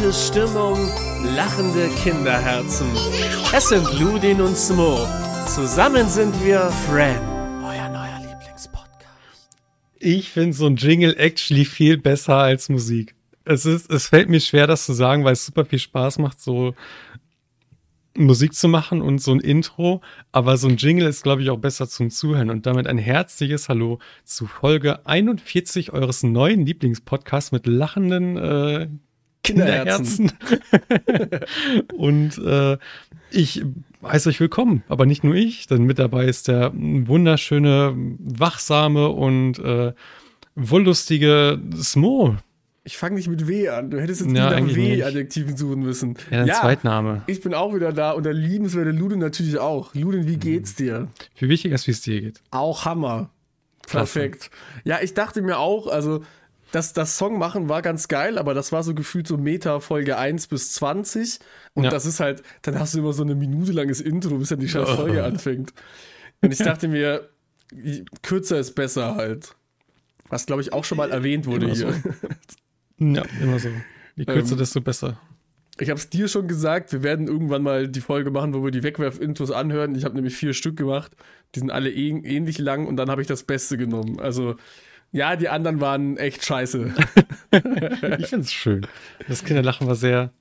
gute 0.00 0.12
Stimmung, 0.14 0.78
lachende 1.36 1.88
Kinderherzen. 2.02 2.86
Es 3.54 3.68
sind 3.68 3.86
Ludin 3.98 4.40
und 4.40 4.56
Smo. 4.56 5.06
Zusammen 5.46 6.08
sind 6.08 6.32
wir 6.42 6.70
Fran, 6.86 7.18
euer 7.62 7.88
neuer 7.90 8.18
Lieblingspodcast. 8.20 9.48
Ich 9.98 10.30
finde 10.30 10.54
so 10.54 10.66
ein 10.66 10.76
Jingle 10.76 11.14
actually 11.18 11.66
viel 11.66 11.98
besser 11.98 12.36
als 12.36 12.70
Musik. 12.70 13.14
Es 13.44 13.66
ist, 13.66 13.90
es 13.90 14.06
fällt 14.06 14.30
mir 14.30 14.40
schwer, 14.40 14.66
das 14.66 14.86
zu 14.86 14.94
sagen, 14.94 15.24
weil 15.24 15.34
es 15.34 15.44
super 15.44 15.66
viel 15.66 15.78
Spaß 15.78 16.18
macht, 16.18 16.40
so 16.40 16.74
Musik 18.16 18.54
zu 18.54 18.68
machen 18.68 19.02
und 19.02 19.20
so 19.20 19.32
ein 19.32 19.40
Intro, 19.40 20.00
aber 20.32 20.56
so 20.56 20.68
ein 20.68 20.76
Jingle 20.78 21.08
ist, 21.08 21.22
glaube 21.22 21.42
ich, 21.42 21.50
auch 21.50 21.58
besser 21.58 21.88
zum 21.88 22.10
Zuhören. 22.10 22.48
Und 22.48 22.64
damit 22.64 22.86
ein 22.86 22.98
herzliches 22.98 23.68
Hallo 23.68 23.98
zu 24.24 24.46
Folge 24.46 25.06
41 25.06 25.92
eures 25.92 26.22
neuen 26.22 26.64
Lieblingspodcasts 26.64 27.52
mit 27.52 27.66
lachenden 27.66 28.36
äh, 28.38 28.88
Kinderherzen. 29.42 30.32
und 31.96 32.38
äh, 32.38 32.78
ich 33.30 33.62
heiße 34.02 34.28
euch 34.28 34.40
willkommen, 34.40 34.82
aber 34.88 35.06
nicht 35.06 35.24
nur 35.24 35.34
ich, 35.34 35.66
denn 35.66 35.84
mit 35.84 35.98
dabei 35.98 36.26
ist 36.26 36.48
der 36.48 36.72
wunderschöne, 36.74 37.94
wachsame 38.18 39.08
und 39.08 39.58
äh, 39.58 39.92
wohllustige 40.54 41.60
Smo. 41.76 42.36
Ich 42.82 42.96
fange 42.96 43.16
nicht 43.16 43.28
mit 43.28 43.46
W 43.46 43.68
an. 43.68 43.90
Du 43.90 44.00
hättest 44.00 44.22
jetzt 44.22 44.34
Ja, 44.34 44.52
ja, 44.52 44.60
nicht. 44.60 44.74
W-Adjektiven 44.74 45.56
suchen 45.56 45.80
müssen. 45.80 46.16
Ja, 46.30 46.40
ein 46.40 46.48
Zweitname. 46.48 47.22
ich 47.26 47.40
bin 47.42 47.52
auch 47.54 47.74
wieder 47.74 47.92
da 47.92 48.12
und 48.12 48.24
der 48.24 48.32
liebenswerte 48.32 48.90
Ludin 48.90 49.18
natürlich 49.18 49.58
auch. 49.58 49.94
Ludin, 49.94 50.26
wie 50.26 50.38
geht's 50.38 50.74
dir? 50.74 51.08
Viel 51.34 51.50
wichtiger 51.50 51.74
ist, 51.74 51.86
wie 51.86 51.90
es 51.92 52.00
dir 52.00 52.20
geht. 52.20 52.40
Auch 52.50 52.86
Hammer. 52.86 53.30
Klasse. 53.86 54.20
Perfekt. 54.20 54.50
Ja, 54.84 54.98
ich 55.02 55.14
dachte 55.14 55.42
mir 55.42 55.58
auch, 55.58 55.88
also 55.88 56.22
das, 56.72 56.92
das 56.92 57.16
Song 57.18 57.38
machen 57.38 57.68
war 57.68 57.82
ganz 57.82 58.08
geil, 58.08 58.38
aber 58.38 58.54
das 58.54 58.72
war 58.72 58.82
so 58.82 58.94
gefühlt 58.94 59.26
so 59.26 59.36
Meta 59.36 59.80
Folge 59.80 60.16
1 60.18 60.46
bis 60.48 60.72
20 60.72 61.38
und 61.74 61.84
Ja. 61.84 61.90
das 61.90 62.06
ist 62.06 62.20
halt, 62.20 62.42
dann 62.62 62.78
hast 62.78 62.94
du 62.94 62.98
immer 62.98 63.12
so 63.12 63.22
eine 63.22 63.34
Minute 63.34 63.72
langes 63.72 64.00
Intro, 64.00 64.36
bis 64.38 64.48
dann 64.50 64.60
die 64.60 64.68
scheiß 64.68 64.88
Folge 64.90 65.24
anfängt. 65.24 65.72
Und 66.42 66.52
ich 66.52 66.58
dachte 66.58 66.88
mir, 66.88 67.28
kürzer 68.22 68.58
ist 68.58 68.74
besser 68.74 69.14
halt. 69.16 69.54
Was 70.28 70.46
glaube 70.46 70.62
ich 70.62 70.72
auch 70.72 70.84
schon 70.84 70.98
mal 70.98 71.10
erwähnt 71.10 71.46
wurde 71.46 71.66
Immer 71.66 71.74
hier. 71.74 71.92
so. 71.92 72.10
Ja, 72.98 73.22
immer 73.40 73.58
so. 73.58 73.68
Je 74.16 74.24
kürzer, 74.26 74.52
Ähm, 74.52 74.58
desto 74.58 74.80
besser. 74.80 75.18
Ich 75.78 75.88
habe 75.88 75.98
es 75.98 76.10
dir 76.10 76.28
schon 76.28 76.46
gesagt, 76.48 76.92
wir 76.92 77.02
werden 77.02 77.26
irgendwann 77.26 77.62
mal 77.62 77.88
die 77.88 78.02
Folge 78.02 78.30
machen, 78.30 78.52
wo 78.52 78.62
wir 78.62 78.70
die 78.70 78.82
Wegwerf-Intros 78.82 79.50
anhören. 79.50 79.94
Ich 79.94 80.04
habe 80.04 80.14
nämlich 80.14 80.36
vier 80.36 80.52
Stück 80.52 80.76
gemacht. 80.76 81.12
Die 81.54 81.60
sind 81.60 81.70
alle 81.70 81.88
ähn- 81.88 82.24
ähnlich 82.26 82.58
lang 82.58 82.86
und 82.86 82.96
dann 82.96 83.10
habe 83.10 83.22
ich 83.22 83.28
das 83.28 83.44
Beste 83.44 83.78
genommen. 83.78 84.20
Also, 84.20 84.56
ja, 85.12 85.36
die 85.36 85.48
anderen 85.48 85.80
waren 85.80 86.16
echt 86.16 86.44
scheiße. 86.44 86.94
Ich 88.18 88.28
finde 88.28 88.44
es 88.44 88.52
schön. 88.52 88.86
Das 89.26 89.44
Kinderlachen 89.44 89.86
war 89.86 89.96
sehr 89.96 90.32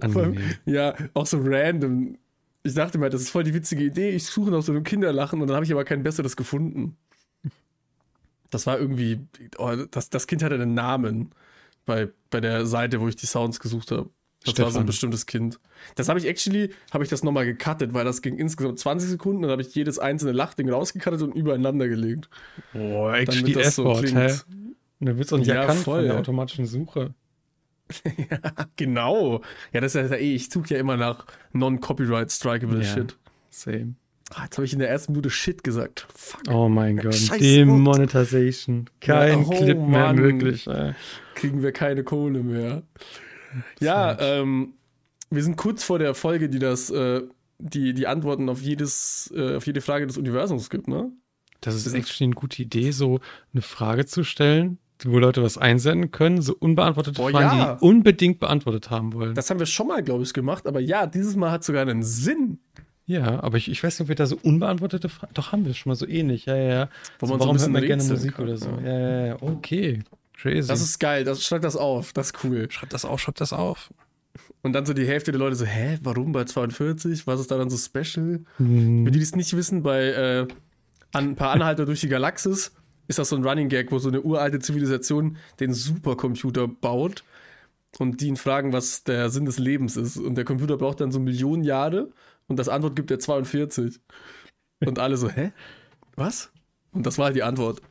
angenehm. 0.00 0.54
ja, 0.66 0.94
auch 1.14 1.26
so 1.26 1.40
random. 1.42 2.18
Ich 2.62 2.74
dachte 2.74 2.98
mir, 2.98 3.10
das 3.10 3.22
ist 3.22 3.30
voll 3.30 3.44
die 3.44 3.54
witzige 3.54 3.84
Idee. 3.84 4.10
Ich 4.10 4.26
suche 4.26 4.50
nach 4.50 4.62
so 4.62 4.72
einem 4.72 4.82
Kinderlachen 4.82 5.40
und 5.40 5.48
dann 5.48 5.54
habe 5.54 5.64
ich 5.64 5.72
aber 5.72 5.84
kein 5.84 6.02
besseres 6.02 6.36
gefunden. 6.36 6.96
Das 8.50 8.66
war 8.66 8.78
irgendwie, 8.78 9.20
oh, 9.58 9.74
das, 9.90 10.10
das 10.10 10.26
Kind 10.26 10.42
hatte 10.42 10.54
einen 10.56 10.74
Namen 10.74 11.30
bei, 11.84 12.08
bei 12.30 12.40
der 12.40 12.66
Seite, 12.66 13.00
wo 13.00 13.08
ich 13.08 13.16
die 13.16 13.26
Sounds 13.26 13.60
gesucht 13.60 13.90
habe. 13.92 14.10
Das 14.44 14.58
war 14.58 14.64
so 14.64 14.64
ein 14.64 14.70
Stefan. 14.70 14.86
bestimmtes 14.86 15.26
Kind. 15.26 15.58
Das 15.94 16.08
habe 16.08 16.18
ich 16.18 16.26
actually, 16.26 16.70
habe 16.92 17.04
ich 17.04 17.10
das 17.10 17.22
nochmal 17.22 17.46
gecuttet, 17.46 17.92
weil 17.94 18.04
das 18.04 18.22
ging 18.22 18.36
insgesamt 18.38 18.78
20 18.78 19.08
Sekunden, 19.10 19.42
dann 19.42 19.50
habe 19.50 19.62
ich 19.62 19.74
jedes 19.74 19.98
einzelne 19.98 20.32
Lachding 20.32 20.70
rausgecuttet 20.70 21.22
und 21.22 21.34
übereinander 21.34 21.88
gelegt. 21.88 22.28
Boah, 22.72 23.14
actually 23.14 23.52
das 23.52 23.76
so 23.76 23.94
hä? 23.96 24.00
klingt. 24.02 24.46
Wird 25.00 25.20
es 25.26 25.32
auch 25.32 25.38
nicht 25.38 25.48
Ja, 25.48 25.56
erkannt 25.56 25.80
voll, 25.80 25.96
von 25.98 26.04
der 26.04 26.14
ja. 26.14 26.18
automatischen 26.20 26.66
Suche. 26.66 27.14
Genau. 28.76 29.42
Ja, 29.72 29.80
das 29.80 29.94
ist 29.94 30.10
ja 30.10 30.16
eh, 30.16 30.34
ich 30.34 30.48
suche 30.50 30.74
ja 30.74 30.80
immer 30.80 30.96
nach 30.96 31.26
non-copyright 31.52 32.30
strikeable 32.32 32.78
Ja. 32.82 32.84
Shit. 32.84 33.16
Same. 33.50 33.94
Ah, 34.34 34.42
jetzt 34.44 34.56
habe 34.58 34.64
ich 34.64 34.72
in 34.72 34.80
der 34.80 34.90
ersten 34.90 35.12
Minute 35.12 35.30
Shit 35.30 35.62
gesagt. 35.62 36.06
Fuck. 36.12 36.42
Oh 36.50 36.68
mein 36.68 36.96
Gott. 36.96 37.14
Demonetization. 37.40 38.90
Kein 39.00 39.28
Ja, 39.42 39.46
oh 39.46 39.50
Clip 39.50 39.78
mehr 39.78 39.86
Mann. 39.86 40.16
möglich. 40.16 40.66
Ey. 40.66 40.94
kriegen 41.36 41.62
wir 41.62 41.70
keine 41.72 42.02
Kohle 42.02 42.42
mehr. 42.42 42.82
Ja, 43.80 44.18
ähm, 44.20 44.74
wir 45.30 45.42
sind 45.42 45.56
kurz 45.56 45.82
vor 45.84 45.98
der 45.98 46.14
Folge, 46.14 46.48
die 46.48 46.58
das, 46.58 46.90
äh, 46.90 47.22
die, 47.58 47.94
die 47.94 48.06
Antworten 48.06 48.48
auf 48.48 48.60
jedes, 48.62 49.32
äh, 49.34 49.56
auf 49.56 49.66
jede 49.66 49.80
Frage 49.80 50.06
des 50.06 50.18
Universums 50.18 50.70
gibt, 50.70 50.88
ne? 50.88 51.10
Das 51.60 51.74
ist 51.74 51.92
actually 51.94 52.24
eine 52.28 52.34
gute 52.34 52.62
Idee, 52.62 52.90
so 52.92 53.20
eine 53.52 53.62
Frage 53.62 54.04
zu 54.06 54.24
stellen, 54.24 54.78
wo 55.04 55.18
Leute 55.18 55.42
was 55.42 55.58
einsenden 55.58 56.10
können, 56.10 56.42
so 56.42 56.54
unbeantwortete 56.58 57.16
Boah, 57.20 57.30
Fragen, 57.30 57.58
ja. 57.58 57.74
die 57.74 57.84
unbedingt 57.84 58.38
beantwortet 58.40 58.90
haben 58.90 59.12
wollen. 59.14 59.34
Das 59.34 59.50
haben 59.50 59.58
wir 59.58 59.66
schon 59.66 59.88
mal, 59.88 60.02
glaube 60.02 60.22
ich, 60.22 60.32
gemacht, 60.34 60.66
aber 60.66 60.80
ja, 60.80 61.06
dieses 61.06 61.34
Mal 61.34 61.50
hat 61.50 61.64
sogar 61.64 61.82
einen 61.82 62.02
Sinn. 62.02 62.58
ja, 63.06 63.40
aber 63.42 63.56
ich, 63.56 63.70
ich 63.70 63.82
weiß 63.82 63.98
nicht, 63.98 64.04
ob 64.04 64.08
wir 64.08 64.14
da 64.16 64.26
so 64.26 64.38
unbeantwortete 64.40 65.08
Fragen. 65.08 65.32
Doch, 65.34 65.52
haben 65.52 65.64
wir 65.64 65.74
schon 65.74 65.90
mal 65.90 65.96
so 65.96 66.06
ähnlich. 66.06 66.44
Ja, 66.46 66.56
ja, 66.56 66.68
ja. 66.68 66.88
Wo 67.18 67.26
So, 67.26 67.32
man 67.32 67.40
so 67.40 67.44
ein 67.44 67.48
warum 67.48 67.58
hört 67.58 67.70
man 67.72 67.82
gerne 67.84 68.04
Musik 68.04 68.34
kann, 68.34 68.44
oder 68.44 68.56
so? 68.58 68.68
ja. 68.68 68.80
Ja, 68.80 68.98
ja, 68.98 69.26
ja. 69.26 69.36
Okay. 69.42 70.02
Crazy. 70.34 70.68
Das 70.68 70.82
ist 70.82 70.98
geil, 70.98 71.24
das, 71.24 71.42
schreib 71.42 71.62
das 71.62 71.76
auf, 71.76 72.12
das 72.12 72.26
ist 72.32 72.44
cool. 72.44 72.70
schreibt 72.70 72.92
das 72.92 73.06
auf, 73.06 73.18
schreibt 73.20 73.40
das 73.40 73.54
auf. 73.54 73.90
Und 74.66 74.72
dann 74.72 74.84
so 74.84 74.94
die 74.94 75.06
Hälfte 75.06 75.30
der 75.30 75.38
Leute 75.38 75.54
so, 75.54 75.64
hä, 75.64 75.96
warum 76.02 76.32
bei 76.32 76.42
42? 76.42 77.24
Was 77.28 77.38
ist 77.38 77.52
da 77.52 77.56
dann 77.56 77.70
so 77.70 77.76
special? 77.76 78.40
Hm. 78.56 79.04
Für 79.04 79.12
die, 79.12 79.18
die 79.20 79.22
es 79.22 79.36
nicht 79.36 79.56
wissen, 79.56 79.84
bei 79.84 80.06
äh, 80.06 80.48
ein 81.12 81.36
paar 81.36 81.52
Anhalter 81.52 81.86
durch 81.86 82.00
die 82.00 82.08
Galaxis 82.08 82.72
ist 83.06 83.20
das 83.20 83.28
so 83.28 83.36
ein 83.36 83.44
Running 83.44 83.68
Gag, 83.68 83.92
wo 83.92 84.00
so 84.00 84.08
eine 84.08 84.22
uralte 84.22 84.58
Zivilisation 84.58 85.36
den 85.60 85.72
Supercomputer 85.72 86.66
baut 86.66 87.22
und 88.00 88.20
die 88.20 88.26
ihn 88.26 88.36
fragen, 88.36 88.72
was 88.72 89.04
der 89.04 89.30
Sinn 89.30 89.44
des 89.44 89.60
Lebens 89.60 89.96
ist. 89.96 90.16
Und 90.16 90.34
der 90.34 90.44
Computer 90.44 90.76
braucht 90.76 91.00
dann 91.00 91.12
so 91.12 91.20
Millionen 91.20 91.62
Jahre 91.62 92.10
und 92.48 92.58
das 92.58 92.68
Antwort 92.68 92.96
gibt 92.96 93.12
er 93.12 93.20
42. 93.20 94.00
Und 94.84 94.98
alle 94.98 95.16
so, 95.16 95.28
hä? 95.28 95.52
Was? 96.16 96.50
Und 96.90 97.06
das 97.06 97.18
war 97.18 97.26
halt 97.26 97.36
die 97.36 97.44
Antwort. 97.44 97.82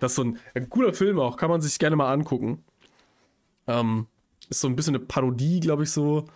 Das 0.00 0.12
ist 0.12 0.16
so 0.16 0.24
ein, 0.24 0.38
ein 0.54 0.68
cooler 0.68 0.92
Film 0.92 1.18
auch, 1.18 1.38
kann 1.38 1.48
man 1.48 1.62
sich 1.62 1.78
gerne 1.78 1.96
mal 1.96 2.12
angucken. 2.12 2.62
Ähm, 3.66 4.06
ist 4.50 4.60
so 4.60 4.68
ein 4.68 4.76
bisschen 4.76 4.96
eine 4.96 5.04
Parodie, 5.04 5.60
glaube 5.60 5.84
ich, 5.84 5.90
so. 5.90 6.26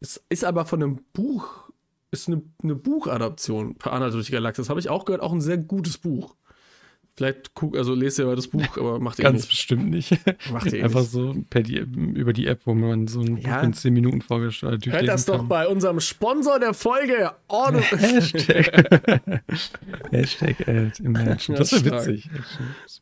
Es 0.00 0.22
ist 0.28 0.44
aber 0.44 0.64
von 0.64 0.82
einem 0.82 1.00
Buch, 1.12 1.70
ist 2.10 2.28
eine, 2.28 2.42
eine 2.62 2.74
Buchadaption 2.74 3.76
per 3.76 3.92
Anhalt 3.92 4.14
durch 4.14 4.26
die 4.26 4.32
Galaxis. 4.32 4.68
Habe 4.68 4.80
ich 4.80 4.90
auch 4.90 5.04
gehört, 5.04 5.22
auch 5.22 5.32
ein 5.32 5.40
sehr 5.40 5.58
gutes 5.58 5.98
Buch. 5.98 6.36
Vielleicht 7.14 7.52
guck, 7.52 7.76
also 7.76 7.94
lest 7.94 8.18
ihr 8.18 8.24
mal 8.24 8.36
das 8.36 8.48
Buch, 8.48 8.78
aber 8.78 8.98
macht 8.98 9.18
ihr 9.18 9.24
Ganz 9.24 9.42
nicht. 9.42 9.50
bestimmt 9.50 9.90
nicht. 9.90 10.18
Macht 10.50 10.72
ihr 10.72 10.78
eh 10.78 10.82
Einfach 10.84 11.00
nicht. 11.00 11.10
so 11.10 11.34
per 11.50 11.62
die, 11.62 11.76
über 11.76 12.32
die 12.32 12.46
App, 12.46 12.60
wo 12.64 12.72
man 12.72 13.06
so 13.06 13.20
ein 13.20 13.36
Ja. 13.36 13.58
Buch 13.58 13.64
in 13.64 13.72
10 13.74 13.92
Minuten 13.92 14.22
vorgestellt 14.22 14.86
Hört 14.86 15.06
das 15.06 15.26
doch 15.26 15.44
bei 15.44 15.68
unserem 15.68 16.00
Sponsor 16.00 16.58
der 16.58 16.72
Folge. 16.72 17.32
Ordo 17.48 17.80
Hashtag. 17.90 19.42
Hashtag 20.10 20.60
Ad 20.68 21.02
Imagine. 21.02 21.58
Das 21.58 21.72
wäre 21.72 21.82
Ja, 21.84 22.02
stark. 22.02 22.06
witzig. 22.08 22.30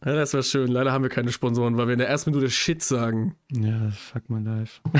ja, 0.05 0.15
das 0.15 0.33
wäre 0.33 0.43
schön. 0.43 0.69
Leider 0.69 0.91
haben 0.93 1.03
wir 1.03 1.09
keine 1.11 1.31
Sponsoren, 1.33 1.77
weil 1.77 1.87
wir 1.87 1.93
in 1.93 1.99
der 2.01 2.09
ersten 2.09 2.31
Minute 2.31 2.51
Shit 2.51 2.83
sagen. 2.83 3.37
Ja, 3.53 3.91
fuck 3.91 4.29
my 4.29 4.41
life. 4.43 4.81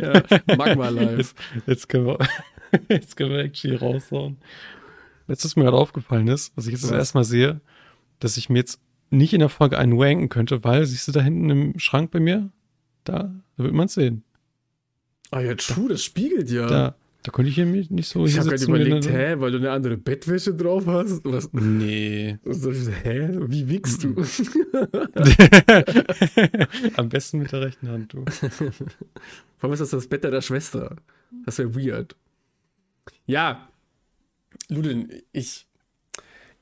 Ja, 0.00 0.56
Magma 0.56 0.88
Live. 0.90 1.18
Jetzt, 1.18 1.36
jetzt, 1.66 1.88
können 1.88 2.06
wir, 2.06 2.18
jetzt 2.88 3.16
können 3.16 3.30
wir 3.30 3.38
actually 3.38 3.76
raushauen. 3.76 4.38
Letztes 5.26 5.56
mir 5.56 5.64
gerade 5.64 5.76
aufgefallen 5.76 6.28
ist, 6.28 6.52
was 6.56 6.66
ich 6.66 6.72
jetzt 6.72 6.84
das 6.84 6.90
erste 6.90 7.18
Mal 7.18 7.24
sehe, 7.24 7.60
dass 8.20 8.36
ich 8.36 8.48
mir 8.48 8.58
jetzt 8.58 8.80
nicht 9.10 9.34
in 9.34 9.40
der 9.40 9.48
Folge 9.48 9.78
einen 9.78 9.98
wanken 9.98 10.28
könnte, 10.28 10.62
weil, 10.62 10.86
siehst 10.86 11.08
du 11.08 11.12
da 11.12 11.20
hinten 11.20 11.50
im 11.50 11.78
Schrank 11.78 12.12
bei 12.12 12.20
mir? 12.20 12.50
Da, 13.04 13.34
da 13.56 13.64
wird 13.64 13.74
man 13.74 13.86
es 13.86 13.94
sehen. 13.94 14.22
Ah 15.30 15.40
ja, 15.40 15.54
true, 15.54 15.88
das 15.88 16.04
spiegelt 16.04 16.50
ja. 16.50 16.66
Da, 16.66 16.94
da 17.22 17.30
konnte 17.30 17.50
ich 17.50 17.54
hier 17.54 17.66
nicht 17.66 17.90
nicht 17.90 18.08
so 18.08 18.24
ich 18.24 18.38
habe 18.38 18.48
gerade 18.50 18.64
überlegt, 18.64 19.10
hä, 19.10 19.34
weil 19.38 19.52
du 19.52 19.58
eine 19.58 19.70
andere 19.70 19.96
Bettwäsche 19.96 20.54
drauf 20.54 20.86
hast? 20.86 21.24
Was? 21.24 21.52
Nee. 21.52 22.38
was 22.44 22.62
soll 22.62 22.74
ich 22.74 22.84
so, 22.84 22.92
hä? 22.92 23.30
Wie 23.46 23.68
wickst 23.68 24.04
du? 24.04 24.14
Am 26.96 27.08
besten 27.08 27.40
mit 27.40 27.52
der 27.52 27.62
rechten 27.62 27.88
Hand, 27.88 28.12
du. 28.12 28.24
Warum 29.60 29.74
ist 29.74 29.80
das 29.80 29.90
das 29.90 30.06
Bett 30.06 30.24
deiner 30.24 30.42
Schwester? 30.42 30.96
Das 31.44 31.58
wäre 31.58 31.74
weird. 31.74 32.16
Ja, 33.26 33.68
Ludin, 34.68 35.10
ich, 35.32 35.66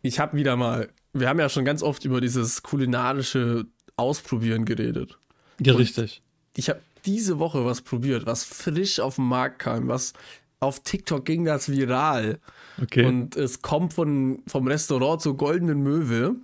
ich 0.03 0.19
habe 0.19 0.37
wieder 0.37 0.57
mal, 0.57 0.89
wir 1.13 1.29
haben 1.29 1.39
ja 1.39 1.49
schon 1.49 1.65
ganz 1.65 1.83
oft 1.83 2.05
über 2.05 2.21
dieses 2.21 2.63
kulinarische 2.63 3.67
Ausprobieren 3.97 4.65
geredet. 4.65 5.19
Ja, 5.61 5.73
Und- 5.73 5.81
richtig. 5.81 6.23
Ich 6.57 6.69
habe 6.69 6.81
diese 7.05 7.39
Woche 7.39 7.65
was 7.65 7.83
probiert, 7.83 8.27
was 8.27 8.45
frisch 8.45 9.01
auf 9.01 9.17
den 9.17 9.27
Markt 9.27 9.61
kam, 9.61 9.89
was 9.89 10.13
auf 10.61 10.81
TikTok 10.83 11.25
ging 11.25 11.45
das 11.45 11.71
viral. 11.71 12.41
Okay. 12.83 13.05
Und 13.05 13.37
es 13.37 13.63
kommt 13.63 13.93
von, 13.93 14.43
vom 14.49 14.67
Restaurant 14.67 15.21
zur 15.23 15.37
Goldenen 15.37 15.83
Möwe. 15.83 16.35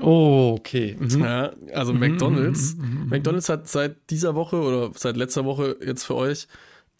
oh, 0.00 0.54
okay. 0.58 0.96
Mhm. 0.98 1.20
Ja, 1.20 1.52
also 1.72 1.92
McDonalds. 1.92 2.76
McDonalds 3.06 3.48
hat 3.48 3.68
seit 3.68 3.96
dieser 4.10 4.34
Woche 4.36 4.56
oder 4.60 4.90
seit 4.96 5.16
letzter 5.16 5.44
Woche 5.44 5.76
jetzt 5.84 6.04
für 6.04 6.14
euch 6.14 6.46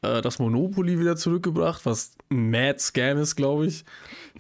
äh, 0.03 0.21
das 0.23 0.39
Monopoly 0.41 0.99
wieder 0.99 1.17
zurückgebracht, 1.17 1.87
was 1.87 2.13
ein 2.31 2.51
Mad 2.51 2.79
Scam 2.81 3.19
ist, 3.19 3.37
glaube 3.37 3.67
ich. 3.67 3.85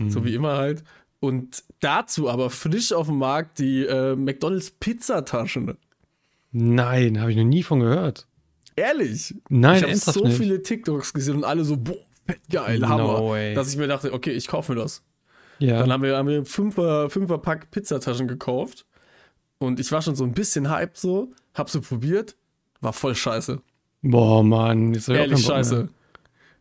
So 0.09 0.25
wie 0.25 0.35
immer 0.35 0.57
halt. 0.57 0.83
Und 1.21 1.63
dazu 1.85 2.29
aber 2.29 2.51
frisch 2.51 2.93
auf 2.93 3.07
dem 3.07 3.19
Markt 3.19 3.59
die 3.59 3.85
äh, 3.85 4.17
McDonalds 4.17 4.71
Pizzataschen. 4.73 5.77
Nein, 6.53 7.21
habe 7.21 7.31
ich 7.31 7.37
noch 7.37 7.45
nie 7.45 7.63
von 7.63 7.81
gehört. 7.81 8.27
Ehrlich. 8.77 9.35
Nein, 9.49 9.77
ich 9.77 9.83
habe 9.83 9.97
so 9.97 10.25
nicht. 10.25 10.37
viele 10.37 10.63
TikToks 10.63 11.13
gesehen 11.13 11.37
und 11.37 11.45
alle 11.45 11.65
so, 11.65 11.77
boah, 11.77 11.97
fett 12.27 12.41
geil, 12.51 12.87
Hammer. 12.89 13.25
Way. 13.25 13.55
Dass 13.55 13.71
ich 13.71 13.77
mir 13.77 13.87
dachte, 13.87 14.13
okay, 14.13 14.33
ich 14.33 14.49
kaufe 14.49 14.73
mir 14.73 14.81
das. 14.81 15.03
Ja. 15.59 15.81
Dann 15.81 15.93
haben 15.93 16.03
wir, 16.03 16.17
haben 16.17 16.29
wir 16.29 16.45
Fünfer, 16.45 17.11
Fünfer 17.11 17.39
Pack 17.39 17.71
Pizzataschen 17.71 18.27
gekauft. 18.27 18.87
Und 19.59 19.79
ich 19.79 19.93
war 19.93 20.03
schon 20.03 20.17
so 20.17 20.25
ein 20.25 20.33
bisschen 20.33 20.71
hyped 20.71 20.97
so, 20.97 21.31
hab 21.55 21.71
sie 21.71 21.81
probiert, 21.81 22.37
war 22.81 22.93
voll 22.93 23.15
scheiße. 23.15 23.61
Boah, 24.03 24.43
Mann. 24.43 24.97
Auch 24.97 25.09
Ehrlich 25.09 25.45
scheiße. 25.45 25.89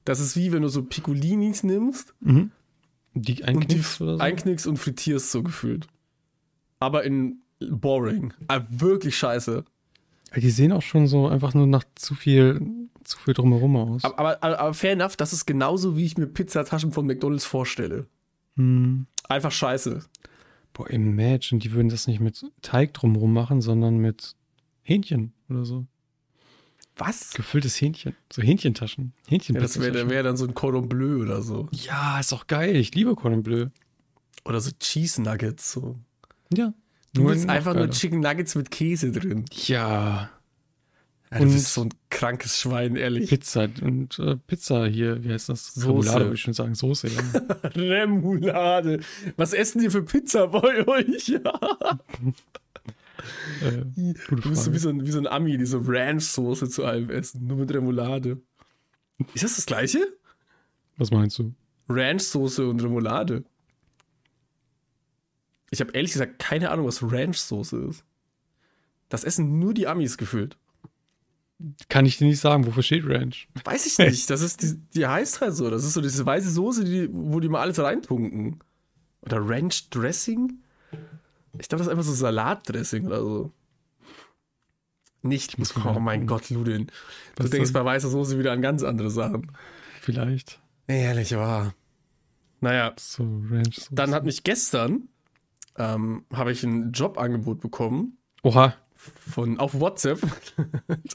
Das 0.05 0.19
ist 0.19 0.35
wie 0.35 0.51
wenn 0.51 0.61
du 0.61 0.67
so 0.67 0.83
Piccolinis 0.83 1.63
nimmst 1.63 2.13
Die 3.13 3.19
und 3.19 3.27
die 3.27 3.43
einknickst 3.43 4.01
oder 4.01 4.17
so? 4.17 4.23
einknickst 4.23 4.67
und 4.67 4.77
frittierst 4.77 5.31
so 5.31 5.43
gefühlt. 5.43 5.87
Aber 6.79 7.03
in 7.03 7.41
boring. 7.59 8.33
Ah, 8.47 8.61
wirklich 8.69 9.17
scheiße. 9.17 9.63
Die 10.35 10.49
sehen 10.49 10.71
auch 10.71 10.81
schon 10.81 11.07
so 11.07 11.27
einfach 11.27 11.53
nur 11.53 11.67
nach 11.67 11.83
zu 11.95 12.15
viel, 12.15 12.59
zu 13.03 13.19
viel 13.19 13.33
drumherum 13.33 13.75
aus. 13.75 14.03
Aber, 14.03 14.19
aber, 14.19 14.43
aber, 14.43 14.59
aber 14.59 14.73
fair 14.73 14.93
enough, 14.93 15.15
das 15.15 15.31
ist 15.31 15.45
genauso, 15.45 15.95
wie 15.95 16.05
ich 16.05 16.17
mir 16.17 16.27
Pizzataschen 16.27 16.91
von 16.91 17.05
McDonalds 17.05 17.45
vorstelle. 17.45 18.07
Hm. 18.55 19.05
Einfach 19.29 19.51
scheiße. 19.51 20.03
Boah, 20.73 20.89
imagine, 20.89 21.59
die 21.59 21.71
würden 21.71 21.89
das 21.89 22.07
nicht 22.07 22.19
mit 22.19 22.43
Teig 22.61 22.93
drumherum 22.93 23.31
machen, 23.31 23.61
sondern 23.61 23.97
mit 23.97 24.35
Hähnchen 24.81 25.33
oder 25.49 25.65
so. 25.65 25.85
Was? 26.97 27.31
Gefülltes 27.33 27.79
Hähnchen. 27.81 28.15
So 28.31 28.41
Hähnchentaschen. 28.41 29.13
Ja, 29.25 29.31
Hähnchen. 29.31 29.55
das 29.55 29.79
wäre 29.79 30.09
wär 30.09 30.21
dann 30.23 30.37
so 30.37 30.45
ein 30.45 30.53
Cordon 30.53 30.87
Bleu 30.89 31.21
oder 31.21 31.41
so. 31.41 31.67
ja, 31.71 32.19
ist 32.19 32.31
doch 32.31 32.45
geil. 32.47 32.75
Ich 32.75 32.93
liebe 32.93 33.15
Cordon 33.15 33.41
Bleu. 33.43 33.67
Oder 34.45 34.59
so 34.61 34.71
Cheese 34.79 35.21
Nuggets. 35.21 35.71
So. 35.71 35.97
Ja. 36.53 36.73
Du 37.13 37.25
willst 37.27 37.47
einfach 37.49 37.73
nur. 37.75 37.89
Chicken 37.89 38.19
Nuggets 38.19 38.55
mit 38.55 38.69
Käse 38.71 39.11
drin. 39.11 39.45
Ja. 39.67 40.29
Ja, 41.31 41.37
du 41.39 41.45
Und- 41.45 41.53
bist 41.53 41.73
so 41.73 41.81
ein 41.85 41.89
krankes 42.11 42.59
Schwein, 42.61 42.95
ehrlich. 42.95 43.27
Pizza 43.29 43.67
und 43.81 44.19
äh, 44.19 44.35
Pizza 44.35 44.85
hier, 44.85 45.23
wie 45.23 45.31
heißt 45.31 45.49
das? 45.49 45.73
Soße. 45.73 45.87
Remoulade, 45.87 46.25
würde 46.25 46.35
ich 46.35 46.41
schon 46.41 46.53
sagen. 46.53 46.75
Soße, 46.75 47.07
ja. 47.07 47.21
Remoulade. 47.75 48.99
Was 49.35 49.53
essen 49.53 49.81
die 49.81 49.89
für 49.89 50.03
Pizza 50.03 50.45
bei 50.47 50.87
euch? 50.87 51.33
Äh, 53.61 54.13
Du 54.29 54.49
bist 54.49 54.63
so 54.63 54.73
wie 54.73 54.79
so 54.79 54.89
ein, 54.89 55.05
wie 55.05 55.11
so 55.11 55.19
ein 55.19 55.27
Ami, 55.27 55.57
die 55.57 55.65
so 55.65 55.79
Ranch-Soße 55.83 56.69
zu 56.69 56.85
allem 56.85 57.09
essen, 57.09 57.45
nur 57.47 57.57
mit 57.57 57.73
Remoulade. 57.73 58.41
Ist 59.33 59.43
das 59.43 59.55
das 59.55 59.65
gleiche? 59.65 59.99
Was 60.97 61.11
meinst 61.11 61.39
du? 61.39 61.53
Ranch-Soße 61.89 62.67
und 62.67 62.81
Remoulade. 62.83 63.43
Ich 65.69 65.79
habe 65.81 65.91
ehrlich 65.93 66.13
gesagt 66.13 66.39
keine 66.39 66.69
Ahnung, 66.71 66.85
was 66.85 67.01
Ranch-Soße 67.03 67.77
ist. 67.89 68.03
Das 69.09 69.23
essen 69.23 69.59
nur 69.59 69.73
die 69.73 69.87
Amis 69.87 70.17
gefühlt. 70.17 70.57
Kann 71.87 72.05
ich 72.05 72.17
dir 72.17 72.25
nicht 72.27 72.39
sagen, 72.39 72.65
wofür 72.65 72.83
steht 72.83 73.05
Ranch? 73.07 73.47
Weiß 73.63 73.85
ich 73.85 73.97
nicht. 73.99 74.29
Das 74.29 74.41
ist 74.41 74.61
die, 74.63 74.75
die 74.95 75.05
heißt 75.07 75.39
halt 75.41 75.55
so. 75.55 75.69
Das 75.69 75.83
ist 75.83 75.93
so 75.93 76.01
diese 76.01 76.25
weiße 76.25 76.49
Soße, 76.49 76.83
die, 76.83 77.09
wo 77.11 77.39
die 77.39 77.47
mal 77.49 77.61
alles 77.61 77.79
reintunken. 77.79 78.59
Oder 79.21 79.37
Ranch 79.47 79.89
Dressing? 79.89 80.59
Ich 81.59 81.67
glaube, 81.69 81.79
das 81.79 81.87
ist 81.87 81.91
einfach 81.91 82.03
so 82.03 82.13
Salatdressing 82.13 83.05
oder 83.07 83.21
so. 83.21 83.51
Nicht. 85.21 85.57
muss 85.57 85.73
Oh 85.77 85.99
mein. 85.99 86.27
Gott, 86.27 86.49
Ludin. 86.49 86.87
Du 87.35 87.47
denkst 87.47 87.71
bei 87.71 87.83
weißer 87.85 88.09
Soße 88.09 88.37
wieder 88.39 88.51
an 88.51 88.61
ganz 88.61 88.83
andere 88.83 89.09
Sachen. 89.09 89.51
Vielleicht. 90.01 90.59
Ehrlich 90.87 91.35
wahr. 91.35 91.73
Naja, 92.59 92.93
So 92.97 93.23
Ranch. 93.49 93.75
Soße. 93.75 93.89
dann 93.95 94.13
hat 94.13 94.25
mich 94.25 94.43
gestern 94.43 95.07
ähm, 95.77 96.25
habe 96.33 96.51
ich 96.51 96.63
ein 96.63 96.91
Jobangebot 96.91 97.59
bekommen 97.61 98.17
Oha. 98.43 98.75
von 98.95 99.59
auf 99.59 99.79
WhatsApp 99.79 100.19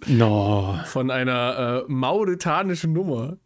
No. 0.07 0.79
von 0.87 1.11
einer 1.11 1.85
äh, 1.87 1.93
mauretanischen 1.93 2.93
Nummer. 2.93 3.37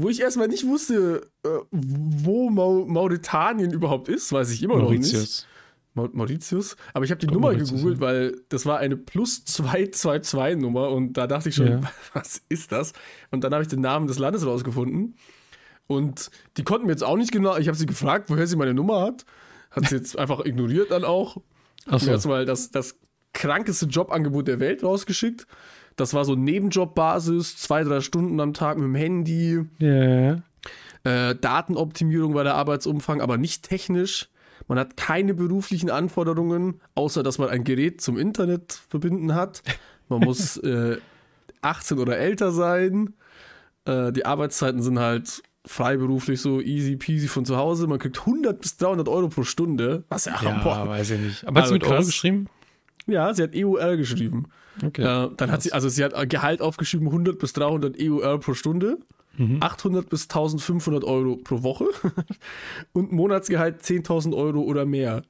Wo 0.00 0.08
ich 0.08 0.20
erstmal 0.20 0.48
nicht 0.48 0.66
wusste, 0.66 1.30
äh, 1.44 1.48
wo 1.70 2.50
Mau 2.50 2.84
Mauretanien 2.86 3.72
überhaupt 3.72 4.08
ist, 4.08 4.32
weiß 4.32 4.50
ich 4.50 4.62
immer 4.62 4.76
noch 4.76 4.90
nicht. 4.90 5.12
Mauritius. 5.12 5.46
Mau 5.94 6.08
Mauritius. 6.12 6.76
Aber 6.94 7.04
ich 7.04 7.10
habe 7.10 7.18
die 7.18 7.26
Doch, 7.26 7.34
Nummer 7.34 7.48
Mauritius, 7.48 7.70
gegoogelt, 7.70 7.96
ja. 7.96 8.06
weil 8.06 8.40
das 8.48 8.64
war 8.66 8.78
eine 8.78 8.96
plus 8.96 9.44
222 9.44 10.60
Nummer 10.60 10.90
und 10.90 11.14
da 11.14 11.26
dachte 11.26 11.48
ich 11.48 11.54
schon, 11.54 11.66
Ja. 11.66 11.80
was 12.12 12.42
ist 12.48 12.72
das? 12.72 12.92
Und 13.30 13.44
dann 13.44 13.52
habe 13.52 13.62
ich 13.62 13.68
den 13.68 13.80
Namen 13.80 14.06
des 14.06 14.18
Landes 14.18 14.46
rausgefunden. 14.46 15.16
Und 15.86 16.30
die 16.56 16.62
konnten 16.62 16.86
mir 16.86 16.92
jetzt 16.92 17.02
auch 17.02 17.16
nicht 17.16 17.32
genau, 17.32 17.56
ich 17.56 17.66
habe 17.66 17.76
sie 17.76 17.86
gefragt, 17.86 18.30
woher 18.30 18.46
sie 18.46 18.56
meine 18.56 18.74
Nummer 18.74 19.00
hat. 19.02 19.24
Hat 19.72 19.88
sie 19.88 19.96
jetzt 19.96 20.18
einfach 20.18 20.44
ignoriert 20.44 20.90
dann 20.92 21.04
auch. 21.04 21.36
Mir 21.86 21.94
Achso. 21.94 22.10
jetzt 22.10 22.26
mal 22.26 22.44
das, 22.44 22.70
das 22.70 22.98
krankeste 23.32 23.86
Jobangebot 23.86 24.46
der 24.46 24.60
Welt 24.60 24.82
rausgeschickt. 24.84 25.46
Das 26.00 26.14
war 26.14 26.24
so 26.24 26.34
Nebenjobbasis, 26.34 27.56
zwei, 27.58 27.84
drei 27.84 28.00
Stunden 28.00 28.40
am 28.40 28.54
Tag 28.54 28.76
mit 28.78 28.84
dem 28.86 28.94
Handy. 28.94 29.64
Ja. 29.78 30.36
Äh, 31.04 31.34
Datenoptimierung 31.34 32.34
war 32.34 32.44
der 32.44 32.54
Arbeitsumfang, 32.54 33.20
aber 33.20 33.36
nicht 33.36 33.68
technisch. 33.68 34.28
Man 34.68 34.78
hat 34.78 34.96
keine 34.96 35.34
beruflichen 35.34 35.90
Anforderungen, 35.90 36.80
außer 36.94 37.22
dass 37.22 37.38
man 37.38 37.48
ein 37.48 37.64
Gerät 37.64 38.00
zum 38.00 38.18
Internet 38.18 38.80
verbinden 38.88 39.34
hat. 39.34 39.62
Man 40.08 40.20
muss 40.20 40.56
äh, 40.64 40.96
18 41.62 41.98
oder 41.98 42.16
älter 42.18 42.50
sein. 42.52 43.14
Äh, 43.84 44.12
die 44.12 44.24
Arbeitszeiten 44.24 44.82
sind 44.82 44.98
halt 44.98 45.42
freiberuflich 45.66 46.40
so 46.40 46.60
easy 46.60 46.96
peasy 46.96 47.28
von 47.28 47.44
zu 47.44 47.56
Hause. 47.56 47.86
Man 47.86 47.98
kriegt 47.98 48.20
100 48.20 48.58
bis 48.60 48.76
300 48.78 49.08
Euro 49.08 49.28
pro 49.28 49.42
Stunde. 49.42 50.04
Was 50.08 50.24
ja, 50.24 50.38
Ja, 50.42 50.62
boah. 50.62 50.88
weiß 50.88 51.10
ich 51.10 51.20
nicht. 51.20 51.46
Aber 51.46 51.60
hast 51.60 51.64
Also 51.70 51.74
du 51.74 51.80
mit 51.80 51.84
Euro 51.84 51.94
krass. 51.96 52.06
geschrieben? 52.06 52.46
ja, 53.06 53.34
sie 53.34 53.42
hat 53.42 53.50
EUR 53.54 53.96
geschrieben. 53.96 54.46
Okay. 54.84 55.02
Äh, 55.02 55.30
dann 55.36 55.50
hat 55.50 55.62
sie, 55.62 55.72
also 55.72 55.88
sie 55.88 56.04
hat 56.04 56.14
Gehalt 56.30 56.60
aufgeschrieben 56.62 57.08
100 57.08 57.38
bis 57.38 57.52
300 57.52 57.96
EUR 58.00 58.38
pro 58.40 58.54
Stunde, 58.54 58.98
Mhm. 59.36 59.58
800 59.60 60.08
bis 60.10 60.24
1500 60.24 61.04
Euro 61.04 61.36
pro 61.36 61.62
Woche 61.62 61.86
und 62.92 63.12
Monatsgehalt 63.12 63.80
10.000 63.82 64.34
Euro 64.36 64.60
oder 64.60 64.84
mehr. 64.84 65.22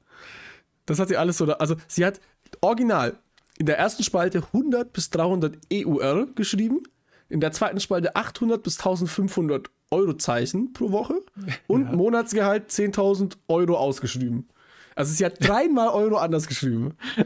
Das 0.85 0.99
hat 0.99 1.09
sie 1.09 1.17
alles 1.17 1.37
so, 1.37 1.45
da, 1.45 1.53
also 1.53 1.75
sie 1.87 2.05
hat 2.05 2.19
original 2.61 3.17
in 3.57 3.67
der 3.67 3.77
ersten 3.77 4.03
Spalte 4.03 4.43
100 4.53 4.91
bis 4.91 5.11
300 5.11 5.55
EUR 5.71 6.27
geschrieben, 6.33 6.81
in 7.29 7.39
der 7.39 7.51
zweiten 7.51 7.79
Spalte 7.79 8.15
800 8.15 8.63
bis 8.63 8.79
1500 8.79 9.69
Euro 9.91 10.13
Zeichen 10.13 10.73
pro 10.73 10.91
Woche 10.91 11.21
und 11.67 11.93
Monatsgehalt 11.93 12.69
10.000 12.71 13.37
Euro 13.47 13.77
ausgeschrieben. 13.77 14.49
Also 14.95 15.13
sie 15.13 15.23
hat 15.23 15.35
dreimal 15.39 15.89
Euro 15.89 16.17
anders 16.17 16.47
geschrieben. 16.47 16.95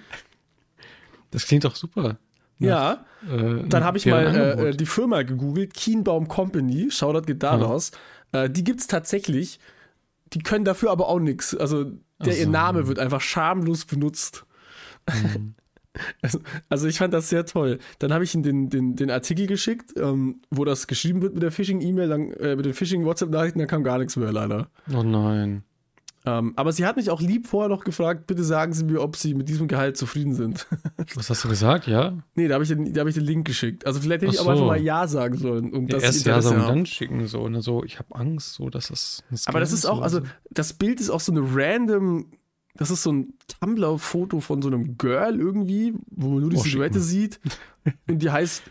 Das 1.35 1.45
klingt 1.47 1.65
doch 1.65 1.75
super. 1.75 2.17
Ja. 2.59 3.05
Äh, 3.29 3.67
Dann 3.67 3.83
habe 3.83 3.97
ich 3.97 4.05
mal 4.05 4.25
äh, 4.33 4.69
äh, 4.69 4.75
die 4.75 4.85
Firma 4.85 5.23
gegoogelt, 5.23 5.73
Kienbaum 5.73 6.29
Company, 6.29 6.89
Shoutout 6.89 7.25
geht 7.25 7.43
da 7.43 7.57
Ja. 7.57 7.65
raus. 7.65 7.91
Äh, 8.31 8.49
die 8.49 8.63
gibt's 8.63 8.87
tatsächlich. 8.87 9.59
Die 10.33 10.39
können 10.39 10.63
dafür 10.63 10.91
aber 10.91 11.09
auch 11.09 11.19
nichts. 11.19 11.53
Also 11.55 11.83
der 11.83 11.93
Ach 12.19 12.27
ihr 12.27 12.45
so. 12.45 12.49
Name 12.51 12.87
wird 12.87 12.99
einfach 12.99 13.19
schamlos 13.21 13.85
benutzt. 13.85 14.45
Mhm. 15.09 15.55
Also, 16.21 16.39
also 16.67 16.87
ich 16.89 16.97
fand 16.97 17.13
das 17.13 17.29
sehr 17.29 17.45
toll. 17.45 17.79
Dann 17.99 18.11
habe 18.11 18.25
ich 18.25 18.35
ihm 18.35 18.43
den, 18.43 18.69
den, 18.69 18.97
den 18.97 19.09
Artikel 19.09 19.47
geschickt, 19.47 19.93
ähm, 19.97 20.41
wo 20.51 20.65
das 20.65 20.87
geschrieben 20.87 21.21
wird 21.21 21.35
mit 21.35 21.41
der 21.41 21.53
Phishing-E-Mail, 21.53 22.11
äh, 22.37 22.55
mit 22.57 22.65
den 22.65 22.73
Phishing-WhatsApp-Nachrichten, 22.73 23.59
dann 23.59 23.69
kam 23.69 23.81
gar 23.85 23.97
nichts 23.97 24.17
mehr 24.17 24.33
leider. 24.33 24.67
Oh 24.93 25.03
nein. 25.03 25.63
Ähm, 26.25 26.53
aber 26.55 26.71
sie 26.71 26.85
hat 26.85 26.95
mich 26.97 27.09
auch 27.09 27.21
lieb 27.21 27.47
vorher 27.47 27.69
noch 27.69 27.83
gefragt, 27.83 28.25
bitte 28.27 28.43
sagen 28.43 28.73
Sie 28.73 28.83
mir, 28.83 29.01
ob 29.01 29.15
Sie 29.15 29.33
mit 29.33 29.47
diesem 29.47 29.67
Gehalt 29.67 29.95
zufrieden 29.97 30.33
sind. 30.33 30.65
Was 31.15 31.29
hast 31.29 31.43
du 31.43 31.49
gesagt? 31.49 31.87
Ja? 31.87 32.17
nee, 32.35 32.47
da 32.47 32.55
habe 32.55 32.63
ich, 32.63 32.69
den- 32.69 32.93
da 32.93 33.01
hab 33.01 33.07
ich 33.07 33.15
den 33.15 33.23
Link 33.25 33.45
geschickt. 33.45 33.85
Also 33.85 33.99
vielleicht 33.99 34.23
hätte 34.23 34.33
ich 34.33 34.39
Ach 34.39 34.45
auch 34.45 34.49
einfach 34.49 34.61
so. 34.63 34.67
mal 34.67 34.81
Ja 34.81 35.07
sagen 35.07 35.37
sollen. 35.37 35.71
Und 35.71 35.91
Ja, 35.93 35.99
erst 35.99 36.19
ich 36.21 36.25
ja 36.25 36.41
so 36.41 36.49
Interesse 36.49 36.69
und 36.69 36.75
dann 36.77 36.85
schicken 36.85 37.27
so. 37.27 37.41
Und 37.41 37.61
so, 37.61 37.83
ich 37.83 37.99
habe 37.99 38.15
Angst, 38.15 38.53
so 38.53 38.69
dass 38.69 38.87
das. 38.87 39.23
Aber 39.45 39.59
das 39.59 39.71
ist 39.71 39.85
auch, 39.85 40.01
also 40.01 40.19
so. 40.19 40.25
das 40.51 40.73
Bild 40.73 40.99
ist 40.99 41.09
auch 41.09 41.19
so 41.19 41.31
eine 41.31 41.41
random, 41.43 42.25
das 42.75 42.91
ist 42.91 43.03
so 43.03 43.11
ein 43.11 43.33
Tumblr-Foto 43.59 44.39
von 44.41 44.61
so 44.61 44.67
einem 44.67 44.97
Girl 44.97 45.39
irgendwie, 45.39 45.93
wo 46.11 46.29
man 46.29 46.41
nur 46.41 46.49
die 46.49 46.57
Oh, 46.57 46.61
Silhouette 46.61 46.99
sieht. 46.99 47.39
Und 48.07 48.19
die 48.19 48.31
heißt 48.31 48.63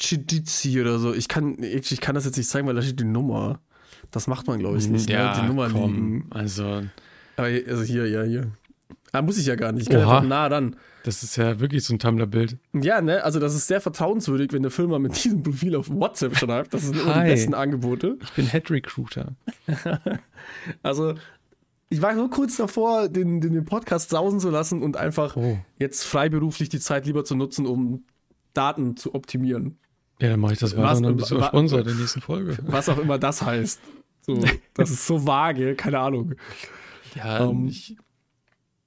Chidizi 0.00 0.80
oder 0.80 0.98
so. 0.98 1.12
Ich 1.14 1.28
kann, 1.28 1.62
ich 1.62 2.00
kann 2.00 2.14
das 2.14 2.24
jetzt 2.24 2.36
nicht 2.36 2.48
zeigen, 2.48 2.66
weil 2.66 2.74
da 2.74 2.82
steht 2.82 3.00
die 3.00 3.04
Nummer. 3.04 3.60
Das 4.10 4.26
macht 4.26 4.46
man, 4.46 4.58
glaube 4.58 4.78
ich, 4.78 4.88
nicht. 4.88 5.08
ne? 5.08 5.32
Die 5.40 5.46
Nummer 5.46 5.68
komm. 5.70 5.94
liegen. 5.94 6.26
Also, 6.30 6.82
Aber 7.36 7.48
hier- 7.48 7.68
also 7.68 7.82
hier, 7.82 8.08
ja, 8.08 8.22
hier. 8.24 8.50
Ah, 9.12 9.22
muss 9.22 9.38
ich 9.38 9.46
ja 9.46 9.56
gar 9.56 9.72
nicht. 9.72 9.82
Ich 9.84 9.88
kann 9.90 10.04
Oha. 10.04 10.16
einfach 10.18 10.28
nah 10.28 10.46
ran. 10.46 10.76
das 11.04 11.22
ist 11.24 11.36
ja 11.36 11.58
wirklich 11.60 11.82
so 11.84 11.92
ein 11.94 11.98
Tumblr-Bild. 11.98 12.58
Ja, 12.74 13.00
ne, 13.00 13.24
also 13.24 13.40
das 13.40 13.54
ist 13.54 13.66
sehr 13.66 13.80
vertrauenswürdig, 13.80 14.52
wenn 14.52 14.60
eine 14.60 14.70
Firma 14.70 14.98
mit 15.00 15.16
diesem 15.24 15.42
Profil 15.42 15.74
auf 15.76 15.90
WhatsApp 15.90 16.36
schreibt. 16.36 16.72
Das 16.74 16.82
sind 16.82 16.96
immer 17.00 17.22
die 17.24 17.28
besten 17.30 17.54
Angebote. 17.54 18.18
Ich 18.22 18.30
bin 18.32 18.46
Head 18.46 18.70
Recruiter. 18.70 19.34
Also, 20.82 21.14
ich 21.88 22.00
war 22.02 22.14
so 22.14 22.28
kurz 22.28 22.56
davor, 22.56 23.08
den, 23.08 23.40
den, 23.40 23.52
den 23.52 23.64
Podcast 23.64 24.10
sausen 24.10 24.40
zu 24.40 24.50
lassen 24.50 24.82
und 24.82 24.96
einfach 24.96 25.36
Oh. 25.36 25.58
jetzt 25.78 26.04
freiberuflich 26.04 26.68
die 26.68 26.80
Zeit 26.80 27.06
lieber 27.06 27.24
zu 27.24 27.34
nutzen, 27.34 27.66
um 27.66 28.04
Daten 28.54 28.96
zu 28.96 29.14
optimieren. 29.14 29.78
Ja, 30.20 30.28
dann 30.30 30.40
mache 30.40 30.52
ich 30.52 30.58
das 30.58 30.76
weiter 30.76 30.82
Was- 30.88 30.98
und 30.98 31.04
dann 31.04 31.16
bist 31.16 31.30
du 31.30 31.42
Sponsor 31.42 31.82
der 31.82 31.94
nächsten 31.94 32.20
Folge. 32.20 32.58
Was 32.66 32.88
auch 32.88 32.98
immer 32.98 33.18
das 33.18 33.42
heißt. 33.42 33.80
So, 34.22 34.38
das 34.74 34.90
ist 34.90 35.06
so 35.06 35.26
vage, 35.26 35.74
keine 35.76 35.98
Ahnung. 35.98 36.34
Ja, 37.14 37.48
Ähm, 37.48 37.68
ich, 37.68 37.96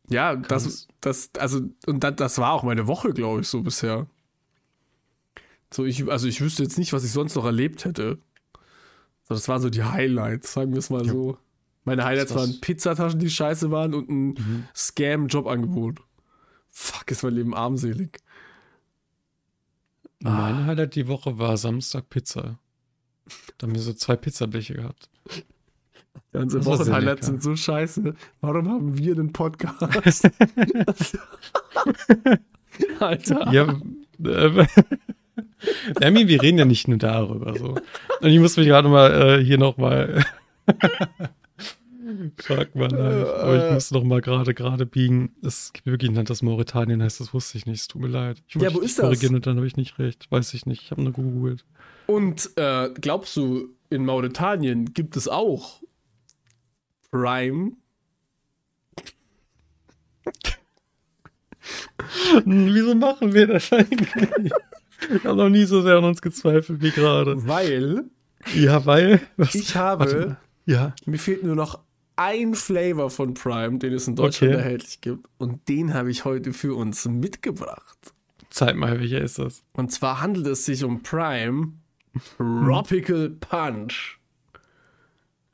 Ja, 0.10 0.36
das, 0.36 0.88
das, 1.02 1.32
also, 1.40 1.62
und 1.88 2.04
das, 2.04 2.16
das 2.18 2.38
war 2.38 2.52
auch 2.54 2.64
meine 2.64 2.86
Woche, 2.88 3.14
glaube 3.14 3.42
ich, 3.42 3.48
so 3.48 3.62
bisher. 3.62 4.06
So, 5.74 5.86
ich, 5.86 6.08
also 6.10 6.28
ich 6.28 6.40
wüsste 6.40 6.62
jetzt 6.62 6.78
nicht, 6.78 6.94
was 6.94 7.04
ich 7.04 7.12
sonst 7.12 7.36
noch 7.36 7.46
erlebt 7.46 7.84
hätte. 7.86 8.20
So, 9.24 9.34
das 9.34 9.48
waren 9.48 9.62
so 9.62 9.70
die 9.72 9.84
Highlights, 9.84 10.54
sagen 10.54 10.72
wir 10.74 10.80
es 10.80 10.90
mal 10.92 11.06
Ja. 11.06 11.12
so. 11.12 11.38
Meine 11.86 12.06
Highlights 12.06 12.36
waren 12.36 12.62
Pizzataschen, 12.62 13.20
die 13.20 13.30
scheiße 13.30 13.72
waren 13.72 13.94
und 13.94 14.10
ein 14.10 14.28
Mhm. 14.34 14.64
Scam-Jobangebot. 14.76 16.00
Fuck, 16.70 17.12
ist 17.12 17.24
mein 17.24 17.34
Leben 17.34 17.54
armselig. 17.56 18.20
Mein 20.24 20.66
Highlight 20.66 20.96
die 20.96 21.08
Woche 21.08 21.38
war 21.38 21.58
Samstag 21.58 22.10
Pizza. 22.10 22.58
Da 23.58 23.68
haben 23.68 23.76
wir 23.76 23.82
so 23.82 23.94
zwei 23.94 24.16
Pizzableche 24.16 24.76
gehabt. 24.76 25.10
Ja, 26.34 26.42
unsere 26.42 26.64
Wochenhighlights 26.66 27.28
sind 27.28 27.44
so 27.44 27.56
scheiße. 27.56 28.16
Warum 28.42 28.70
haben 28.70 28.98
wir 28.98 29.14
einen 29.14 29.34
Podcast? 29.34 29.82
Alter. 33.00 33.52
Ja, 33.52 33.82
äh, 34.24 34.66
Demi, 36.02 36.28
wir 36.28 36.42
reden 36.42 36.58
ja 36.58 36.66
nicht 36.66 36.88
nur 36.88 36.98
darüber. 36.98 37.58
So. 37.58 37.76
Und 38.22 38.30
ich 38.30 38.40
muss 38.40 38.56
mich 38.58 38.68
gerade 38.68 38.88
mal 38.88 39.40
äh, 39.40 39.44
hier 39.44 39.58
nochmal. 39.58 40.26
Fuck 42.42 42.70
live. 42.76 42.94
Aber 42.94 43.68
ich 43.68 43.74
muss 43.74 43.92
noch 43.92 44.04
mal 44.04 44.22
gerade 44.22 44.54
gerade 44.54 44.86
biegen. 44.86 45.36
Es 45.44 45.72
gibt 45.74 45.86
wirklich 45.86 46.12
ein 46.12 46.16
Land, 46.16 46.30
das 46.30 46.42
Mauretanien 46.42 47.02
heißt, 47.04 47.20
das 47.20 47.34
wusste 47.34 47.58
ich 47.58 47.66
nicht. 47.66 47.82
Es 47.82 47.88
tut 47.88 48.02
mir 48.02 48.08
leid. 48.08 48.42
Ich 48.48 48.56
Ja, 48.56 48.74
wo 48.74 48.80
ist 48.80 48.98
das? 49.00 49.04
korrigieren 49.06 49.36
und 49.36 49.46
dann 49.46 49.58
habe 49.58 49.68
ich 49.68 49.78
nicht 49.78 49.98
recht. 50.00 50.28
Weiß 50.32 50.54
ich 50.54 50.66
nicht. 50.66 50.82
Ich 50.84 50.92
habe 50.92 51.02
nur 51.04 51.14
gegoogelt. 51.14 51.66
Und 52.08 52.50
äh, 52.58 52.90
glaubst 53.00 53.36
du, 53.38 53.70
in 53.90 54.06
Mauretanien 54.06 54.94
gibt 54.94 55.16
es 55.18 55.28
auch 55.28 55.82
Prime? 57.12 57.74
Hm, 62.44 62.74
Wieso 62.74 62.96
machen 62.96 63.34
wir 63.34 63.48
das 63.48 63.72
eigentlich? 63.72 64.52
Ich 65.16 65.24
habe 65.26 65.36
noch 65.36 65.50
nie 65.50 65.66
so 65.66 65.82
sehr 65.82 65.98
an 65.98 66.04
uns 66.06 66.22
gezweifelt 66.22 66.82
wie 66.82 66.92
gerade. 66.92 67.36
Weil 67.48 68.06
Ja, 68.56 68.86
weil. 68.86 69.22
Was? 69.38 69.56
ich 69.56 69.76
habe. 69.76 70.38
Ja. 70.66 70.94
mir 71.06 71.20
fehlt 71.20 71.44
nur 71.44 71.56
noch 71.56 71.80
ein 72.16 72.54
Flavor 72.56 73.10
von 73.10 73.34
Prime, 73.34 73.80
den 73.80 73.94
es 73.94 74.08
in 74.08 74.16
Deutschland 74.16 74.54
Okay. 74.54 74.62
erhältlich 74.64 75.02
gibt. 75.02 75.28
Und 75.38 75.68
den 75.70 75.94
habe 75.94 76.12
ich 76.12 76.26
heute 76.26 76.54
für 76.54 76.76
uns 76.76 77.06
mitgebracht. 77.08 78.14
Zeig 78.50 78.76
mal, 78.76 79.00
welcher 79.00 79.22
ist 79.22 79.40
das? 79.40 79.64
Und 79.74 79.92
zwar 79.92 80.22
handelt 80.22 80.46
es 80.48 80.66
sich 80.66 80.84
um 80.84 81.02
Prime 81.02 81.74
Tropical 82.38 83.30
Punch. 83.32 84.20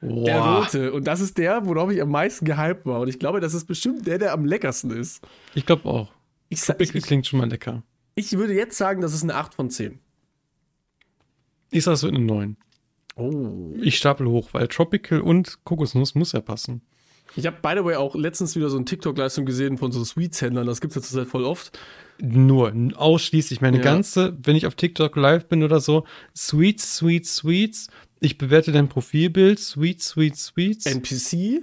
Der 0.01 0.09
Boah. 0.09 0.59
rote. 0.63 0.93
Und 0.93 1.05
das 1.07 1.19
ist 1.21 1.37
der, 1.37 1.65
worauf 1.65 1.91
ich 1.91 2.01
am 2.01 2.09
meisten 2.11 2.45
gehypt 2.45 2.85
war. 2.85 3.01
Und 3.01 3.07
ich 3.09 3.19
glaube, 3.19 3.39
das 3.41 3.53
ist 3.53 3.65
bestimmt 3.65 4.07
der, 4.07 4.17
der 4.17 4.33
am 4.33 4.45
leckersten 4.45 4.91
ist. 4.91 5.25
Ich 5.55 5.65
glaube 5.65 5.85
auch. 5.85 6.11
Ich, 6.49 6.61
sa- 6.61 6.75
ich, 6.79 6.91
klingt 6.93 7.27
schon 7.27 7.39
mal 7.39 7.49
lecker. 7.49 7.83
ich 8.15 8.37
würde 8.37 8.53
jetzt 8.53 8.77
sagen, 8.77 9.01
das 9.01 9.13
ist 9.13 9.23
eine 9.23 9.35
8 9.35 9.53
von 9.53 9.69
10. 9.69 9.99
Ich 11.71 11.83
sag, 11.83 11.93
es 11.93 12.03
wird 12.03 12.15
eine 12.15 12.25
9. 12.25 12.57
Oh. 13.19 13.73
Ich 13.81 13.97
stapel 13.97 14.27
hoch, 14.27 14.49
weil 14.53 14.67
Tropical 14.67 15.21
und 15.21 15.63
Kokosnuss 15.65 16.15
muss 16.15 16.31
ja 16.31 16.41
passen. 16.41 16.81
Ich 17.35 17.45
habe, 17.45 17.57
by 17.61 17.73
the 17.77 17.85
way, 17.85 17.95
auch 17.95 18.15
letztens 18.15 18.55
wieder 18.55 18.69
so 18.69 18.77
eine 18.77 18.85
TikTok-Leistung 18.85 19.45
gesehen 19.45 19.77
von 19.77 19.91
so 19.91 20.03
Sweets-Händlern. 20.03 20.65
Das 20.65 20.81
gibt 20.81 20.91
es 20.91 20.95
jetzt 20.95 21.11
zurzeit 21.11 21.27
voll 21.29 21.43
oft. 21.43 21.77
Nur, 22.19 22.73
ausschließlich. 22.95 23.61
Meine 23.61 23.77
Ja. 23.77 23.83
ganze, 23.83 24.35
wenn 24.43 24.55
ich 24.55 24.65
auf 24.65 24.75
TikTok 24.75 25.15
live 25.15 25.45
bin 25.47 25.63
oder 25.63 25.79
so, 25.79 26.05
Sweets, 26.35 26.95
Sweets, 26.97 27.35
Sweets. 27.37 27.87
Ich 28.19 28.37
bewerte 28.37 28.71
dein 28.71 28.89
Profilbild, 28.89 29.59
Sweets, 29.59 30.07
Sweets, 30.09 30.45
Sweets. 30.47 30.85
NPC, 30.87 31.61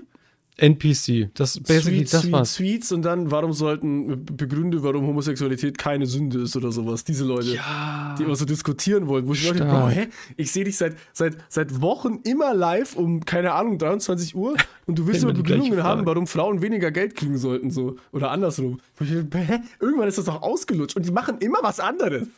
NPC. 0.58 1.28
Das 1.34 1.60
basically, 1.60 1.98
Sweets, 1.98 2.10
das 2.12 2.22
Sweets, 2.22 2.32
war's. 2.32 2.54
Sweets 2.54 2.92
und 2.92 3.02
dann, 3.02 3.30
warum 3.30 3.52
sollten, 3.52 4.24
begründe, 4.24 4.82
warum 4.82 5.06
Homosexualität 5.06 5.76
keine 5.76 6.06
Sünde 6.06 6.40
ist 6.40 6.56
oder 6.56 6.72
sowas. 6.72 7.04
Diese 7.04 7.24
Leute. 7.24 7.54
Ja. 7.54 8.14
die 8.18 8.24
immer 8.24 8.36
so 8.36 8.46
diskutieren 8.46 9.06
wollen, 9.06 9.26
wo 9.26 9.32
ich 9.32 9.46
Stark. 9.46 9.58
boah, 9.58 9.90
hä? 9.90 10.08
Ich 10.36 10.50
sehe 10.50 10.64
dich 10.64 10.76
seit, 10.78 10.96
seit, 11.12 11.36
seit 11.48 11.82
Wochen 11.82 12.20
immer 12.24 12.54
live 12.54 12.96
um, 12.96 13.24
keine 13.24 13.52
Ahnung, 13.52 13.78
23 13.78 14.34
Uhr 14.34 14.56
und 14.86 14.98
du 14.98 15.06
willst 15.06 15.22
Immer 15.26 15.34
Begründungen 15.34 15.82
haben, 15.82 16.06
warum 16.06 16.26
Frauen 16.26 16.62
weniger 16.62 16.90
Geld 16.90 17.16
kriegen 17.16 17.36
sollten, 17.36 17.70
so. 17.70 17.96
Oder 18.12 18.30
andersrum. 18.30 18.80
Ich 19.00 19.10
hä? 19.10 19.60
Irgendwann 19.80 20.08
ist 20.08 20.18
das 20.18 20.24
doch 20.24 20.40
ausgelutscht 20.40 20.96
und 20.96 21.04
die 21.04 21.12
machen 21.12 21.38
immer 21.40 21.58
was 21.62 21.80
anderes. 21.80 22.28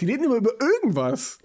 Die 0.00 0.06
reden 0.06 0.24
immer 0.24 0.36
über 0.36 0.52
irgendwas. 0.60 1.38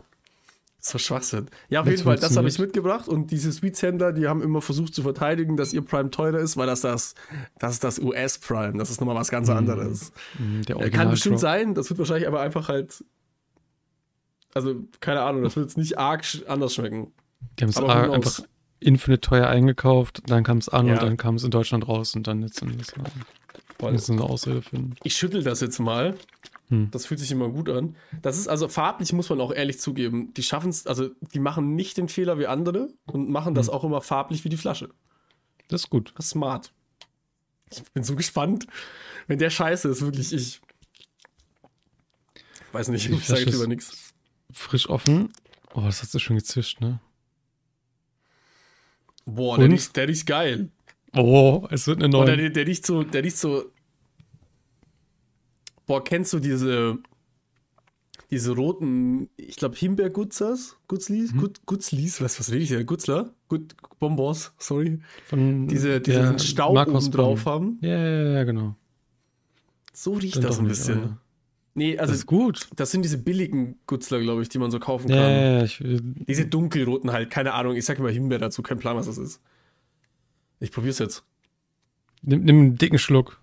So 0.87 0.99
Schwachsinn. 0.99 1.47
Ja, 1.67 1.79
auf 1.79 1.87
Wenn's 1.87 2.01
jeden 2.01 2.03
Fall, 2.11 2.17
das 2.19 2.37
habe 2.37 2.47
ich 2.47 2.59
mitgebracht 2.59 3.07
und 3.07 3.31
diese 3.31 3.51
Sweets-Händler, 3.51 4.13
die 4.13 4.27
haben 4.27 4.43
immer 4.43 4.61
versucht 4.61 4.93
zu 4.93 5.01
verteidigen, 5.01 5.57
dass 5.57 5.73
ihr 5.73 5.81
Prime 5.81 6.11
teurer 6.11 6.37
ist, 6.37 6.57
weil 6.57 6.67
das 6.67 6.81
das, 6.81 7.15
das 7.57 7.73
ist 7.73 7.83
das 7.83 7.97
US-Prime, 7.97 8.77
das 8.77 8.91
ist 8.91 8.99
nochmal 9.01 9.15
was 9.15 9.29
ganz 9.31 9.49
anderes. 9.49 10.11
Mm, 10.37 10.61
Kann 10.91 11.09
bestimmt 11.09 11.35
Drop. 11.37 11.41
sein, 11.41 11.73
das 11.73 11.89
wird 11.89 11.97
wahrscheinlich 11.97 12.27
aber 12.27 12.39
einfach 12.41 12.69
halt. 12.69 13.03
Also, 14.53 14.75
keine 14.99 15.21
Ahnung, 15.23 15.41
das 15.41 15.55
wird 15.55 15.65
jetzt 15.69 15.77
nicht 15.77 15.97
arg 15.97 16.23
anders 16.47 16.75
schmecken. 16.75 17.11
Die 17.57 17.63
haben 17.63 17.69
es 17.71 17.77
einfach 17.77 18.45
infinite 18.79 19.21
teuer 19.21 19.47
eingekauft, 19.47 20.21
dann 20.27 20.43
kam 20.43 20.59
es 20.59 20.69
an 20.69 20.85
Ja. 20.85 20.93
und 20.93 21.01
dann 21.01 21.17
kam 21.17 21.33
es 21.35 21.43
in 21.43 21.49
Deutschland 21.49 21.87
raus 21.87 22.15
und 22.15 22.27
dann 22.27 22.43
jetzt 22.43 22.61
in 22.61 22.77
das 22.77 22.93
Voll. 23.79 23.91
müssen 23.91 24.19
eine 24.19 24.23
Ausrede 24.29 24.61
finden. 24.61 24.95
Ich 25.03 25.15
schüttel 25.15 25.41
das 25.41 25.61
jetzt 25.61 25.79
mal. 25.79 26.15
Hm. 26.69 26.89
Das 26.91 27.05
fühlt 27.05 27.19
sich 27.19 27.31
immer 27.31 27.49
gut 27.49 27.69
an. 27.69 27.95
Das 28.21 28.37
ist 28.37 28.47
also 28.47 28.67
farblich, 28.67 29.13
muss 29.13 29.29
man 29.29 29.39
auch 29.41 29.53
ehrlich 29.53 29.79
zugeben. 29.79 30.33
Die 30.33 30.43
schaffen 30.43 30.69
es, 30.69 30.87
also 30.87 31.09
die 31.33 31.39
machen 31.39 31.75
nicht 31.75 31.97
den 31.97 32.09
Fehler 32.09 32.39
wie 32.39 32.47
andere 32.47 32.89
und 33.05 33.29
machen 33.29 33.53
das 33.53 33.69
auch 33.69 33.83
immer 33.83 34.01
farblich 34.01 34.43
wie 34.43 34.49
die 34.49 34.57
Flasche. 34.57 34.89
Das 35.67 35.81
ist 35.81 35.89
gut. 35.89 36.13
Das 36.15 36.25
ist 36.25 36.31
smart. 36.31 36.73
Ich 37.71 37.83
bin 37.93 38.03
so 38.03 38.15
gespannt. 38.15 38.67
Wenn 39.27 39.39
der 39.39 39.49
scheiße 39.49 39.89
ist, 39.89 40.01
wirklich 40.01 40.33
ich. 40.33 40.61
Weiß 42.71 42.89
nicht, 42.89 43.09
ich 43.09 43.25
sage 43.25 43.41
jetzt 43.41 43.53
lieber 43.53 43.67
nichts. 43.67 44.13
Frisch 44.51 44.89
offen. 44.89 45.31
Oh, 45.73 45.81
das 45.81 46.01
hast 46.01 46.13
du 46.13 46.19
schon 46.19 46.35
gezischt, 46.35 46.81
ne? 46.81 46.99
Boah, 49.25 49.57
der 49.57 49.69
riecht, 49.69 49.95
der 49.95 50.07
riecht 50.07 50.27
geil. 50.27 50.69
Oh, 51.13 51.67
es 51.71 51.87
wird 51.87 51.99
eine 51.99 52.09
neue. 52.09 52.37
der, 52.37 52.49
der 52.49 52.67
riecht 52.67 52.85
so, 52.85 53.03
der 53.03 53.23
riecht 53.23 53.37
so. 53.37 53.71
Boah, 55.85 56.03
kennst 56.03 56.33
du 56.33 56.39
diese, 56.39 56.97
diese 58.31 58.51
roten, 58.55 59.29
ich 59.37 59.55
glaube 59.55 59.75
Himbeergutzers? 59.75 60.77
Gutzlis? 60.87 61.33
Gut, 61.35 61.65
Gutzlis? 61.65 62.21
Was, 62.21 62.39
was 62.39 62.51
rede 62.51 62.63
ich 62.63 62.69
denn? 62.69 62.85
Gutzler? 62.85 63.33
Gut, 63.47 63.75
Bonbons, 63.99 64.53
sorry. 64.57 64.99
Von 65.25 65.67
Diese, 65.67 66.01
die 66.01 66.11
diesen 66.11 66.39
Staub 66.39 66.73
Markus 66.73 67.05
oben 67.07 67.11
drauf 67.15 67.43
Bonn. 67.43 67.53
haben. 67.53 67.77
Ja, 67.81 67.97
ja, 67.97 68.31
ja, 68.33 68.43
genau. 68.43 68.75
So 69.93 70.13
riecht 70.13 70.43
das 70.43 70.59
ein 70.59 70.67
bisschen. 70.67 70.97
aber- 71.03 71.17
Nee, 71.77 71.97
also 71.97 72.11
das 72.13 72.19
ist 72.21 72.25
gut. 72.25 72.69
das 72.77 72.91
sind 72.91 73.01
diese 73.03 73.17
billigen 73.17 73.77
Gutzler, 73.85 74.21
glaube 74.21 74.41
ich, 74.41 74.47
die 74.47 74.59
man 74.59 74.71
so 74.71 74.79
kaufen 74.79 75.09
Ja, 75.09 75.15
kann. 75.17 75.31
ja, 75.31 75.57
ja, 75.57 75.63
ich, 75.65 75.83
Diese 75.83 76.45
dunkelroten 76.47 77.11
halt, 77.11 77.29
keine 77.29 77.53
Ahnung, 77.53 77.75
ich 77.75 77.83
sag 77.83 77.99
immer 77.99 78.09
Himbeer 78.09 78.39
dazu, 78.39 78.61
kein 78.63 78.79
Plan, 78.79 78.95
was 78.95 79.07
das 79.07 79.17
ist. 79.17 79.41
Ich 80.61 80.71
probier's 80.71 80.99
jetzt. 80.99 81.23
nimm, 82.21 82.43
nimm 82.45 82.59
einen 82.61 82.75
dicken 82.77 82.97
Schluck. 82.97 83.41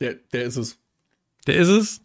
Der, 0.00 0.14
der 0.32 0.44
ist 0.44 0.56
es. 0.56 0.78
Der 1.46 1.56
ist 1.56 1.68
es. 1.68 2.00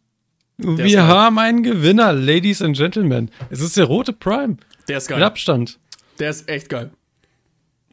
ist 0.57 0.77
Wir 0.77 1.03
haben 1.07 1.37
einen 1.39 1.63
Gewinner, 1.63 2.13
Ladies 2.13 2.61
and 2.61 2.75
Gentlemen. 2.75 3.29
Es 3.49 3.61
ist 3.61 3.77
der 3.77 3.85
rote 3.85 4.13
Prime. 4.13 4.57
Der 4.87 4.97
ist 4.97 5.09
Mit 5.09 5.17
geil. 5.17 5.23
Abstand. 5.23 5.79
Der 6.19 6.29
ist 6.29 6.47
echt 6.49 6.69
geil. 6.69 6.91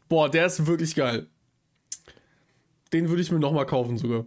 Boah, 0.09 0.29
der 0.29 0.45
ist 0.45 0.65
wirklich 0.65 0.95
geil. 0.95 1.27
Den 2.93 3.09
würde 3.09 3.21
ich 3.21 3.31
mir 3.31 3.39
nochmal 3.39 3.65
kaufen 3.65 3.97
sogar. 3.97 4.25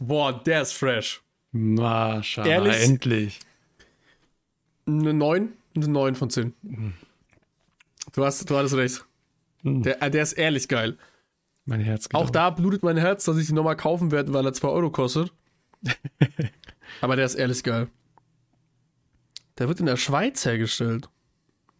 Boah, 0.00 0.42
der 0.44 0.62
ist 0.62 0.72
fresh. 0.72 1.22
Maschallah, 1.52 2.48
Ehrlich? 2.48 2.82
endlich. 2.82 3.40
Eine 4.86 5.14
9, 5.14 5.52
eine 5.74 5.88
9 5.88 6.14
von 6.14 6.30
10. 6.30 6.52
Du 8.12 8.24
hast, 8.24 8.48
du 8.48 8.56
hattest 8.56 8.74
recht. 8.74 9.04
Mhm. 9.62 9.82
Der, 9.82 10.02
äh, 10.02 10.10
der 10.10 10.22
ist 10.22 10.34
ehrlich 10.34 10.68
geil. 10.68 10.98
Mein 11.66 11.80
Herz 11.80 12.08
Auch 12.12 12.24
auf. 12.24 12.30
da 12.32 12.50
blutet 12.50 12.82
mein 12.84 12.96
Herz, 12.96 13.24
dass 13.24 13.36
ich 13.36 13.48
ihn 13.48 13.56
nochmal 13.56 13.76
kaufen 13.76 14.12
werde, 14.12 14.32
weil 14.32 14.46
er 14.46 14.52
2 14.52 14.68
Euro 14.68 14.90
kostet. 14.90 15.32
Aber 17.00 17.16
der 17.16 17.26
ist 17.26 17.34
ehrlich 17.34 17.62
geil. 17.64 17.88
Der 19.58 19.68
wird 19.68 19.80
in 19.80 19.86
der 19.86 19.96
Schweiz 19.96 20.44
hergestellt. 20.44 21.08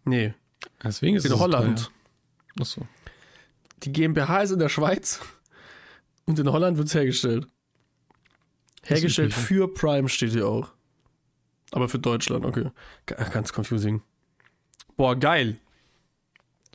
Nee, 0.04 0.34
Deswegen 0.82 1.16
ist 1.16 1.24
in 1.26 1.32
es 1.32 1.38
Holland. 1.38 1.78
teuer. 1.78 2.60
Achso. 2.60 2.86
Die 3.82 3.92
GmbH 3.92 4.42
ist 4.42 4.50
in 4.50 4.58
der 4.58 4.68
Schweiz 4.68 5.20
und 6.26 6.38
in 6.38 6.50
Holland 6.50 6.78
wird 6.78 6.88
es 6.88 6.94
hergestellt. 6.94 7.46
Hergestellt 8.84 9.34
für 9.34 9.72
Prime 9.72 10.08
steht 10.08 10.30
hier 10.32 10.46
auch. 10.48 10.72
Aber 11.72 11.88
für 11.88 11.98
Deutschland, 11.98 12.44
okay. 12.44 12.70
Ganz 13.06 13.52
confusing. 13.52 14.02
Boah, 14.96 15.16
geil. 15.16 15.56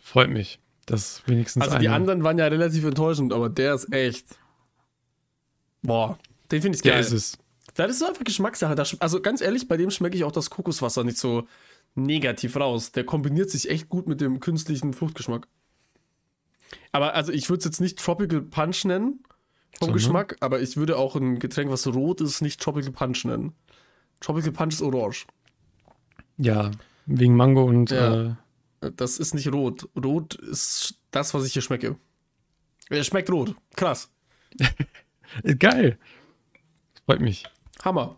Freut 0.01 0.29
mich. 0.29 0.59
Das 0.91 1.23
wenigstens 1.25 1.63
Also 1.63 1.77
die 1.77 1.89
anderen 1.89 2.23
waren 2.23 2.37
ja 2.37 2.47
relativ 2.47 2.83
enttäuschend, 2.85 3.33
aber 3.33 3.49
der 3.49 3.73
ist 3.75 3.91
echt. 3.93 4.25
Boah, 5.81 6.17
den 6.51 6.61
finde 6.61 6.75
ich 6.75 6.81
Der 6.81 6.93
geil. 6.93 7.01
ist 7.01 7.11
es. 7.11 7.37
Das 7.75 7.89
ist 7.89 8.03
einfach 8.03 8.23
Geschmackssache. 8.23 8.75
Also 8.99 9.21
ganz 9.21 9.41
ehrlich, 9.41 9.67
bei 9.67 9.77
dem 9.77 9.91
schmecke 9.91 10.15
ich 10.17 10.23
auch 10.23 10.31
das 10.31 10.49
Kokoswasser 10.49 11.03
nicht 11.03 11.17
so 11.17 11.47
negativ 11.95 12.55
raus. 12.57 12.91
Der 12.91 13.05
kombiniert 13.05 13.49
sich 13.49 13.69
echt 13.69 13.89
gut 13.89 14.07
mit 14.07 14.21
dem 14.21 14.39
künstlichen 14.39 14.93
Fruchtgeschmack. 14.93 15.47
Aber 16.91 17.13
also 17.13 17.31
ich 17.31 17.49
würde 17.49 17.59
es 17.59 17.65
jetzt 17.65 17.79
nicht 17.81 17.99
Tropical 17.99 18.41
Punch 18.41 18.85
nennen 18.85 19.23
vom 19.73 19.87
Sondern? 19.87 19.93
Geschmack, 19.95 20.35
aber 20.41 20.61
ich 20.61 20.75
würde 20.77 20.97
auch 20.97 21.15
ein 21.15 21.39
Getränk, 21.39 21.71
was 21.71 21.83
so 21.83 21.91
rot 21.91 22.19
ist, 22.21 22.41
nicht 22.41 22.61
Tropical 22.61 22.91
Punch 22.91 23.23
nennen. 23.25 23.53
Tropical 24.19 24.51
Punch 24.51 24.73
ist 24.73 24.81
orange. 24.81 25.25
Ja, 26.37 26.71
wegen 27.05 27.35
Mango 27.35 27.63
und 27.63 27.91
Ja. 27.91 28.21
äh, 28.23 28.35
Das 28.81 29.19
ist 29.19 29.33
nicht 29.33 29.51
rot. 29.51 29.87
Rot 29.95 30.35
ist 30.35 30.95
das, 31.11 31.33
was 31.33 31.45
ich 31.45 31.53
hier 31.53 31.61
schmecke. 31.61 31.97
Er 32.89 33.03
schmeckt 33.03 33.29
rot. 33.31 33.55
Krass. 33.75 34.09
geil. 35.59 35.97
Freut 37.05 37.21
mich. 37.21 37.45
Hammer. 37.83 38.17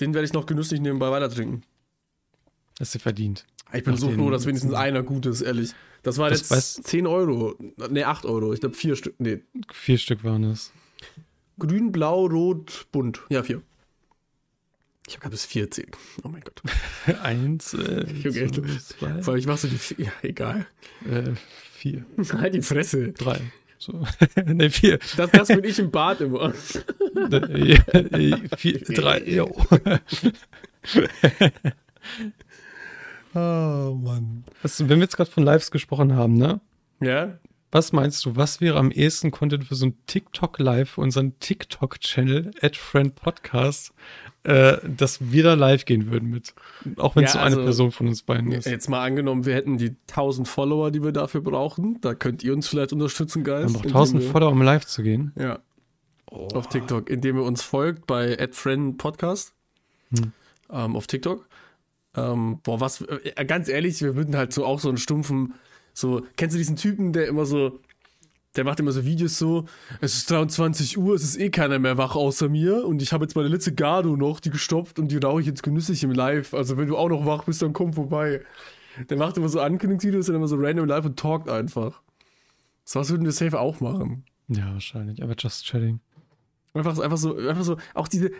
Den 0.00 0.14
werde 0.14 0.26
ich 0.26 0.32
noch 0.32 0.46
genüsslich 0.46 0.80
nebenbei 0.80 1.10
weiter 1.10 1.30
trinken. 1.30 1.62
Hast 2.80 2.94
du 2.94 2.98
verdient. 2.98 3.46
Ich 3.72 3.84
bin 3.84 3.94
Nach 3.94 4.00
so 4.00 4.10
froh, 4.10 4.30
dass 4.30 4.46
wenigstens 4.46 4.74
einer 4.74 5.02
gut 5.02 5.26
ist, 5.26 5.40
ehrlich. 5.40 5.72
Das 6.02 6.18
war 6.18 6.28
Das 6.28 6.40
jetzt 6.40 6.52
weiß- 6.52 6.82
10 6.82 7.06
Euro. 7.06 7.54
Ne, 7.90 8.04
8 8.04 8.26
Euro. 8.26 8.52
Ich 8.52 8.60
glaube, 8.60 8.74
vier 8.74 8.96
Stück. 8.96 9.14
Nee. 9.18 9.42
Vier 9.72 9.98
Stück 9.98 10.24
waren 10.24 10.44
es. 10.44 10.72
Grün, 11.58 11.92
blau, 11.92 12.26
rot, 12.26 12.86
bunt. 12.90 13.20
Ja, 13.30 13.42
vier. 13.42 13.62
Ich 15.08 15.16
habe 15.18 15.30
bis 15.30 15.44
vier 15.44 15.64
erzählt. 15.64 15.96
Oh 16.22 16.28
mein 16.28 16.42
Gott. 16.42 16.62
Eins, 17.22 17.74
äh, 17.74 18.06
Okay. 18.24 18.48
zwei, 18.78 19.26
Weil 19.26 19.38
ich 19.38 19.46
mach 19.46 19.58
so 19.58 19.68
die 19.68 19.76
vier. 19.78 20.06
Ja, 20.06 20.12
egal. 20.22 20.66
äh, 21.10 21.32
vier, 21.72 22.04
halt 22.32 22.54
die 22.54 22.62
Fresse. 22.62 23.12
drei. 23.12 23.40
So. 23.78 24.06
ne, 24.46 24.70
vier. 24.70 24.98
Das, 25.16 25.30
das 25.32 25.48
bin 25.48 25.64
ich 25.64 25.78
im 25.80 25.90
Bad 25.90 26.20
immer. 26.20 26.54
Äh, 27.32 27.72
äh, 27.74 28.56
vier, 28.56 28.78
drei. 28.80 29.22
Jo. 29.24 29.52
oh 33.34 33.98
Mann. 34.00 34.44
Was, 34.62 34.80
wenn 34.80 34.98
wir 34.98 35.04
jetzt 35.04 35.16
gerade 35.16 35.30
von 35.30 35.42
Lives 35.42 35.70
gesprochen 35.70 36.14
haben, 36.14 36.34
ne? 36.34 36.60
Ja? 37.00 37.38
Was 37.72 37.92
meinst 37.92 38.24
du, 38.26 38.36
was 38.36 38.60
wäre 38.60 38.78
am 38.78 38.90
ehesten 38.90 39.30
Content 39.30 39.64
für 39.64 39.74
so 39.74 39.86
ein 39.86 39.96
TikTok 40.06 40.58
Live, 40.58 40.90
für 40.90 41.00
unseren 41.00 41.38
TikTok-Channel, 41.40 42.50
Friend 42.74 43.14
Podcast, 43.14 43.94
äh, 44.44 44.78
dass 44.88 45.30
wir 45.32 45.42
da 45.44 45.54
live 45.54 45.84
gehen 45.84 46.10
würden 46.10 46.30
mit? 46.30 46.54
Auch 46.96 47.14
wenn 47.16 47.24
es 47.24 47.34
Ja, 47.34 47.40
so 47.40 47.46
eine 47.46 47.56
also- 47.56 47.64
Person 47.64 47.92
von 47.92 48.08
uns 48.08 48.22
beiden 48.22 48.50
ist. 48.52 48.66
Jetzt 48.66 48.88
mal 48.88 49.04
angenommen, 49.04 49.46
wir 49.46 49.54
hätten 49.54 49.78
die 49.78 49.94
1000 50.08 50.48
Follower, 50.48 50.90
die 50.90 51.02
wir 51.02 51.12
dafür 51.12 51.40
brauchen. 51.42 51.98
Da 52.00 52.14
könnt 52.14 52.42
ihr 52.42 52.52
uns 52.52 52.66
vielleicht 52.68 52.92
unterstützen, 52.92 53.44
Guys. 53.44 53.72
Auch 53.74 53.76
indem 53.84 53.92
1000 53.92 54.22
wir- 54.22 54.30
Follower, 54.30 54.50
um 54.52 54.62
live 54.62 54.84
zu 54.84 55.02
gehen. 55.02 55.32
Ja. 55.38 55.60
Auf 56.26 56.68
TikTok, 56.68 57.10
indem 57.10 57.36
ihr 57.36 57.42
uns 57.44 57.62
folgt 57.62 58.06
bei 58.06 58.36
@friend_podcast 58.50 59.52
Hm. 60.16 60.32
ähm, 60.70 60.96
auf 60.96 61.06
TikTok. 61.06 61.46
Ähm, 62.16 62.58
boah, 62.62 62.80
was, 62.80 63.02
äh, 63.02 63.44
ganz 63.44 63.68
ehrlich, 63.68 64.00
wir 64.02 64.16
würden 64.16 64.36
halt 64.36 64.52
so 64.52 64.64
auch 64.64 64.80
so 64.80 64.88
einen 64.88 64.98
stumpfen, 64.98 65.54
so, 65.94 66.22
kennst 66.36 66.54
du 66.54 66.58
diesen 66.58 66.76
Typen, 66.76 67.12
der 67.12 67.26
immer 67.26 67.44
so, 67.44 67.80
der 68.56 68.64
macht 68.64 68.80
immer 68.80 68.92
so 68.92 69.04
Videos 69.04 69.38
so, 69.38 69.64
es 70.00 70.14
ist 70.14 70.30
23 70.30 70.98
Uhr, 70.98 71.14
es 71.14 71.24
ist 71.24 71.38
eh 71.38 71.50
keiner 71.50 71.78
mehr 71.78 71.96
wach 71.96 72.16
außer 72.16 72.48
mir 72.48 72.84
und 72.84 73.00
ich 73.00 73.12
habe 73.12 73.24
jetzt 73.24 73.34
meine 73.34 73.48
letzte 73.48 73.74
Gardo 73.74 74.16
noch, 74.16 74.40
die 74.40 74.50
gestopft 74.50 74.98
und 74.98 75.08
die 75.08 75.16
rauche 75.16 75.40
ich 75.40 75.46
jetzt 75.46 75.62
genüsslich 75.62 76.04
im 76.04 76.12
Live. 76.12 76.52
Also 76.52 76.76
wenn 76.76 76.88
du 76.88 76.96
auch 76.96 77.08
noch 77.08 77.24
wach 77.24 77.44
bist, 77.44 77.62
dann 77.62 77.72
komm 77.72 77.92
vorbei. 77.94 78.42
Der 79.08 79.16
macht 79.16 79.38
immer 79.38 79.48
so 79.48 79.60
Ankündigungsvideos 79.60 80.28
und 80.28 80.34
immer 80.34 80.48
so 80.48 80.56
random 80.56 80.86
live 80.86 81.06
und 81.06 81.18
talkt 81.18 81.48
einfach. 81.48 82.02
So 82.84 83.00
was 83.00 83.10
würden 83.10 83.24
wir 83.24 83.32
safe 83.32 83.58
auch 83.58 83.80
machen. 83.80 84.24
Ja, 84.48 84.72
wahrscheinlich, 84.72 85.22
aber 85.22 85.34
just 85.38 85.64
chatting. 85.64 86.00
Einfach, 86.74 86.98
einfach 86.98 87.16
so, 87.16 87.36
einfach 87.36 87.64
so, 87.64 87.76
auch 87.94 88.08
diese 88.08 88.32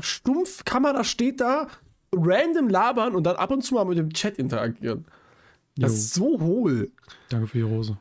stumpf 0.00 0.64
Kamera 0.64 1.04
steht 1.04 1.40
da, 1.40 1.68
random 2.12 2.68
labern 2.68 3.14
und 3.14 3.24
dann 3.24 3.36
ab 3.36 3.50
und 3.50 3.62
zu 3.62 3.74
mal 3.74 3.84
mit 3.84 3.98
dem 3.98 4.12
Chat 4.12 4.38
interagieren. 4.38 5.06
Das 5.76 5.92
Jo. 5.92 5.96
ist 5.96 6.14
so 6.14 6.40
hohl. 6.40 6.90
Danke 7.28 7.46
für 7.46 7.58
die 7.58 7.62
Rose. 7.62 7.98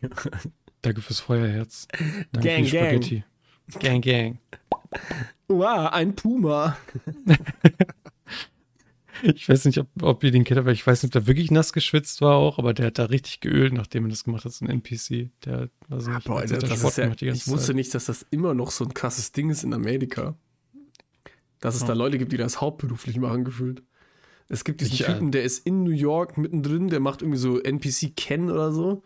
Danke 0.82 1.00
fürs 1.00 1.20
Feuerherz. 1.20 1.88
Danke 2.32 2.48
Gang, 2.48 2.64
für 2.64 2.70
die 2.70 2.70
gang. 2.70 3.02
Spaghetti. 3.02 3.24
Gang, 3.80 4.04
gang. 4.04 4.38
Wow, 5.48 5.92
ein 5.92 6.14
Puma. 6.14 6.76
Ich 9.22 9.48
weiß 9.48 9.64
nicht, 9.64 9.78
ob, 9.78 9.88
ob 10.02 10.22
ihr 10.22 10.30
den 10.30 10.44
kennt, 10.44 10.58
aber 10.58 10.72
ich 10.72 10.86
weiß 10.86 11.02
nicht, 11.02 11.08
ob 11.16 11.24
der 11.24 11.26
wirklich 11.26 11.50
nass 11.50 11.72
geschwitzt 11.72 12.20
war 12.20 12.36
auch, 12.36 12.58
aber 12.58 12.74
der 12.74 12.86
hat 12.86 12.98
da 12.98 13.06
richtig 13.06 13.40
geölt, 13.40 13.72
nachdem 13.72 14.04
er 14.04 14.10
das 14.10 14.24
gemacht 14.24 14.44
hat, 14.44 14.52
so 14.52 14.64
ein 14.64 14.70
NPC. 14.70 15.30
Der, 15.44 15.70
weiß 15.88 16.06
nicht, 16.06 16.24
Boah, 16.24 16.42
hat 16.42 16.50
das, 16.50 16.96
ja, 16.96 17.10
ich 17.32 17.48
wusste 17.48 17.66
Zeit. 17.68 17.76
nicht, 17.76 17.94
dass 17.94 18.04
das 18.04 18.26
immer 18.30 18.54
noch 18.54 18.70
so 18.70 18.84
ein 18.84 18.94
krasses 18.94 19.32
Ding 19.32 19.50
ist 19.50 19.64
in 19.64 19.74
Amerika. 19.74 20.36
Dass 21.60 21.74
es 21.74 21.84
da 21.84 21.94
Leute 21.94 22.18
gibt, 22.18 22.30
die 22.30 22.36
das 22.36 22.60
hauptberuflich 22.60 23.18
machen, 23.18 23.44
gefühlt. 23.44 23.82
Es 24.48 24.64
gibt 24.64 24.80
diesen 24.80 24.94
Ich, 24.94 25.00
äh, 25.02 25.12
Typen, 25.12 25.32
der 25.32 25.42
ist 25.42 25.66
in 25.66 25.82
New 25.82 25.90
York 25.90 26.38
mittendrin, 26.38 26.88
der 26.88 27.00
macht 27.00 27.22
irgendwie 27.22 27.38
so 27.38 27.60
NPC 27.60 28.14
Ken 28.16 28.50
oder 28.50 28.72
so. 28.72 29.02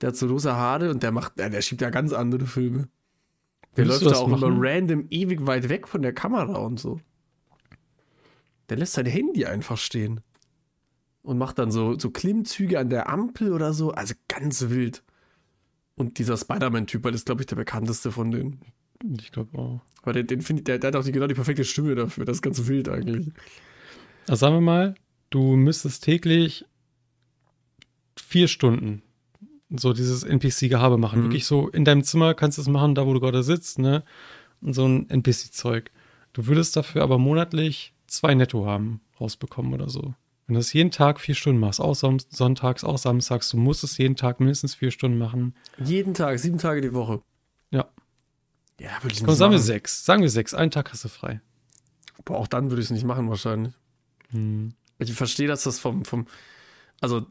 Der 0.00 0.08
hat 0.08 0.16
so 0.16 0.26
rosa 0.26 0.54
Haare 0.54 0.90
und 0.90 1.02
der 1.02 1.12
macht, 1.12 1.38
der 1.38 1.60
schiebt 1.62 1.82
ja 1.82 1.90
ganz 1.90 2.12
andere 2.12 2.46
Filme. 2.46 2.88
Der 3.76 3.84
du 3.84 3.90
läuft 3.90 4.06
da 4.06 4.12
auch 4.16 4.28
machen? 4.28 4.42
immer 4.42 4.56
random 4.60 5.06
ewig 5.10 5.46
weit 5.46 5.68
weg 5.68 5.86
von 5.86 6.02
der 6.02 6.12
Kamera 6.12 6.58
und 6.58 6.80
so. 6.80 7.00
Der 8.68 8.76
lässt 8.76 8.94
sein 8.94 9.06
Handy 9.06 9.44
einfach 9.44 9.78
stehen. 9.78 10.20
Und 11.22 11.36
macht 11.36 11.58
dann 11.58 11.70
so, 11.70 11.98
so 11.98 12.10
Klimmzüge 12.10 12.78
an 12.78 12.88
der 12.88 13.10
Ampel 13.10 13.52
oder 13.52 13.74
so. 13.74 13.90
Also 13.90 14.14
ganz 14.28 14.70
wild. 14.70 15.02
Und 15.94 16.18
dieser 16.18 16.38
Spider-Man-Typ, 16.38 17.04
weil 17.04 17.12
das 17.12 17.22
ist, 17.22 17.26
glaube 17.26 17.42
ich, 17.42 17.46
der 17.46 17.56
bekannteste 17.56 18.10
von 18.10 18.30
denen. 18.30 18.60
Ich 19.20 19.30
glaube 19.30 19.58
auch. 19.58 19.80
Weil 20.02 20.14
den, 20.14 20.26
den 20.26 20.40
finde 20.40 20.60
ich, 20.60 20.64
der, 20.64 20.78
der 20.78 20.88
hat 20.88 20.96
auch 20.96 21.04
die, 21.04 21.12
genau 21.12 21.26
die 21.26 21.34
perfekte 21.34 21.64
Stimme 21.64 21.94
dafür. 21.94 22.24
Das 22.24 22.38
ist 22.38 22.42
ganz 22.42 22.66
wild 22.66 22.88
eigentlich. 22.88 23.32
Also 24.26 24.40
sagen 24.40 24.56
wir 24.56 24.60
mal, 24.62 24.94
du 25.28 25.56
müsstest 25.56 26.04
täglich 26.04 26.64
vier 28.16 28.48
Stunden 28.48 29.02
so 29.76 29.92
dieses 29.92 30.22
NPC-Gehabe 30.24 30.98
machen. 30.98 31.20
Mhm. 31.20 31.24
Wirklich 31.24 31.46
so 31.46 31.68
in 31.68 31.84
deinem 31.84 32.02
Zimmer 32.02 32.34
kannst 32.34 32.58
du 32.58 32.62
es 32.62 32.68
machen, 32.68 32.94
da 32.94 33.06
wo 33.06 33.14
du 33.14 33.20
gerade 33.20 33.42
sitzt, 33.42 33.78
ne? 33.78 34.02
Und 34.60 34.74
so 34.74 34.86
ein 34.86 35.08
NPC-Zeug. 35.08 35.90
Du 36.32 36.46
würdest 36.46 36.76
dafür 36.76 37.02
aber 37.02 37.18
monatlich 37.18 37.94
zwei 38.06 38.34
Netto 38.34 38.66
haben, 38.66 39.00
rausbekommen 39.20 39.72
oder 39.72 39.88
so. 39.88 40.14
Wenn 40.46 40.54
du 40.54 40.60
das 40.60 40.72
jeden 40.72 40.90
Tag 40.90 41.20
vier 41.20 41.34
Stunden 41.36 41.60
machst, 41.60 41.80
auch 41.80 41.94
Son- 41.94 42.20
sonntags, 42.28 42.82
auch 42.84 42.98
samstags, 42.98 43.48
du 43.50 43.56
musst 43.56 43.84
es 43.84 43.96
jeden 43.98 44.16
Tag 44.16 44.40
mindestens 44.40 44.74
vier 44.74 44.90
Stunden 44.90 45.16
machen. 45.18 45.54
Jeden 45.78 46.12
Tag, 46.14 46.38
sieben 46.40 46.58
Tage 46.58 46.80
die 46.80 46.92
Woche. 46.92 47.22
Ja. 47.70 47.88
Ja, 48.80 48.90
würde 49.02 49.12
ich 49.14 49.20
Komm, 49.20 49.28
nicht 49.28 49.38
sagen 49.38 49.52
wir 49.52 49.58
machen. 49.58 49.66
sechs. 49.66 50.04
Sagen 50.04 50.22
wir 50.22 50.30
sechs. 50.30 50.54
Einen 50.54 50.70
Tag 50.72 50.90
hast 50.92 51.04
du 51.04 51.08
frei. 51.08 51.40
Boah, 52.24 52.38
auch 52.38 52.48
dann 52.48 52.70
würde 52.70 52.80
ich 52.80 52.86
es 52.86 52.90
nicht 52.90 53.04
machen 53.04 53.28
wahrscheinlich. 53.28 53.72
Hm. 54.30 54.72
Ich 54.98 55.12
verstehe, 55.12 55.48
dass 55.48 55.62
das 55.62 55.78
vom, 55.78 56.04
vom, 56.04 56.26
also 57.00 57.26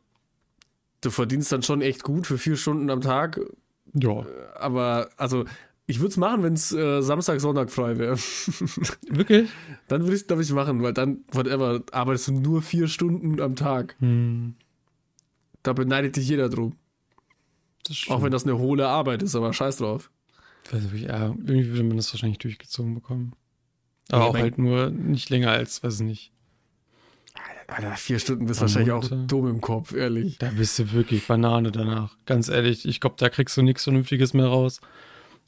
du 1.02 1.10
verdienst 1.10 1.52
dann 1.52 1.64
schon 1.64 1.82
echt 1.82 2.04
gut 2.04 2.28
für 2.28 2.38
vier 2.38 2.56
Stunden 2.56 2.90
am 2.90 3.02
Tag, 3.02 3.40
Ja, 3.94 4.26
aber 4.56 5.10
also 5.18 5.46
ich 5.88 6.00
würde 6.00 6.10
es 6.10 6.18
machen, 6.18 6.44
wenn 6.44 6.54
es 6.54 6.72
äh, 6.72 7.02
Samstag, 7.02 7.42
Sonntag 7.42 7.72
frei 7.72 7.98
wäre. 7.98 8.16
wirklich? 9.10 9.50
dann 9.88 10.04
würde 10.04 10.16
ich 10.16 10.22
es, 10.22 10.28
glaube 10.28 10.44
ich, 10.44 10.52
machen, 10.52 10.84
weil 10.84 10.94
dann, 10.94 11.24
whatever, 11.32 11.82
arbeitest 11.92 12.28
du 12.28 12.34
nur 12.34 12.62
vier 12.62 12.88
Stunden 12.88 13.42
am 13.42 13.56
Tag. 13.56 13.96
Hm. 14.00 14.54
Da 15.64 15.74
beneidet 15.74 16.16
dich 16.16 16.30
jeder 16.30 16.48
drum. 16.48 16.76
Auch 18.10 18.22
wenn 18.22 18.32
das 18.32 18.44
eine 18.44 18.60
hohle 18.60 18.88
Arbeit 18.88 19.24
ist, 19.24 19.36
aber 19.36 19.52
scheiß 19.52 19.78
drauf. 19.78 20.12
Weiß 20.72 20.92
nicht, 20.92 21.08
ja, 21.08 21.30
irgendwie 21.30 21.70
würde 21.70 21.84
man 21.84 21.98
das 21.98 22.14
wahrscheinlich 22.14 22.38
durchgezogen 22.38 22.94
bekommen. 22.94 23.34
Aber 24.12 24.26
Ja, 24.26 24.30
auch 24.30 24.36
halt 24.36 24.60
nur 24.60 24.92
nicht 24.92 25.32
länger 25.32 25.50
als, 25.50 25.84
weiß 25.84 26.02
ich 26.02 26.06
nicht. 26.06 26.32
Alter, 27.72 27.96
vier 27.96 28.20
Stunden 28.20 28.46
bist 28.46 28.60
Paar 28.60 28.68
wahrscheinlich 28.68 28.92
auch 28.92 29.08
dumm 29.28 29.48
im 29.48 29.62
Kopf, 29.62 29.94
ehrlich. 29.94 30.38
Da 30.40 30.50
bist 30.50 30.78
du 30.80 30.92
wirklich 30.92 31.28
Banane 31.28 31.72
danach. 31.72 32.18
Ganz 32.26 32.50
ehrlich, 32.50 32.88
ich 32.88 33.00
glaube, 33.00 33.16
da 33.20 33.30
kriegst 33.30 33.56
du 33.58 33.62
nichts 33.62 33.84
Vernünftiges 33.84 34.34
mehr 34.34 34.48
raus. 34.48 34.82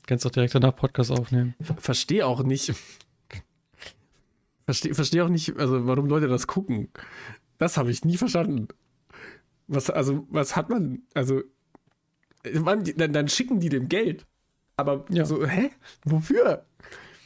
Kannst 0.08 0.26
doch 0.26 0.32
direkt 0.32 0.56
danach 0.56 0.76
Podcast 0.76 1.12
aufnehmen. 1.12 1.56
Verstehe 1.78 2.26
auch 2.26 2.44
nicht. 2.44 2.74
Verstehe 4.66 4.94
versteh 4.94 5.22
auch 5.22 5.30
nicht, 5.30 5.58
also 5.58 5.86
warum 5.88 6.06
Leute 6.08 6.28
das 6.28 6.48
gucken. 6.48 6.90
Das 7.58 7.78
habe 7.78 7.92
ich 7.92 8.06
nie 8.06 8.18
verstanden. 8.18 8.68
Was, 9.68 9.90
also, 9.90 10.26
was 10.30 10.56
hat 10.56 10.70
man, 10.70 11.02
also, 11.14 11.42
dann, 12.44 13.14
dann 13.14 13.28
schicken 13.28 13.60
die 13.60 13.70
dem 13.70 13.90
Geld. 13.90 14.26
Aber 14.78 15.06
Ja. 15.10 15.26
so, 15.26 15.46
hä? 15.46 15.72
Wofür? 16.06 16.66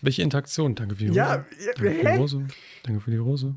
Welche 0.02 0.22
Interaktion? 0.24 0.76
Danke 0.76 0.96
für 0.96 1.04
die 1.04 1.08
Rose. 1.10 1.18
Ja, 1.20 1.38
Danke 1.38 1.80
für 1.80 1.90
die 1.90 2.08
hä? 2.08 2.18
Rose. 2.18 2.48
Danke 2.84 3.00
für 3.02 3.12
die 3.12 3.18
Rose. 3.18 3.56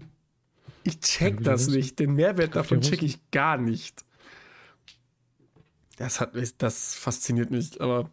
Ich 0.88 1.00
check 1.00 1.42
das 1.42 1.68
nicht. 1.68 1.98
Den 1.98 2.14
Mehrwert 2.14 2.56
davon 2.56 2.80
check 2.80 3.02
ich 3.02 3.18
gar 3.30 3.58
nicht. 3.58 4.06
Das 5.98 6.18
hat 6.18 6.34
mich, 6.34 6.56
das 6.56 6.94
fasziniert 6.94 7.50
mich, 7.50 7.78
aber 7.78 8.10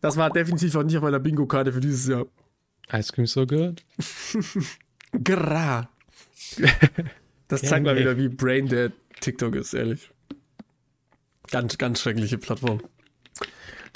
das 0.00 0.16
war 0.16 0.30
definitiv 0.30 0.76
auch 0.76 0.84
nicht 0.84 0.96
auf 0.96 1.02
meiner 1.02 1.18
Bingo-Karte 1.18 1.72
für 1.72 1.80
dieses 1.80 2.06
Jahr. 2.06 2.26
Ice 2.92 3.12
Cream 3.12 3.26
so 3.26 3.46
good. 3.46 3.82
Gra. 5.24 5.88
Das 7.48 7.62
zeigt 7.62 7.84
mal 7.84 7.96
wieder, 7.96 8.16
wie 8.16 8.28
braindead 8.28 8.92
TikTok 9.20 9.56
ist, 9.56 9.74
ehrlich. 9.74 10.08
Ganz, 11.50 11.78
ganz 11.78 12.00
schreckliche 12.00 12.38
Plattform. 12.38 12.80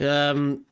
Ähm, 0.00 0.64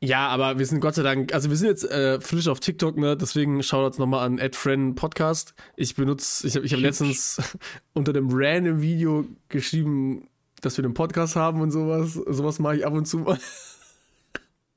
Ja, 0.00 0.28
aber 0.28 0.58
wir 0.58 0.66
sind 0.66 0.80
Gott 0.80 0.94
sei 0.94 1.02
Dank, 1.02 1.34
also 1.34 1.50
wir 1.50 1.56
sind 1.56 1.68
jetzt 1.68 1.84
äh, 1.84 2.20
frisch 2.20 2.48
auf 2.48 2.60
TikTok, 2.60 2.96
ne? 2.96 3.16
Deswegen 3.16 3.62
schaut 3.62 3.86
uns 3.86 3.98
nochmal 3.98 4.26
an 4.26 4.38
@friend 4.52 4.94
Podcast. 4.94 5.54
Ich 5.76 5.96
benutze, 5.96 6.46
ich 6.46 6.56
habe 6.56 6.66
ich 6.66 6.72
hab 6.72 6.80
letztens 6.80 7.40
unter 7.94 8.12
dem 8.12 8.28
random 8.30 8.80
Video 8.80 9.24
geschrieben, 9.48 10.28
dass 10.60 10.76
wir 10.76 10.84
einen 10.84 10.94
Podcast 10.94 11.36
haben 11.36 11.60
und 11.60 11.70
sowas. 11.70 12.14
Sowas 12.14 12.58
mache 12.58 12.76
ich 12.76 12.86
ab 12.86 12.92
und 12.92 13.06
zu 13.06 13.18
mal. 13.18 13.38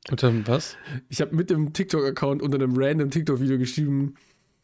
Unter 0.09 0.33
was? 0.47 0.77
Ich 1.09 1.21
habe 1.21 1.35
mit 1.35 1.51
dem 1.51 1.73
TikTok-Account 1.73 2.41
unter 2.41 2.55
einem 2.55 2.73
random 2.75 3.11
TikTok-Video 3.11 3.59
geschrieben, 3.59 4.15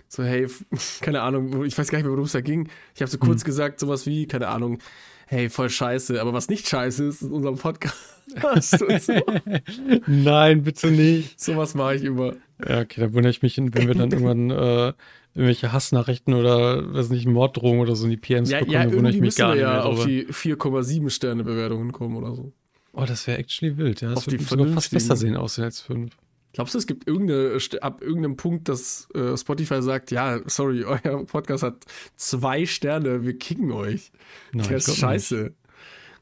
so, 0.08 0.24
hey, 0.24 0.48
keine 1.02 1.22
Ahnung, 1.22 1.64
ich 1.64 1.78
weiß 1.78 1.90
gar 1.90 2.00
nicht 2.00 2.06
mehr, 2.06 2.12
worum 2.12 2.26
es 2.26 2.32
da 2.32 2.42
ging. 2.42 2.70
Ich 2.96 3.02
habe 3.02 3.12
so 3.12 3.20
kurz 3.20 3.42
hm. 3.42 3.46
gesagt, 3.46 3.80
sowas 3.80 4.08
wie, 4.08 4.26
keine 4.26 4.48
Ahnung, 4.48 4.80
hey, 5.28 5.50
voll 5.50 5.70
scheiße. 5.70 6.20
Aber 6.20 6.34
was 6.34 6.50
nicht 6.50 6.68
scheiße 6.68 7.06
ist, 7.06 7.22
ist 7.22 7.32
unser 7.32 7.54
Podcast. 7.54 7.96
so. 8.62 8.86
Nein, 10.08 10.64
bitte 10.64 10.92
nicht. 10.92 11.40
Sowas 11.40 11.76
mache 11.76 11.96
ich 11.96 12.04
immer. 12.04 12.34
Ja, 12.68 12.82
okay, 12.82 13.02
da 13.02 13.14
wundere 13.14 13.30
ich 13.30 13.42
mich, 13.42 13.58
wenn 13.58 13.88
wir 13.88 13.94
dann 13.94 14.12
irgendwann 14.12 14.50
äh, 14.50 14.94
irgendwelche 15.36 15.72
Hassnachrichten 15.72 16.34
oder, 16.34 16.94
weiß 16.94 17.10
nicht, 17.10 17.28
Morddrohungen 17.28 17.82
oder 17.82 17.96
so 17.96 18.06
in 18.06 18.12
die 18.12 18.18
PMs 18.18 18.50
ja, 18.50 18.60
bekommen, 18.60 18.74
ja, 18.74 18.86
da 18.86 18.94
wundere 18.94 19.14
ich 19.14 19.22
mich 19.22 19.36
gar 19.36 19.54
nicht 19.54 19.62
ja 19.62 19.74
mehr 19.74 19.86
auf 19.86 20.06
die 20.06 20.26
4,7 20.26 21.10
Sterne 21.10 21.44
Bewertungen 21.44 21.92
kommen 21.92 22.16
oder 22.16 22.34
so. 22.34 22.52
Oh, 22.94 23.06
das 23.06 23.28
wäre 23.28 23.38
actually 23.38 23.78
wild, 23.78 24.02
ja. 24.02 24.10
Das 24.10 24.20
auf 24.20 24.28
würde 24.28 24.44
sogar 24.44 24.68
fast 24.68 24.92
besser 24.92 25.16
sehen 25.16 25.36
aussehen 25.36 25.66
als 25.66 25.82
5. 25.82 26.12
Glaubst 26.58 26.74
du, 26.74 26.80
es 26.80 26.88
gibt 26.88 27.06
irgendeine, 27.06 27.60
ab 27.82 28.02
irgendeinem 28.02 28.36
Punkt, 28.36 28.68
dass 28.68 29.08
äh, 29.14 29.38
Spotify 29.38 29.80
sagt, 29.84 30.10
ja, 30.10 30.40
sorry, 30.48 30.84
euer 30.86 31.24
Podcast 31.24 31.62
hat 31.62 31.86
zwei 32.16 32.66
Sterne, 32.66 33.24
wir 33.24 33.38
kicken 33.38 33.72
euch. 33.72 34.12
Nein, 34.54 34.68
das 34.72 34.88
ist 34.88 34.98
scheiße. 34.98 35.36
Nicht. 35.44 35.56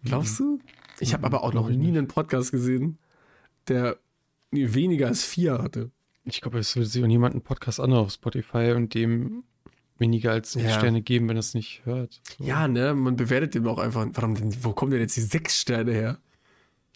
Glaubst 0.04 0.38
du? 0.42 0.60
Ich 1.00 1.14
habe 1.14 1.26
aber 1.26 1.42
auch 1.46 1.54
noch 1.54 1.70
nie 1.70 1.88
einen 1.88 2.10
Podcast 2.10 2.52
gesehen, 2.52 2.98
der 3.70 3.98
weniger 4.52 5.08
als 5.08 5.24
vier 5.24 5.60
hatte. 5.60 5.92
Ich 6.26 6.42
glaube, 6.42 6.60
es 6.60 6.76
würde 6.76 6.90
sich 6.90 7.02
auch 7.02 7.08
niemand 7.08 7.36
einen 7.36 7.42
Podcast 7.42 7.80
an 7.80 7.94
auf 7.94 8.12
Spotify 8.12 8.74
und 8.76 8.94
dem 8.94 9.46
weniger 9.98 10.34
als 10.34 10.56
ja. 10.56 10.70
Sterne 10.70 11.02
geben, 11.02 11.30
wenn 11.30 11.38
er 11.38 11.40
es 11.40 11.54
nicht 11.54 11.86
hört. 11.86 12.20
So. 12.38 12.44
Ja, 12.44 12.68
ne, 12.68 12.94
man 12.94 13.16
bewertet 13.16 13.56
den 13.56 13.66
auch 13.68 13.80
einfach. 13.80 14.06
Warum 14.12 14.36
denn, 14.36 14.54
wo 14.66 14.74
kommen 14.74 14.92
denn 14.92 15.00
jetzt 15.00 15.16
die 15.16 15.22
sechs 15.22 15.58
Sterne 15.58 15.94
her? 15.94 16.20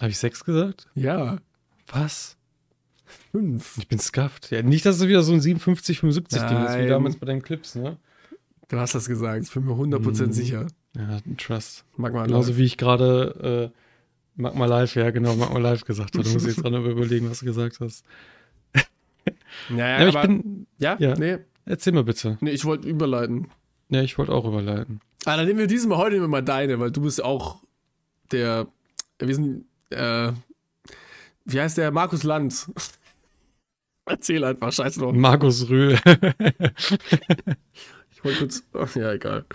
Habe 0.01 0.09
ich 0.09 0.17
sechs 0.17 0.43
gesagt? 0.43 0.87
Ja. 0.93 1.37
Was? 1.87 2.35
Fünf. 3.31 3.77
Ich 3.77 3.87
bin 3.87 3.99
scuffed. 3.99 4.51
Ja, 4.51 4.61
nicht, 4.61 4.85
dass 4.85 4.97
es 4.97 5.07
wieder 5.07 5.23
so 5.23 5.33
ein 5.33 5.41
57, 5.41 5.99
75 5.99 6.41
Ding 6.43 6.65
ist, 6.65 6.77
wie 6.77 6.87
damals 6.87 7.15
bei 7.15 7.25
deinen 7.25 7.41
Clips, 7.41 7.75
ne? 7.75 7.97
Du 8.67 8.77
hast 8.77 8.93
das 8.93 9.07
gesagt, 9.07 9.43
ich 9.43 9.51
bin 9.51 9.65
mir 9.65 9.73
100% 9.73 10.27
mhm. 10.27 10.31
sicher. 10.31 10.67
Ja, 10.95 11.19
Trust. 11.37 11.85
Magma 11.97 12.25
Genauso 12.25 12.57
wie 12.57 12.63
ich 12.63 12.77
gerade 12.77 13.71
äh, 13.73 13.79
Magma 14.39 14.65
Live, 14.65 14.95
ja 14.95 15.09
genau, 15.09 15.35
Magma 15.35 15.59
Live 15.59 15.85
gesagt 15.85 16.15
habe. 16.15 16.23
Du 16.23 16.31
musst 16.31 16.45
jetzt 16.45 16.63
dran 16.63 16.73
überlegen, 16.73 17.29
was 17.29 17.39
du 17.39 17.45
gesagt 17.45 17.79
hast. 17.79 18.05
Naja, 19.69 20.05
ja, 20.05 20.07
aber, 20.09 20.21
bin, 20.27 20.67
ja, 20.77 20.95
ja, 20.99 21.13
nee. 21.15 21.37
Erzähl 21.65 21.93
mal 21.93 22.03
bitte. 22.03 22.37
Nee, 22.41 22.51
ich 22.51 22.65
wollte 22.65 22.87
überleiten. 22.87 23.49
Ja, 23.89 24.01
ich 24.01 24.17
wollte 24.17 24.31
auch 24.31 24.45
überleiten. 24.45 25.01
Ah, 25.25 25.35
dann 25.35 25.45
nehmen 25.45 25.59
wir 25.59 25.67
diesmal 25.67 25.97
heute 25.97 26.13
nehmen 26.13 26.23
wir 26.23 26.29
mal 26.29 26.43
deine, 26.43 26.79
weil 26.79 26.91
du 26.91 27.01
bist 27.01 27.23
auch 27.23 27.61
der, 28.31 28.67
wir 29.19 29.35
sind, 29.35 29.65
äh, 29.89 30.31
wie 31.45 31.59
heißt 31.59 31.77
der? 31.77 31.91
Markus 31.91 32.23
Lanz. 32.23 32.71
Erzähl 34.09 34.43
einfach, 34.43 34.73
scheiß 34.73 34.95
drauf. 34.95 35.13
Markus 35.13 35.69
Rühl. 35.69 35.93
ich 38.11 38.23
wollte 38.23 38.39
kurz, 38.39 38.63
ach, 38.73 38.95
ja, 38.95 39.13
egal. 39.13 39.45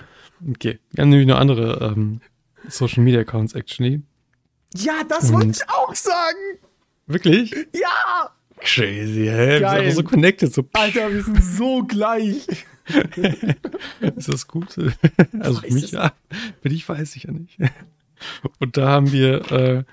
Okay. 0.48 0.78
Wir 0.92 1.02
haben 1.02 1.08
nämlich 1.08 1.26
noch 1.26 1.38
andere 1.38 1.92
ähm, 1.92 2.20
Social 2.68 3.02
Media 3.02 3.20
Accounts, 3.20 3.54
actually. 3.54 4.02
Ja, 4.76 5.02
das 5.08 5.32
wollte 5.32 5.50
ich 5.50 5.68
auch 5.68 5.94
sagen. 5.94 6.58
Wirklich? 7.06 7.52
Ja! 7.74 8.30
Crazy, 8.60 9.26
hä? 9.26 9.48
Wir 9.48 9.58
sind 9.58 9.64
einfach 9.64 9.92
so 9.92 10.02
connected. 10.04 10.54
So. 10.54 10.68
Alter, 10.72 11.12
wir 11.12 11.22
sind 11.24 11.42
so 11.42 11.82
gleich. 11.82 12.46
ist 14.16 14.28
das 14.28 14.46
gut? 14.46 14.78
Also 15.40 15.60
für 15.62 15.74
mich 15.74 15.90
ja. 15.90 16.12
Für 16.62 16.68
dich 16.68 16.88
weiß 16.88 17.16
ich 17.16 17.24
ja 17.24 17.32
nicht. 17.32 17.58
Und 18.60 18.76
da 18.76 18.88
haben 18.88 19.10
wir, 19.10 19.50
äh, 19.50 19.84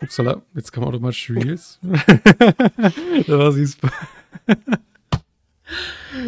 upsala, 0.00 0.42
jetzt 0.54 0.72
kann 0.72 0.82
man 0.82 0.92
automatisch 0.92 1.30
Reels. 1.30 1.78
da 3.26 3.38
war 3.38 3.52
sie 3.52 3.68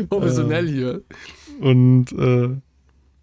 Professionell 0.09 0.69
äh, 0.69 0.73
hier. 0.73 1.03
Und 1.61 2.13
äh, 2.13 2.57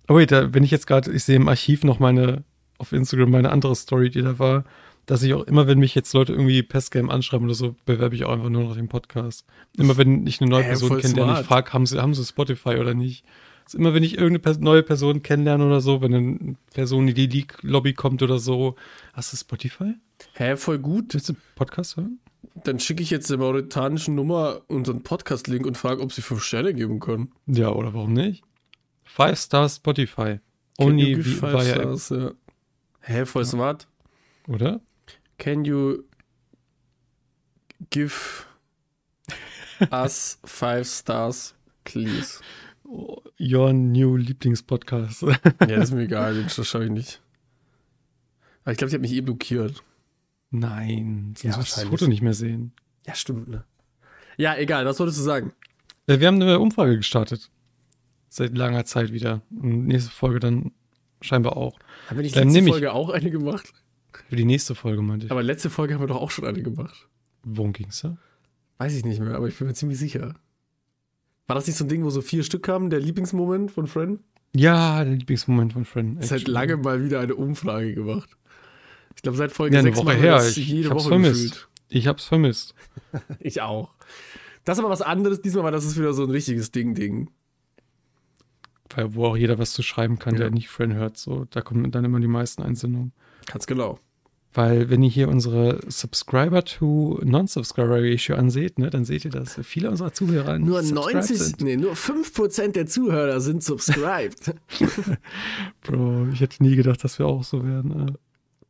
Oh 0.07 0.15
wait, 0.15 0.31
da, 0.31 0.53
wenn 0.53 0.63
ich 0.63 0.71
jetzt 0.71 0.87
gerade, 0.87 1.11
ich 1.11 1.23
sehe 1.23 1.35
im 1.35 1.49
Archiv 1.49 1.83
noch 1.83 1.99
meine, 1.99 2.43
auf 2.77 2.93
Instagram 2.93 3.29
meine 3.29 3.51
andere 3.51 3.75
Story, 3.75 4.09
die 4.09 4.21
da 4.21 4.39
war, 4.39 4.63
dass 5.05 5.23
ich 5.23 5.33
auch 5.33 5.43
immer, 5.43 5.67
wenn 5.67 5.79
mich 5.79 5.95
jetzt 5.95 6.13
Leute 6.13 6.33
irgendwie 6.33 6.63
Pestgame 6.63 7.11
anschreiben 7.11 7.45
oder 7.45 7.55
so, 7.55 7.75
bewerbe 7.85 8.15
ich 8.15 8.25
auch 8.25 8.31
einfach 8.31 8.49
nur 8.49 8.63
noch 8.63 8.75
den 8.75 8.87
Podcast. 8.87 9.45
Immer 9.77 9.97
wenn 9.97 10.25
ich 10.25 10.41
eine 10.41 10.49
neue 10.49 10.63
äh, 10.63 10.67
Person 10.67 10.99
kennenlerne, 10.99 11.41
ich 11.41 11.45
frage, 11.45 11.71
haben 11.73 11.85
sie, 11.85 12.01
haben 12.01 12.13
sie 12.13 12.25
Spotify 12.25 12.77
oder 12.77 12.93
nicht? 12.93 13.25
Also 13.67 13.79
immer 13.79 13.93
wenn 13.93 14.03
ich 14.03 14.17
irgendeine 14.17 14.59
neue 14.59 14.81
Person 14.81 15.21
kennenlerne 15.23 15.65
oder 15.65 15.81
so, 15.81 15.99
wenn 16.01 16.13
eine 16.13 16.55
Person 16.73 17.09
in 17.09 17.15
die 17.15 17.27
League-Lobby 17.27 17.95
kommt 17.95 18.23
oder 18.23 18.39
so, 18.39 18.77
hast 19.11 19.33
du 19.33 19.37
Spotify? 19.37 19.93
Hä, 20.35 20.55
voll 20.55 20.79
gut. 20.79 21.13
Willst 21.13 21.27
du 21.27 21.33
Podcast 21.55 21.97
hören? 21.97 22.21
Dann 22.63 22.79
schicke 22.79 23.03
ich 23.03 23.09
jetzt 23.09 23.29
der 23.29 23.37
mauritanischen 23.37 24.15
Nummer 24.15 24.61
unseren 24.67 25.03
Podcast-Link 25.03 25.65
und 25.65 25.77
frage, 25.77 26.01
ob 26.01 26.13
sie 26.13 26.21
fünf 26.21 26.43
Sterne 26.43 26.73
geben 26.73 27.01
können. 27.01 27.33
Ja, 27.45 27.71
oder 27.71 27.93
warum 27.93 28.13
nicht? 28.13 28.41
Five 29.03 29.37
Star 29.37 29.67
Spotify. 29.67 30.39
Only 30.77 31.15
Can 31.15 31.23
you 31.23 31.37
five 31.37 31.67
stars, 31.67 32.09
ja. 32.09 32.31
Hä, 33.01 33.25
voll 33.25 33.43
ja. 33.43 33.49
smart. 33.49 33.87
Oder? 34.47 34.79
Can 35.39 35.65
you 35.65 36.05
give 37.89 38.45
us 39.91 40.39
five 40.45 40.85
stars, 40.85 41.53
please? 41.83 42.39
Your 43.39 43.73
new 43.73 44.15
Lieblingspodcast. 44.15 45.23
ja, 45.23 45.37
das 45.59 45.89
ist 45.89 45.93
mir 45.93 46.03
egal, 46.03 46.43
das 46.43 46.67
schaue 46.67 46.85
ich 46.85 46.91
nicht. 46.91 47.21
Aber 48.63 48.71
ich 48.71 48.77
glaube, 48.77 48.89
sie 48.89 48.95
hat 48.95 49.01
mich 49.01 49.13
eh 49.13 49.21
blockiert. 49.21 49.83
Nein, 50.49 51.33
sonst 51.37 51.43
ja, 51.43 51.57
das 51.57 51.83
Foto 51.83 52.07
nicht 52.07 52.21
mehr 52.21 52.33
sehen. 52.33 52.71
Ja, 53.05 53.15
stimmt, 53.15 53.49
ne? 53.49 53.63
Ja, 54.37 54.55
egal, 54.55 54.85
was 54.85 54.99
wolltest 54.99 55.19
du 55.19 55.23
sagen? 55.23 55.53
Äh, 56.07 56.19
wir 56.19 56.27
haben 56.27 56.41
eine 56.41 56.59
Umfrage 56.59 56.97
gestartet 56.97 57.49
seit 58.29 58.57
langer 58.57 58.85
Zeit 58.85 59.11
wieder. 59.11 59.41
Und 59.51 59.87
nächste 59.87 60.11
Folge 60.11 60.39
dann 60.39 60.71
scheinbar 61.21 61.57
auch. 61.57 61.77
Haben 62.07 62.17
wir 62.17 62.23
nicht 62.23 62.35
letzte 62.35 62.63
Folge 62.63 62.93
auch 62.93 63.09
eine 63.09 63.31
gemacht? 63.31 63.73
Für 64.29 64.35
die 64.35 64.45
nächste 64.45 64.75
Folge 64.75 65.01
meinte 65.01 65.25
ich. 65.25 65.31
Aber 65.31 65.43
letzte 65.43 65.69
Folge 65.69 65.93
haben 65.93 66.01
wir 66.01 66.07
doch 66.07 66.21
auch 66.21 66.31
schon 66.31 66.45
eine 66.45 66.61
gemacht. 66.61 67.07
Worum 67.43 67.73
ging's 67.73 68.01
da? 68.01 68.17
Weiß 68.77 68.95
ich 68.95 69.05
nicht 69.05 69.19
mehr, 69.19 69.35
aber 69.35 69.47
ich 69.47 69.57
bin 69.57 69.67
mir 69.67 69.73
ziemlich 69.73 69.97
sicher. 69.97 70.35
War 71.47 71.55
das 71.55 71.65
nicht 71.65 71.77
so 71.77 71.85
ein 71.85 71.89
Ding, 71.89 72.03
wo 72.03 72.09
so 72.09 72.21
vier 72.21 72.43
Stück 72.43 72.63
kamen, 72.63 72.89
der 72.89 72.99
Lieblingsmoment 72.99 73.71
von 73.71 73.87
Fren? 73.87 74.19
Ja, 74.55 75.03
der 75.03 75.15
Lieblingsmoment 75.15 75.73
von 75.73 75.85
Fren. 75.85 76.17
Seit 76.21 76.47
lange 76.47 76.77
mal 76.77 77.03
wieder 77.03 77.21
eine 77.21 77.35
Umfrage 77.35 77.93
gemacht. 77.93 78.29
Ich 79.15 79.21
glaube, 79.21 79.37
seit 79.37 79.51
Folge 79.51 79.75
ja, 79.75 79.81
6 79.81 79.97
Woche 79.97 80.13
her. 80.13 80.45
Ich, 80.45 80.57
jede 80.57 80.81
ich 80.81 80.89
hab's 80.89 81.03
Woche 81.03 81.09
vermisst. 81.09 81.51
Gefühlt. 81.51 81.67
Ich 81.89 82.07
hab's 82.07 82.25
vermisst. 82.25 82.75
ich 83.39 83.61
auch. 83.61 83.93
Das 84.65 84.77
ist 84.77 84.83
aber 84.83 84.91
was 84.91 85.01
anderes. 85.01 85.41
Diesmal 85.41 85.63
war 85.63 85.71
das 85.71 85.97
wieder 85.97 86.13
so 86.13 86.23
ein 86.23 86.29
richtiges 86.29 86.71
Ding-Ding. 86.71 87.29
Weil 88.93 89.15
wo 89.15 89.25
auch 89.27 89.37
jeder 89.37 89.57
was 89.57 89.71
zu 89.71 89.83
schreiben 89.83 90.19
kann, 90.19 90.33
ja. 90.33 90.41
der 90.41 90.51
nicht 90.51 90.69
Friend 90.69 90.93
hört. 90.93 91.17
So, 91.17 91.45
da 91.45 91.61
kommen 91.61 91.89
dann 91.91 92.03
immer 92.03 92.19
die 92.19 92.27
meisten 92.27 92.61
Einsendungen. 92.61 93.13
Ganz 93.45 93.67
genau. 93.67 93.99
Weil, 94.53 94.89
wenn 94.89 95.03
ihr 95.03 95.09
hier 95.09 95.27
unsere 95.27 95.79
Subscriber 95.87 96.63
to 96.63 97.19
Non-Subscriber 97.23 98.01
Ratio 98.01 98.35
anseht, 98.35 98.79
ne, 98.79 98.89
dann 98.89 99.05
seht 99.05 99.25
ihr, 99.25 99.31
dass 99.31 99.59
viele 99.63 99.91
unserer 99.91 100.13
Zuhörer 100.13 100.57
nur 100.57 100.81
90, 100.81 101.37
sind. 101.37 101.61
nee, 101.61 101.77
nur 101.77 101.93
5% 101.93 102.71
der 102.71 102.87
Zuhörer 102.87 103.39
sind 103.39 103.63
subscribed. 103.63 104.55
Bro, 105.83 106.29
ich 106.33 106.41
hätte 106.41 106.63
nie 106.63 106.75
gedacht, 106.75 107.03
dass 107.03 107.19
wir 107.19 107.27
auch 107.27 107.43
so 107.43 107.63
werden. 107.63 108.07
Äh. 108.07 108.13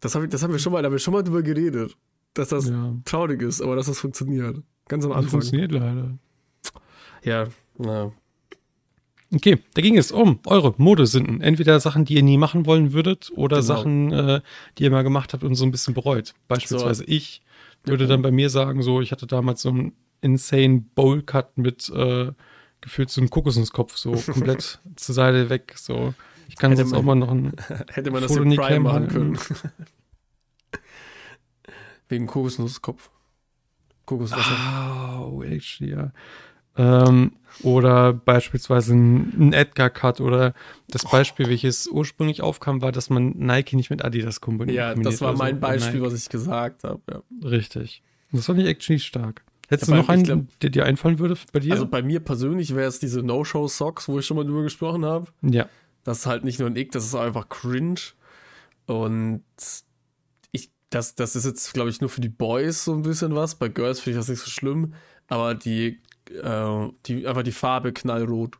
Das, 0.01 0.15
hab 0.15 0.23
ich, 0.23 0.29
das 0.29 0.43
haben 0.43 0.51
wir 0.51 0.59
schon 0.59 0.73
mal, 0.73 0.81
da 0.81 0.87
haben 0.87 0.93
wir 0.93 0.99
schon 0.99 1.13
mal 1.13 1.23
drüber 1.23 1.41
geredet, 1.41 1.95
dass 2.33 2.49
das 2.49 2.67
ja. 2.67 2.93
traurig 3.05 3.41
ist, 3.41 3.61
aber 3.61 3.75
dass 3.75 3.85
das 3.85 3.99
funktioniert. 3.99 4.61
Ganz 4.89 5.05
am 5.05 5.11
Anfang. 5.11 5.23
Das 5.23 5.31
funktioniert 5.31 5.71
leider. 5.71 6.17
Ja, 7.23 7.47
na. 7.77 8.11
Okay, 9.33 9.59
da 9.73 9.81
ging 9.81 9.97
es 9.97 10.11
um 10.11 10.39
eure 10.45 10.73
Modesünden. 10.77 11.41
Entweder 11.41 11.79
Sachen, 11.79 12.05
die 12.05 12.15
ihr 12.15 12.23
nie 12.23 12.37
machen 12.37 12.65
wollen 12.65 12.93
würdet 12.93 13.29
oder 13.35 13.57
genau. 13.57 13.67
Sachen, 13.67 14.13
äh, 14.13 14.41
die 14.77 14.83
ihr 14.83 14.91
mal 14.91 15.03
gemacht 15.03 15.33
habt 15.33 15.43
und 15.43 15.55
so 15.55 15.65
ein 15.65 15.71
bisschen 15.71 15.93
bereut. 15.93 16.33
Beispielsweise 16.47 17.03
so. 17.03 17.07
ich 17.07 17.41
würde 17.83 18.05
ja. 18.05 18.09
dann 18.09 18.21
bei 18.21 18.31
mir 18.31 18.49
sagen, 18.49 18.81
so, 18.81 19.01
ich 19.01 19.11
hatte 19.11 19.27
damals 19.27 19.61
so 19.61 19.69
einen 19.69 19.93
insane 20.21 20.85
Bowl-Cut 20.95 21.57
mit 21.57 21.89
äh, 21.89 22.31
gefühlt 22.81 23.09
so 23.09 23.21
einem 23.21 23.29
Kokosnusskopf, 23.29 23.97
so 23.97 24.11
komplett 24.31 24.79
zur 24.95 25.15
Seite 25.15 25.49
weg. 25.49 25.73
So, 25.75 26.13
ich 26.47 26.55
kann 26.55 26.71
hätte 26.71 26.85
man, 26.85 26.99
auch 26.99 27.03
mal 27.03 27.15
noch 27.15 27.31
ein 27.31 27.53
Hätte 27.91 28.11
man 28.11 28.21
das 28.21 28.35
in 28.35 28.55
Prime 28.55 28.79
machen 28.79 29.07
können. 29.07 29.37
Wegen 32.09 32.27
Kokosnusskopf. 32.27 33.09
Kokoswasser. 34.05 34.55
Ah, 34.57 35.19
oh, 35.23 35.43
echt, 35.43 35.81
ja. 35.81 36.13
Ähm, 36.77 37.31
oder 37.63 38.13
beispielsweise 38.13 38.93
ein, 38.93 39.51
Edgar-Cut 39.51 40.21
oder 40.21 40.53
das 40.89 41.03
Beispiel, 41.03 41.47
oh. 41.47 41.49
welches 41.49 41.87
ursprünglich 41.87 42.41
aufkam, 42.41 42.81
war, 42.81 42.91
dass 42.91 43.09
man 43.09 43.29
Nike 43.37 43.75
nicht 43.75 43.89
mit 43.89 44.05
Adidas 44.05 44.41
kombiniert. 44.41 44.77
Ja, 44.77 44.93
das 44.93 45.21
war 45.21 45.35
mein 45.35 45.59
Beispiel, 45.59 46.01
was 46.01 46.13
ich 46.13 46.29
gesagt 46.29 46.83
habe. 46.83 47.01
Ja. 47.09 47.21
Richtig. 47.43 48.03
Das 48.31 48.45
doch 48.45 48.53
nicht 48.53 48.67
actually 48.67 48.99
stark. 48.99 49.43
Hättest 49.69 49.89
Ja, 49.89 49.95
du 49.95 50.01
noch 50.01 50.09
ich 50.09 50.13
einen, 50.13 50.23
glaub- 50.23 50.59
der 50.61 50.69
dir 50.69 50.85
einfallen 50.85 51.19
würde 51.19 51.35
bei 51.51 51.59
dir? 51.59 51.73
Also 51.73 51.87
bei 51.87 52.01
mir 52.01 52.19
persönlich 52.19 52.75
wäre 52.75 52.87
es 52.87 52.99
diese 52.99 53.21
No-Show-Socks, 53.23 54.07
wo 54.07 54.19
ich 54.19 54.25
schon 54.25 54.37
mal 54.37 54.45
drüber 54.45 54.63
gesprochen 54.63 55.05
habe. 55.05 55.27
ja. 55.41 55.67
Das 56.03 56.19
ist 56.19 56.25
halt 56.25 56.45
nicht 56.45 56.57
nur 56.57 56.69
ein 56.69 56.75
Ick, 56.77 56.93
das 56.93 57.03
ist 57.03 57.15
einfach 57.15 57.49
cringe. 57.49 57.99
Und 58.85 59.43
ich, 60.53 60.71
das, 60.89 61.15
das 61.15 61.35
ist 61.35 61.45
jetzt, 61.45 61.73
glaube 61.73 61.89
ich, 61.89 61.99
nur 61.99 62.09
für 62.09 62.21
die 62.21 62.29
Boys 62.29 62.85
so 62.85 62.93
ein 62.93 63.01
bisschen 63.01 63.35
was. 63.35 63.55
Bei 63.55 63.67
Girls 63.67 63.99
finde 63.99 64.17
ich 64.17 64.21
das 64.21 64.29
nicht 64.29 64.39
so 64.39 64.49
schlimm. 64.49 64.93
Aber 65.27 65.53
die, 65.53 65.99
äh, 66.31 66.89
die 67.05 67.27
einfach 67.27 67.43
die 67.43 67.51
Farbe 67.51 67.93
knallrot. 67.93 68.57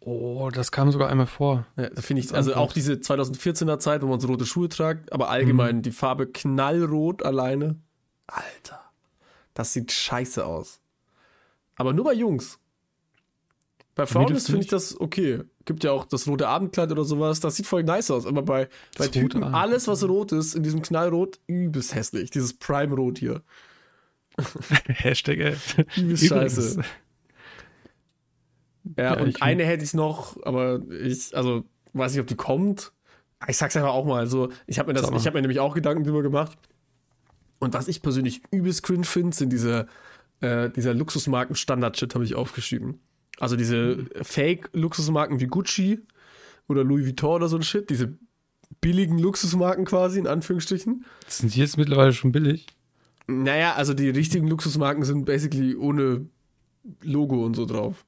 Oh, 0.00 0.50
das 0.52 0.72
kam 0.72 0.90
sogar 0.90 1.08
einmal 1.08 1.26
vor. 1.28 1.64
Ja, 1.76 1.88
da 1.90 2.02
finde 2.02 2.22
ich, 2.22 2.34
also 2.34 2.54
auch 2.56 2.72
diese 2.72 2.94
2014er 2.94 3.78
Zeit, 3.78 4.02
wo 4.02 4.06
man 4.08 4.18
so 4.18 4.26
rote 4.26 4.46
Schuhe 4.46 4.68
tragt, 4.68 5.12
aber 5.12 5.28
allgemein 5.28 5.76
Mhm. 5.76 5.82
die 5.82 5.92
Farbe 5.92 6.26
knallrot 6.26 7.22
alleine. 7.24 7.76
Alter, 8.26 8.80
das 9.54 9.72
sieht 9.72 9.92
scheiße 9.92 10.44
aus. 10.44 10.80
Aber 11.76 11.92
nur 11.92 12.04
bei 12.04 12.14
Jungs. 12.14 12.58
Bei 13.94 14.06
Frauen 14.06 14.36
finde 14.36 14.62
ich 14.62 14.68
das 14.68 14.98
okay. 15.00 15.42
Gibt 15.66 15.84
ja 15.84 15.92
auch 15.92 16.06
das 16.06 16.26
rote 16.26 16.48
Abendkleid 16.48 16.90
oder 16.90 17.04
sowas, 17.04 17.38
das 17.38 17.54
sieht 17.56 17.66
voll 17.66 17.84
nice 17.84 18.10
aus. 18.10 18.26
Aber 18.26 18.42
bei, 18.42 18.64
bei 18.64 18.70
Das 18.96 19.06
rote 19.08 19.20
Typen, 19.20 19.44
alles, 19.44 19.86
was 19.86 20.02
rot 20.08 20.32
ist, 20.32 20.54
in 20.56 20.62
diesem 20.64 20.82
Knallrot, 20.82 21.38
übelst 21.46 21.94
hässlich. 21.94 22.30
Dieses 22.30 22.54
Prime-Rot 22.54 23.18
hier. 23.18 23.42
Hashtag, 24.86 25.56
scheiße. 26.14 26.76
Ja, 26.78 26.84
Ja, 28.96 29.20
und 29.20 29.42
eine 29.42 29.64
hätte 29.64 29.84
ich 29.84 29.94
noch, 29.94 30.42
aber 30.44 30.82
ich, 30.90 31.36
also, 31.36 31.64
weiß 31.92 32.12
nicht, 32.12 32.20
ob 32.20 32.26
die 32.26 32.34
kommt. 32.34 32.92
Ich 33.48 33.56
sag's 33.56 33.76
einfach 33.76 33.92
auch 33.92 34.04
mal. 34.04 34.26
So, 34.26 34.50
ich 34.66 34.78
habe 34.78 34.92
mir 34.92 35.00
das, 35.00 35.10
ich 35.10 35.26
habe 35.26 35.36
mir 35.36 35.42
nämlich 35.42 35.60
auch 35.60 35.74
Gedanken 35.74 36.04
drüber 36.04 36.22
gemacht. 36.22 36.58
Und 37.58 37.74
was 37.74 37.88
ich 37.88 38.02
persönlich 38.02 38.42
übelst 38.50 38.82
cringe 38.82 39.04
finde, 39.04 39.36
sind 39.36 39.52
diese, 39.52 39.86
äh, 40.40 40.68
dieser 40.70 40.94
Luxusmarken-Standard-Shit, 40.94 42.14
habe 42.14 42.24
ich 42.24 42.34
aufgeschrieben. 42.34 43.00
Also 43.38 43.56
diese 43.56 44.06
Fake-Luxusmarken 44.20 45.40
wie 45.40 45.46
Gucci 45.46 46.00
oder 46.68 46.84
Louis 46.84 47.06
Vuitton 47.06 47.36
oder 47.36 47.48
so 47.48 47.56
ein 47.56 47.62
Shit, 47.62 47.90
diese 47.90 48.18
billigen 48.80 49.18
Luxusmarken 49.18 49.84
quasi, 49.84 50.18
in 50.18 50.26
Anführungsstrichen. 50.26 51.04
Sind 51.28 51.54
die 51.54 51.60
jetzt 51.60 51.76
mittlerweile 51.76 52.12
schon 52.12 52.32
billig? 52.32 52.66
Naja, 53.32 53.74
also 53.74 53.94
die 53.94 54.10
richtigen 54.10 54.46
Luxusmarken 54.48 55.04
sind 55.04 55.24
basically 55.24 55.76
ohne 55.76 56.26
Logo 57.02 57.44
und 57.44 57.54
so 57.54 57.66
drauf. 57.66 58.04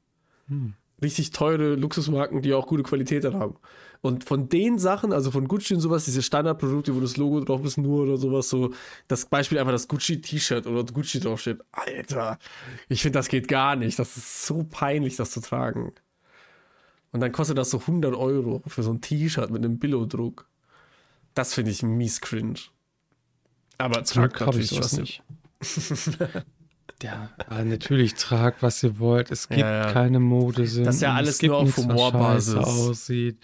Richtig 1.03 1.31
teure 1.31 1.75
Luxusmarken, 1.75 2.43
die 2.43 2.55
auch 2.55 2.67
gute 2.67 2.83
Qualität 2.83 3.25
dann 3.25 3.35
haben. 3.35 3.57
Und 4.01 4.25
von 4.25 4.51
den 4.51 4.79
Sachen, 4.79 5.13
also 5.15 5.31
von 5.31 5.49
Gucci 5.49 5.75
und 5.75 5.81
sowas, 5.81 6.05
diese 6.05 6.23
Standardprodukte, 6.23 6.95
wo 6.95 7.01
das 7.01 7.17
Logo 7.17 7.41
drauf 7.41 7.65
ist, 7.65 7.79
nur 7.79 8.03
oder 8.03 8.19
sowas, 8.19 8.51
so, 8.51 8.75
das 9.09 9.25
Beispiel 9.25 9.59
einfach 9.59 9.73
das 9.73 9.89
Gucci-T-Shirt 9.89 10.67
oder 10.67 10.85
Gucci 10.85 11.21
draufsteht. 11.21 11.63
Alter, 11.73 12.39
ich 12.89 13.01
finde, 13.01 13.19
das 13.19 13.29
geht 13.29 13.49
gar 13.49 13.77
nicht. 13.77 13.99
Das 13.99 14.17
ist 14.17 14.45
so 14.45 14.63
peinlich, 14.63 15.17
das 15.17 15.31
zu 15.31 15.41
tragen. 15.41 15.93
Und 17.13 17.21
dann 17.21 17.33
kostet 17.33 17.57
das 17.57 17.71
so 17.71 17.79
100 17.79 18.15
Euro 18.15 18.63
für 18.67 18.83
so 18.83 18.93
ein 18.93 19.01
T-Shirt 19.01 19.51
mit 19.51 19.65
einem 19.65 19.79
Billo-Druck. 19.79 20.49
Das 21.33 21.55
finde 21.55 21.71
ich 21.71 21.83
mies 21.83 22.21
cringe. 22.21 22.61
Aber 23.79 24.05
tragt 24.05 24.41
habe 24.41 24.61
ich 24.61 24.69
sowas 24.69 24.93
was 24.93 24.99
nicht. 24.99 25.23
ja, 27.03 27.31
natürlich 27.49 28.15
tragt, 28.15 28.63
was 28.63 28.83
ihr 28.83 28.99
wollt. 28.99 29.31
Es 29.31 29.49
gibt 29.49 29.61
Ja, 29.61 29.87
ja. 29.87 29.93
keine 29.93 30.21
Modesinn. 30.21 30.85
Das 30.85 30.97
ist 30.97 31.01
ja 31.03 31.15
alles 31.15 31.43
nur 31.43 31.57
auf 31.57 31.77
Humorbasis. 31.77 32.55
aussieht. 32.57 33.39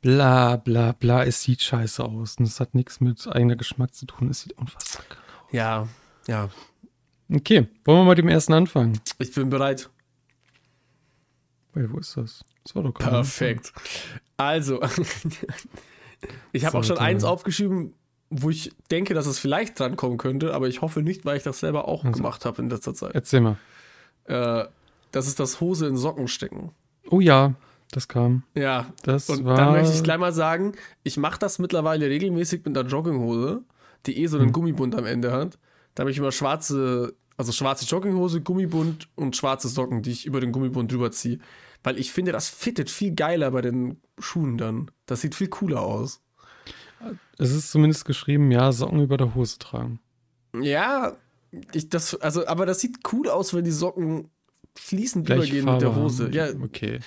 Bla, 0.00 0.56
bla, 0.56 0.92
bla. 0.92 1.24
Es 1.24 1.42
sieht 1.42 1.62
scheiße 1.62 2.04
aus. 2.04 2.36
Und 2.38 2.46
es 2.46 2.58
hat 2.60 2.74
nichts 2.74 3.00
mit 3.00 3.26
eigener 3.28 3.56
Geschmack 3.56 3.94
zu 3.94 4.06
tun. 4.06 4.28
Es 4.30 4.40
sieht 4.42 4.52
unfassbar 4.58 5.04
kacke 5.08 5.20
aus. 5.20 5.52
Ja, 5.52 5.88
ja. 6.26 6.50
Okay, 7.32 7.68
wollen 7.84 7.98
wir 8.00 8.04
mal 8.04 8.10
mit 8.10 8.18
dem 8.18 8.28
ersten 8.28 8.52
anfangen? 8.52 9.00
Ich 9.18 9.32
bin 9.32 9.48
bereit. 9.48 9.88
Wait, 11.72 11.90
wo 11.90 11.98
ist 11.98 12.16
das? 12.16 12.44
Das 12.64 12.74
war 12.74 12.82
doch. 12.82 12.94
Perfekt. 12.94 13.72
Also, 14.36 14.80
ich 16.52 16.64
habe 16.64 16.78
auch 16.78 16.84
schon 16.84 16.98
eins 16.98 17.24
aufgeschrieben, 17.24 17.94
wo 18.34 18.50
ich 18.50 18.72
denke, 18.90 19.14
dass 19.14 19.26
es 19.26 19.38
vielleicht 19.38 19.78
drankommen 19.78 20.18
könnte, 20.18 20.54
aber 20.54 20.66
ich 20.68 20.80
hoffe 20.80 21.02
nicht, 21.02 21.24
weil 21.24 21.36
ich 21.36 21.42
das 21.42 21.60
selber 21.60 21.86
auch 21.88 22.04
Also. 22.04 22.16
gemacht 22.16 22.44
habe 22.44 22.62
in 22.62 22.70
letzter 22.70 22.94
Zeit. 22.94 23.14
Erzähl 23.14 23.40
mal. 23.42 23.56
Äh, 24.24 24.64
das 25.10 25.26
ist 25.26 25.38
das 25.40 25.60
Hose 25.60 25.86
in 25.86 25.96
Socken 25.96 26.28
stecken. 26.28 26.72
Oh 27.10 27.20
ja, 27.20 27.54
das 27.90 28.08
kam. 28.08 28.44
Ja, 28.54 28.86
Das 29.02 29.28
und 29.28 29.44
war. 29.44 29.56
dann 29.56 29.72
möchte 29.72 29.94
ich 29.94 30.02
gleich 30.02 30.18
mal 30.18 30.32
sagen, 30.32 30.72
ich 31.02 31.16
mache 31.18 31.38
das 31.38 31.58
mittlerweile 31.58 32.08
regelmäßig 32.08 32.64
mit 32.64 32.76
einer 32.76 32.88
Jogginghose, 32.88 33.62
die 34.06 34.18
eh 34.22 34.26
so 34.26 34.36
einen 34.38 34.46
Hm. 34.46 34.52
Gummibund 34.52 34.94
am 34.94 35.04
Ende 35.06 35.32
hat. 35.32 35.58
Da 35.94 36.02
habe 36.02 36.10
ich 36.10 36.16
immer 36.18 36.32
schwarze, 36.32 37.14
also 37.36 37.52
schwarze 37.52 37.84
Jogginghose, 37.84 38.40
Gummibund 38.40 39.08
und 39.14 39.36
schwarze 39.36 39.68
Socken, 39.68 40.02
die 40.02 40.12
ich 40.12 40.24
über 40.26 40.40
den 40.40 40.52
Gummibund 40.52 40.90
drüber 40.90 41.10
ziehe. 41.12 41.38
Weil 41.84 41.98
ich 41.98 42.12
finde, 42.12 42.32
das 42.32 42.48
fittet 42.48 42.88
viel 42.88 43.14
geiler 43.14 43.50
bei 43.50 43.60
den 43.60 44.00
Schuhen 44.18 44.56
dann. 44.56 44.90
Das 45.06 45.20
sieht 45.20 45.34
viel 45.34 45.48
cooler 45.48 45.82
aus. 45.82 46.20
Es 47.38 47.50
ist 47.52 47.70
zumindest 47.70 48.04
geschrieben, 48.04 48.50
ja, 48.50 48.72
Socken 48.72 49.00
über 49.00 49.16
der 49.16 49.34
Hose 49.34 49.58
tragen. 49.58 50.00
Ja, 50.60 51.16
ich, 51.72 51.88
das, 51.88 52.14
also, 52.16 52.46
aber 52.46 52.66
das 52.66 52.80
sieht 52.80 52.98
cool 53.12 53.28
aus, 53.28 53.54
wenn 53.54 53.64
die 53.64 53.70
Socken 53.70 54.28
fließend 54.76 55.26
Gleiche 55.26 55.42
übergehen 55.58 55.64
Farbe 55.64 55.74
mit 55.76 55.82
der 55.82 55.94
haben. 55.94 56.02
Hose. 56.02 56.30
Ja, 56.32 56.48
okay. 56.62 57.00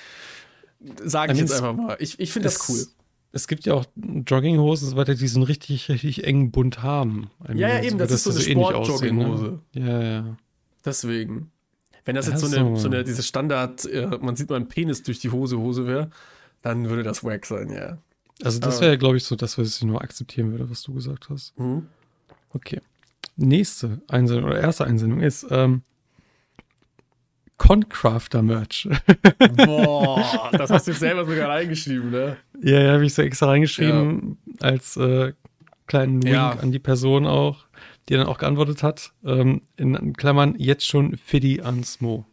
sage 1.04 1.34
ich 1.34 1.40
jetzt 1.40 1.52
es- 1.52 1.58
einfach 1.62 1.76
mal. 1.76 1.98
Ich, 2.00 2.20
ich 2.20 2.32
finde 2.32 2.48
das 2.50 2.70
cool. 2.70 2.86
Es 3.32 3.48
gibt 3.48 3.66
ja 3.66 3.74
auch 3.74 3.86
Jogginghosen 3.96 4.88
und 4.88 4.92
so 4.92 4.98
weiter, 4.98 5.14
die 5.16 5.28
so 5.28 5.40
einen 5.40 5.44
richtig, 5.46 5.90
richtig 5.90 6.24
engen 6.24 6.52
Bund 6.52 6.84
haben. 6.84 7.30
I 7.50 7.58
Ja, 7.58 7.68
ja, 7.68 7.82
eben, 7.84 8.00
wird 8.00 8.10
das 8.10 8.26
ist 8.26 8.34
so 8.34 8.40
eine 8.40 8.40
ähnlich 8.48 8.66
aussehen, 8.68 9.16
Sport-Jogginghose. 9.20 9.60
Ne? 9.74 9.88
Ja, 9.88 10.02
ja. 10.02 10.38
Deswegen. 10.86 11.52
Wenn 12.06 12.16
das 12.16 12.28
Ja, 12.28 12.34
jetzt 12.34 12.42
so 12.42 12.48
eine, 12.48 12.76
so. 12.76 12.82
so 12.84 12.88
eine 12.88 13.04
diese 13.04 13.24
Standard, 13.24 13.84
äh, 13.86 14.08
man 14.22 14.36
sieht 14.38 14.50
mal 14.50 14.56
einen 14.58 14.70
Penis 14.70 15.04
durch 15.04 15.20
die 15.20 15.32
Hose, 15.32 15.58
Hose 15.58 15.86
wäre, 15.86 16.12
dann 16.62 16.88
würde 16.88 17.04
das 17.04 17.24
wack 17.26 17.46
sein, 17.46 17.72
ja. 17.72 17.98
Also 18.44 18.60
das 18.60 18.76
Aber- 18.76 18.82
wäre 18.82 18.92
ja, 18.94 18.98
glaube 18.98 19.18
ich, 19.18 19.24
so 19.24 19.36
das, 19.36 19.58
was 19.58 19.78
ich 19.78 19.84
nur 19.84 20.02
akzeptieren 20.02 20.52
würde, 20.52 20.70
was 20.70 20.82
du 20.84 20.94
gesagt 20.94 21.30
hast. 21.30 21.58
Mhm. 21.60 21.88
Okay. 22.54 22.82
Nächste 23.38 24.02
Einsendung 24.08 24.46
oder 24.46 24.60
erste 24.60 24.86
Einsendung 24.86 25.22
ist 25.22 25.46
ähm, 25.50 25.82
Concrafter-Merch. 27.58 28.90
Boah, 29.66 30.50
das 30.52 30.70
hast 30.70 30.88
du 30.88 30.92
jetzt 30.92 31.00
selber 31.00 31.26
sogar 31.26 31.50
reingeschrieben, 31.50 32.12
ne? 32.12 32.38
ja, 32.62 32.80
ja, 32.82 32.94
habe 32.94 33.06
ich 33.06 33.14
so 33.14 33.22
extra 33.22 33.48
reingeschrieben 33.48 34.38
als 34.60 34.98
äh, 34.98 35.34
kleinen 35.88 36.22
Wink 36.24 36.34
Ja. 36.34 36.52
an 36.52 36.72
die 36.72 36.80
Person 36.80 37.26
auch, 37.26 37.66
die 38.10 38.16
dann 38.16 38.28
auch 38.28 38.38
geantwortet 38.40 38.84
hat. 38.84 39.14
Ähm, 39.24 39.62
in 39.78 40.14
Klammern 40.14 40.56
jetzt 40.58 40.86
schon 40.86 41.16
Fiddy 41.18 41.62
an 41.62 41.84
Smo. 41.84 42.26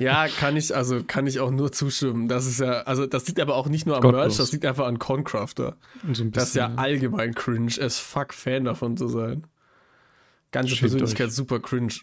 Ja, 0.00 0.26
kann 0.28 0.56
ich, 0.56 0.74
also 0.74 1.02
kann 1.04 1.26
ich 1.26 1.40
auch 1.40 1.50
nur 1.50 1.70
zustimmen. 1.72 2.28
Das 2.28 2.46
ist 2.46 2.60
ja, 2.60 2.82
also 2.82 3.06
das 3.06 3.26
liegt 3.28 3.40
aber 3.40 3.54
auch 3.54 3.68
nicht 3.68 3.86
nur 3.86 3.96
am 3.96 4.02
Gottlos. 4.02 4.24
Merch, 4.24 4.36
das 4.36 4.52
liegt 4.52 4.64
einfach 4.64 4.86
an 4.86 4.98
Concrafter. 4.98 5.76
So 6.12 6.24
ein 6.24 6.32
Das 6.32 6.48
ist 6.48 6.54
ja 6.56 6.74
allgemein 6.76 7.34
cringe, 7.34 7.72
as 7.80 7.98
fuck 7.98 8.34
Fan 8.34 8.64
davon 8.64 8.96
zu 8.96 9.08
sein. 9.08 9.46
Ganze 10.50 10.70
Schämt 10.70 10.90
Persönlichkeit 10.92 11.28
euch. 11.28 11.34
super 11.34 11.60
cringe. 11.60 11.94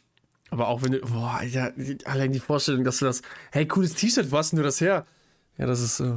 Aber 0.49 0.67
auch 0.67 0.83
wenn 0.83 0.91
du, 0.91 0.99
boah, 0.99 1.37
Alter, 1.39 1.73
allein 2.05 2.31
die 2.31 2.39
Vorstellung, 2.39 2.83
dass 2.83 2.99
du 2.99 3.05
das, 3.05 3.21
hey, 3.51 3.67
cooles 3.67 3.95
T-Shirt, 3.95 4.31
wo 4.31 4.37
hast 4.37 4.51
denn 4.51 4.57
du 4.57 4.63
das 4.63 4.79
her? 4.79 5.05
Ja, 5.57 5.65
das 5.65 5.81
ist 5.81 5.99
äh, 5.99 6.13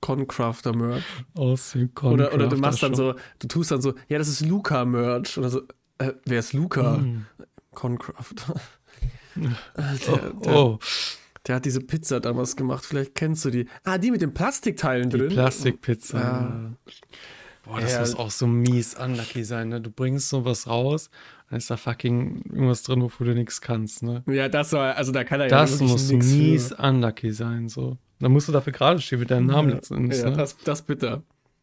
Concrafter 0.00 0.74
Merch. 0.74 1.04
aus 1.34 1.72
dem 1.72 1.90
Oder, 2.02 2.12
oder 2.12 2.14
du 2.14 2.28
Concrafter 2.28 2.56
machst 2.56 2.82
dann 2.82 2.94
so, 2.94 3.14
du 3.38 3.46
tust 3.46 3.70
dann 3.70 3.82
so, 3.82 3.94
ja, 4.08 4.18
das 4.18 4.28
ist 4.28 4.40
Luca 4.40 4.84
Merch. 4.84 5.38
Oder 5.38 5.50
so, 5.50 5.62
äh, 5.98 6.12
wer 6.24 6.40
ist 6.40 6.52
Luca? 6.52 6.98
Mm. 6.98 7.26
Concrafter. 7.72 8.54
Der, 9.36 9.52
Oh, 9.76 10.40
der, 10.42 10.54
oh, 10.54 10.78
der 11.46 11.56
hat 11.56 11.64
diese 11.64 11.80
Pizza 11.80 12.20
damals 12.20 12.56
gemacht, 12.56 12.84
vielleicht 12.84 13.14
kennst 13.14 13.44
du 13.44 13.50
die. 13.50 13.66
Ah, 13.84 13.98
die 13.98 14.10
mit 14.10 14.22
den 14.22 14.32
Plastikteilen 14.34 15.10
die 15.10 15.18
drin. 15.18 15.28
Plastikpizza. 15.28 16.18
Ja. 16.18 16.72
Boah, 17.64 17.80
das 17.80 17.92
Ja. 17.92 18.00
muss 18.00 18.14
auch 18.16 18.30
so 18.30 18.46
mies 18.46 18.94
unlucky 18.94 19.42
sein, 19.44 19.68
ne? 19.70 19.80
Du 19.80 19.90
bringst 19.90 20.28
sowas 20.28 20.66
raus, 20.66 21.08
dann 21.48 21.56
ist 21.58 21.70
da 21.70 21.76
fucking 21.78 22.42
irgendwas 22.52 22.82
drin, 22.82 23.00
wofür 23.00 23.26
du 23.26 23.34
nichts 23.34 23.60
kannst, 23.60 24.02
ne? 24.02 24.22
Ja, 24.26 24.48
das 24.48 24.72
war, 24.72 24.96
also 24.96 25.12
da 25.12 25.24
kann 25.24 25.40
er 25.40 25.46
ja 25.48 25.60
Das 25.60 25.72
wirklich 25.72 25.90
muss 25.90 26.10
nix 26.10 26.26
mies 26.26 26.68
für. 26.68 26.76
unlucky 26.76 27.30
sein, 27.32 27.68
so. 27.68 27.96
Dann 28.20 28.32
musst 28.32 28.48
du 28.48 28.52
dafür 28.52 28.72
gerade 28.72 29.00
stehen 29.00 29.18
mit 29.20 29.30
deinem 29.30 29.46
Namen 29.46 29.70
letzten 29.70 29.94
Endes, 29.96 30.20
Ja, 30.22 30.30
ne? 30.30 30.36
das, 30.36 30.56
das 30.58 30.82
bitter. 30.82 31.22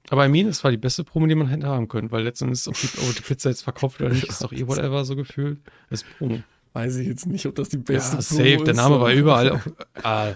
Aber 0.09 0.25
I 0.25 0.29
mean, 0.29 0.47
es 0.47 0.63
war 0.63 0.71
die 0.71 0.77
beste 0.77 1.03
Promo, 1.03 1.27
die 1.27 1.35
man 1.35 1.47
hätte 1.47 1.67
haben 1.67 1.87
können, 1.87 2.11
weil 2.11 2.23
letzten 2.23 2.45
Endes, 2.45 2.67
ob 2.67 2.75
die, 2.75 2.87
ob 3.07 3.15
die 3.15 3.21
Pizza 3.21 3.49
jetzt 3.49 3.61
verkauft 3.63 4.01
oder 4.01 4.09
nicht, 4.09 4.23
ist 4.29 4.43
doch 4.43 4.51
eh 4.51 4.67
whatever 4.67 5.05
so 5.05 5.15
gefühlt. 5.15 5.59
Das 5.89 6.01
ist 6.01 6.17
Promo. 6.17 6.41
Weiß 6.73 6.95
ich 6.97 7.07
jetzt 7.07 7.25
nicht, 7.25 7.45
ob 7.45 7.55
das 7.55 7.69
die 7.69 7.77
Ja, 7.77 7.83
beste 7.83 8.17
Promo 8.17 8.21
safe, 8.21 8.63
der 8.63 8.73
ist, 8.73 8.77
Name 8.77 9.01
war 9.01 9.11
überall. 9.11 9.51
Auf, 9.51 9.69
ah, 10.03 10.33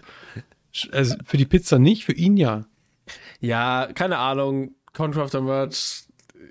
also 0.91 1.15
für 1.23 1.37
die 1.37 1.45
Pizza 1.45 1.79
nicht, 1.79 2.03
für 2.03 2.13
ihn 2.13 2.35
ja. 2.35 2.65
Ja, 3.39 3.89
keine 3.93 4.17
Ahnung. 4.17 4.75
Contrafter 4.93 5.41
Merch. 5.41 6.03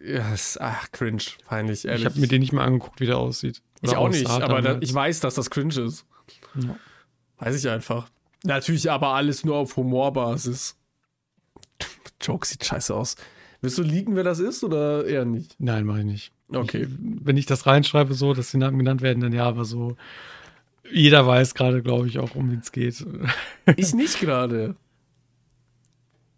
Ja, 0.06 0.32
ist, 0.32 0.60
ach, 0.60 0.90
cringe. 0.92 1.22
Peinlich, 1.46 1.84
ehrlich. 1.84 2.02
Ich 2.02 2.06
habe 2.06 2.20
mir 2.20 2.28
den 2.28 2.40
nicht 2.40 2.52
mal 2.52 2.64
angeguckt, 2.64 3.00
wie 3.00 3.06
der 3.06 3.18
aussieht. 3.18 3.62
Ich 3.82 3.90
Oder 3.90 3.98
auch 3.98 4.08
nicht, 4.08 4.28
aber 4.28 4.62
da, 4.62 4.78
ich 4.80 4.92
weiß, 4.92 5.20
dass 5.20 5.34
das 5.34 5.50
cringe 5.50 5.78
ist. 5.80 6.06
Ja. 6.54 6.76
Weiß 7.38 7.56
ich 7.56 7.68
einfach. 7.68 8.08
Natürlich 8.44 8.90
aber 8.90 9.08
alles 9.08 9.44
nur 9.44 9.56
auf 9.56 9.76
Humorbasis. 9.76 10.76
Joke 12.20 12.46
sieht 12.46 12.64
scheiße 12.64 12.94
aus. 12.94 13.16
Willst 13.60 13.78
du 13.78 13.82
liegen, 13.82 14.14
wer 14.16 14.24
das 14.24 14.40
ist 14.40 14.62
oder 14.62 15.06
eher 15.06 15.24
nicht? 15.24 15.56
Nein, 15.58 15.84
mach 15.84 15.98
ich 15.98 16.04
nicht. 16.04 16.32
Okay. 16.48 16.86
Wenn 16.98 17.36
ich 17.36 17.46
das 17.46 17.66
reinschreibe, 17.66 18.14
so, 18.14 18.34
dass 18.34 18.50
die 18.50 18.58
Namen 18.58 18.78
genannt 18.78 19.02
werden, 19.02 19.20
dann 19.20 19.32
ja, 19.32 19.44
aber 19.44 19.64
so. 19.64 19.96
Jeder 20.90 21.26
weiß 21.26 21.54
gerade, 21.54 21.82
glaube 21.82 22.08
ich, 22.08 22.18
auch, 22.18 22.34
um 22.34 22.50
wen 22.50 22.60
es 22.60 22.72
geht. 22.72 23.04
Ich 23.76 23.94
nicht 23.94 24.20
gerade. 24.20 24.76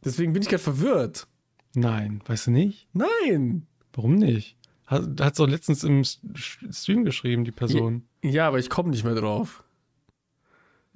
Deswegen 0.05 0.33
bin 0.33 0.43
ich 0.43 0.49
gerade 0.49 0.63
verwirrt. 0.63 1.27
Nein, 1.75 2.23
weißt 2.27 2.47
du 2.47 2.51
nicht? 2.53 2.87
Nein. 2.93 3.67
Warum 3.93 4.15
nicht? 4.15 4.57
Hat, 4.87 5.21
hat 5.21 5.39
doch 5.39 5.49
letztens 5.49 5.83
im 5.83 6.05
Stream 6.05 7.05
geschrieben, 7.05 7.45
die 7.45 7.51
Person. 7.51 8.05
Ja, 8.23 8.47
aber 8.47 8.61
ich 8.61 8.71
komme 8.71 8.91
nicht 8.91 9.05
mehr 9.05 9.17
drauf. 9.17 9.65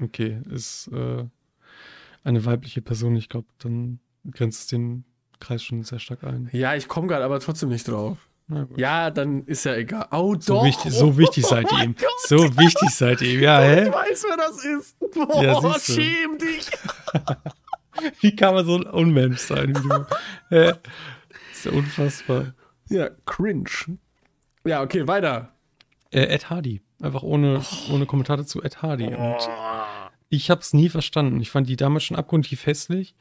Okay, 0.00 0.40
ist 0.48 0.88
äh, 0.92 1.24
eine 2.22 2.44
weibliche 2.44 2.82
Person. 2.82 3.16
Ich 3.16 3.28
glaube, 3.28 3.48
dann 3.58 3.98
grenzt 4.30 4.60
es 4.60 4.66
den 4.68 5.04
Kreis 5.40 5.64
schon 5.64 5.82
sehr 5.82 5.98
stark 5.98 6.22
ein. 6.22 6.48
Ja, 6.52 6.76
ich 6.76 6.86
komme 6.86 7.08
gerade 7.08 7.24
aber 7.24 7.40
trotzdem 7.40 7.70
nicht 7.70 7.88
drauf. 7.88 8.28
Ja, 8.76 9.10
dann 9.10 9.44
ist 9.44 9.64
ja 9.64 9.74
egal. 9.74 10.06
Oh, 10.10 10.34
So 10.38 10.54
doch. 10.56 10.64
wichtig, 10.64 10.92
so 10.92 11.16
wichtig 11.18 11.46
seid 11.46 11.70
ihr 11.72 11.84
ihm. 11.84 11.94
So 12.26 12.38
wichtig 12.58 12.90
seid 12.90 13.20
ihr 13.22 13.34
ihm. 13.34 13.40
Ja, 13.40 13.62
Ich 13.72 13.78
hä? 13.88 13.92
weiß, 13.92 14.24
wer 14.28 14.36
das 14.36 14.64
ist. 14.64 14.98
Boah, 14.98 15.42
Ja, 15.42 15.78
schäm 15.78 16.38
dich. 16.38 16.70
Wie 18.20 18.34
kann 18.34 18.54
man 18.54 18.64
so 18.64 18.76
ein 18.76 18.84
Unmensch 18.84 19.40
sein? 19.40 19.68
Wie 19.76 19.88
du? 19.88 20.06
Hä? 20.48 20.72
ist 21.52 21.64
ja 21.66 21.72
unfassbar. 21.72 22.54
Ja, 22.88 23.10
cringe. 23.26 23.98
Ja, 24.64 24.82
okay, 24.82 25.06
weiter. 25.06 25.50
Äh, 26.10 26.22
Ed 26.24 26.50
Hardy. 26.50 26.80
Einfach 27.02 27.22
ohne, 27.22 27.62
ohne 27.90 28.06
Kommentar 28.06 28.36
dazu 28.36 28.62
Ed 28.62 28.82
Hardy. 28.82 29.06
Und 29.06 29.16
Oh. 29.16 29.38
ich 30.28 30.50
habe 30.50 30.60
es 30.60 30.72
nie 30.72 30.88
verstanden. 30.88 31.40
Ich 31.40 31.50
fand 31.50 31.68
die 31.68 31.76
damals 31.76 32.04
schon 32.04 32.16
abgrundtief 32.16 32.66
hässlich. 32.66 33.14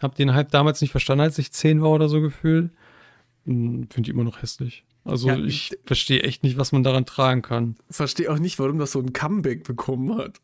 Hab 0.00 0.14
den 0.14 0.34
Hype 0.34 0.50
damals 0.50 0.80
nicht 0.80 0.90
verstanden, 0.92 1.22
als 1.22 1.38
ich 1.38 1.52
zehn 1.52 1.82
war 1.82 1.90
oder 1.90 2.08
so 2.08 2.20
gefühlt. 2.20 2.70
Finde 3.44 3.86
die 4.02 4.10
immer 4.10 4.24
noch 4.24 4.42
hässlich. 4.42 4.84
Also 5.04 5.28
Ja, 5.28 5.36
ich 5.38 5.70
verstehe 5.86 6.22
echt 6.22 6.42
nicht, 6.42 6.58
was 6.58 6.72
man 6.72 6.82
daran 6.82 7.06
tragen 7.06 7.42
kann. 7.42 7.76
Verstehe 7.90 8.30
auch 8.30 8.38
nicht, 8.38 8.58
warum 8.58 8.78
das 8.78 8.92
so 8.92 9.00
ein 9.00 9.12
Comeback 9.12 9.64
bekommen 9.64 10.16
hat. 10.18 10.40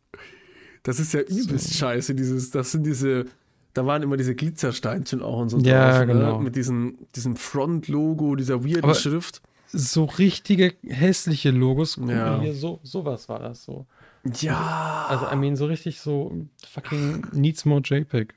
Das 0.83 0.99
ist 1.01 1.13
ja 1.13 1.21
übelst 1.21 1.75
scheiße. 1.75 2.15
Dieses, 2.15 2.51
das 2.53 2.73
sind 2.73 2.85
diese, 2.85 3.27
da 3.75 3.85
waren 3.87 4.03
immer 4.03 4.17
diese 4.17 4.35
Glitzersteinchen 4.35 5.21
auch 5.21 5.41
und 5.41 5.49
so 5.51 5.59
Ja, 5.59 5.99
drauf, 5.99 6.07
genau. 6.07 6.39
ne? 6.39 6.45
Mit 6.45 6.57
diesem, 6.57 6.97
diesem 7.15 7.37
Front-Logo, 7.37 8.35
dieser 8.37 8.65
weirden 8.65 8.85
Aber- 8.85 8.95
Schrift. 8.95 9.43
So 9.73 10.05
richtige 10.05 10.75
hässliche 10.87 11.51
Logos. 11.51 11.97
Guck 11.97 12.09
Ja. 12.09 12.41
hier, 12.41 12.55
so, 12.55 12.79
sowas 12.85 13.29
war 13.29 13.41
das 13.41 13.65
so. 13.65 13.85
Ja. 14.41 15.07
Also, 15.09 15.27
I 15.31 15.37
mean, 15.37 15.57
so 15.57 15.67
richtig 15.67 16.01
so 16.01 16.47
fucking 16.67 17.27
needs 17.33 17.65
more 17.65 17.81
JPEG. 17.85 18.33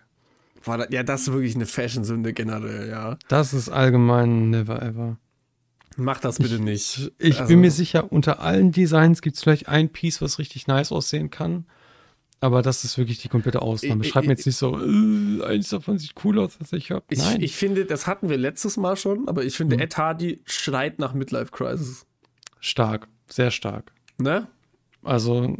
War 0.63 0.77
da, 0.79 0.87
ja, 0.89 1.03
das 1.03 1.21
ist 1.21 1.33
wirklich 1.33 1.55
eine 1.55 1.65
Fashion-Sünde 1.65 2.33
generell, 2.33 2.89
ja. 2.89 3.17
Das 3.27 3.53
ist 3.53 3.69
allgemein 3.69 4.49
never 4.49 4.81
ever. 4.81 5.17
Mach 5.97 6.19
das 6.19 6.37
bitte 6.37 6.59
nicht. 6.59 7.11
Ich 7.17 7.39
Also, 7.41 7.49
bin 7.49 7.61
mir 7.61 7.71
sicher, 7.71 8.11
unter 8.11 8.39
allen 8.41 8.71
Designs 8.71 9.21
gibt 9.21 9.35
es 9.37 9.43
vielleicht 9.43 9.67
ein 9.67 9.89
Piece, 9.89 10.21
was 10.21 10.39
richtig 10.39 10.67
nice 10.67 10.91
aussehen 10.91 11.29
kann. 11.29 11.65
Aber 12.41 12.61
das 12.61 12.85
ist 12.85 12.97
wirklich 12.97 13.19
die 13.19 13.27
komplette 13.27 13.61
Ausnahme. 13.61 14.03
Ich- 14.05 14.11
Schreib 14.11 14.23
mir 14.25 14.31
ich- 14.31 14.37
jetzt 14.39 14.45
nicht 14.45 14.55
so, 14.55 14.79
äh, 14.79 15.43
eins 15.43 15.67
davon 15.69 15.97
sieht 15.97 16.13
cool 16.23 16.39
aus, 16.39 16.57
was 16.59 16.71
ich 16.71 16.91
habe. 16.91 17.03
Ich, 17.09 17.19
Nein. 17.19 17.41
ich 17.41 17.53
finde, 17.55 17.83
das 17.83 18.07
hatten 18.07 18.29
wir 18.29 18.37
letztes 18.37 18.77
Mal 18.77 18.95
schon, 18.95 19.27
aber 19.27 19.43
ich 19.43 19.57
finde, 19.57 19.75
Mhm. 19.75 19.81
Ed 19.81 19.97
Hardy 19.97 20.41
schreit 20.45 20.99
nach 20.99 21.13
Midlife 21.13 21.51
Crisis. 21.51 22.05
stark, 22.61 23.07
sehr 23.29 23.51
stark. 23.51 23.91
Ne? 24.17 24.47
Also 25.03 25.57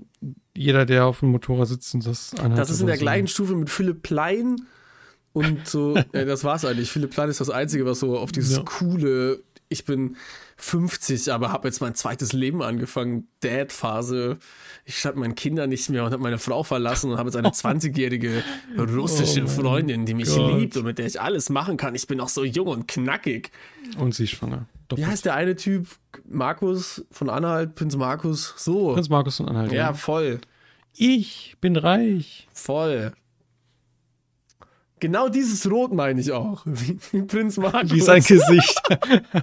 jeder, 0.56 0.86
der 0.86 1.06
auf 1.06 1.20
dem 1.20 1.32
Motorrad 1.32 1.68
sitzt 1.68 1.94
und 1.96 2.06
das 2.06 2.34
anhat. 2.36 2.58
Das 2.58 2.70
ist 2.70 2.80
in 2.82 2.88
der 2.88 2.96
so. 2.98 3.02
gleichen 3.02 3.28
Stufe 3.28 3.56
mit 3.56 3.70
Philipp 3.70 4.02
Plein 4.04 4.56
und 5.40 5.68
so, 5.68 5.96
ja, 5.96 6.26
das 6.26 6.44
war's 6.44 6.66
eigentlich. 6.66 6.92
Philipp 6.92 7.12
Plein 7.12 7.30
ist 7.30 7.40
das 7.42 7.50
Einzige, 7.50 7.86
was 7.86 8.00
so 8.00 8.18
auf 8.18 8.32
dieses 8.32 8.58
Ja. 8.58 8.64
coole, 8.64 9.42
ich 9.70 9.86
bin 9.86 10.16
50, 10.58 11.32
aber 11.32 11.52
habe 11.52 11.68
jetzt 11.68 11.80
mein 11.80 11.96
zweites 11.96 12.34
Leben 12.34 12.62
angefangen, 12.62 13.28
Dad-Phase. 13.42 14.38
Ich 14.86 14.98
schreibe 15.00 15.20
meinen 15.20 15.36
Kindern 15.36 15.70
nicht 15.70 15.90
mehr 15.90 16.04
und 16.04 16.12
habe 16.12 16.22
meine 16.24 16.38
Frau 16.40 16.64
verlassen 16.64 17.12
und 17.12 17.18
habe 17.18 17.30
jetzt 17.30 17.36
eine 17.38 17.50
20-jährige 17.52 18.44
russische 18.78 19.44
Oh 19.44 19.48
Freundin, 19.48 20.06
die 20.06 20.14
mich 20.16 20.30
Gott. 20.30 20.58
liebt 20.60 20.76
und 20.78 20.86
mit 20.86 20.98
der 20.98 21.06
ich 21.06 21.22
alles 21.22 21.50
machen 21.50 21.78
kann. 21.78 21.96
Ich 21.96 22.08
bin 22.08 22.18
noch 22.18 22.30
so 22.30 22.44
jung 22.44 22.68
und 22.68 22.88
knackig. 22.88 23.52
Und 23.98 24.16
sie 24.16 24.24
ist 24.26 24.32
schwanger. 24.32 24.66
Wie 24.74 24.96
Doppelt. 24.96 25.08
heißt 25.08 25.26
der 25.26 25.36
eine 25.36 25.56
Typ? 25.56 25.88
Markus 26.28 27.06
von 27.12 27.30
Anhalt, 27.30 27.76
Prinz 27.76 27.96
Markus. 27.96 28.56
So. 28.58 28.94
Prinz 28.94 29.08
Markus 29.10 29.40
und 29.40 29.48
Anhalt. 29.50 29.72
ja, 29.72 29.94
voll. 29.94 30.42
Ich 30.96 31.56
bin 31.62 31.76
reich. 31.78 32.48
Voll. 32.54 33.14
Genau 35.00 35.30
dieses 35.30 35.70
Rot 35.70 35.94
meine 35.94 36.20
ich 36.22 36.32
auch. 36.32 36.62
Wie, 36.66 37.22
Prinz 37.24 37.58
Markus. 37.58 37.92
Wie 37.92 38.02
sein 38.02 38.22
Gesicht. 38.24 38.82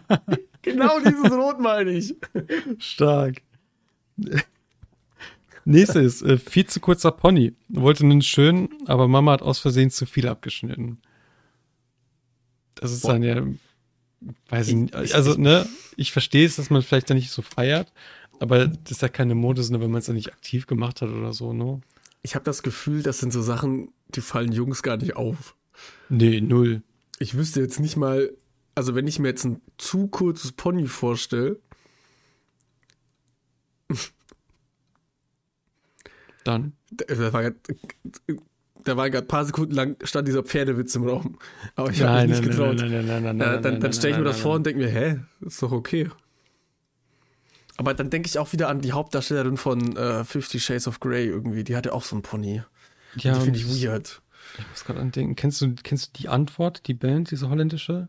genau 0.63 0.99
dieses 1.01 1.31
Rot 1.31 1.61
meine 1.61 1.91
ich. 1.93 2.15
Stark. 2.79 3.43
Nächstes, 5.65 6.23
äh, 6.23 6.39
viel 6.39 6.67
zu 6.67 6.79
kurzer 6.81 7.11
Pony. 7.11 7.55
Wollte 7.69 8.05
einen 8.05 8.23
schönen, 8.23 8.69
aber 8.87 9.09
Mama 9.09 9.33
hat 9.33 9.43
aus 9.43 9.59
Versehen 9.59 9.91
zu 9.91 10.07
viel 10.07 10.29
abgeschnitten. 10.29 10.99
Das 12.77 12.93
ist 12.93 13.05
dann 13.07 13.23
ja, 13.23 13.43
weiß 14.49 14.69
ich 14.69 14.75
nicht, 14.75 14.95
Ich- 15.03 15.15
also, 15.15 15.35
ne, 15.41 15.67
ich 15.97 16.13
verstehe 16.13 16.47
es, 16.47 16.57
dass 16.57 16.71
man 16.71 16.83
vielleicht 16.83 17.11
da 17.11 17.15
nicht 17.15 17.31
so 17.31 17.43
feiert, 17.43 17.93
aber 18.39 18.69
das 18.69 18.93
ist 18.93 19.03
ja 19.03 19.09
keine 19.09 19.35
Mode, 19.35 19.63
sondern 19.63 19.83
wenn 19.83 19.91
man 19.91 20.01
es 20.01 20.07
ja 20.07 20.15
nicht 20.15 20.33
aktiv 20.33 20.67
gemacht 20.67 21.03
hat 21.03 21.09
oder 21.09 21.33
so, 21.33 21.53
ne? 21.53 21.81
Ich 22.23 22.35
habe 22.35 22.45
das 22.45 22.63
Gefühl, 22.63 23.03
das 23.03 23.19
sind 23.19 23.33
so 23.33 23.41
Sachen, 23.43 23.89
die 24.15 24.21
fallen 24.21 24.53
Jungs 24.53 24.83
gar 24.83 24.97
nicht 24.97 25.17
auf. 25.17 25.57
Nee, 26.09 26.41
null. 26.41 26.83
Ich 27.19 27.37
wüsste 27.37 27.61
jetzt 27.61 27.81
nicht 27.81 27.97
mal, 27.97 28.31
also 28.75 28.95
wenn 28.95 29.07
ich 29.07 29.19
mir 29.19 29.29
jetzt 29.29 29.45
ein 29.45 29.61
zu 29.79 30.07
kurzes 30.09 30.53
Pony 30.53 30.87
vorstelle, 30.87 31.59
Dann. 36.45 36.75
da 36.91 37.33
war 37.33 37.51
da 38.85 38.97
war 38.97 39.11
gerade 39.11 39.25
ein 39.27 39.29
paar 39.29 39.45
Sekunden 39.45 39.75
lang 39.75 39.97
stand 40.05 40.29
dieser 40.29 40.45
Pferdewitz 40.45 40.95
im 40.95 41.09
Raum. 41.09 41.39
Aber 41.75 41.91
ich 41.91 42.03
habe 42.03 42.29
mich 42.29 42.39
nicht 42.41 42.51
getraut. 42.51 42.77
nein, 42.77 42.91
nein, 42.93 43.07
nein, 43.07 43.37
nein, 43.37 43.41
Äh, 43.41 43.61
nein, 43.61 43.81
dann 43.81 43.93
stelle 43.93 44.13
ich 44.13 44.19
mir 44.19 44.25
das 44.25 44.39
vor 44.41 44.55
und 44.55 44.65
denke 44.65 44.81
mir, 44.81 44.89
hä, 44.89 45.19
ist 45.41 45.61
doch 45.61 45.73
okay. 45.73 46.09
Aber 47.77 47.95
dann 47.95 48.11
denke 48.11 48.29
ich 48.29 48.39
auch 48.39 48.53
wieder 48.53 48.69
an 48.69 48.81
die 48.81 48.93
Hauptdarstellerin 48.93 49.57
von 49.57 49.97
äh, 49.97 50.25
Fifty 50.25 50.61
Shades 50.61 50.87
of 50.87 51.01
Grey 51.01 51.27
irgendwie. 51.27 51.65
Die 51.65 51.75
hatte 51.77 51.93
auch 51.93 52.05
so 52.05 52.15
ein 52.17 52.23
Pony. 52.23 52.63
Ja, 53.17 53.35
die 53.35 53.45
finde 53.45 53.61
und 53.61 53.67
ich 53.75 53.83
weird. 53.85 54.23
Ich 54.59 54.69
muss 54.71 54.85
gerade 54.85 55.01
andenken. 55.01 55.35
Kennst 55.37 55.61
du, 55.61 55.75
kennst 55.83 56.07
du 56.17 56.21
die 56.23 56.29
Antwort, 56.29 56.87
die 56.87 56.95
Band, 56.95 57.31
diese 57.31 57.49
holländische? 57.49 58.09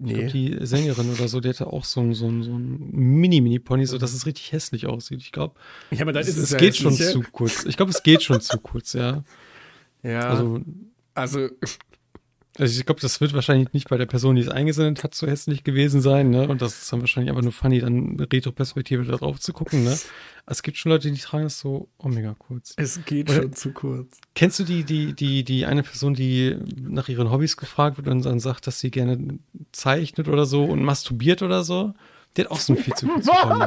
Ich 0.00 0.06
glaub, 0.12 0.18
Nee. 0.24 0.26
die 0.30 0.58
Sängerin 0.66 1.10
oder 1.12 1.28
so, 1.28 1.40
die 1.40 1.48
hatte 1.48 1.68
auch 1.68 1.84
so 1.84 2.00
ein, 2.00 2.14
so 2.14 2.28
ein, 2.28 2.42
so 2.42 2.52
ein 2.58 2.90
Mini-Mini-Pony, 2.90 3.86
so 3.86 3.96
dass 3.96 4.12
es 4.12 4.26
richtig 4.26 4.50
hässlich 4.52 4.86
aussieht. 4.86 5.20
Ich 5.20 5.30
glaube, 5.30 5.54
Ja, 5.90 6.02
aber 6.02 6.12
dann 6.12 6.22
es, 6.22 6.28
ist 6.28 6.36
es, 6.38 6.44
es 6.44 6.50
ja 6.50 6.58
geht 6.58 6.76
schon 6.76 6.92
hässlich, 6.92 7.12
zu 7.12 7.22
kurz. 7.30 7.64
Ich 7.64 7.76
glaube, 7.76 7.90
es 7.92 8.02
geht 8.02 8.22
schon 8.22 8.40
zu 8.40 8.58
kurz, 8.58 8.92
ja. 8.92 9.22
Ja, 10.02 10.28
also, 10.30 10.60
Also, 11.14 11.48
also 12.56 12.78
ich 12.78 12.86
glaube, 12.86 13.00
das 13.00 13.20
wird 13.20 13.34
wahrscheinlich 13.34 13.72
nicht 13.72 13.88
bei 13.88 13.96
der 13.96 14.06
Person, 14.06 14.36
die 14.36 14.42
es 14.42 14.48
eingesendet 14.48 15.02
hat, 15.02 15.14
so 15.14 15.26
hässlich 15.26 15.64
gewesen 15.64 16.00
sein, 16.00 16.30
ne? 16.30 16.48
Und 16.48 16.62
das 16.62 16.82
ist 16.82 16.92
dann 16.92 17.00
wahrscheinlich 17.00 17.30
einfach 17.30 17.42
nur 17.42 17.52
funny, 17.52 17.80
dann 17.80 18.16
Retro-Perspektive 18.20 19.04
da 19.04 19.16
drauf 19.16 19.40
zu 19.40 19.52
gucken, 19.52 19.82
ne? 19.82 19.98
Es 20.46 20.62
gibt 20.62 20.76
schon 20.76 20.92
Leute, 20.92 21.10
die 21.10 21.18
tragen 21.18 21.44
das 21.44 21.58
so 21.58 21.88
oh, 21.98 22.08
mega 22.08 22.34
kurz. 22.38 22.74
es 22.76 23.00
geht 23.04 23.30
Oder- 23.30 23.42
schon 23.42 23.52
zu 23.54 23.72
kurz. 23.72 24.18
Kennst 24.34 24.58
du 24.60 24.64
die, 24.64 24.84
die, 24.84 25.14
die, 25.14 25.42
die 25.42 25.66
eine 25.66 25.82
Person, 25.82 26.14
die 26.14 26.56
nach 26.76 27.08
ihren 27.08 27.30
Hobbys 27.30 27.56
gefragt 27.56 27.96
wird 27.96 28.06
und 28.08 28.24
dann 28.24 28.38
sagt, 28.38 28.66
dass 28.66 28.78
sie 28.78 28.90
gerne 28.90 29.38
zeichnet 29.72 30.28
oder 30.28 30.46
so 30.46 30.64
und 30.64 30.82
masturbiert 30.84 31.42
oder 31.42 31.64
so? 31.64 31.94
Die 32.36 32.42
hat 32.42 32.50
auch 32.50 32.60
so 32.60 32.74
ein 32.74 32.78
viel 32.78 32.94
zu 32.94 33.06
kurzes 33.06 33.32
Pony. 33.42 33.64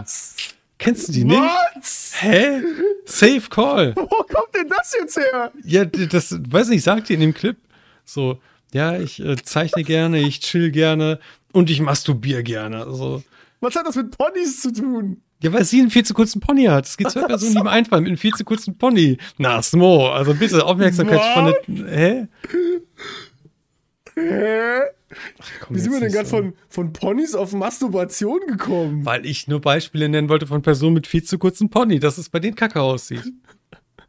Kennst 0.78 1.08
du 1.08 1.12
die 1.12 1.24
nicht? 1.24 1.40
Was? 1.40 2.14
Hä? 2.20 2.62
Safe 3.06 3.42
Call. 3.50 3.96
Wo 3.96 4.06
kommt 4.06 4.54
denn 4.56 4.70
das 4.70 4.96
jetzt 4.98 5.18
her? 5.18 5.52
Ja, 5.64 5.84
das, 5.86 6.38
weiß 6.50 6.70
nicht, 6.70 6.84
sagt 6.84 7.10
die 7.10 7.16
in 7.16 7.20
dem 7.22 7.34
Clip 7.34 7.58
so, 8.06 8.40
ja, 8.74 8.98
ich 8.98 9.20
äh, 9.20 9.36
zeichne 9.38 9.84
gerne, 9.84 10.20
ich 10.20 10.40
chill 10.40 10.72
gerne 10.72 11.20
und 11.54 11.70
ich 11.70 11.82
masturbiere 11.82 12.44
gerne. 12.44 12.86
Also, 12.86 13.24
Was 13.60 13.76
hat 13.76 13.88
das 13.88 13.96
mit 13.96 14.18
Ponys 14.18 14.62
zu 14.62 14.72
tun? 14.74 15.22
ja, 15.42 15.54
weil 15.54 15.64
sie 15.64 15.80
einen 15.80 15.92
viel 15.92 16.04
zu 16.04 16.14
kurzen 16.14 16.40
Pony 16.40 16.66
hat. 16.66 16.86
Es 16.86 16.98
gibt 16.98 17.12
zwei 17.12 17.26
Personen, 17.26 17.54
die 17.54 17.60
ihm 17.60 17.68
einfallen 17.68 18.04
mit 18.04 18.10
einem 18.10 18.18
viel 18.18 18.34
zu 18.34 18.44
kurzen 18.44 18.78
Pony. 18.78 19.18
Na, 19.38 19.62
Smo, 19.62 20.10
also 20.10 20.34
bitte, 20.34 20.66
Aufmerksamkeitsspanne. 20.66 21.56
Hä? 21.88 22.28
Hä? 24.16 24.80
Komm, 25.62 25.76
Wie 25.76 25.80
sind 25.80 25.94
wir 25.94 26.00
denn 26.00 26.12
gerade 26.12 26.28
so. 26.28 26.38
von, 26.38 26.54
von 26.70 26.92
Ponys 26.92 27.36
auf 27.36 27.54
Masturbation 27.54 28.40
gekommen? 28.48 29.06
Weil 29.06 29.26
ich 29.26 29.48
nur 29.48 29.62
Beispiele 29.62 30.10
nennen 30.10 30.28
wollte 30.28 30.48
von 30.48 30.62
Personen 30.64 30.96
mit 30.96 31.08
viel 31.08 31.24
zu 31.24 31.38
kurzen 31.38 31.70
Pony, 31.70 32.00
dass 32.00 32.18
es 32.18 32.30
bei 32.30 32.40
denen 32.40 32.56
kacke 32.56 32.82
aussieht. 32.82 33.24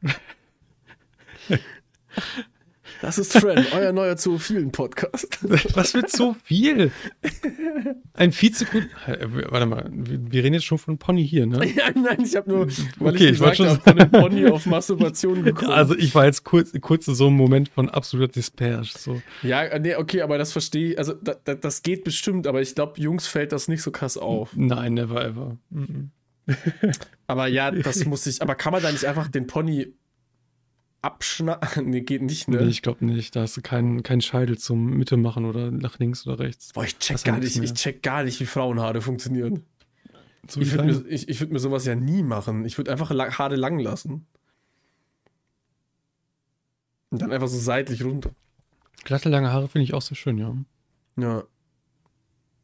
Das 3.01 3.19
ist 3.19 3.39
Fran, 3.39 3.65
euer 3.75 3.93
neuer 3.93 4.17
zoophilen 4.17 4.73
Podcast. 4.73 5.39
Was 5.77 5.95
wird 5.95 6.11
so 6.11 6.35
viel? 6.43 6.91
Ein 8.15 8.33
viel 8.33 8.53
zu 8.53 8.65
gut. 8.65 8.89
Warte 9.07 9.67
mal, 9.67 9.89
wir 9.93 10.43
reden 10.43 10.55
jetzt 10.55 10.65
schon 10.65 10.79
von 10.79 10.99
Pony 10.99 11.27
hier, 11.27 11.47
ne? 11.47 11.65
ja, 11.77 11.91
nein, 11.95 12.23
ich 12.23 12.35
habe 12.35 12.51
nur, 12.51 12.67
weil 12.99 13.15
Okay, 13.15 13.25
ich 13.25 13.31
ich 13.33 13.39
gesagt 13.39 13.57
schon 13.59 13.69
habe, 13.69 13.81
von 13.81 13.97
dem 13.97 14.11
Pony 14.11 14.47
auf 14.47 14.67
Masturbation 14.67 15.43
gekommen. 15.45 15.71
Also 15.71 15.97
ich 15.97 16.15
war 16.15 16.27
jetzt 16.27 16.45
kurz, 16.45 16.73
kurz 16.81 17.07
in 17.07 17.15
so 17.15 17.29
einem 17.29 17.37
Moment 17.37 17.69
von 17.69 17.89
absoluter 17.89 18.33
Despair. 18.33 18.83
So. 18.85 19.23
ja, 19.43 19.79
nee, 19.79 19.95
okay, 19.95 20.23
aber 20.23 20.39
das 20.39 20.53
verstehe 20.53 20.93
ich. 20.93 20.99
Also, 20.99 21.15
da, 21.15 21.35
da, 21.45 21.55
das 21.55 21.83
geht 21.83 22.05
bestimmt, 22.05 22.47
aber 22.47 22.61
ich 22.61 22.75
glaube, 22.75 23.01
Jungs 23.01 23.29
fällt 23.29 23.53
das 23.53 23.69
nicht 23.69 23.83
so 23.83 23.91
krass 23.93 24.17
auf. 24.17 24.51
Nein, 24.57 24.95
never 24.95 25.25
ever. 25.25 25.57
Aber 27.27 27.47
ja, 27.47 27.71
das 27.71 28.05
muss 28.07 28.27
ich. 28.27 28.43
Aber 28.43 28.55
kann 28.55 28.73
man 28.73 28.83
da 28.83 28.91
nicht 28.91 29.05
einfach 29.05 29.29
den 29.29 29.47
Pony 29.47 29.93
abschneiden? 31.03 31.87
Nee, 31.91 32.01
geht 32.03 32.23
nicht, 32.23 32.49
ne? 32.49 32.59
Nee, 32.59 32.69
ich 32.69 32.83
glaube 32.83 33.05
nicht. 33.05 33.35
Da 33.37 33.43
hast 33.43 33.57
du 33.57 33.63
keinen 33.63 34.03
keinen 34.03 34.21
Scheitel 34.21 34.59
zum 34.59 34.97
Mitte 34.97 35.17
machen 35.17 35.45
oder 35.45 35.71
nach 35.71 35.99
links 35.99 36.27
oder 36.27 36.39
rechts. 36.39 36.73
Boah, 36.73 36.85
ich 36.85 36.99
check 36.99 37.23
gar 37.25 37.39
nicht, 37.39 37.57
mehr. 37.57 37.65
ich 37.65 37.75
check 37.75 38.03
gar 38.03 38.25
nicht, 38.25 38.41
wie 38.41 38.47
Frauenhaare 38.47 39.01
funktionieren. 39.01 39.65
So 40.49 40.61
Ich 40.61 40.73
würde 40.73 40.85
mir, 40.85 41.05
ich, 41.09 41.29
ich 41.29 41.41
würd 41.41 41.53
mir 41.53 41.59
sowas 41.59 41.85
ja 41.85 41.95
nie 41.95 42.23
machen. 42.23 42.65
Ich 42.65 42.79
würde 42.79 42.91
einfach 42.91 43.11
Haare 43.11 43.57
lang 43.57 43.79
lassen. 43.79 44.27
Und 47.11 47.23
dann 47.23 47.33
einfach 47.33 47.49
so 47.49 47.59
seitlich 47.59 48.05
runter. 48.05 48.31
Glatte, 49.05 49.29
lange 49.29 49.53
Haare 49.53 49.69
finde 49.69 49.85
ich 49.85 49.95
auch 49.95 50.03
sehr 50.03 50.17
schön, 50.17 50.39
ja. 50.39 50.55
Ja. 51.17 51.45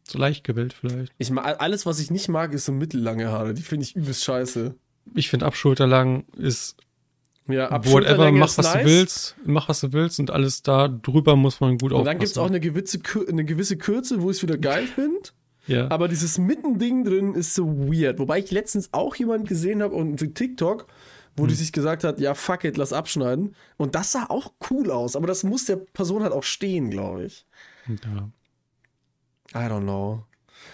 So 0.07 0.19
leicht 0.19 0.45
gewellt 0.45 0.75
vielleicht. 0.75 1.15
Ich 1.19 1.31
mag, 1.31 1.61
alles, 1.61 1.87
was 1.87 1.99
ich 1.99 2.11
nicht 2.11 2.29
mag, 2.29 2.53
ist 2.53 2.67
so 2.67 2.73
mittellange 2.73 3.31
Haare. 3.31 3.55
Die 3.55 3.63
finde 3.63 3.85
ich 3.85 3.97
übelst 3.97 4.25
scheiße. 4.25 4.75
Ich 5.15 5.31
finde, 5.31 5.47
ab 5.47 5.57
Schulterlang 5.57 6.25
ist 6.37 6.77
Ja, 7.47 7.69
ab 7.69 7.87
whatever, 7.91 8.33
mach 8.33 8.47
was 8.57 8.57
nice. 8.57 8.73
du 8.73 8.85
willst, 8.87 9.37
mach 9.45 9.69
was 9.69 9.81
du 9.81 9.93
willst 9.93 10.19
und 10.19 10.31
alles 10.31 10.63
da 10.63 10.89
drüber 10.89 11.37
muss 11.37 11.61
man 11.61 11.77
gut 11.77 11.93
Und 11.93 11.99
aufpassen. 11.99 12.05
dann 12.07 12.19
gibt 12.19 12.31
es 12.31 12.39
auch 12.39 12.47
eine 12.47 12.61
gewisse, 12.61 12.99
eine 13.29 13.45
gewisse 13.45 13.77
Kürze, 13.77 14.23
wo 14.23 14.31
ich 14.31 14.39
es 14.39 14.43
wieder 14.43 14.57
geil 14.57 14.87
finde. 14.87 15.29
ja. 15.67 15.91
Aber 15.91 16.09
dieses 16.09 16.39
Mittending 16.39 17.05
drin 17.05 17.35
ist 17.35 17.55
so 17.55 17.67
weird. 17.91 18.19
Wobei 18.19 18.39
ich 18.39 18.51
letztens 18.51 18.89
auch 18.93 19.15
jemanden 19.17 19.47
gesehen 19.47 19.83
habe 19.83 19.95
und 19.95 20.17
TikTok, 20.35 20.87
wo 21.37 21.43
Hm. 21.43 21.49
die 21.49 21.55
sich 21.55 21.73
gesagt 21.73 22.03
hat, 22.05 22.19
ja, 22.19 22.33
fuck 22.35 22.65
it, 22.65 22.79
lass 22.79 22.95
abschneiden. 22.95 23.55
Und 23.77 23.95
das 23.95 24.13
sah 24.13 24.25
auch 24.31 24.53
cool 24.71 24.91
aus. 24.91 25.15
Aber 25.15 25.27
das 25.27 25.43
muss 25.45 25.67
der 25.67 25.77
Person 25.77 26.23
halt 26.23 26.33
auch 26.33 26.45
stehen, 26.45 26.89
glaube 26.91 27.25
ich. 27.27 27.45
ja. 27.89 28.31
I 29.55 29.67
don't 29.71 29.83
know. 29.83 30.25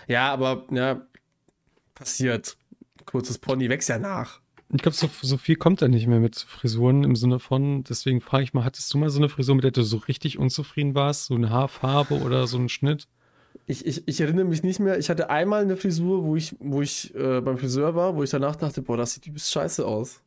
Ja, 0.06 0.32
aber, 0.32 0.66
ja, 0.70 1.02
passiert. 1.96 2.56
Kurzes 3.06 3.38
Pony 3.38 3.68
wächst 3.68 3.88
ja 3.88 3.98
nach. 3.98 4.40
Ich 4.72 4.82
glaube, 4.82 4.96
so, 4.96 5.08
so 5.20 5.36
viel 5.36 5.56
kommt 5.56 5.82
da 5.82 5.88
nicht 5.88 6.06
mehr 6.06 6.20
mit 6.20 6.36
Frisuren 6.36 7.02
im 7.02 7.16
Sinne 7.16 7.40
von, 7.40 7.82
deswegen 7.84 8.20
frage 8.20 8.44
ich 8.44 8.54
mal, 8.54 8.64
hattest 8.64 8.92
du 8.94 8.98
mal 8.98 9.10
so 9.10 9.18
eine 9.18 9.28
Frisur, 9.28 9.56
mit 9.56 9.64
der 9.64 9.72
du 9.72 9.82
so 9.82 9.96
richtig 9.96 10.38
unzufrieden 10.38 10.94
warst? 10.94 11.26
So 11.26 11.34
eine 11.34 11.50
Haarfarbe 11.50 12.14
oder 12.20 12.46
so 12.46 12.56
ein 12.58 12.68
Schnitt? 12.68 13.08
Ich, 13.66 13.84
ich, 13.84 14.06
ich 14.06 14.20
erinnere 14.20 14.44
mich 14.44 14.62
nicht 14.62 14.78
mehr. 14.78 14.98
Ich 14.98 15.10
hatte 15.10 15.28
einmal 15.28 15.62
eine 15.62 15.76
Frisur, 15.76 16.24
wo 16.24 16.36
ich, 16.36 16.54
wo 16.60 16.82
ich 16.82 17.12
äh, 17.16 17.40
beim 17.40 17.58
Friseur 17.58 17.94
war, 17.96 18.14
wo 18.14 18.22
ich 18.22 18.30
danach 18.30 18.56
dachte, 18.56 18.82
boah, 18.82 18.96
das 18.96 19.14
sieht 19.14 19.26
übelst 19.26 19.50
scheiße 19.50 19.84
aus. 19.84 20.22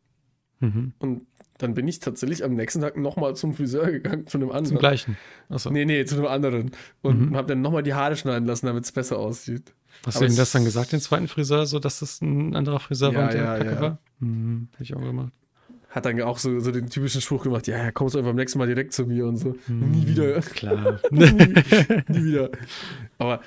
Mhm. 0.60 0.94
Und 1.00 1.22
dann 1.58 1.74
bin 1.74 1.88
ich 1.88 2.00
tatsächlich 2.00 2.44
am 2.44 2.56
nächsten 2.56 2.82
Tag 2.82 2.98
nochmal 2.98 3.36
zum 3.36 3.54
Friseur 3.54 3.92
gegangen, 3.92 4.28
zu 4.28 4.38
einem 4.38 4.50
anderen. 4.50 4.66
Zum 4.66 4.78
gleichen. 4.80 5.18
Achso. 5.50 5.70
Nee, 5.70 5.86
nee, 5.86 6.04
zu 6.04 6.16
einem 6.16 6.26
anderen. 6.26 6.72
Und 7.02 7.30
Mhm. 7.32 7.36
habe 7.38 7.48
dann 7.48 7.62
nochmal 7.62 7.84
die 7.84 7.94
Haare 7.94 8.18
schneiden 8.18 8.46
lassen, 8.46 8.66
damit 8.66 8.84
es 8.84 8.92
besser 8.92 9.20
aussieht. 9.20 9.74
Hast 10.06 10.18
aber 10.18 10.26
du 10.28 10.34
ihm 10.34 10.38
das 10.38 10.52
dann 10.52 10.66
gesagt, 10.66 10.92
den 10.92 11.00
zweiten 11.02 11.28
Friseur, 11.28 11.66
so 11.66 11.80
dass 11.80 12.00
das 12.00 12.22
ein 12.22 12.56
anderer 12.56 12.80
Friseur 12.80 13.12
Ja, 13.14 13.18
war 13.20 13.26
und 13.26 13.34
der 13.34 13.44
ja, 13.44 13.58
Kacke 13.58 13.76
ja. 13.76 13.82
war? 13.82 13.98
Mhm. 14.20 14.68
Hätte 14.74 14.84
ich 14.84 14.96
auch 14.96 15.02
gemacht. 15.02 15.32
Hat 15.90 16.06
dann 16.06 16.20
auch 16.24 16.40
so, 16.40 16.60
so 16.60 16.72
den 16.72 16.90
typischen 16.90 17.22
Spruch 17.22 17.44
gemacht, 17.44 17.68
ja, 17.68 17.92
kommst 17.92 18.16
du 18.16 18.20
einfach 18.20 18.32
beim 18.32 18.38
nächsten 18.38 18.58
Mal 18.58 18.66
direkt 18.68 18.94
zu 18.94 19.06
mir 19.06 19.28
und 19.28 19.38
so. 19.38 19.56
Mhm. 19.68 19.92
Nie 19.92 20.08
wieder. 20.08 20.42
Klar. 20.42 21.00
nie, 21.12 21.32
nie 22.08 22.24
wieder. 22.26 22.50
Aber 23.20 23.42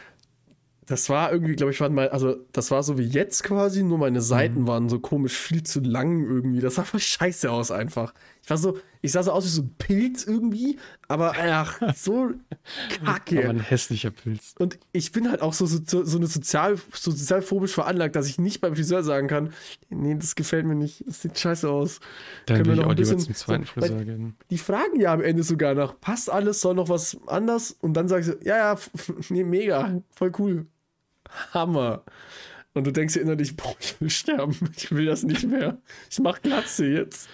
das 0.87 1.09
war 1.11 1.33
irgendwie, 1.33 1.57
glaube 1.57 1.73
ich, 1.73 1.81
waren 1.81 1.93
mal, 1.93 2.09
also 2.11 2.37
das 2.53 2.71
war 2.71 2.85
so 2.85 2.97
wie 2.97 3.03
jetzt 3.03 3.43
quasi, 3.43 3.83
nur 3.83 3.99
meine 3.99 4.21
Seiten 4.21 4.61
Mhm. 4.63 4.67
waren 4.69 4.89
so 4.89 5.01
komisch 5.01 5.33
viel 5.37 5.65
zu 5.65 5.81
lang 5.81 6.25
irgendwie. 6.25 6.61
Das 6.61 6.77
sah 6.77 6.85
voll 6.85 7.01
scheiße 7.01 7.51
aus 7.51 7.73
einfach. 7.73 8.15
Ich 8.47 8.51
war 8.51 8.59
so, 8.59 8.79
ich 9.03 9.11
sah 9.11 9.25
so 9.25 9.33
aus 9.33 9.45
wie 9.45 9.49
so 9.49 9.63
ein 9.63 9.75
Pilz 9.77 10.23
irgendwie, 10.23 10.79
aber 11.09 11.35
ach, 11.37 11.81
so 11.97 12.31
kacke. 13.05 13.41
Aber 13.41 13.49
ein 13.51 13.59
hässlicher 13.59 14.13
Pilz. 14.13 14.55
Und 14.61 14.79
ich 14.93 15.11
bin 15.11 15.29
halt 15.29 15.43
auch 15.43 15.53
so, 15.53 15.67
so, 15.67 15.83
so 16.05 16.17
eine 16.17 16.29
sozial, 16.29 16.77
so 16.93 17.11
sozialphobisch 17.11 17.73
veranlagt, 17.75 18.15
dass 18.15 18.29
ich 18.29 18.39
nicht 18.39 18.61
beim 18.61 18.77
Friseur 18.77 19.03
sagen 19.03 19.27
kann, 19.27 19.53
nee, 19.91 20.15
das 20.15 20.37
gefällt 20.37 20.65
mir 20.65 20.77
nicht, 20.77 21.03
das 21.09 21.23
sieht 21.23 21.37
scheiße 21.37 21.69
aus. 21.69 21.99
Dann 22.47 22.59
Können 22.59 22.67
wir 22.67 22.71
würde 22.71 22.73
ich 22.73 22.77
noch 22.77 22.87
auch 22.87 22.91
ein 22.93 22.97
lieber 22.99 23.17
bisschen- 23.17 23.21
zum 23.25 23.35
zweiten 23.35 23.65
Friseur 23.67 24.05
gehen. 24.05 24.37
Die 24.51 24.59
fragen 24.59 25.01
ja 25.01 25.13
am 25.13 25.23
Ende 25.23 25.43
sogar 25.43 25.75
nach, 25.75 25.99
passt 26.01 26.31
alles, 26.31 26.61
soll 26.61 26.77
noch 26.77 26.89
was 26.89 27.19
anders? 27.27 27.77
Und 27.81 27.95
dann 27.95 28.07
sagst 28.07 28.29
du, 28.29 28.39
ja, 28.45 28.57
ja, 28.59 28.79
nee, 29.29 29.43
mega, 29.43 30.01
voll 30.15 30.31
cool. 30.39 30.67
Hammer. 31.53 32.05
Und 32.75 32.87
du 32.87 32.93
denkst 32.93 33.15
dir 33.15 33.23
innerlich, 33.23 33.57
boah, 33.57 33.75
ich 33.81 34.01
will 34.01 34.11
sterben, 34.11 34.55
ich 34.77 34.93
will 34.93 35.07
das 35.07 35.25
nicht 35.25 35.49
mehr. 35.49 35.79
Ich 36.09 36.21
mach 36.21 36.41
Glatze 36.43 36.87
jetzt. 36.87 37.29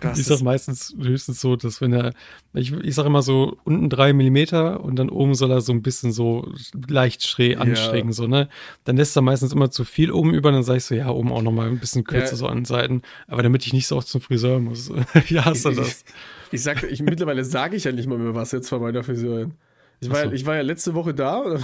Das 0.00 0.18
Ich 0.18 0.26
sag 0.26 0.42
meistens 0.42 0.94
höchstens 1.00 1.40
so, 1.40 1.54
dass 1.56 1.80
wenn 1.80 1.92
er, 1.92 2.12
ich, 2.54 2.72
ich 2.72 2.94
sag 2.94 3.06
immer 3.06 3.22
so 3.22 3.56
unten 3.64 3.88
drei 3.88 4.12
Millimeter 4.12 4.82
und 4.82 4.96
dann 4.96 5.08
oben 5.08 5.34
soll 5.34 5.50
er 5.50 5.60
so 5.60 5.72
ein 5.72 5.82
bisschen 5.82 6.12
so 6.12 6.52
leicht 6.88 7.26
schräg 7.26 7.52
Ja. 7.52 7.60
anstrengen, 7.60 8.12
so, 8.12 8.26
ne? 8.26 8.48
Dann 8.84 8.96
lässt 8.96 9.16
er 9.16 9.22
meistens 9.22 9.52
immer 9.52 9.70
zu 9.70 9.84
viel 9.84 10.10
oben 10.10 10.34
über, 10.34 10.50
dann 10.50 10.62
sag 10.64 10.76
ich 10.76 10.84
so, 10.84 10.94
ja, 10.94 11.08
oben 11.08 11.30
auch 11.32 11.42
nochmal 11.42 11.68
ein 11.68 11.78
bisschen 11.78 12.04
kürzer 12.04 12.32
Ja. 12.32 12.36
so 12.36 12.46
an 12.48 12.58
den 12.58 12.64
Seiten, 12.64 13.02
aber 13.28 13.42
damit 13.42 13.64
ich 13.66 13.72
nicht 13.72 13.86
so 13.86 13.96
oft 13.96 14.08
zum 14.08 14.20
Friseur 14.20 14.58
muss. 14.58 14.90
Wie 15.28 15.38
hast 15.38 15.64
du 15.64 15.70
das? 15.70 16.04
Ich, 16.48 16.54
ich 16.54 16.62
sag, 16.62 16.82
ich, 16.82 17.00
mittlerweile 17.00 17.44
sage 17.44 17.76
ich 17.76 17.84
ja 17.84 17.92
nicht 17.92 18.08
mal 18.08 18.18
mehr 18.18 18.34
was 18.34 18.52
jetzt 18.52 18.68
von 18.68 18.82
meiner 18.82 19.02
Friseurin. 19.04 19.52
Ich 20.00 20.10
war, 20.10 20.24
ja, 20.24 20.32
ich 20.32 20.44
war 20.44 20.56
ja 20.56 20.62
letzte 20.62 20.94
Woche 20.94 21.14
da 21.14 21.58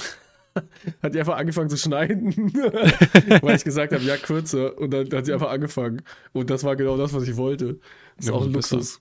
hat 1.03 1.15
die 1.15 1.21
einfach 1.21 1.37
angefangen 1.37 1.69
zu 1.71 1.77
schneiden, 1.77 2.33
weil 3.43 3.57
ich 3.57 3.65
gesagt 3.65 3.93
habe, 3.93 4.03
ja, 4.05 4.17
kürzer. 4.17 4.77
Und 4.79 4.91
dann 4.93 5.11
hat 5.11 5.27
sie 5.27 5.33
einfach 5.33 5.51
angefangen. 5.51 6.03
Und 6.33 6.51
das 6.51 6.65
war 6.65 6.77
genau 6.77 6.97
das, 6.97 7.13
was 7.13 7.27
ich 7.29 7.37
wollte. 7.37 7.79
Das 8.17 8.27
ist 8.27 8.29
Ja, 8.29 8.35
auch 8.35 8.45
ein. 8.45 8.53
Luxus. 8.53 9.01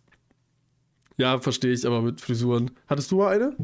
Ja, 1.17 1.39
verstehe 1.39 1.71
ich, 1.73 1.85
aber 1.85 2.01
mit 2.01 2.21
Frisuren. 2.21 2.71
Hattest 2.87 3.11
du 3.11 3.17
mal 3.17 3.33
eine? 3.35 3.55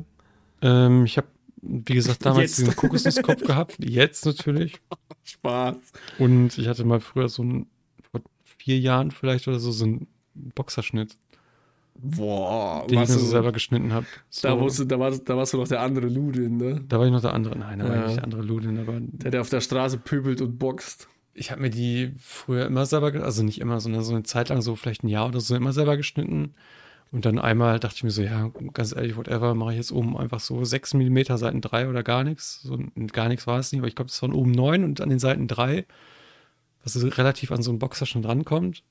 Ähm, 0.61 1.05
ich 1.05 1.17
habe, 1.17 1.27
wie 1.61 1.93
gesagt, 1.93 2.25
damals 2.25 2.51
Jetzt. 2.51 2.57
diesen 2.59 2.75
Kokosnusskopf 2.75 3.43
gehabt, 3.43 3.77
jetzt 3.79 4.25
natürlich. 4.25 4.81
Spaß. 5.23 5.75
Und 6.19 6.57
ich 6.57 6.67
hatte 6.67 6.83
mal 6.83 6.99
früher 6.99 7.29
so 7.29 7.43
ein, 7.43 7.67
vor 8.11 8.21
vier 8.43 8.79
Jahren 8.79 9.11
vielleicht 9.11 9.47
oder 9.47 9.59
so, 9.59 9.71
so 9.71 9.85
einen 9.85 10.07
Boxerschnitt, 10.33 11.15
Boah, 11.95 12.85
den 12.87 13.01
ich 13.01 13.09
mir 13.09 13.15
du, 13.15 13.19
so 13.21 13.25
selber 13.27 13.51
geschnitten 13.51 13.93
habe. 13.93 14.05
So, 14.29 14.47
da, 14.47 14.59
warst 14.59 14.79
du, 14.79 14.85
da, 14.85 14.99
warst, 14.99 15.27
da 15.29 15.37
warst 15.37 15.53
du 15.53 15.57
noch 15.57 15.67
der 15.67 15.81
andere 15.81 16.07
Ludin, 16.07 16.57
ne? 16.57 16.81
da 16.87 16.99
war 16.99 17.05
ich 17.05 17.11
noch 17.11 17.21
der 17.21 17.33
andere. 17.33 17.57
Nein, 17.57 17.79
da 17.79 17.85
war 17.87 17.95
Ja. 17.95 18.01
ich 18.01 18.05
nicht 18.07 18.17
der 18.17 18.23
andere 18.25 18.41
Ludin, 18.41 18.79
aber 18.79 18.97
Der, 18.99 19.31
der 19.31 19.41
auf 19.41 19.49
der 19.49 19.61
Straße 19.61 19.97
pöbelt 19.99 20.41
und 20.41 20.57
boxt. 20.59 21.07
ich 21.33 21.51
habe 21.51 21.61
mir 21.61 21.69
die 21.69 22.13
früher 22.19 22.65
immer 22.65 22.85
selber, 22.85 23.13
also 23.23 23.43
nicht 23.43 23.61
immer, 23.61 23.79
sondern 23.79 24.03
so 24.03 24.13
eine 24.13 24.23
Zeit 24.23 24.49
lang, 24.49 24.61
so 24.61 24.75
vielleicht 24.75 25.03
ein 25.03 25.07
Jahr 25.07 25.27
oder 25.27 25.39
so, 25.39 25.55
immer 25.55 25.71
selber 25.73 25.95
geschnitten. 25.97 26.55
Und 27.11 27.25
dann 27.25 27.37
einmal 27.37 27.79
dachte 27.79 27.95
ich 27.97 28.03
mir 28.03 28.09
so, 28.09 28.23
ja, 28.23 28.49
ganz 28.73 28.93
ehrlich, 28.95 29.15
whatever, 29.15 29.53
mache 29.53 29.71
ich 29.71 29.77
jetzt 29.77 29.91
oben 29.91 30.17
einfach 30.17 30.39
so 30.39 30.65
6 30.65 30.95
mm 30.95 31.37
Seiten 31.37 31.61
3 31.61 31.87
oder 31.87 32.01
gar 32.01 32.23
nichts. 32.23 32.61
So, 32.63 32.79
gar 33.11 33.29
nichts 33.29 33.45
war 33.45 33.59
es 33.59 33.71
nicht, 33.71 33.79
aber 33.81 33.87
ich 33.87 33.95
glaube, 33.95 34.09
das 34.09 34.19
waren 34.23 34.33
oben 34.33 34.49
9 34.51 34.83
und 34.83 34.99
an 34.99 35.09
den 35.09 35.19
Seiten 35.19 35.47
3, 35.47 35.85
was 36.83 37.01
relativ 37.17 37.51
an 37.51 37.61
so 37.61 37.69
einen 37.69 37.77
Boxer 37.79 38.07
schon 38.07 38.23
drankommt. 38.23 38.83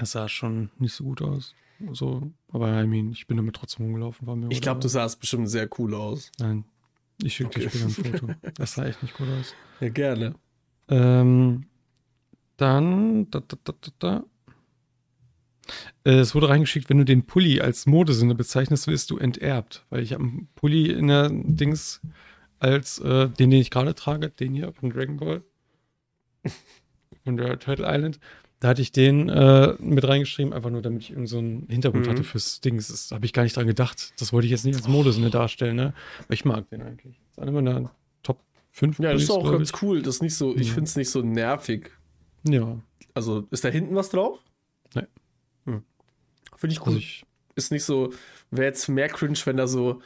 Das 0.00 0.12
sah 0.12 0.28
schon 0.28 0.70
nicht 0.78 0.94
so 0.94 1.04
gut 1.04 1.22
aus. 1.22 1.54
So, 1.92 2.30
aber 2.52 2.82
I 2.82 2.86
mean, 2.86 3.12
ich 3.12 3.26
bin 3.26 3.36
damit 3.36 3.56
trotzdem 3.56 3.86
rumgelaufen. 3.86 4.26
War 4.26 4.36
mir 4.36 4.48
Ich 4.50 4.60
glaube, 4.60 4.80
du 4.80 4.88
sahst 4.88 5.20
bestimmt 5.20 5.48
sehr 5.50 5.68
cool 5.78 5.94
aus. 5.94 6.30
Nein, 6.38 6.64
ich 7.22 7.34
schicke 7.34 7.58
dir 7.60 7.66
Okay. 7.66 7.78
später 7.78 7.84
ein 7.86 7.90
Foto. 8.20 8.34
Das 8.54 8.74
sah 8.74 8.86
echt 8.86 9.02
nicht 9.02 9.14
gut 9.14 9.28
aus. 9.28 9.54
Ja, 9.80 9.88
gerne. 9.88 10.34
Ähm, 10.88 11.66
dann, 12.56 13.30
da, 13.30 13.40
da, 13.40 13.56
da, 13.64 13.72
da, 13.80 13.90
da. 13.98 14.24
Äh, 16.04 16.18
Es 16.20 16.34
wurde 16.34 16.48
reingeschickt, 16.48 16.88
wenn 16.90 16.98
du 16.98 17.04
den 17.04 17.24
Pulli 17.24 17.60
als 17.60 17.86
Modesinne 17.86 18.34
bezeichnest, 18.34 18.86
wirst 18.86 19.10
du 19.10 19.18
enterbt. 19.18 19.84
Weil 19.90 20.02
ich 20.02 20.12
habe 20.12 20.24
einen 20.24 20.48
Pulli 20.54 20.90
in 20.90 21.08
der 21.08 21.30
Dings 21.30 22.00
als 22.58 22.98
äh, 23.00 23.28
den, 23.28 23.50
den 23.50 23.60
ich 23.60 23.70
gerade 23.70 23.94
trage, 23.94 24.28
den 24.30 24.54
hier 24.54 24.72
von 24.72 24.90
Dragon 24.90 25.16
Ball. 25.16 25.42
von 27.24 27.36
der 27.36 27.58
Turtle 27.58 27.86
Island. 27.88 28.18
Da 28.62 28.68
hatte 28.68 28.80
ich 28.80 28.92
den 28.92 29.28
äh, 29.28 29.74
mit 29.80 30.06
reingeschrieben, 30.06 30.52
einfach 30.52 30.70
nur, 30.70 30.82
damit 30.82 31.02
ich 31.02 31.10
irgend 31.10 31.28
so 31.28 31.38
einen 31.38 31.66
Hintergrund 31.68 32.06
Mhm. 32.06 32.10
hatte 32.10 32.22
fürs 32.22 32.60
Dings. 32.60 32.86
Das 32.86 33.10
habe 33.10 33.26
ich 33.26 33.32
gar 33.32 33.42
nicht 33.42 33.56
dran 33.56 33.66
gedacht. 33.66 34.12
Das 34.20 34.32
wollte 34.32 34.46
ich 34.46 34.52
jetzt 34.52 34.64
nicht 34.64 34.76
als 34.76 34.86
Modesinne 34.86 35.30
darstellen, 35.30 35.74
ne? 35.74 35.94
Aber 36.20 36.32
ich 36.32 36.44
mag 36.44 36.68
den 36.70 36.80
eigentlich. 36.80 37.16
Das 37.16 37.32
ist 37.32 37.38
einer 37.42 37.50
meiner 37.50 37.90
Top 38.22 38.38
5 38.70 39.00
Ja, 39.00 39.12
das 39.12 39.24
ist 39.24 39.30
auch 39.30 39.50
ganz 39.50 39.72
cool. 39.82 40.00
Das 40.02 40.14
ist 40.14 40.22
nicht 40.22 40.36
so, 40.36 40.54
ich 40.54 40.68
Ja. 40.68 40.74
finde 40.74 40.86
es 40.88 40.94
nicht 40.94 41.10
so 41.10 41.22
nervig. 41.22 41.90
Ja. 42.44 42.78
Also, 43.14 43.48
ist 43.50 43.64
da 43.64 43.68
hinten 43.68 43.96
was 43.96 44.10
drauf? 44.10 44.38
Nee. 44.94 45.06
Hm. 45.66 45.82
Finde 46.56 46.72
ich 46.72 46.80
cool. 46.82 46.86
Also 46.86 46.98
ich, 46.98 47.24
ist 47.56 47.72
nicht 47.72 47.82
so, 47.84 48.12
wäre 48.52 48.66
jetzt 48.68 48.88
mehr 48.88 49.08
cringe, 49.08 49.38
wenn 49.44 49.56
da 49.56 49.66
so 49.66 50.00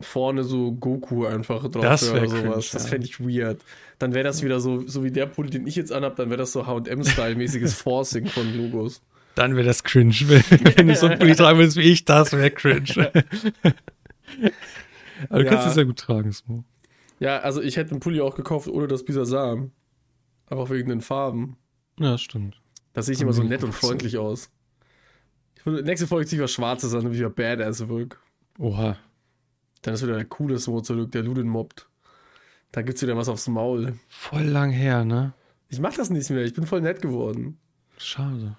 vorne 0.00 0.44
so 0.44 0.72
Goku 0.72 1.24
einfach 1.26 1.62
drauf 1.70 1.82
Das 1.82 2.10
oder 2.10 2.20
cringe, 2.26 2.42
sowas. 2.42 2.70
Das 2.70 2.84
ja. 2.84 2.88
fände 2.90 3.06
ich 3.06 3.18
weird. 3.20 3.62
Dann 3.98 4.12
wäre 4.14 4.24
das 4.24 4.42
wieder 4.42 4.60
so, 4.60 4.86
so 4.86 5.02
wie 5.04 5.10
der 5.10 5.26
Pulli, 5.26 5.50
den 5.50 5.66
ich 5.66 5.76
jetzt 5.76 5.92
anhab, 5.92 6.16
dann 6.16 6.28
wäre 6.28 6.38
das 6.38 6.52
so 6.52 6.66
HM-Style-mäßiges 6.66 7.74
Forcing 7.82 8.26
von 8.26 8.54
Logos. 8.56 9.00
Dann 9.34 9.54
wäre 9.56 9.66
das 9.66 9.84
cringe. 9.84 10.14
Wenn 10.76 10.88
du 10.88 10.96
so 10.96 11.06
ein 11.06 11.18
Pulli 11.18 11.34
tragen 11.36 11.58
würdest 11.58 11.76
wie 11.76 11.82
ich, 11.82 12.04
das 12.04 12.32
wäre 12.32 12.50
cringe. 12.50 13.10
Aber 15.30 15.38
du 15.40 15.44
Ja. 15.44 15.50
kannst 15.50 15.66
es 15.68 15.74
sehr 15.74 15.84
gut 15.86 15.98
tragen, 15.98 16.32
Smo. 16.32 16.64
Ja, 17.20 17.38
also 17.38 17.62
ich 17.62 17.76
hätte 17.76 17.92
einen 17.92 18.00
Pulli 18.00 18.20
auch 18.20 18.34
gekauft 18.34 18.68
ohne 18.68 18.88
das 18.88 19.04
Bisasam. 19.04 19.72
Aber 20.48 20.62
auch 20.62 20.70
wegen 20.70 20.90
den 20.90 21.00
Farben. 21.00 21.56
Ja, 21.98 22.18
stimmt. 22.18 22.60
Da 22.92 23.02
sehe 23.02 23.14
ich 23.14 23.20
immer 23.22 23.32
so 23.32 23.42
nett 23.42 23.64
und 23.64 23.72
freundlich 23.72 24.18
aus. 24.18 24.50
Ich 25.58 25.66
würde, 25.66 25.82
nächste 25.82 26.06
Folge 26.06 26.26
ziehe 26.26 26.40
ich 26.40 26.44
was 26.44 26.52
Schwarzes 26.52 26.92
an, 26.94 27.00
damit 27.00 27.14
ich 27.14 27.18
wieder 27.20 27.30
Badass 27.30 27.88
wirk. 27.88 28.20
Oha. 28.58 28.96
Dann 29.86 29.94
ist 29.94 30.02
wieder 30.02 30.16
der 30.16 30.24
coole 30.24 30.58
Smo 30.58 30.80
zurück, 30.80 31.12
der 31.12 31.22
Ludin 31.22 31.46
mobbt. 31.46 31.88
Da 32.72 32.82
gibt's 32.82 33.02
wieder 33.02 33.16
was 33.16 33.28
aufs 33.28 33.46
Maul. 33.46 33.94
Voll 34.08 34.42
lang 34.42 34.70
her, 34.70 35.04
ne? 35.04 35.32
Ich 35.68 35.78
mach 35.78 35.94
das 35.94 36.10
nicht 36.10 36.28
mehr, 36.30 36.44
ich 36.44 36.54
bin 36.54 36.66
voll 36.66 36.80
nett 36.80 37.00
geworden. 37.00 37.58
Schade. 37.96 38.56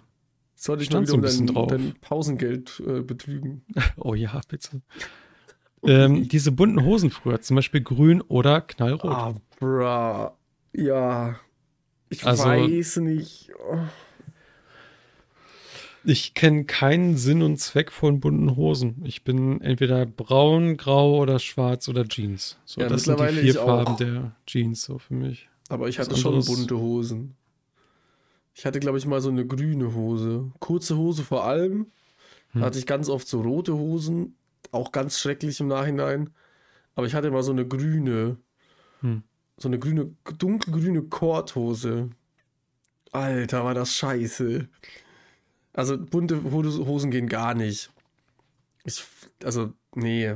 Sollte 0.56 0.84
ich 0.84 0.90
Stand 0.90 1.08
mal 1.10 1.18
wieder 1.18 1.30
um 1.38 1.46
dein, 1.46 1.54
drauf. 1.54 1.68
dein 1.68 1.94
Pausengeld 2.00 2.82
äh, 2.88 3.02
betrügen. 3.02 3.64
Oh 3.98 4.14
ja, 4.14 4.40
bitte. 4.48 4.82
ähm, 5.84 6.30
diese 6.30 6.54
bunten 6.54 6.84
Hosen 6.86 7.10
früher, 7.12 7.42
zum 7.42 7.56
Beispiel 7.58 7.82
grün 7.82 8.22
oder 8.22 8.62
knallrot. 8.62 9.12
Ah, 9.12 9.36
bra. 9.60 10.38
Ja. 10.74 11.40
Ich 12.10 12.26
Also- 12.26 12.46
weiß 12.46 12.98
nicht. 12.98 13.52
Oh. 13.70 13.80
Ich 16.10 16.34
kenne 16.34 16.64
keinen 16.64 17.18
Sinn 17.18 17.42
und 17.42 17.58
Zweck 17.58 17.92
von 17.92 18.22
bunten 18.22 18.56
Hosen. 18.56 19.04
Ich 19.04 19.26
bin 19.26 19.60
entweder 19.60 20.06
braun, 20.06 20.78
grau 20.78 21.18
oder 21.18 21.38
schwarz 21.38 21.90
oder 21.90 22.08
Jeans. 22.08 22.58
So, 22.64 22.80
Ja, 22.80 22.88
das 22.88 23.04
sind 23.04 23.20
die 23.20 23.28
vier. 23.28 23.56
Farben 23.56 23.98
der 23.98 24.32
Jeans 24.46 24.84
so 24.84 25.00
für 25.00 25.16
mich. 25.16 25.50
Aber 25.68 25.90
ich 25.90 26.00
hatte 26.00 26.16
schon 26.16 26.46
bunte 26.46 26.78
Hosen. 26.78 27.36
Ich 28.54 28.66
hatte, 28.66 28.80
glaube 28.80 28.98
ich, 28.98 29.06
mal 29.06 29.20
so 29.20 29.28
eine 29.28 29.46
grüne 29.46 29.94
Hose. 29.94 30.50
Kurze 30.60 30.96
Hose 30.96 31.26
vor 31.26 31.44
allem. 31.44 31.88
Hm. 32.52 32.62
Da 32.62 32.68
hatte 32.68 32.80
ich 32.80 32.86
ganz 32.86 33.10
oft 33.10 33.28
so 33.28 33.42
rote 33.42 33.74
Hosen. 33.74 34.38
Auch 34.72 34.94
ganz 34.94 35.20
schrecklich 35.20 35.60
im 35.60 35.68
Nachhinein. 35.68 36.30
Aber 36.96 37.06
ich 37.06 37.16
hatte 37.16 37.30
mal 37.32 37.44
so 37.44 37.52
eine 37.52 37.68
grüne. 37.68 38.38
Hm. 39.02 39.24
So 39.58 39.68
eine 39.68 39.78
grüne, 39.78 40.16
dunkelgrüne 40.38 41.02
Korthose. 41.02 42.12
Alter, 43.12 43.66
war 43.66 43.74
das 43.74 43.94
scheiße. 43.94 44.70
Also 45.78 45.96
bunte 45.96 46.42
Hose- 46.44 46.88
Hosen 46.88 47.12
gehen 47.12 47.30
gar 47.30 47.54
nicht. 47.54 47.92
Ich, 48.84 49.04
also, 49.44 49.74
nee. 49.94 50.36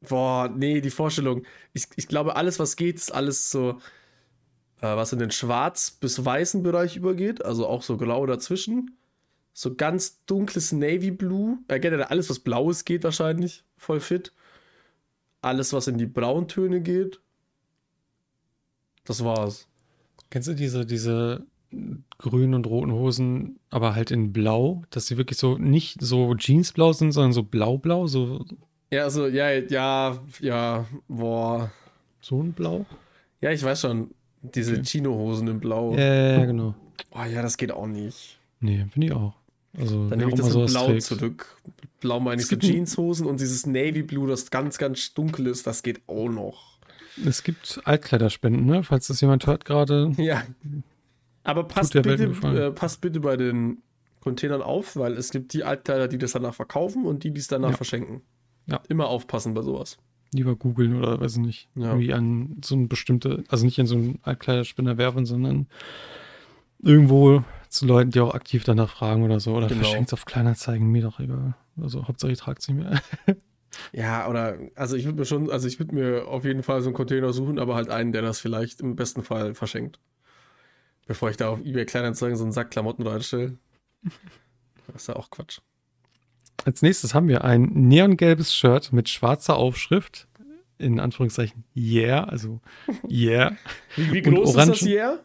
Boah, 0.00 0.48
nee, 0.48 0.80
die 0.80 0.90
Vorstellung. 0.90 1.44
Ich, 1.74 1.88
ich 1.96 2.08
glaube, 2.08 2.36
alles, 2.36 2.58
was 2.58 2.74
geht, 2.74 2.96
ist 2.96 3.12
alles 3.12 3.50
so, 3.50 3.80
äh, 4.80 4.96
was 4.96 5.12
in 5.12 5.18
den 5.18 5.30
schwarz- 5.30 5.90
bis 5.90 6.24
weißen 6.24 6.62
Bereich 6.62 6.96
übergeht. 6.96 7.44
Also 7.44 7.66
auch 7.66 7.82
so 7.82 7.98
grau 7.98 8.24
dazwischen. 8.24 8.96
So 9.52 9.74
ganz 9.74 10.24
dunkles 10.24 10.72
Navy 10.72 11.10
Blue. 11.10 11.58
Äh, 11.68 11.80
generell 11.80 12.04
alles, 12.04 12.30
was 12.30 12.38
blaues 12.38 12.86
geht, 12.86 13.04
wahrscheinlich. 13.04 13.64
Voll 13.76 14.00
fit. 14.00 14.32
Alles, 15.42 15.74
was 15.74 15.86
in 15.86 15.98
die 15.98 16.06
Brauntöne 16.06 16.80
geht. 16.80 17.20
Das 19.04 19.22
war's. 19.22 19.68
Kennst 20.30 20.48
du 20.48 20.54
diese, 20.54 20.86
diese 20.86 21.46
grünen 22.18 22.54
und 22.54 22.66
roten 22.66 22.92
Hosen, 22.92 23.58
aber 23.70 23.94
halt 23.94 24.10
in 24.10 24.32
blau, 24.32 24.82
dass 24.90 25.06
sie 25.06 25.16
wirklich 25.18 25.38
so 25.38 25.58
nicht 25.58 26.00
so 26.00 26.34
Jeansblau 26.34 26.92
sind, 26.92 27.12
sondern 27.12 27.32
so 27.32 27.42
blau-blau, 27.42 28.06
so, 28.06 28.44
Ja, 28.90 29.04
also, 29.04 29.26
ja, 29.26 29.50
ja, 29.50 30.18
ja, 30.40 30.86
boah. 31.08 31.70
so 32.20 32.42
ein 32.42 32.52
Blau? 32.54 32.86
Ja, 33.40 33.50
ich 33.52 33.62
weiß 33.62 33.82
schon. 33.82 34.10
Diese 34.40 34.72
Okay. 34.72 34.82
Chino-Hosen 34.82 35.48
in 35.48 35.60
Blau. 35.60 35.94
Ja, 35.94 36.00
ja, 36.14 36.38
ja, 36.38 36.44
genau. 36.46 36.74
Oh 37.12 37.24
ja, 37.24 37.42
das 37.42 37.56
geht 37.56 37.72
auch 37.72 37.86
nicht. 37.86 38.38
Nee, 38.60 38.86
finde 38.92 39.08
ich 39.08 39.12
auch. 39.12 39.34
Also, 39.76 40.08
Dann 40.08 40.18
nehme 40.20 40.30
ich 40.32 40.38
das 40.38 40.54
in 40.54 40.66
Blau 40.66 40.86
trägt. 40.86 41.02
zurück. 41.02 41.56
Blau 42.00 42.20
meine 42.20 42.40
ich 42.40 42.46
so 42.48 42.56
Jeanshosen 42.56 43.26
und 43.26 43.40
dieses 43.40 43.66
Navy 43.66 44.02
Blue, 44.02 44.26
das 44.28 44.50
ganz, 44.50 44.78
ganz 44.78 45.12
dunkel 45.12 45.48
ist, 45.48 45.66
das 45.66 45.82
geht 45.82 46.00
auch 46.08 46.28
noch. 46.28 46.78
Es 47.26 47.42
gibt 47.42 47.80
Altkleiderspenden, 47.84 48.64
ne? 48.64 48.82
Falls 48.84 49.08
das 49.08 49.20
jemand 49.20 49.46
hört 49.46 49.64
gerade. 49.64 50.12
Ja. 50.18 50.44
Aber 51.48 51.64
passt 51.64 51.94
bitte, 51.94 52.24
äh, 52.24 52.70
passt 52.70 53.00
bitte 53.00 53.20
bei 53.20 53.36
den 53.36 53.78
Containern 54.20 54.60
auf, 54.62 54.96
weil 54.96 55.14
es 55.14 55.30
gibt 55.30 55.52
die 55.54 55.64
Altkleider, 55.64 56.06
die 56.08 56.18
das 56.18 56.32
danach 56.32 56.54
verkaufen 56.54 57.04
und 57.06 57.24
die, 57.24 57.30
die 57.30 57.40
es 57.40 57.48
danach 57.48 57.70
Ja. 57.70 57.76
verschenken. 57.76 58.20
Ja. 58.66 58.80
Immer 58.88 59.08
aufpassen 59.08 59.54
bei 59.54 59.62
sowas. 59.62 59.96
Lieber 60.34 60.56
googeln 60.56 60.94
oder 60.96 61.18
weiß 61.20 61.36
ich 61.36 61.42
nicht. 61.42 61.68
Ja. 61.74 61.86
Irgendwie 61.86 62.12
an 62.12 62.58
so 62.62 62.74
ein 62.76 62.88
bestimmte, 62.88 63.44
also 63.48 63.64
nicht 63.64 63.80
an 63.80 63.86
so 63.86 63.94
einen 63.94 64.18
Altkleiderspender 64.24 64.98
werfen, 64.98 65.24
sondern 65.24 65.68
irgendwo 66.80 67.42
zu 67.70 67.86
Leuten, 67.86 68.10
die 68.10 68.20
auch 68.20 68.34
aktiv 68.34 68.64
danach 68.64 68.90
fragen 68.90 69.22
oder 69.22 69.40
so. 69.40 69.54
Oder 69.54 69.68
Genau. 69.68 69.80
verschenkt 69.82 70.12
auf 70.12 70.24
Kleinanzeigen, 70.26 70.86
mir 70.90 71.02
doch 71.02 71.18
egal. 71.20 71.54
Also 71.80 72.06
Hauptsache 72.08 72.32
ich 72.32 72.38
trage 72.38 72.58
es 72.60 72.68
nicht 72.68 72.78
mehr. 72.78 73.00
Ja, 73.92 74.26
oder, 74.28 74.56
also 74.76 74.96
ich 74.96 75.04
würde 75.04 75.18
mir 75.18 75.24
schon, 75.26 75.50
also 75.50 75.68
ich 75.68 75.78
würde 75.78 75.94
mir 75.94 76.26
auf 76.26 76.44
jeden 76.44 76.62
Fall 76.62 76.80
so 76.80 76.88
einen 76.88 76.96
Container 76.96 77.34
suchen, 77.34 77.58
aber 77.58 77.74
halt 77.74 77.90
einen, 77.90 78.12
der 78.12 78.22
das 78.22 78.40
vielleicht 78.40 78.80
im 78.80 78.96
besten 78.96 79.22
Fall 79.22 79.54
verschenkt. 79.54 80.00
Bevor 81.08 81.30
ich 81.30 81.36
da 81.36 81.48
auf 81.48 81.58
eBay 81.64 81.84
Kleinanzeigen 81.86 82.36
so 82.36 82.44
einen 82.44 82.52
Sack 82.52 82.70
Klamotten 82.70 83.04
reinstelle. 83.04 83.56
Das 84.86 85.02
ist 85.02 85.08
ja 85.08 85.16
auch 85.16 85.30
Quatsch. 85.30 85.58
Als 86.64 86.82
nächstes 86.82 87.14
haben 87.14 87.26
wir 87.28 87.42
ein 87.44 87.62
neongelbes 87.72 88.54
Shirt 88.54 88.92
mit 88.92 89.08
schwarzer 89.08 89.56
Aufschrift. 89.56 90.26
In 90.80 91.00
Anführungszeichen 91.00 91.64
Yeah, 91.76 92.22
also 92.24 92.60
Yeah. 93.10 93.56
Wie, 93.96 94.12
wie 94.12 94.22
groß 94.22 94.50
ist 94.54 94.68
das 94.68 94.78
hier? 94.78 95.24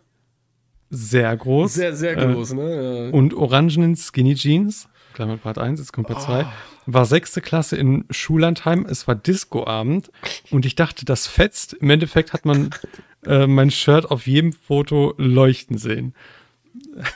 Sehr 0.90 1.36
groß. 1.38 1.74
Sehr, 1.76 1.96
sehr 1.96 2.18
Äh, 2.18 2.34
groß, 2.34 2.54
ne? 2.54 3.06
Ja. 3.10 3.14
und 3.14 3.34
orangenen 3.36 3.96
Skinny 3.96 4.34
Jeans, 4.36 4.88
Klammer 5.14 5.38
Part 5.38 5.60
1, 5.60 5.80
jetzt 5.80 5.92
kommt 5.94 6.08
Part 6.08 6.22
2, 6.24 6.46
war 6.86 7.06
sechste 7.06 7.42
Klasse 7.42 7.78
in 7.78 8.06
Schullandheim, 8.10 8.86
es 8.86 9.08
war 9.08 9.16
Discoabend 9.16 10.12
und 10.52 10.66
ich 10.66 10.76
dachte, 10.76 11.06
das 11.06 11.28
fetzt. 11.28 11.74
Im 11.74 11.90
Endeffekt 11.90 12.34
hat 12.34 12.46
man 12.46 12.70
äh, 13.26 13.48
mein 13.48 13.72
Shirt 13.72 14.10
auf 14.12 14.28
jedem 14.28 14.54
Foto 14.54 15.14
leuchten 15.18 15.78
sehen. 15.78 16.14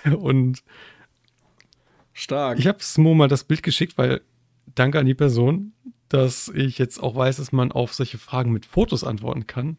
Und 0.05 0.63
Stark. 2.13 2.59
ich 2.59 2.67
habe 2.67 2.81
Smo 2.81 3.13
mal 3.13 3.27
das 3.27 3.43
Bild 3.43 3.63
geschickt, 3.63 3.97
weil, 3.97 4.21
danke 4.75 4.99
an 4.99 5.05
die 5.05 5.13
Person, 5.13 5.73
dass 6.09 6.49
ich 6.53 6.77
jetzt 6.77 7.01
auch 7.01 7.15
weiß, 7.15 7.37
dass 7.37 7.51
man 7.51 7.71
auf 7.71 7.93
solche 7.93 8.17
Fragen 8.17 8.51
mit 8.51 8.65
Fotos 8.65 9.03
antworten 9.03 9.45
kann. 9.47 9.77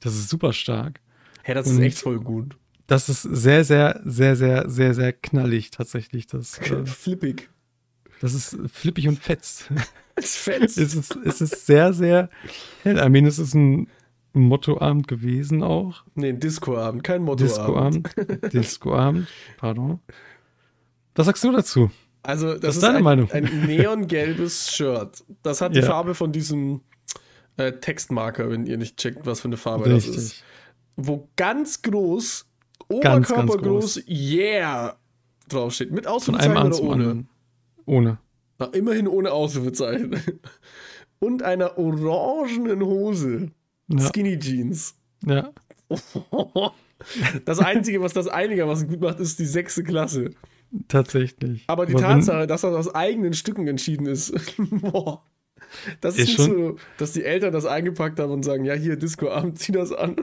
Das 0.00 0.14
ist 0.14 0.28
super 0.28 0.52
stark. 0.52 1.00
Hä, 1.42 1.54
das 1.54 1.66
ist 1.66 1.76
und- 1.76 1.82
echt 1.82 1.98
voll 1.98 2.20
gut. 2.20 2.56
Das 2.88 3.08
ist 3.08 3.22
sehr, 3.22 3.64
sehr, 3.64 4.00
sehr, 4.04 4.36
sehr, 4.36 4.70
sehr, 4.70 4.94
sehr 4.94 5.12
knallig 5.12 5.72
tatsächlich. 5.72 6.28
Das, 6.28 6.58
äh, 6.70 6.86
Flippig. 6.86 7.50
Das 8.20 8.34
ist 8.34 8.56
flippig 8.72 9.08
und 9.08 9.18
fetzt. 9.18 9.70
Ist 10.18 10.38
fett. 10.38 10.62
es, 10.62 10.78
ist, 10.78 11.14
es 11.26 11.42
ist 11.42 11.66
sehr, 11.66 11.92
sehr 11.92 12.30
hell. 12.82 12.96
I 12.96 13.10
mean, 13.10 13.26
es 13.26 13.38
ist 13.38 13.52
ein 13.52 13.86
Mottoabend 14.32 15.08
gewesen 15.08 15.62
auch. 15.62 16.04
nee, 16.14 16.30
ein 16.30 16.40
Discoabend, 16.40 17.04
kein 17.04 17.22
Mottoabend. 17.22 18.08
Discoabend. 18.16 18.52
Discoabend. 18.54 19.28
Pardon. 19.58 20.00
Was 21.14 21.26
sagst 21.26 21.44
du 21.44 21.52
dazu? 21.52 21.90
Also, 22.22 22.52
das, 22.52 22.60
Das 22.60 22.70
ist 22.70 22.76
ist 22.76 22.82
deine 22.84 22.96
ein, 22.98 23.04
Meinung. 23.04 23.30
ein 23.30 23.66
neongelbes 23.66 24.74
Shirt. 24.74 25.22
Das 25.42 25.60
hat 25.60 25.74
die 25.74 25.80
Ja. 25.80 25.86
Farbe 25.86 26.14
von 26.14 26.32
diesem 26.32 26.80
äh, 27.58 27.72
Textmarker, 27.72 28.48
wenn 28.50 28.64
ihr 28.64 28.78
nicht 28.78 28.96
checkt, 28.96 29.26
was 29.26 29.40
für 29.42 29.48
eine 29.48 29.58
Farbe 29.58 29.90
das 29.90 30.06
ist. 30.06 30.16
Richtig. 30.16 30.44
Wo 30.96 31.28
ganz 31.36 31.82
groß, 31.82 32.46
Ganz, 32.88 33.28
ganz 33.28 33.30
oberkörpergroß, 33.30 34.04
yeah 34.08 34.96
draufsteht. 35.50 35.92
Mit 35.92 36.06
Ausrufezeichen 36.06 36.56
oder 36.56 36.80
ohne? 36.80 36.92
anderen. 37.04 37.28
Ohne. 37.86 38.18
Na, 38.58 38.66
immerhin 38.66 39.08
ohne 39.08 39.32
Ausrufezeichen. 39.32 40.20
Und 41.18 41.42
einer 41.42 41.78
orangenen 41.78 42.82
Hose. 42.82 43.50
Ja. 43.88 44.00
Skinny 44.00 44.38
Jeans. 44.38 44.94
ja. 45.24 45.50
Das 47.44 47.58
Einzige, 47.58 48.00
was 48.00 48.12
das 48.14 48.26
einigermaßen 48.28 48.88
gut 48.88 49.00
macht, 49.00 49.20
ist 49.20 49.38
die 49.38 49.44
sechste 49.44 49.84
Klasse. 49.84 50.30
Tatsächlich. 50.88 51.64
Aber 51.68 51.86
die 51.86 51.92
wenn- 51.94 52.00
Tatsache, 52.00 52.46
dass 52.46 52.62
das 52.62 52.74
aus 52.74 52.94
eigenen 52.94 53.34
Stücken 53.34 53.68
entschieden 53.68 54.06
ist, 54.06 54.32
boah. 54.70 55.22
Das 56.00 56.14
ist, 56.16 56.20
Ist 56.20 56.28
nicht 56.28 56.36
schon- 56.48 56.56
so, 56.56 56.76
dass 56.98 57.12
die 57.12 57.24
Eltern 57.24 57.52
das 57.52 57.66
eingepackt 57.66 58.18
haben 58.18 58.32
und 58.32 58.44
sagen, 58.44 58.64
ja, 58.64 58.74
hier, 58.74 58.96
Discoabend, 58.96 59.58
zieh 59.58 59.72
das 59.72 59.92
an. 59.92 60.16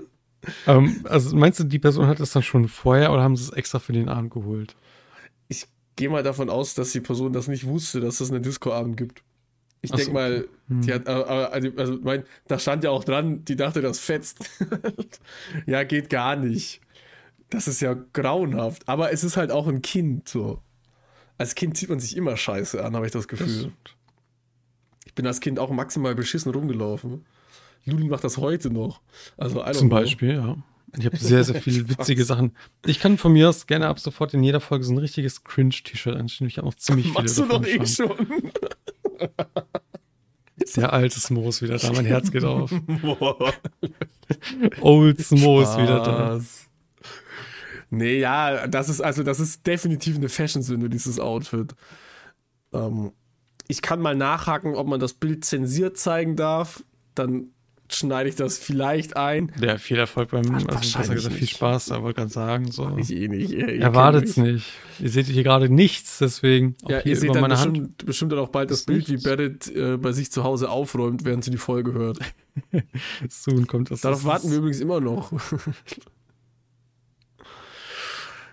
Ähm, 0.67 1.01
also 1.05 1.35
meinst 1.35 1.59
du, 1.59 1.63
die 1.63 1.79
Person 1.79 2.07
hat 2.07 2.19
das 2.19 2.31
dann 2.31 2.43
schon 2.43 2.67
vorher 2.67 3.13
oder 3.13 3.23
haben 3.23 3.35
sie 3.37 3.43
es 3.43 3.49
extra 3.51 3.79
für 3.79 3.93
den 3.93 4.09
Abend 4.09 4.31
geholt? 4.33 4.75
Gehe 5.95 6.09
mal 6.09 6.23
davon 6.23 6.49
aus, 6.49 6.73
dass 6.73 6.91
die 6.91 7.01
Person 7.01 7.33
das 7.33 7.47
nicht 7.47 7.65
wusste, 7.65 7.99
dass 7.99 8.19
es 8.19 8.31
einen 8.31 8.41
Discoabend 8.43 8.97
gibt. 8.97 9.23
Ich 9.81 9.91
Ach 9.93 9.97
so, 9.97 10.03
denke 10.05 10.13
mal, 10.13 10.37
okay. 10.39 10.49
Hm. 10.69 10.81
die 10.81 10.93
hat, 10.93 11.07
aber- 11.07 11.27
aber- 11.29 11.51
also, 11.53 11.69
also 11.77 11.97
mein, 12.01 12.23
da 12.47 12.57
stand 12.57 12.83
ja 12.83 12.89
auch 12.89 13.03
dran, 13.03 13.43
die 13.45 13.55
dachte, 13.55 13.81
das 13.81 13.99
fetzt. 13.99 14.39
ja, 15.65 15.83
geht 15.83 16.09
gar 16.09 16.35
nicht. 16.35 16.81
Das 17.49 17.67
ist 17.67 17.81
ja 17.81 17.93
grauenhaft. 18.13 18.87
Aber 18.87 19.11
es 19.11 19.23
ist 19.23 19.37
halt 19.37 19.51
auch 19.51 19.67
ein 19.67 19.81
Kind, 19.81 20.27
so. 20.29 20.61
Als 21.37 21.53
Kind 21.55 21.77
zieht 21.77 21.89
man 21.89 21.99
sich 21.99 22.15
immer 22.15 22.37
scheiße 22.37 22.83
an, 22.83 22.95
habe 22.95 23.05
ich 23.05 23.11
das 23.11 23.27
Gefühl. 23.27 23.71
Ich 25.05 25.13
bin 25.13 25.27
als 25.27 25.41
Kind 25.41 25.59
auch 25.59 25.69
maximal 25.69 26.15
beschissen 26.15 26.51
rumgelaufen. 26.51 27.25
Ludin 27.85 28.07
macht 28.09 28.23
das 28.23 28.37
heute 28.37 28.69
noch. 28.69 29.01
Also, 29.37 29.61
Zum. 29.73 29.89
Beispiel, 29.89 30.35
ja. 30.35 30.57
Ich 30.97 31.05
habe 31.05 31.17
sehr, 31.17 31.43
sehr 31.43 31.61
viele 31.61 31.89
witzige 31.89 32.23
Sachen. 32.23 32.55
Ich 32.85 32.99
kann 32.99 33.17
von 33.17 33.33
mir 33.33 33.49
aus 33.49 33.65
gerne 33.65 33.87
ab 33.87 33.99
sofort 33.99 34.33
in 34.33 34.43
jeder 34.43 34.59
Folge 34.59 34.85
so 34.85 34.93
ein 34.93 34.97
richtiges 34.97 35.43
Cringe-T-Shirt 35.43 36.15
anstellen. 36.15 36.49
Ich 36.49 36.57
habe 36.57 36.67
noch 36.67 36.75
ziemlich 36.75 37.07
viele 37.07 37.23
Machst 37.23 37.37
du 37.37 37.45
doch 37.45 37.65
eh 37.65 37.85
schon. 37.85 37.87
schon. 37.87 38.51
Der 40.75 40.93
alte 40.93 41.19
Smo 41.19 41.49
ist 41.49 41.61
wieder 41.61 41.77
da, 41.77 41.91
mein 41.91 42.05
Herz 42.05 42.31
geht 42.31 42.43
auf. 42.43 42.71
Old 44.81 45.19
Smo 45.19 45.61
ist 45.61 45.77
wieder 45.77 46.03
da. 46.03 46.39
Nee, 47.89 48.19
ja, 48.19 48.67
das 48.67 48.89
ist 48.89 49.01
also, 49.01 49.23
das 49.23 49.39
ist 49.39 49.67
definitiv 49.67 50.15
eine 50.15 50.29
Fashion-Sünde, 50.29 50.89
dieses 50.89 51.19
Outfit. 51.19 51.75
Ähm, 52.71 53.11
ich 53.67 53.81
kann 53.81 53.99
mal 53.99 54.15
nachhaken, 54.15 54.75
ob 54.75 54.87
man 54.87 54.99
das 54.99 55.13
Bild 55.13 55.45
zensiert 55.45 55.97
zeigen 55.97 56.35
darf. 56.35 56.83
Dann 57.13 57.52
schneide 57.95 58.29
ich 58.29 58.35
das 58.35 58.57
vielleicht 58.57 59.17
ein. 59.17 59.51
Ja, 59.59 59.77
viel 59.77 59.97
Erfolg 59.97 60.31
beim, 60.31 60.53
also 60.55 60.67
besser 60.67 61.13
gesagt, 61.13 61.35
viel. 61.35 61.47
Spaß, 61.47 61.85
da 61.87 62.01
wollte 62.01 62.21
gerade 62.21 62.31
sagen, 62.31 62.71
so. 62.71 62.95
Ich 62.97 63.11
eh 63.11 63.27
nicht. 63.27 63.51
Ihr, 63.51 63.69
ihr 63.69 63.81
Erwartet's 63.81 64.35
kennt 64.35 64.47
mich. 64.47 64.53
nicht. 64.55 64.73
Ihr 64.99 65.09
seht 65.09 65.27
hier 65.27 65.43
gerade 65.43 65.69
nichts, 65.69 66.19
deswegen 66.19 66.75
Ja, 66.87 66.99
hier 66.99 67.11
ihr 67.13 67.17
seht 67.17 67.33
dann 67.33 67.41
meine 67.41 67.59
Hand. 67.59 67.73
bestimmt, 67.73 68.05
bestimmt 68.05 68.31
dann 68.31 68.39
auch 68.39 68.49
bald 68.49 68.71
das 68.71 68.79
Ist 68.81 68.85
Bild, 68.85 69.09
wie. 69.09 69.17
Barrett 69.17 69.67
äh, 69.75 69.97
bei 69.97 70.11
sich 70.11 70.31
zu 70.31 70.43
Hause 70.43 70.69
aufräumt, 70.69 71.25
während 71.25 71.43
sie 71.43 71.51
die 71.51 71.57
Folge 71.57 71.93
hört. 71.93 72.19
Soon 73.29 73.67
kommt 73.67 73.91
das. 73.91 74.01
Darauf 74.01 74.19
das 74.19 74.25
warten 74.25 74.51
wir 74.51 74.57
übrigens 74.59 74.79
immer 74.79 74.99
noch. 75.01 75.31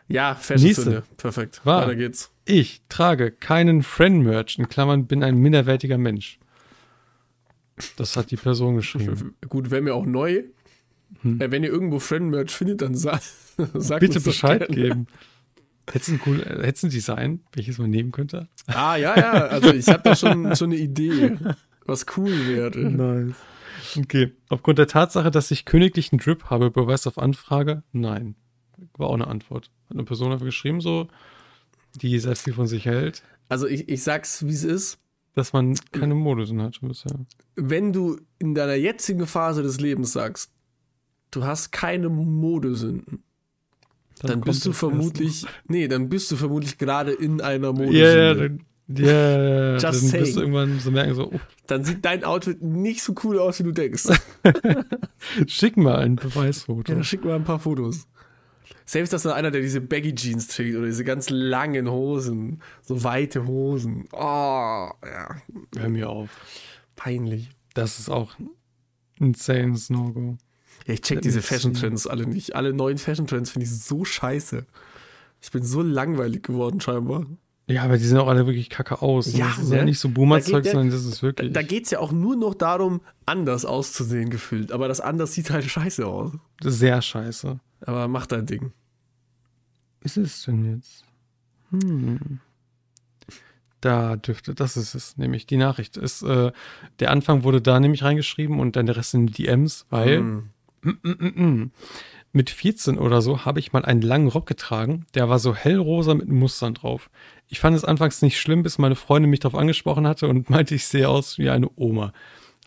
ja, 0.08 0.34
Fashion-Sünde. 0.34 1.04
Perfekt. 1.16 1.60
Wahr. 1.64 1.82
Weiter 1.82 1.96
geht's. 1.96 2.30
Ich 2.44 2.82
trage 2.88 3.30
keinen 3.30 3.82
Friend-Merch, 3.84 4.58
in 4.58 4.68
Klammern 4.68 5.06
bin 5.06 5.22
ein 5.22 5.36
minderwertiger 5.36 5.98
Mensch. 5.98 6.39
Das 7.96 8.16
hat 8.16 8.30
die 8.30 8.36
Person 8.36 8.76
geschrieben. 8.76 9.34
Gut, 9.48 9.70
wäre 9.70 9.82
mir 9.82 9.94
auch 9.94 10.06
neu. 10.06 10.44
Hm. 11.22 11.40
Äh, 11.40 11.50
wenn 11.50 11.64
ihr 11.64 11.70
irgendwo 11.70 11.98
Friend-Merch 11.98 12.52
findet, 12.52 12.82
dann 12.82 12.94
sa 12.94 13.20
sagt 13.74 14.00
Bitte 14.00 14.20
Bescheid 14.20 14.68
geben. 14.68 15.06
Hättest 15.90 16.08
du 16.08 16.12
ein, 16.14 16.20
cool, 16.26 16.40
äh, 16.40 16.64
hättest 16.64 16.84
ein 16.84 16.90
Design, 16.90 17.40
welches 17.52 17.78
man 17.78 17.90
nehmen 17.90 18.12
könnte? 18.12 18.48
Ah, 18.66 18.96
ja, 18.96 19.16
ja. 19.18 19.32
Also 19.46 19.72
ich 19.72 19.88
habe 19.88 20.02
da 20.02 20.14
schon, 20.14 20.54
schon 20.56 20.70
eine 20.70 20.80
Idee, 20.80 21.36
was 21.84 22.06
cool 22.16 22.30
wäre. 22.46 22.78
Nice. 22.78 23.34
Okay. 23.98 24.32
Aufgrund 24.48 24.78
der 24.78 24.86
Tatsache, 24.86 25.30
dass 25.30 25.50
ich 25.50 25.64
königlichen 25.64 26.18
Drip 26.18 26.44
habe, 26.44 26.70
Beweis 26.70 27.06
auf 27.06 27.18
Anfrage? 27.18 27.82
Nein. 27.92 28.36
War 28.96 29.08
auch 29.08 29.14
eine 29.14 29.26
Antwort. 29.26 29.70
Hat 29.88 29.96
eine 29.96 30.04
Person 30.04 30.32
einfach 30.32 30.46
geschrieben, 30.46 30.80
so, 30.80 31.08
die 31.96 32.18
sehr 32.18 32.36
viel 32.36 32.52
von 32.52 32.66
sich 32.66 32.84
hält, 32.84 33.22
Also 33.48 33.66
ich, 33.66 33.88
ich 33.88 34.02
sag's, 34.02 34.46
wie 34.46 34.52
es 34.52 34.64
ist. 34.64 34.98
Dass 35.34 35.52
man 35.52 35.76
keine 35.92 36.14
Modesinn 36.14 36.62
hat 36.62 36.78
bisher. 36.80 37.14
Wenn 37.56 37.92
du 37.92 38.18
in 38.38 38.54
deiner 38.54 38.74
jetzigen 38.74 39.26
Phase 39.26 39.62
des 39.62 39.80
Lebens 39.80 40.12
sagst, 40.12 40.52
du 41.30 41.44
hast 41.44 41.72
keine 41.72 42.08
Modesünden, 42.08 43.22
dann, 44.22 44.32
kommt 44.32 44.44
bist 44.46 44.66
du 44.66 44.72
vermutlich, 44.72 45.46
nee, 45.68 45.88
dann 45.88 46.08
bist 46.08 46.30
du 46.30 46.36
vermutlich 46.36 46.78
gerade 46.78 47.12
in 47.12 47.40
einer. 47.40 47.72
Modesünde. 47.72 47.98
Ja, 47.98 48.14
ja, 48.14 48.34
dann, 48.34 48.60
ja. 48.88 49.72
Just 49.74 49.84
dann 49.84 49.94
saying. 49.94 50.24
wirst 50.24 50.36
du 50.36 50.40
irgendwann 50.40 50.80
so 50.80 50.90
merken, 50.90 51.14
so, 51.14 51.32
oh, 51.32 51.40
Dann 51.66 51.84
sieht 51.84 52.04
dein 52.04 52.24
Outfit 52.24 52.60
nicht 52.62 53.02
so 53.02 53.14
cool 53.24 53.38
aus, 53.38 53.60
wie 53.60 53.64
du 53.64 53.72
denkst. 53.72 54.08
schick 55.46 55.76
mal 55.76 55.96
ein 55.96 56.16
Beweisfoto. 56.16 56.92
Ja, 56.92 57.02
schick 57.02 57.24
mal 57.24 57.36
ein 57.36 57.44
paar 57.44 57.60
Fotos. 57.60 58.08
Selbst 58.90 59.12
dass 59.12 59.22
da 59.22 59.34
einer, 59.34 59.52
der 59.52 59.60
diese 59.60 59.80
Baggy 59.80 60.16
Jeans 60.16 60.48
trägt 60.48 60.76
oder 60.76 60.86
diese 60.86 61.04
ganz 61.04 61.30
langen 61.30 61.88
Hosen, 61.88 62.60
so 62.82 63.04
weite 63.04 63.46
Hosen. 63.46 64.08
Oh, 64.10 64.18
ja, 64.18 65.36
Hör 65.78 65.88
mir 65.88 66.10
auf. 66.10 66.28
peinlich. 66.96 67.50
Das 67.72 68.00
ist 68.00 68.10
auch 68.10 68.36
ein 68.40 68.50
insanes 69.20 69.90
No-Go. 69.90 70.38
Ja, 70.88 70.94
ich 70.94 71.02
check 71.02 71.22
diese 71.22 71.38
das- 71.38 71.46
Fashion-Trends 71.46 72.08
alle 72.08 72.26
nicht. 72.26 72.56
Alle 72.56 72.72
neuen 72.72 72.98
Fashion-Trends 72.98 73.50
finde 73.50 73.66
ich 73.66 73.80
so 73.80 74.04
scheiße. 74.04 74.66
Ich 75.40 75.50
bin 75.52 75.62
so 75.62 75.82
langweilig 75.82 76.42
geworden, 76.42 76.80
scheinbar. 76.80 77.26
Ja, 77.68 77.84
aber 77.84 77.96
die 77.96 78.02
sehen 78.04 78.18
auch 78.18 78.26
alle 78.26 78.46
wirklich 78.46 78.70
kacke 78.70 79.02
aus. 79.02 79.32
Ja, 79.32 79.46
das 79.50 79.58
ist 79.58 79.70
ne? 79.70 79.76
ja 79.76 79.84
nicht 79.84 80.00
so 80.00 80.08
Boomer-Zeug, 80.08 80.64
Da 80.64 80.70
sondern 80.72 80.90
das 80.90 81.04
ist 81.04 81.22
wirklich. 81.22 81.52
Da 81.52 81.62
geht 81.62 81.84
es 81.84 81.92
ja 81.92 82.00
auch 82.00 82.10
nur 82.10 82.34
noch 82.34 82.54
darum, 82.54 83.02
anders 83.24 83.64
auszusehen 83.64 84.30
gefühlt. 84.30 84.72
Aber 84.72 84.88
das 84.88 85.00
anders 85.00 85.32
sieht 85.32 85.50
halt 85.50 85.64
scheiße 85.64 86.04
aus. 86.04 86.32
sehr 86.60 87.00
scheiße. 87.00 87.60
Aber 87.82 88.08
mach 88.08 88.26
dein 88.26 88.46
Ding. 88.46 88.72
Ist 90.02 90.16
es 90.16 90.42
denn 90.44 90.76
jetzt? 90.76 91.04
Hm. 91.70 92.40
Da 93.80 94.16
dürfte, 94.16 94.54
das 94.54 94.76
ist 94.76 94.94
es, 94.94 95.16
nämlich 95.16 95.46
die 95.46 95.56
Nachricht 95.56 95.96
ist, 95.96 96.22
äh, 96.22 96.52
der 96.98 97.10
Anfang 97.10 97.44
wurde 97.44 97.62
da 97.62 97.80
nämlich 97.80 98.02
reingeschrieben 98.02 98.60
und 98.60 98.76
dann 98.76 98.86
der 98.86 98.96
Rest 98.96 99.14
in 99.14 99.26
die 99.26 99.44
DMs, 99.44 99.86
weil 99.88 100.18
Hm. 100.18 100.50
mm, 100.82 100.90
mm, 101.02 101.42
mm. 101.42 101.70
mit 102.32 102.50
14 102.50 102.98
oder 102.98 103.22
so 103.22 103.46
habe 103.46 103.58
ich 103.58 103.72
mal 103.72 103.84
einen 103.84 104.02
langen 104.02 104.28
Rock 104.28 104.46
getragen, 104.46 105.06
der 105.14 105.30
war 105.30 105.38
so 105.38 105.54
hellrosa 105.54 106.14
mit 106.14 106.28
Mustern 106.28 106.74
drauf. 106.74 107.10
Ich 107.48 107.58
fand 107.58 107.74
es 107.76 107.84
anfangs 107.84 108.20
nicht 108.20 108.38
schlimm, 108.38 108.62
bis 108.62 108.78
meine 108.78 108.96
Freundin 108.96 109.30
mich 109.30 109.40
darauf 109.40 109.58
angesprochen 109.58 110.06
hatte 110.06 110.28
und 110.28 110.50
meinte, 110.50 110.74
ich 110.74 110.86
sehe 110.86 111.08
aus 111.08 111.38
wie 111.38 111.48
eine 111.48 111.70
Oma. 111.76 112.12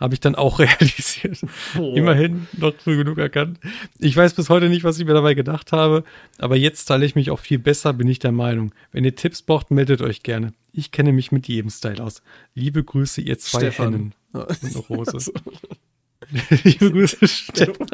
Habe 0.04 0.16
ich 0.16 0.20
dann 0.20 0.36
auch 0.36 0.60
realisiert. 0.60 1.46
Oh. 1.80 1.94
Immerhin 1.96 2.48
noch 2.58 2.76
früh 2.76 2.98
genug 2.98 3.18
erkannt. 3.20 3.58
Ich 4.00 4.18
weiß 4.18 4.34
bis 4.34 4.50
heute 4.50 4.68
nicht, 4.68 4.84
was 4.84 5.00
ich 5.00 5.06
mir 5.06 5.14
dabei 5.14 5.34
gedacht 5.34 5.72
habe, 5.72 6.04
aber 6.40 6.58
jetzt 6.58 6.84
teile 6.86 7.06
ich 7.06 7.16
mich 7.16 7.32
auch 7.32 7.40
viel 7.40 7.58
besser, 7.58 7.94
bin 7.94 8.10
ich 8.10 8.20
der 8.20 8.34
Meinung. 8.34 8.74
Wenn 8.92 9.06
ihr 9.06 9.16
Tipps 9.16 9.42
braucht, 9.42 9.72
meldet 9.72 10.02
euch 10.02 10.22
gerne. 10.22 10.52
Ich 10.74 10.92
kenne 10.92 11.14
mich 11.14 11.32
mit 11.32 11.48
jedem 11.48 11.70
Style 11.70 12.04
aus. 12.04 12.22
Liebe 12.54 12.84
Grüße, 12.84 13.22
ihr 13.22 13.40
zwei 13.40 13.60
Stefan. 13.60 13.94
Hennen. 13.94 14.16
Ja. 14.34 14.42
Und 14.42 14.64
eine 14.64 14.78
Rose. 14.78 15.32
Also, 16.34 16.52
Liebe 16.66 16.92
Grüße, 16.92 17.26
Stefan. 17.28 17.88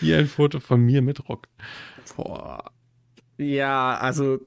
Hier 0.00 0.18
ein 0.18 0.26
Foto 0.26 0.58
von 0.58 0.80
mir 0.80 1.02
mit 1.02 1.28
Rock. 1.28 1.46
boah. 2.16 2.64
Ja, 3.38 3.96
also, 3.98 4.40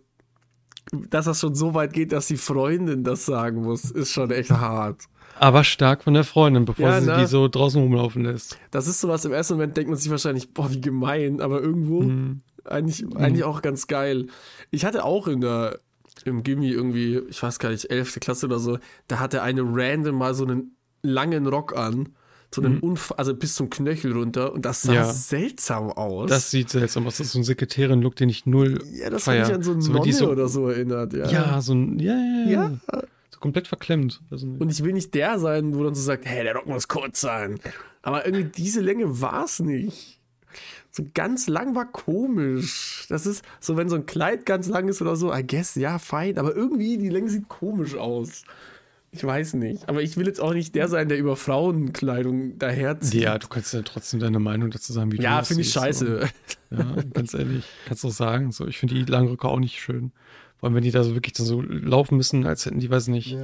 dass 0.92 1.26
das 1.26 1.40
schon 1.40 1.56
so 1.56 1.74
weit 1.74 1.94
geht, 1.94 2.12
dass 2.12 2.28
die 2.28 2.38
Freundin 2.38 3.06
das 3.06 3.26
sagen 3.26 3.62
muss, 3.62 3.92
ist 3.92 4.12
schon 4.12 4.32
echt 4.32 4.52
hart. 4.52 5.04
Aber 5.40 5.64
stark 5.64 6.04
von 6.04 6.14
der 6.14 6.24
Freundin, 6.24 6.66
bevor 6.66 6.90
Ja, 6.90 7.02
sie 7.02 7.08
ne? 7.08 7.18
die 7.20 7.26
so 7.28 7.48
draußen 7.48 7.82
rumlaufen 7.82 8.24
lässt. 8.24 8.58
Das 8.72 8.88
ist 8.88 9.00
sowas, 9.02 9.24
im 9.26 9.34
ersten 9.34 9.54
Moment 9.56 9.76
denkt 9.78 9.90
man 9.90 9.98
sich 10.00 10.10
wahrscheinlich, 10.12 10.54
boah, 10.54 10.72
wie 10.72 10.82
gemein, 10.82 11.42
aber 11.42 11.62
irgendwo 11.62 12.02
Mhm. 12.02 12.42
eigentlich, 12.66 13.06
eigentlich 13.16 13.44
auch 13.44 13.62
ganz 13.62 13.88
geil. 13.88 14.28
Ich 14.72 14.86
hatte 14.86 15.04
auch 15.06 15.28
in 15.28 15.42
der, 15.42 15.80
im 16.26 16.44
Gimmi 16.44 16.70
irgendwie, 16.70 17.22
ich 17.30 17.42
weiß 17.42 17.60
gar 17.60 17.70
nicht, 17.70 17.90
11. 17.90 18.20
Klasse 18.20 18.46
oder 18.48 18.60
so, 18.60 18.78
da 19.08 19.20
hatte 19.20 19.42
eine 19.42 19.62
random 19.64 20.16
mal 20.16 20.34
so 20.34 20.46
einen 20.46 20.76
langen 21.04 21.48
Rock 21.48 21.78
an, 21.78 22.10
so 22.54 22.62
einen 22.62 22.80
Unf 22.80 23.14
also 23.18 23.36
bis 23.36 23.56
zum 23.56 23.70
Knöchel 23.70 24.14
runter 24.14 24.54
und 24.54 24.64
das 24.66 24.82
sah 24.82 24.92
Mhm. 24.94 24.98
Ja. 25.00 25.14
seltsam 25.14 25.92
aus. 25.92 26.30
Das 26.30 26.50
sieht 26.50 26.70
seltsam 26.70 27.06
aus. 27.06 27.18
Das 27.18 27.28
ist 27.28 27.34
so 27.34 27.40
ein 27.40 27.44
Sekretärin-Look, 27.44 28.16
den 28.16 28.30
ich 28.30 28.46
null 28.46 28.80
ja, 28.94 29.10
das 29.10 29.28
hat 29.28 29.38
mich 29.40 29.54
an 29.54 29.64
so 29.64 29.74
eine 29.74 29.82
So, 29.82 30.12
so- 30.12 30.30
oder 30.32 30.48
so 30.48 30.68
erinnert. 30.70 31.12
Ja. 31.14 31.28
Ja, 31.30 31.62
so 31.62 31.74
ein, 31.74 32.00
ja, 32.00 32.14
ja, 32.16 32.50
ja. 32.50 32.72
Ja. 32.94 33.02
So 33.38 33.42
komplett 33.42 33.68
verklemmt. 33.68 34.20
Also, 34.32 34.48
Und 34.48 34.72
ich 34.72 34.84
will 34.84 34.94
nicht 34.94 35.14
der 35.14 35.38
sein, 35.38 35.76
wo 35.76 35.84
dann 35.84 35.94
so 35.94 36.02
sagt, 36.02 36.26
hey, 36.26 36.44
der 36.44 36.56
Rock 36.56 36.66
muss 36.66 36.88
kurz 36.88 37.22
sein. 37.22 37.60
Aber 38.02 38.26
irgendwie 38.26 38.46
diese 38.46 38.82
Länge 38.82 39.22
war 39.22 39.46
es 39.46 39.60
nicht. 39.60 40.20
So 40.90 41.06
ganz 41.14 41.48
lang 41.48 41.76
war 41.76 41.86
komisch. 41.86 43.06
Das 43.10 43.28
ist 43.28 43.46
so, 43.60 43.78
wenn 43.78 43.90
so 43.90 43.96
ein 43.96 44.08
Kleid 44.08 44.48
ganz 44.48 44.68
lang 44.68 44.88
ist 44.88 45.04
oder 45.04 45.16
so, 45.16 45.32
I 45.32 45.46
guess, 45.46 45.76
ja, 45.76 46.00
fein. 46.00 46.40
Aber 46.40 46.56
irgendwie, 46.56 46.98
die 46.98 47.10
Länge 47.10 47.30
sieht 47.30 47.48
komisch 47.48 47.94
aus. 47.94 48.44
Ich 49.12 49.24
weiß 49.24 49.54
nicht. 49.54 49.88
Aber 49.88 50.02
ich 50.02 50.18
will 50.18 50.26
jetzt 50.26 50.42
auch 50.42 50.54
nicht 50.54 50.74
der 50.74 50.88
sein, 50.88 51.08
der 51.08 51.20
über 51.20 51.36
Frauenkleidung 51.36 52.58
daherzieht. 52.58 53.22
ja, 53.22 53.38
du 53.38 53.48
kannst 53.48 53.72
ja 53.74 53.84
trotzdem 53.84 54.20
deine 54.20 54.40
Meinung 54.40 54.72
dazu 54.72 54.94
sagen, 54.94 55.12
wie 55.12 55.18
du 55.18 55.24
Ja, 55.24 55.44
finde 55.44 55.62
ich 55.62 55.72
scheiße. 55.72 56.28
So. 56.70 56.76
Ja, 56.76 56.96
ganz 57.14 57.36
ehrlich. 57.36 57.66
Kannst 57.86 58.04
du 58.04 58.08
auch 58.08 58.12
sagen. 58.12 58.52
So, 58.52 58.66
ich 58.66 58.80
finde 58.80 58.96
die 58.96 59.04
Langröcke 59.04 59.48
auch 59.48 59.60
nicht 59.60 59.80
schön. 59.80 60.12
Vor 60.60 60.68
allem, 60.68 60.76
wenn 60.76 60.84
die 60.84 60.92
da 60.92 61.04
so 61.04 61.14
wirklich 61.14 61.34
dann 61.34 61.46
so 61.46 61.62
laufen 61.62 62.18
müssen, 62.18 62.46
als 62.46 62.66
hätten 62.66 62.80
die, 62.80 62.90
weiß 62.90 63.08
nicht, 63.10 63.36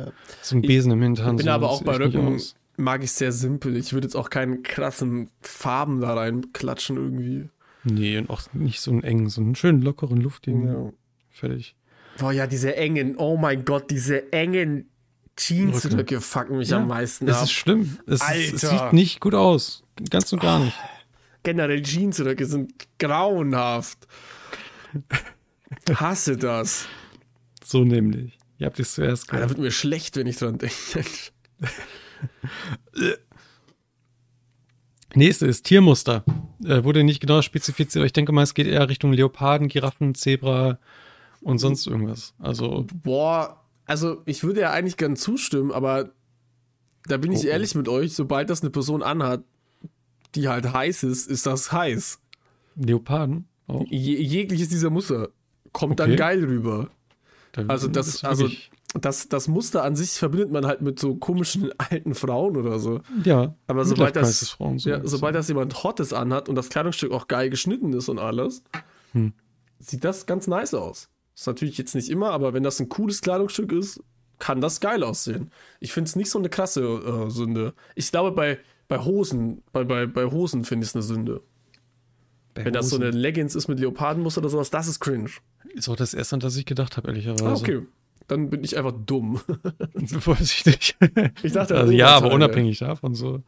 so 0.41 0.55
einen 0.55 0.63
Besen 0.63 0.91
im 0.91 1.01
Hintern. 1.01 1.35
bin 1.35 1.45
so, 1.45 1.51
aber 1.51 1.67
das 1.67 1.75
auch 1.77 1.83
bei 1.83 2.17
aus. 2.17 2.55
mag 2.77 3.03
ich 3.03 3.11
sehr 3.11 3.31
simpel. 3.31 3.77
Ich 3.77 3.93
würde 3.93 4.07
jetzt 4.07 4.15
auch 4.15 4.29
keinen 4.31 4.63
krassen 4.63 5.29
Farben 5.41 6.01
da 6.01 6.15
reinklatschen 6.15 6.97
irgendwie. 6.97 7.49
Nee, 7.83 8.17
und 8.17 8.29
auch 8.29 8.41
nicht 8.53 8.79
so 8.79 8.91
einen 8.91 9.03
engen, 9.03 9.29
so 9.29 9.41
einen 9.41 9.55
schönen 9.55 9.81
lockeren, 9.81 10.17
luftigen. 10.21 10.67
Ja. 10.67 10.93
Fertig. 11.29 11.75
Boah, 12.17 12.31
ja, 12.31 12.47
diese 12.47 12.75
engen, 12.75 13.15
oh 13.17 13.37
mein 13.37 13.65
Gott, 13.65 13.91
diese 13.91 14.31
engen 14.31 14.89
Jeansröcke 15.37 16.21
fucken 16.21 16.57
mich 16.57 16.69
Ja, 16.69 16.77
am 16.77 16.87
meisten 16.87 17.27
Es 17.27 17.37
ab. 17.37 17.43
ist 17.43 17.51
schlimm. 17.51 17.97
Es, 18.05 18.21
ist, 18.21 18.53
es 18.63 18.69
sieht 18.69 18.93
nicht 18.93 19.19
gut 19.19 19.33
aus. 19.33 19.83
Ganz 20.09 20.31
und 20.31 20.41
gar 20.41 20.59
nicht. 20.59 20.75
Generell 21.43 21.81
Jeansröcke 21.83 22.45
sind 22.45 22.71
grauenhaft. 22.99 24.07
Hasse 25.95 26.37
das. 26.37 26.87
So 27.73 27.83
nämlich. 27.83 28.37
Ihr 28.59 28.67
habt 28.67 28.79
es 28.79 28.93
zuerst 28.93 29.29
Da 29.29 29.37
gehört. 29.37 29.49
wird 29.49 29.59
mir 29.59 29.71
schlecht, 29.71 30.15
wenn 30.15 30.27
ich 30.27 30.37
dran 30.37 30.59
denke. 30.59 30.75
Nächste 35.15 35.47
ist 35.47 35.63
Tiermuster. 35.63 36.23
Äh, 36.63 36.83
wurde 36.83 37.03
nicht 37.03 37.19
genau 37.19 37.41
spezifiziert, 37.41 37.97
aber 37.97 38.05
ich 38.05 38.13
denke 38.13 38.31
mal, 38.31 38.43
es 38.43 38.53
geht 38.53 38.67
eher 38.67 38.87
Richtung 38.89 39.11
Leoparden, 39.11 39.69
Giraffen, 39.69 40.13
Zebra 40.13 40.77
und 41.41 41.57
sonst 41.57 41.87
irgendwas. 41.87 42.35
Also, 42.37 42.85
Boah, 43.01 43.59
also 43.85 44.21
ich 44.25 44.43
würde 44.43 44.61
ja 44.61 44.71
eigentlich 44.71 44.97
gern 44.97 45.15
zustimmen, 45.15 45.71
aber 45.71 46.11
da 47.07 47.17
bin 47.17 47.31
ich 47.31 47.39
Oh, 47.39 47.45
oh. 47.45 47.49
ehrlich 47.49 47.73
mit 47.73 47.87
euch, 47.89 48.13
sobald 48.13 48.51
das 48.51 48.61
eine 48.61 48.69
Person 48.69 49.01
anhat, 49.01 49.43
die 50.35 50.47
halt 50.47 50.71
heiß 50.73 51.01
ist, 51.03 51.27
ist 51.27 51.47
das 51.47 51.71
heiß. 51.71 52.19
Leoparden? 52.75 53.45
Auch. 53.65 53.83
Je, 53.89 54.15
jegliches 54.21 54.69
dieser 54.69 54.91
Muster 54.91 55.29
kommt 55.71 55.99
Okay. 55.99 56.09
dann 56.11 56.17
geil 56.17 56.43
rüber. 56.43 56.91
Also 57.67 57.87
das, 57.87 58.07
ist 58.07 58.25
also 58.25 58.49
das, 58.99 59.29
das 59.29 59.47
Muster 59.47 59.83
an 59.83 59.95
sich 59.95 60.11
verbindet 60.11 60.51
man 60.51 60.65
halt 60.65 60.81
mit 60.81 60.99
so 60.99 61.15
komischen 61.15 61.71
alten 61.77 62.15
Frauen 62.15 62.57
oder 62.57 62.79
so. 62.79 63.01
ja. 63.23 63.55
Aber 63.67 63.85
sobald 63.85 64.15
das, 64.15 64.21
Midlife-Crisis-Frauen 64.23 64.79
so 64.79 64.89
ja, 64.89 65.01
sobald 65.03 65.35
das 65.35 65.47
jemand 65.47 65.83
Hottes 65.83 66.13
anhat 66.13 66.49
und 66.49 66.55
das 66.55 66.69
Kleidungsstück 66.69 67.11
auch 67.11 67.27
geil 67.27 67.49
geschnitten 67.49 67.93
ist 67.93 68.09
und 68.09 68.19
alles, 68.19 68.63
Hm. 69.13 69.33
sieht 69.79 70.03
das 70.03 70.25
ganz 70.25 70.47
nice 70.47 70.73
aus. 70.73 71.09
Ist 71.35 71.47
natürlich 71.47 71.77
jetzt 71.77 71.95
nicht 71.95 72.09
immer, 72.09 72.31
aber 72.31 72.53
wenn 72.53 72.63
das 72.63 72.79
ein 72.79 72.89
cooles 72.89 73.21
Kleidungsstück 73.21 73.71
ist, 73.71 74.01
kann 74.39 74.61
das 74.61 74.79
geil 74.79 75.03
aussehen. 75.03 75.51
Ich 75.79 75.93
finde 75.93 76.09
es 76.09 76.15
nicht 76.15 76.29
so 76.29 76.39
eine 76.39 76.49
krasse 76.49 76.81
äh, 76.83 77.29
Sünde. 77.29 77.73
Ich 77.95 78.11
glaube, 78.11 78.31
bei, 78.31 78.59
bei 78.87 78.99
Hosen, 78.99 79.61
bei, 79.71 79.83
bei, 79.83 80.05
bei 80.05 80.25
Hosen 80.25 80.65
finde 80.65 80.83
ich 80.83 80.89
es 80.89 80.95
eine 80.95 81.03
Sünde. 81.03 81.41
Bei 82.53 82.65
Wenn 82.65 82.73
das 82.73 82.89
so 82.89 82.97
eine 82.97 83.09
Leggings 83.11 83.55
ist 83.55 83.67
mit 83.67 83.79
Leopardenmuster 83.79 84.39
oder 84.41 84.49
sowas, 84.49 84.69
das 84.69 84.87
ist 84.87 84.99
cringe. 84.99 85.29
Ist 85.73 85.89
auch 85.89 85.95
das 85.95 86.13
erste, 86.13 86.35
an 86.35 86.39
das 86.39 86.55
ich 86.55 86.65
gedacht 86.65 86.97
habe, 86.97 87.07
ehrlicherweise. 87.07 87.45
Ah, 87.47 87.53
okay. 87.53 87.81
Dann 88.27 88.49
bin 88.49 88.63
ich 88.63 88.77
einfach 88.77 88.93
dumm. 89.05 89.41
Vorsichtig. 90.19 90.95
Ich 91.41 91.51
dachte, 91.51 91.75
also 91.75 91.91
das 91.91 91.99
ja, 91.99 92.09
aber 92.15 92.31
unabhängig 92.31 92.79
davon 92.79 93.15
so. 93.15 93.41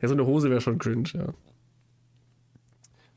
Ja, 0.00 0.08
so 0.08 0.14
eine 0.14 0.26
Hose 0.26 0.50
wäre 0.50 0.60
schon 0.60 0.78
cringe, 0.78 1.08
ja. 1.14 1.34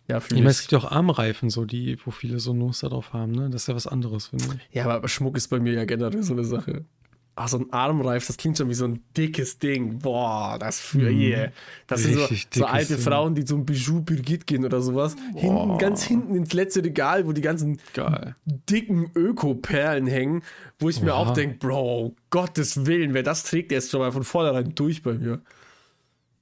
Ja, 0.07 0.18
Ich 0.18 0.32
meine, 0.34 0.49
es 0.49 0.62
gibt 0.62 0.72
ja 0.72 0.80
auch 0.80 0.91
Armreifen, 0.91 1.49
so 1.49 1.66
die, 1.66 1.97
wo 2.03 2.12
viele 2.12 2.39
so 2.39 2.53
Muster 2.53 2.89
drauf 2.89 3.14
haben, 3.14 3.32
ne? 3.32 3.49
Das 3.49 3.64
ist 3.64 3.68
ja 3.68 3.76
was 3.76 3.88
anderes, 3.88 4.28
finde 4.28 4.45
ich. 4.55 4.76
Ja, 4.76 4.89
aber 4.89 5.07
Schmuck 5.07 5.38
ist 5.38 5.47
bei 5.47 5.59
mir 5.59 5.74
ja 5.74 5.86
generell 5.86 6.24
so 6.24 6.34
eine 6.34 6.43
Sache. 6.43 6.86
Ah, 7.34 7.48
so 7.48 7.58
ein 7.60 7.72
Armreif, 7.72 8.28
das 8.28 8.36
klingt 8.36 8.58
schon 8.58 8.68
wie 8.70 8.74
so 8.74 8.86
ein 8.86 9.02
dickes 9.16 9.58
Ding. 9.58 10.00
Boah, 10.00 10.58
das 10.60 10.82
für 10.82 11.10
yeah. 11.10 11.52
Das 11.88 12.04
sind 12.04 12.16
so, 12.16 12.28
so 12.54 12.66
alte 12.66 12.96
Ding. 12.96 13.04
Frauen, 13.04 13.36
die 13.36 13.46
zum 13.46 13.66
Bijou 13.66 14.02
Birgit 14.02 14.46
gehen 14.46 14.66
oder 14.66 14.82
sowas. 14.82 15.16
Hinten, 15.36 15.78
ganz 15.78 16.04
hinten 16.04 16.36
ins 16.36 16.52
letzte 16.54 16.84
Regal, 16.84 17.26
wo 17.26 17.32
die 17.32 17.42
ganzen 17.42 17.80
Geil. 17.94 18.36
dicken 18.46 19.10
Öko-Perlen 19.16 20.08
hängen, 20.08 20.44
wo 20.78 20.90
ich 20.90 21.02
mir 21.02 21.14
Oha. 21.14 21.20
auch 21.22 21.34
denke, 21.34 21.58
Bro, 21.58 22.16
Gottes 22.32 22.86
Willen, 22.86 23.14
wer 23.14 23.24
das 23.24 23.44
trägt, 23.44 23.72
der 23.72 23.78
ist 23.78 23.92
schon 23.92 24.02
mal 24.02 24.12
von 24.12 24.24
vornherein 24.26 24.76
durch 24.76 25.02
bei 25.02 25.14
mir. 25.14 25.42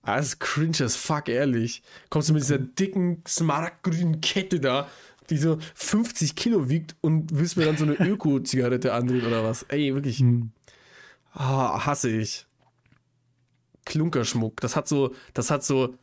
Ah, 0.01 0.17
Das 0.17 0.25
ist 0.27 0.39
cringe 0.39 0.81
as 0.83 0.95
fuck, 0.95 1.29
ehrlich. 1.29 1.83
Kommst 2.09 2.29
du 2.29 2.33
mit 2.33 2.41
dieser 2.41 2.57
dicken, 2.57 3.21
smaragdgrünen 3.27 4.21
Kette 4.21 4.59
da, 4.59 4.87
die 5.29 5.37
so 5.37 5.59
50 5.75 6.35
Kilo 6.35 6.67
wiegt 6.69 6.95
und 7.01 7.37
willst 7.37 7.57
mir 7.57 7.65
dann 7.65 7.77
so 7.77 7.83
eine 7.85 7.93
Öko-Zigarette 7.99 8.91
andrehen 8.93 9.25
oder 9.27 9.43
was? 9.43 9.63
Ey, 9.69 9.93
wirklich. 9.93 10.17
Hm. 10.19 10.49
Ah, 11.33 11.85
hasse 11.85 12.09
ich. 12.09 12.45
Klunkerschmuck. 13.85 14.61
Das 14.61 14.75
hat 14.75 14.87
so, 14.87 15.13
das 15.33 15.51
hat 15.51 15.63
so 15.63 15.95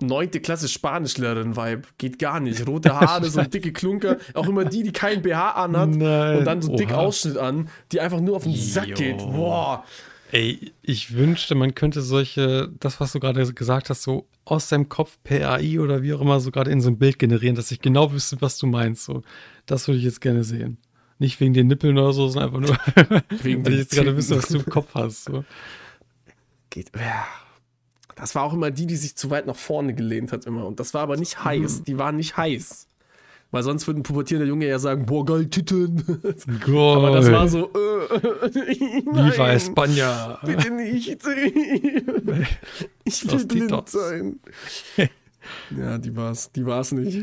neunte 0.00 0.40
Klasse 0.40 0.68
Spanischlehrerin-Vibe. 0.68 1.82
Geht 1.98 2.18
gar 2.18 2.40
nicht. 2.40 2.66
Rote 2.66 2.94
Haare, 3.00 3.28
so 3.30 3.42
dicke 3.42 3.72
Klunker. 3.72 4.18
Auch 4.34 4.46
immer 4.46 4.64
die, 4.64 4.82
die 4.82 4.92
keinen 4.92 5.22
BH 5.22 5.50
anhat 5.52 5.90
Nein. 5.90 6.38
und 6.38 6.44
dann 6.44 6.62
so 6.62 6.76
dick 6.76 6.90
Oha. 6.90 6.96
Ausschnitt 6.98 7.38
an, 7.38 7.68
die 7.92 8.00
einfach 8.00 8.20
nur 8.20 8.36
auf 8.36 8.44
den 8.44 8.54
Sack 8.54 8.88
Jo. 8.88 8.94
geht. 8.94 9.18
Boah. 9.18 9.84
Ey, 10.32 10.72
ich 10.82 11.14
wünschte, 11.14 11.54
man 11.54 11.76
könnte 11.76 12.02
solche, 12.02 12.68
das, 12.80 12.98
was 12.98 13.12
du 13.12 13.20
gerade 13.20 13.52
gesagt 13.52 13.88
hast, 13.88 14.02
so 14.02 14.26
aus 14.44 14.68
deinem 14.68 14.88
Kopf 14.88 15.16
per 15.22 15.48
AI 15.48 15.78
oder 15.78 16.02
wie 16.02 16.12
auch 16.12 16.20
immer, 16.20 16.40
so 16.40 16.50
gerade 16.50 16.72
in 16.72 16.80
so 16.80 16.90
ein 16.90 16.98
Bild 16.98 17.20
generieren, 17.20 17.54
dass 17.54 17.70
ich 17.70 17.80
genau 17.80 18.10
wüsste, 18.10 18.40
was 18.40 18.58
du 18.58 18.66
meinst. 18.66 19.04
So, 19.04 19.22
das 19.66 19.86
würde 19.86 19.98
ich 19.98 20.04
jetzt 20.04 20.20
gerne 20.20 20.42
sehen. 20.42 20.78
Nicht 21.18 21.40
wegen 21.40 21.54
den 21.54 21.68
Nippeln 21.68 21.96
oder 21.96 22.12
so, 22.12 22.28
sondern 22.28 22.54
einfach 22.54 23.06
nur, 23.06 23.22
Wegen 23.42 23.64
weil 23.64 23.74
ich 23.74 23.78
jetzt 23.80 23.94
gerade 23.94 24.16
wüsste, 24.16 24.36
was 24.36 24.48
du 24.48 24.58
im 24.58 24.66
Kopf 24.66 24.94
hast. 24.94 25.24
So. 25.24 25.44
Geht. 26.70 26.90
Ja. 26.96 27.26
Das 28.16 28.34
war 28.34 28.44
auch 28.44 28.52
immer 28.52 28.70
die, 28.70 28.86
die 28.86 28.96
sich 28.96 29.16
zu 29.16 29.30
weit 29.30 29.46
nach 29.46 29.56
vorne 29.56 29.94
gelehnt 29.94 30.32
hat 30.32 30.46
immer. 30.46 30.66
Und 30.66 30.80
das 30.80 30.94
war 30.94 31.02
aber 31.02 31.16
nicht 31.16 31.44
heiß. 31.44 31.82
Die 31.82 31.98
waren 31.98 32.16
nicht 32.16 32.36
heiß. 32.36 32.86
Weil 33.50 33.62
sonst 33.62 33.86
würde 33.86 34.00
ein 34.00 34.02
pubertierender 34.02 34.48
Junge 34.48 34.66
ja 34.66 34.80
sagen, 34.80 35.06
boah, 35.06 35.24
geil, 35.24 35.46
Titten. 35.46 36.02
Aber 36.08 37.10
das 37.12 37.30
war 37.30 37.46
so, 37.48 37.70
äh, 37.70 37.74
Viva 38.14 39.46
nein, 39.46 39.56
España. 39.58 40.44
Bitte 40.44 40.70
nicht. 40.72 41.18
Ich 43.04 43.30
will 43.30 43.46
blind 43.46 43.88
sein. 43.88 44.40
Ja, 45.76 45.98
die 45.98 46.16
war's. 46.16 46.50
Die 46.50 46.66
war's 46.66 46.90
nicht. 46.92 47.22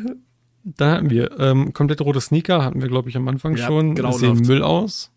Da 0.64 0.92
hatten 0.92 1.10
wir 1.10 1.40
ähm, 1.40 1.74
komplett 1.74 2.02
rote 2.02 2.22
Sneaker, 2.22 2.64
hatten 2.64 2.82
wir, 2.82 2.88
glaube 2.88 3.10
ich, 3.10 3.18
am 3.18 3.28
Anfang 3.28 3.56
Ja, 3.58 3.66
schon. 3.68 3.96
grauenhaft. 3.96 4.20
Sehen 4.20 4.38
Müll 4.48 4.62
aus. 4.62 5.12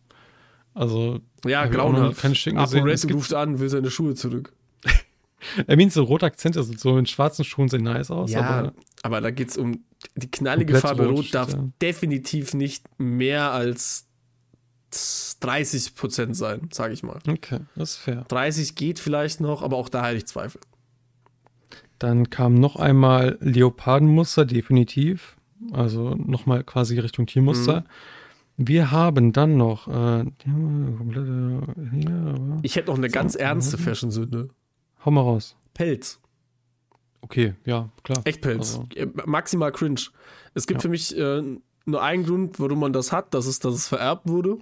Also, 0.73 1.21
Ja, 1.47 1.67
grauenhaft. 1.67 2.25
Es 2.25 3.03
gibt- 3.03 3.15
ruft 3.15 3.35
an, 3.35 3.59
will 3.61 3.69
seine 3.69 3.91
Schuhe 3.91 4.15
zurück. 4.15 4.53
er 5.67 5.77
meint 5.77 5.93
so 5.93 6.03
rote 6.05 6.27
Akzente, 6.27 6.59
also 6.59 6.73
so 6.77 6.97
in 6.99 7.07
schwarzen 7.07 7.45
Schuhen 7.45 7.69
sehen 7.69 7.83
nice 7.85 8.11
aus, 8.11 8.31
Ja, 8.33 8.41
aber 8.41 8.73
aber 9.03 9.21
da 9.21 9.31
geht's 9.31 9.59
um 9.59 9.85
die 10.17 10.31
knallige 10.31 10.77
Farbe 10.77 11.07
rot 11.07 11.35
darf 11.35 11.53
da. 11.53 11.69
definitiv 11.83 12.55
nicht 12.55 12.87
mehr 12.99 13.51
als 13.53 14.07
30 15.41 15.95
Prozent 15.95 16.37
sein, 16.37 16.69
sage 16.73 16.95
ich 16.95 17.03
mal. 17.03 17.19
okay, 17.29 17.61
das 17.77 17.91
ist 17.93 17.97
fair. 17.99 18.25
30 18.29 18.75
geht 18.75 18.99
vielleicht 18.99 19.41
noch, 19.41 19.63
aber 19.63 19.77
auch 19.77 19.89
da 19.89 20.07
hätte 20.07 20.17
ich 20.19 20.27
Zweifel. 20.27 20.61
Dann 21.99 22.31
kam 22.31 22.55
noch 22.55 22.77
einmal 22.77 23.39
Leopardenmuster, 23.41 24.45
definitiv. 24.45 25.37
Also 25.73 26.15
nochmal 26.15 26.65
quasi 26.65 26.99
Richtung 26.99 27.27
Tiermuster. 27.27 27.81
Mhm. 27.81 27.85
Wir 28.57 28.91
haben 28.91 29.33
dann 29.33 29.57
noch 29.57 29.89
äh, 29.89 30.25
aber, 31.51 32.59
Ich 32.63 32.77
hätte 32.77 32.91
noch 32.91 32.99
eine 32.99 33.09
ganz 33.09 33.35
ernste 33.35 33.77
mhm. 33.77 33.81
Fashion-Sünde. 33.83 34.51
hau 35.05 35.11
mal 35.11 35.21
raus. 35.23 35.57
Pelz. 35.75 36.21
Okay, 37.21 37.55
ja, 37.65 37.89
klar. 38.03 38.21
Echtpelz. 38.25 38.77
Also, 38.79 38.87
Äh, 38.95 39.07
Maximal 39.25 39.73
cringe. 39.73 40.01
Es 40.55 40.67
gibt 40.67 40.81
Ja. 40.81 40.83
für 40.83 40.89
mich 40.89 41.17
äh, 41.17 41.43
nur 41.87 42.03
einen 42.03 42.25
Grund, 42.25 42.61
warum 42.61 42.81
man 42.81 42.93
das 42.93 43.13
hat, 43.13 43.33
das 43.35 43.47
ist, 43.47 43.65
dass 43.65 43.75
es 43.75 43.89
vererbt 43.89 44.29
wurde. 44.29 44.59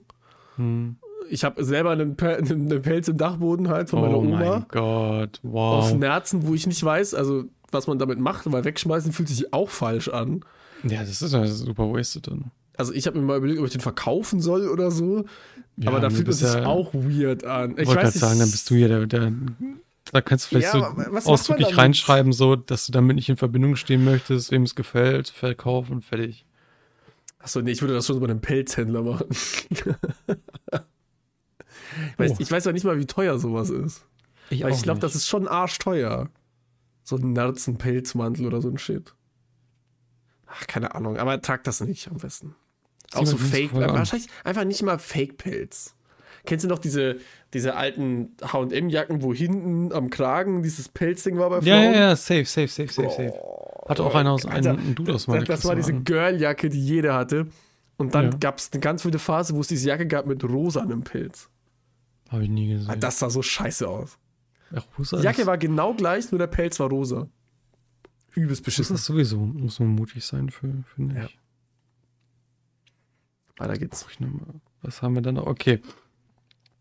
hm. 0.57 0.97
Ich 1.33 1.45
habe 1.45 1.65
selber 1.65 1.91
einen, 1.91 2.17
Pel 2.17 2.37
einen 2.51 2.83
Pelz 2.83 3.09
im 3.09 3.17
Dachboden 3.17 3.69
halt 3.69 3.89
von 3.91 4.01
meiner 4.03 4.17
Oh 4.19 4.21
Oma. 4.21 4.39
mein 4.39 4.65
Gott, 4.69 5.41
Aus 5.45 5.91
wow. 5.91 5.95
Nerzen, 5.95 6.47
wo 6.47 6.55
ich 6.55 6.67
nicht 6.67 6.83
weiß, 6.85 7.15
also 7.15 7.45
was 7.71 7.87
man 7.87 7.99
damit 7.99 8.21
macht, 8.21 8.51
weil 8.53 8.65
wegschmeißen 8.65 9.13
fühlt 9.13 9.29
sich 9.29 9.53
auch 9.53 9.71
falsch 9.71 10.09
an. 10.09 10.45
Ja, 10.85 11.01
das 11.01 11.23
ist 11.23 11.33
ja 11.33 11.47
super 11.47 11.91
wasted 11.93 12.27
dann. 12.27 12.51
Also 12.77 12.93
ich 12.93 13.07
habe 13.07 13.19
mir 13.19 13.25
mal 13.25 13.39
überlegt, 13.39 13.61
ob 13.61 13.67
ich 13.67 13.73
den 13.73 13.81
verkaufen 13.81 14.41
soll 14.41 14.69
oder 14.69 14.91
so. 14.91 15.25
Ja, 15.79 15.89
aber 15.89 16.01
da 16.01 16.11
fühlt 16.11 16.29
es 16.29 16.41
sich 16.41 16.53
ja- 16.53 16.67
auch 16.67 16.93
weird 16.93 17.45
an. 17.45 17.73
Ich 17.79 17.87
wollte 17.87 18.03
gerade 18.03 18.19
sagen, 18.19 18.39
dann 18.41 18.51
bist 18.51 18.69
du 18.69 18.75
ja 18.75 18.89
der, 18.89 19.07
der 19.07 19.33
da 20.11 20.21
kannst 20.21 20.47
du 20.47 20.49
vielleicht 20.59 20.75
Ja, 20.75 20.95
so 21.21 21.31
ausdrücklich 21.31 21.79
reinschreiben, 21.79 22.33
so, 22.33 22.57
dass 22.57 22.85
du 22.87 22.93
damit 22.93 23.17
nicht 23.17 23.29
in 23.31 23.37
Verbindung 23.39 23.77
stehen 23.77 24.05
möchtest, 24.05 24.51
wem 24.51 24.65
es 24.65 24.75
gefällt, 24.75 25.29
Verkauf 25.29 25.89
und 25.89 26.05
fertig. 26.05 26.45
Achso, 27.39 27.61
nee, 27.63 27.71
ich 27.73 27.81
würde 27.81 27.95
das 27.95 28.07
schon 28.07 28.15
so 28.17 28.21
bei 28.21 28.27
einem 28.29 28.41
Pelzhändler 28.41 29.03
machen. 29.03 29.27
Weiß- 32.19 32.33
Oh. 32.33 32.37
Ich 32.39 32.51
weiß 32.51 32.65
ja 32.65 32.73
nicht 32.73 32.85
mal, 32.85 32.99
wie 32.99 33.07
teuer 33.07 33.39
sowas 33.39 33.71
ist. 33.71 34.05
Ich, 34.51 34.63
ich 34.65 34.83
glaube, 34.83 35.01
das 35.01 35.15
ist 35.15 35.29
schon 35.29 35.49
arschteuer. 35.49 36.29
So 37.05 37.17
ein 37.17 37.33
Nerzen-Pelzmantel 37.33 38.47
oder 38.47 38.61
so 38.61 38.69
ein 38.69 38.79
Shit. 38.79 39.15
Ach, 40.47 40.67
keine 40.67 40.95
Ahnung, 40.95 41.17
aber 41.17 41.41
trag 41.41 41.65
das 41.65 41.81
nicht 41.81 42.09
am 42.09 42.19
besten. 42.19 42.55
Auch 43.15 43.27
so 43.27 43.37
Fake, 43.37 43.75
wahrscheinlich 43.75 44.29
einfach 44.45 44.65
nicht 44.65 44.83
mal 44.83 44.99
Fake-Pelz. 44.99 45.95
Kennst 46.45 46.65
du 46.65 46.69
noch 46.69 46.79
diese, 46.79 47.17
diese 47.55 47.77
alten 47.77 48.37
HM-Jacken, 48.43 49.23
wo 49.23 49.33
hinten 49.33 49.93
am 49.93 50.11
Kragen 50.11 50.63
dieses 50.63 50.89
Pelzding 50.89 51.39
war 51.39 51.51
bei 51.51 51.57
Frauen? 51.57 51.67
Ja, 51.69 51.83
ja, 51.83 51.93
ja, 51.93 52.17
safe, 52.17 52.45
safe, 52.45 52.69
safe, 52.69 52.89
safe, 52.93 53.11
safe. 53.11 53.33
Hatte 53.89 54.03
auch 54.05 54.15
einer 54.15 54.33
aus, 54.33 54.45
Alter, 54.47 54.73
ein, 54.73 54.79
ein 54.79 54.95
Dude 54.95 55.15
aus 55.15 55.27
meiner 55.27 55.45
Das, 55.45 55.61
das 55.61 55.69
war 55.69 55.77
diese. 55.77 55.93
Girl-Jacke, 55.93 56.69
die 56.69 56.85
jeder 56.85 57.15
hatte. 57.15 57.47
Und 57.97 58.15
dann 58.15 58.33
Ja. 58.33 58.39
gab 58.39 58.59
es 58.59 58.71
eine 58.73 58.81
ganz 58.81 59.05
wilde 59.05 59.19
Phase, 59.19 59.55
wo 59.55 59.61
es 59.61 59.69
diese 59.69 59.89
Jacke 59.89 60.07
gab 60.07 60.27
mit 60.27 60.43
rosanem 60.45 61.03
Pilz. 61.03 61.49
Habe 62.33 62.45
ich 62.45 62.51
nie 62.51 62.69
gesehen. 62.69 62.91
Ah, 62.91 62.97
Das 62.97 63.19
sah 63.19 63.31
so 63.31 63.43
scheiße 63.43 63.87
aus. 63.89 64.19
Ach, 64.75 64.85
Die 64.99 65.17
Jacke 65.23 65.47
war 65.47 65.59
genau 65.59 65.93
gleich, 65.95 66.31
nur 66.33 66.39
der 66.39 66.47
Pelz 66.47 66.81
war 66.81 66.89
rosa. 66.89 67.29
Übelst 68.35 68.61
das 68.61 68.65
beschissen. 68.65 68.97
ist 68.97 69.05
sowieso, 69.05 69.39
muss 69.39 69.79
man 69.79 69.91
mutig 69.91 70.25
sein 70.25 70.49
für, 70.51 70.73
finde 70.95 71.15
Ja. 71.17 71.25
ich. 71.27 71.39
Weiter 73.59 73.77
geht's. 73.79 74.07
Was 74.81 75.03
haben 75.03 75.15
wir 75.15 75.23
dann 75.23 75.35
noch? 75.35 75.47
Okay. 75.47 75.81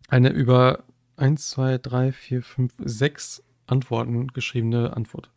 Eine 0.08 0.30
über 0.30 0.84
1, 1.18 1.50
2, 1.50 1.78
3, 1.78 2.12
4, 2.14 2.42
5, 2.42 2.74
6 2.80 3.44
Antworten 3.68 4.28
geschriebene 4.28 4.96
Antwort. 4.96 5.30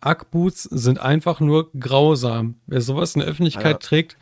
Ackboots 0.00 0.64
sind 0.64 0.98
einfach 1.00 1.40
nur 1.40 1.70
grausam. 1.72 2.56
Wer 2.66 2.80
sowas 2.80 3.14
in 3.14 3.20
der 3.20 3.28
Öffentlichkeit 3.28 3.64
Alter. 3.66 3.78
trägt, 3.78 4.16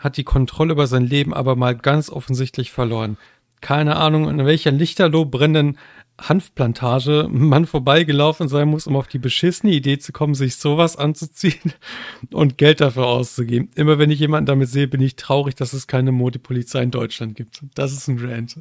hat 0.00 0.16
die 0.16 0.24
Kontrolle 0.24 0.72
über 0.72 0.86
sein 0.86 1.04
Leben 1.04 1.32
aber 1.34 1.54
mal 1.56 1.76
ganz 1.76 2.10
offensichtlich 2.10 2.72
verloren. 2.72 3.16
Keine 3.60 3.96
Ahnung, 3.96 4.28
in 4.28 4.44
welcher 4.44 4.70
lichterloh 4.70 5.24
brennenden 5.26 5.76
Hanfplantage 6.20 7.28
man 7.30 7.66
vorbeigelaufen 7.66 8.48
sein 8.48 8.68
muss, 8.68 8.86
um 8.86 8.96
auf 8.96 9.08
die 9.08 9.18
beschissene 9.18 9.72
Idee 9.72 9.98
zu 9.98 10.12
kommen, 10.12 10.34
sich 10.34 10.56
sowas 10.56 10.96
anzuziehen 10.96 11.72
und 12.32 12.58
Geld 12.58 12.80
dafür 12.80 13.06
auszugeben. 13.06 13.70
Immer 13.74 13.98
wenn 13.98 14.10
ich 14.10 14.20
jemanden 14.20 14.46
damit 14.46 14.68
sehe, 14.68 14.86
bin 14.86 15.00
ich 15.00 15.16
traurig, 15.16 15.54
dass 15.54 15.72
es 15.72 15.86
keine 15.86 16.12
Modepolizei 16.12 16.82
in 16.82 16.90
Deutschland 16.90 17.36
gibt. 17.36 17.62
Das 17.74 17.92
ist 17.92 18.08
ein 18.08 18.18
Rant. 18.18 18.58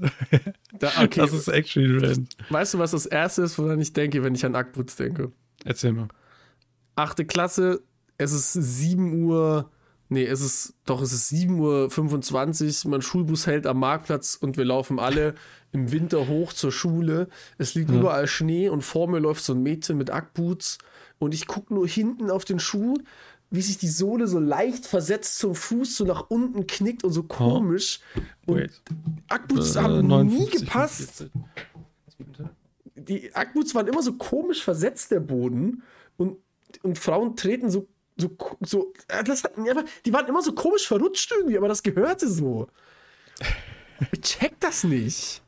Da, 0.80 0.92
okay. 1.02 1.20
Das 1.20 1.34
ist 1.34 1.50
actually 1.50 1.98
ein 1.98 2.06
Rant. 2.06 2.38
weißt 2.50 2.76
du, 2.76 2.80
was 2.80 2.92
das 2.92 3.06
erste 3.06 3.42
ist, 3.42 3.58
woran 3.58 3.82
ich 3.82 3.92
denke, 3.92 4.24
wenn 4.24 4.36
ich 4.36 4.46
an 4.46 4.56
Ackboots 4.56 4.96
denke? 4.96 5.32
Erzähl 5.66 5.92
mal. 5.92 6.08
achte 6.96 7.26
Klasse, 7.26 7.82
es 8.18 8.32
ist 8.32 8.54
7 8.54 9.24
Uhr, 9.24 9.70
nee, 10.10 10.26
es 10.26 10.42
ist, 10.42 10.74
doch, 10.86 11.02
es 11.02 11.14
ist 11.14 11.32
7.25 11.32 12.86
Uhr, 12.86 12.92
mein 12.92 13.02
Schulbus 13.02 13.48
hält 13.48 13.66
am 13.68 13.80
Marktplatz 13.80 14.38
und 14.40 14.58
wir 14.58 14.66
laufen 14.66 15.00
alle 15.00 15.36
im 15.72 15.92
Winter 15.92 16.28
hoch 16.28 16.52
zur 16.54 16.72
Schule. 16.72 17.28
Es 17.58 17.76
liegt 17.76 17.90
Ja. 17.92 17.98
überall 18.00 18.28
Schnee 18.28 18.70
und 18.70 18.82
vor 18.82 19.08
mir 19.08 19.20
läuft 19.20 19.44
so 19.44 19.54
ein 19.54 19.64
Mädchen 19.64 19.98
mit 19.98 20.10
Ackboots 20.10 20.80
und 21.20 21.34
ich 21.34 21.48
gucke 21.48 21.74
nur 21.74 21.88
hinten 21.88 22.32
auf 22.32 22.44
den 22.46 22.60
Schuh, 22.60 22.96
wie 23.52 23.62
sich 23.62 23.78
die 23.80 23.88
Sohle 23.88 24.28
so 24.28 24.40
leicht 24.40 24.86
versetzt 24.86 25.40
zum 25.40 25.56
Fuß 25.56 25.98
so 25.98 26.06
nach 26.06 26.26
unten 26.30 26.68
knickt 26.68 27.04
und 27.04 27.12
so 27.14 27.24
komisch. 27.24 28.00
Und 28.46 28.58
Wait. 28.58 28.82
Ackboots 29.28 29.76
Äh, 29.76 29.80
haben 29.80 30.06
59, 30.08 30.40
nie 30.40 30.60
gepasst. 30.66 31.26
44. 32.18 32.50
Die 32.96 33.34
Ackboots 33.34 33.74
waren 33.74 33.88
immer 33.88 34.04
so 34.04 34.14
komisch 34.14 34.64
versetzt, 34.64 35.10
der 35.12 35.20
Boden. 35.22 35.82
Und, 36.18 36.38
und 36.84 37.00
Frauen 37.00 37.36
treten 37.36 37.72
so, 37.72 37.88
so, 38.20 38.30
so 38.62 38.94
das 39.26 39.44
aber 39.46 39.84
die 40.06 40.14
waren 40.14 40.28
immer 40.28 40.42
so 40.44 40.54
komisch 40.54 40.88
verrutscht 40.88 41.32
irgendwie, 41.36 41.58
aber 41.58 41.68
das 41.68 41.82
gehörte 41.84 42.28
so. 42.30 42.68
Ich 44.14 44.22
check 44.22 44.54
das 44.62 44.86
nicht. 44.86 45.42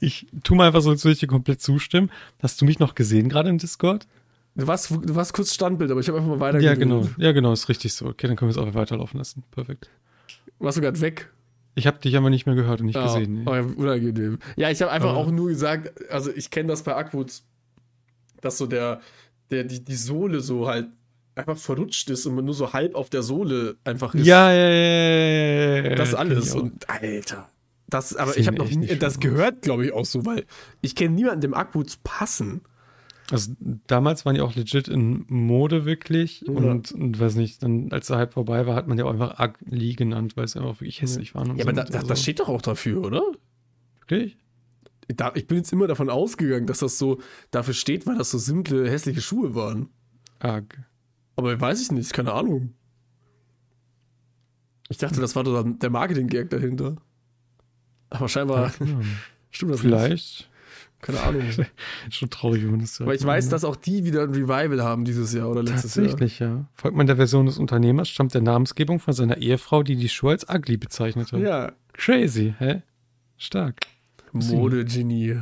Ich 0.00 0.26
tu 0.42 0.54
mal 0.54 0.66
einfach 0.68 0.80
so, 0.80 0.90
als 0.90 1.04
würde 1.04 1.12
ich 1.14 1.20
dir 1.20 1.26
komplett 1.26 1.60
zustimmen. 1.60 2.10
Hast 2.42 2.60
du 2.60 2.64
mich 2.64 2.78
noch 2.78 2.94
gesehen 2.94 3.28
gerade 3.28 3.48
im 3.50 3.58
Discord? 3.58 4.06
Du 4.54 4.66
warst, 4.66 4.90
du 4.90 5.14
warst 5.14 5.32
kurz 5.34 5.52
Standbild, 5.52 5.90
aber 5.90 6.00
ich 6.00 6.08
habe 6.08 6.18
einfach 6.18 6.30
mal 6.30 6.40
weiter 6.40 6.60
Ja, 6.60 6.74
genau. 6.74 7.06
Ja, 7.18 7.32
genau, 7.32 7.52
ist 7.52 7.68
richtig 7.68 7.92
so. 7.92 8.06
Okay, 8.06 8.28
dann 8.28 8.36
können 8.36 8.50
wir 8.50 8.58
es 8.58 8.66
auch 8.66 8.72
weiterlaufen 8.74 9.18
lassen. 9.18 9.42
Perfekt. 9.50 9.90
Warst 10.58 10.76
du 10.78 10.80
gerade 10.82 11.00
weg? 11.00 11.30
Ich 11.74 11.86
habe 11.86 11.98
dich 11.98 12.16
aber 12.16 12.30
nicht 12.30 12.46
mehr 12.46 12.54
gehört 12.54 12.80
und 12.80 12.86
nicht 12.86 12.94
Ja, 12.96 13.04
gesehen. 13.06 13.42
Nee. 13.44 13.50
oh, 13.50 13.54
ja, 13.54 13.60
unangenehm. 13.62 14.38
Ja, 14.56 14.70
ich 14.70 14.80
habe 14.80 14.92
einfach 14.92 15.10
Aber- 15.10 15.18
auch 15.18 15.30
nur 15.30 15.48
gesagt, 15.48 16.08
also 16.10 16.30
ich 16.30 16.50
kenne 16.50 16.68
das 16.68 16.82
bei 16.84 16.94
Ackboots, 16.94 17.44
dass 18.40 18.56
so 18.58 18.66
der, 18.66 19.00
der, 19.54 19.64
die, 19.64 19.84
die 19.84 19.94
Sohle 19.96 20.40
so 20.40 20.66
halt 20.68 20.88
einfach 21.36 21.56
verrutscht 21.56 22.10
ist 22.10 22.26
und 22.26 22.34
man 22.36 22.44
nur 22.44 22.54
so 22.54 22.72
halb 22.72 22.94
auf 22.94 23.10
der 23.10 23.22
Sohle 23.22 23.76
einfach 23.84 24.14
ist. 24.14 24.26
Ja, 24.26 24.52
ja, 24.52 24.68
ja, 24.68 24.70
ja, 24.70 25.76
ja, 25.76 25.90
ja. 25.90 25.94
das 25.96 26.14
alles. 26.14 26.54
Und 26.54 26.88
Alter. 26.88 27.48
Das, 27.88 28.16
aber 28.16 28.36
ich 28.36 28.46
habe 28.46 28.58
noch 28.58 28.68
nie, 28.70 28.86
das 28.98 29.20
gehört, 29.20 29.62
glaube 29.62 29.86
ich, 29.86 29.92
auch 29.92 30.04
so, 30.04 30.24
weil 30.26 30.44
ich 30.80 30.94
kenne 30.94 31.14
niemanden, 31.14 31.40
dem 31.42 31.54
Ackboots 31.54 31.98
passen. 32.02 32.62
Also 33.30 33.52
damals 33.86 34.26
waren 34.26 34.34
die 34.34 34.40
auch 34.42 34.54
legit 34.54 34.86
in 34.88 35.24
Mode 35.28 35.84
wirklich 35.86 36.42
Ja. 36.46 36.52
und, 36.52 36.92
und 36.92 37.18
weiß 37.18 37.36
nicht, 37.36 37.62
dann 37.62 37.90
als 37.90 38.08
der 38.08 38.18
Hype 38.18 38.34
vorbei 38.34 38.66
war, 38.66 38.74
hat 38.74 38.86
man 38.86 38.98
ja 38.98 39.04
auch 39.04 39.10
einfach 39.12 39.38
Ugly 39.40 39.94
genannt, 39.94 40.36
weil 40.36 40.44
es 40.44 40.56
einfach 40.56 40.80
wirklich 40.80 41.00
hässlich 41.02 41.34
waren. 41.34 41.50
und 41.50 41.56
Ja, 41.58 41.64
aber 41.64 41.72
so. 41.72 41.76
da, 41.76 41.84
da, 41.84 41.94
Also, 41.98 42.08
das 42.08 42.22
steht 42.22 42.40
doch 42.40 42.48
auch 42.48 42.62
dafür, 42.62 43.02
oder? 43.02 43.22
wirklich? 44.00 44.36
Da, 45.08 45.32
ich 45.34 45.46
bin 45.46 45.58
jetzt 45.58 45.72
immer 45.72 45.86
davon 45.86 46.10
ausgegangen, 46.10 46.66
dass 46.66 46.78
das 46.78 46.98
so 46.98 47.20
dafür 47.50 47.74
steht, 47.74 48.06
weil 48.06 48.16
das 48.16 48.30
so 48.30 48.38
simple, 48.38 48.90
hässliche 48.90 49.20
Schuhe 49.20 49.54
waren. 49.54 49.88
Ugg. 50.42 50.78
Aber 51.36 51.60
weiß 51.60 51.82
ich 51.82 51.92
nicht, 51.92 52.12
keine 52.12 52.32
Ahnung. 52.32 52.74
Ich 54.88 54.98
dachte, 54.98 55.20
das 55.20 55.34
war 55.34 55.44
doch 55.44 55.64
der 55.64 55.90
Marketing-Gag 55.90 56.50
dahinter. 56.50 56.96
Aber 58.10 58.28
scheinbar 58.28 58.72
Ja, 58.80 58.86
stimmt 59.50 59.72
das 59.72 59.82
nicht. 59.82 59.90
Vielleicht. 59.90 60.50
Keine 61.00 61.20
Ahnung. 61.20 61.42
Schon 62.10 62.30
traurig, 62.30 62.62
wenn 62.62 62.70
man 62.70 62.80
das 62.80 62.98
Aber 63.00 63.14
ich 63.14 63.24
weiß, 63.24 63.50
dass 63.50 63.64
auch 63.64 63.76
die 63.76 64.04
wieder 64.04 64.22
ein 64.22 64.30
Revival 64.30 64.82
haben 64.82 65.04
dieses 65.04 65.34
Jahr 65.34 65.50
oder 65.50 65.62
letztes 65.62 65.96
Jahr. 65.96 66.06
Tatsächlich, 66.06 66.38
ja. 66.38 66.66
Folgt 66.72 66.96
man 66.96 67.06
der 67.06 67.16
Version 67.16 67.44
des 67.44 67.58
Unternehmers, 67.58 68.08
stammt 68.08 68.32
der 68.32 68.40
Namensgebung 68.40 69.00
von 69.00 69.12
seiner 69.12 69.36
Ehefrau, 69.36 69.82
die 69.82 69.96
die 69.96 70.08
Schuhe 70.08 70.30
als 70.30 70.48
ugly 70.48 70.78
bezeichnete. 70.78 71.38
Ja, 71.38 71.72
Crazy, 71.92 72.54
hä? 72.58 72.82
Stark. 73.36 73.86
Modegenie. 74.34 75.36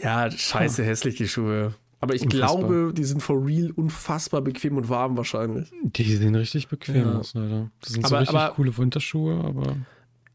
Ja, 0.00 0.30
scheiße 0.30 0.82
hässlich 0.84 1.16
die 1.16 1.28
Schuhe. 1.28 1.74
Aber 2.00 2.14
ich 2.14 2.22
Unfassbar. 2.22 2.56
glaube, 2.58 2.92
die 2.94 3.04
sind 3.04 3.22
for 3.22 3.44
real 3.46 3.70
unfassbar 3.72 4.40
bequem 4.40 4.76
und 4.76 4.88
warm 4.88 5.16
wahrscheinlich. 5.16 5.70
Die 5.84 6.16
sehen 6.16 6.34
richtig 6.34 6.68
bequem 6.68 6.96
Ja. 6.96 7.18
aus, 7.18 7.34
leider. 7.34 7.70
Das 7.80 7.92
sind 7.92 8.06
so 8.06 8.14
Aber- 8.14 8.22
richtig 8.22 8.36
aber- 8.38 8.54
coole 8.54 8.76
Winterschuhe, 8.76 9.44
aber 9.44 9.76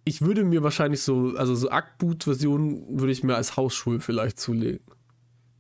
Ich 0.06 0.22
würde 0.22 0.46
mir 0.46 0.64
wahrscheinlich 0.64 1.02
so, 1.02 1.34
also 1.36 1.54
so 1.56 1.70
Ackboot-Versionen 1.70 2.98
würde 2.98 3.12
ich 3.12 3.24
mir 3.24 3.36
als 3.36 3.58
Hausschuhe 3.58 4.00
vielleicht 4.00 4.40
zulegen. 4.40 4.80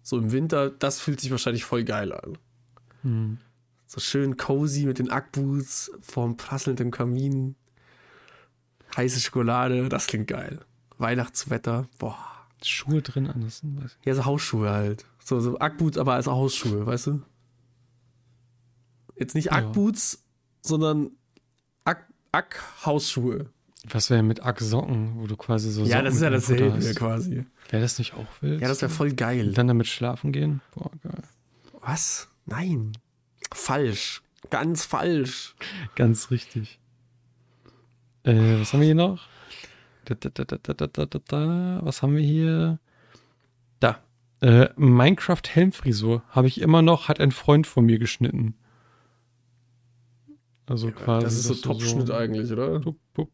So 0.03 0.17
im 0.17 0.31
Winter, 0.31 0.69
das 0.69 1.01
fühlt 1.01 1.19
sich 1.19 1.31
wahrscheinlich 1.31 1.65
voll 1.65 1.83
geil 1.83 2.13
an. 2.13 2.37
hm. 3.01 3.37
So 3.89 3.99
schön 4.01 4.35
cozy 4.37 4.85
mit 4.85 4.99
den 4.99 5.09
Ackboots 5.09 5.91
vorm 6.01 6.35
prasselnden 6.37 6.91
Kamin. 6.91 7.55
Heiße 8.95 9.19
Schokolade, 9.19 9.87
das 9.89 10.07
klingt 10.07 10.27
geil. 10.27 10.59
Weihnachtswetter, 10.97 11.87
boah. 11.99 12.17
Schuhe 12.63 13.01
drin 13.03 13.27
anders. 13.27 13.61
Weiß 13.63 13.97
ich. 13.99 14.05
Ja, 14.05 14.15
so 14.15 14.25
Hausschuhe 14.25 14.69
halt. 14.71 15.05
So, 15.23 15.39
so 15.39 15.59
Ackboots, 15.59 15.97
aber 15.97 16.13
als 16.13 16.25
Hausschuhe, 16.27 16.85
weißt 16.85 17.07
du? 17.07 17.21
Jetzt 19.15 19.35
nicht 19.35 19.45
Ja. 19.45 19.51
Ackboots, 19.53 20.23
sondern 20.61 21.11
Ack, 21.83 22.07
Ack-Hausschuhe. 22.31 23.49
Was 23.89 24.09
wäre 24.09 24.23
mit 24.23 24.43
Ack-Socken, 24.43 25.19
wo 25.19 25.27
du 25.27 25.37
quasi 25.37 25.71
so 25.71 25.81
Ja, 25.81 25.87
Socken 25.97 26.05
das 26.05 26.15
ist 26.15 26.21
ja 26.21 26.29
dasselbe 26.29 26.93
quasi. 26.95 27.45
Wäre 27.69 27.81
das 27.81 27.99
nicht 27.99 28.13
auch 28.15 28.25
wild? 28.41 28.59
Ja, 28.61 28.67
das 28.67 28.81
wäre 28.81 28.91
voll 28.91 29.13
geil. 29.13 29.49
Und 29.49 29.57
dann 29.57 29.67
damit 29.67 29.87
schlafen 29.87 30.31
gehen? 30.31 30.61
Boah, 30.73 30.91
geil. 31.03 31.23
Was? 31.81 32.27
Nein. 32.45 32.93
Falsch. 33.53 34.21
Ganz 34.49 34.83
falsch. 34.85 35.55
Ganz 35.95 36.31
richtig. 36.31 36.79
Äh, 38.23 38.59
was 38.59 38.73
haben 38.73 38.79
wir 38.81 38.85
hier 38.87 38.95
noch? 38.95 39.27
Was 40.09 42.01
haben 42.01 42.15
wir 42.15 42.23
hier? 42.23 42.79
Da. 43.79 43.99
Äh, 44.41 44.69
Minecraft-Helmfrisur 44.75 46.23
habe 46.29 46.47
ich 46.47 46.61
immer 46.61 46.81
noch, 46.81 47.07
hat 47.07 47.19
ein 47.19 47.31
Freund 47.31 47.65
von 47.67 47.85
mir 47.85 47.97
geschnitten. 47.99 48.55
Also 50.67 50.91
quasi. 50.91 51.23
das 51.25 51.35
ist 51.35 51.45
so 51.47 51.53
Topschnitt 51.55 52.11
eigentlich, 52.11 52.51
oder? 52.51 52.81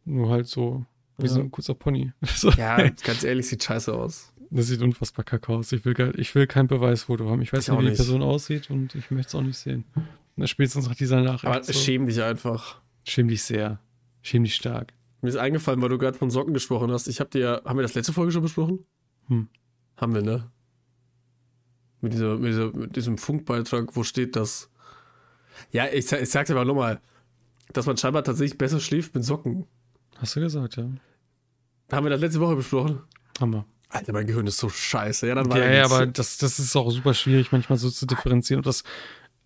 Nur 0.06 0.30
halt 0.30 0.48
so 0.48 0.86
wie 1.18 1.26
Ja. 1.26 1.32
so 1.34 1.40
ein 1.42 1.52
kurzer 1.52 1.74
Pony. 1.74 2.12
So. 2.26 2.50
Ja, 2.52 2.78
ganz 2.90 3.24
ehrlich, 3.24 3.48
sieht 3.48 3.64
scheiße 3.64 3.94
aus. 3.94 4.32
Das 4.50 4.68
sieht 4.68 4.82
unfassbar 4.82 5.26
kacke 5.26 5.52
aus. 5.52 5.72
Ich 5.72 5.84
will, 5.84 5.94
gar- 5.96 6.18
ich 6.18 6.34
will 6.36 6.46
kein 6.46 6.68
Beweisfoto 6.68 7.28
haben. 7.30 7.42
Ich 7.42 7.52
weiß 7.52 7.64
Ich 7.64 7.68
nicht, 7.70 7.78
wie 7.80 7.84
die 7.86 7.90
nicht. 7.90 7.98
Person 7.98 8.22
aussieht 8.22 8.70
und 8.70 8.94
ich 8.96 9.10
möchte 9.10 9.30
es 9.30 9.36
auch 9.36 9.42
nicht 9.42 9.58
sehen. 9.58 9.84
Na, 10.36 10.46
spätestens 10.48 10.88
nach 10.88 10.96
dieser 10.96 11.22
Nachricht. 11.22 11.46
Aber 11.46 11.64
so. 11.64 11.74
schäm 11.74 12.06
dich 12.06 12.22
einfach. 12.22 12.80
Schäm 13.04 13.28
dich 13.28 13.44
sehr. 13.44 13.80
Schäm 14.22 14.44
dich 14.44 14.54
stark. 14.56 14.94
Mir 15.24 15.30
ist 15.30 15.38
eingefallen, 15.38 15.82
weil 15.82 15.88
du 15.90 15.98
gerade 15.98 16.18
von 16.18 16.30
Socken 16.30 16.54
gesprochen 16.54 16.92
hast. 16.92 17.08
Ich 17.08 17.20
habe 17.22 17.30
dir 17.30 17.40
ja, 17.40 17.62
haben 17.64 17.78
wir 17.78 17.84
das 17.84 17.94
letzte 17.96 18.12
Folge 18.12 18.32
schon 18.34 18.42
besprochen? 18.42 18.86
Hm. 19.30 19.48
Haben 19.96 20.14
wir, 20.14 20.22
ne? 20.22 20.52
Mit, 22.02 22.12
dieser, 22.14 22.38
mit, 22.38 22.52
dieser, 22.52 22.74
mit 22.74 22.96
diesem 22.98 23.18
Funkbeitrag, 23.18 23.96
wo 23.96 24.04
steht 24.04 24.36
das? 24.36 24.70
Ja, 25.72 25.86
ich, 25.92 26.08
sag- 26.08 26.22
ich 26.22 26.30
sag's 26.30 26.52
aber 26.52 26.66
nochmal, 26.66 27.00
dass 27.72 27.86
man 27.86 27.96
scheinbar 27.96 28.26
tatsächlich 28.26 28.58
besser 28.58 28.82
schläft 28.82 29.16
mit 29.16 29.24
Socken. 29.24 29.66
Hast 30.18 30.36
du 30.36 30.42
gesagt, 30.42 30.76
ja. 30.76 30.90
Haben 31.92 32.06
wir 32.06 32.10
das 32.10 32.20
letzte 32.22 32.42
Woche 32.42 32.58
besprochen? 32.58 33.00
Hammer. 33.40 33.66
Alter, 33.88 34.12
mein 34.12 34.28
Gehirn 34.28 34.48
ist 34.48 34.58
so 34.58 34.68
scheiße. 34.68 35.26
Ja, 35.28 35.36
dann 35.36 35.50
war 35.50 35.58
Ja, 35.58 35.72
ja, 35.72 35.86
aber 35.86 36.06
das, 36.06 36.38
das 36.38 36.60
ist 36.60 36.76
auch 36.76 36.90
super 36.92 37.14
schwierig, 37.14 37.52
manchmal 37.54 37.78
so 37.78 37.90
zu 37.90 38.06
differenzieren, 38.06 38.60
ob 38.60 38.66
das 38.66 38.84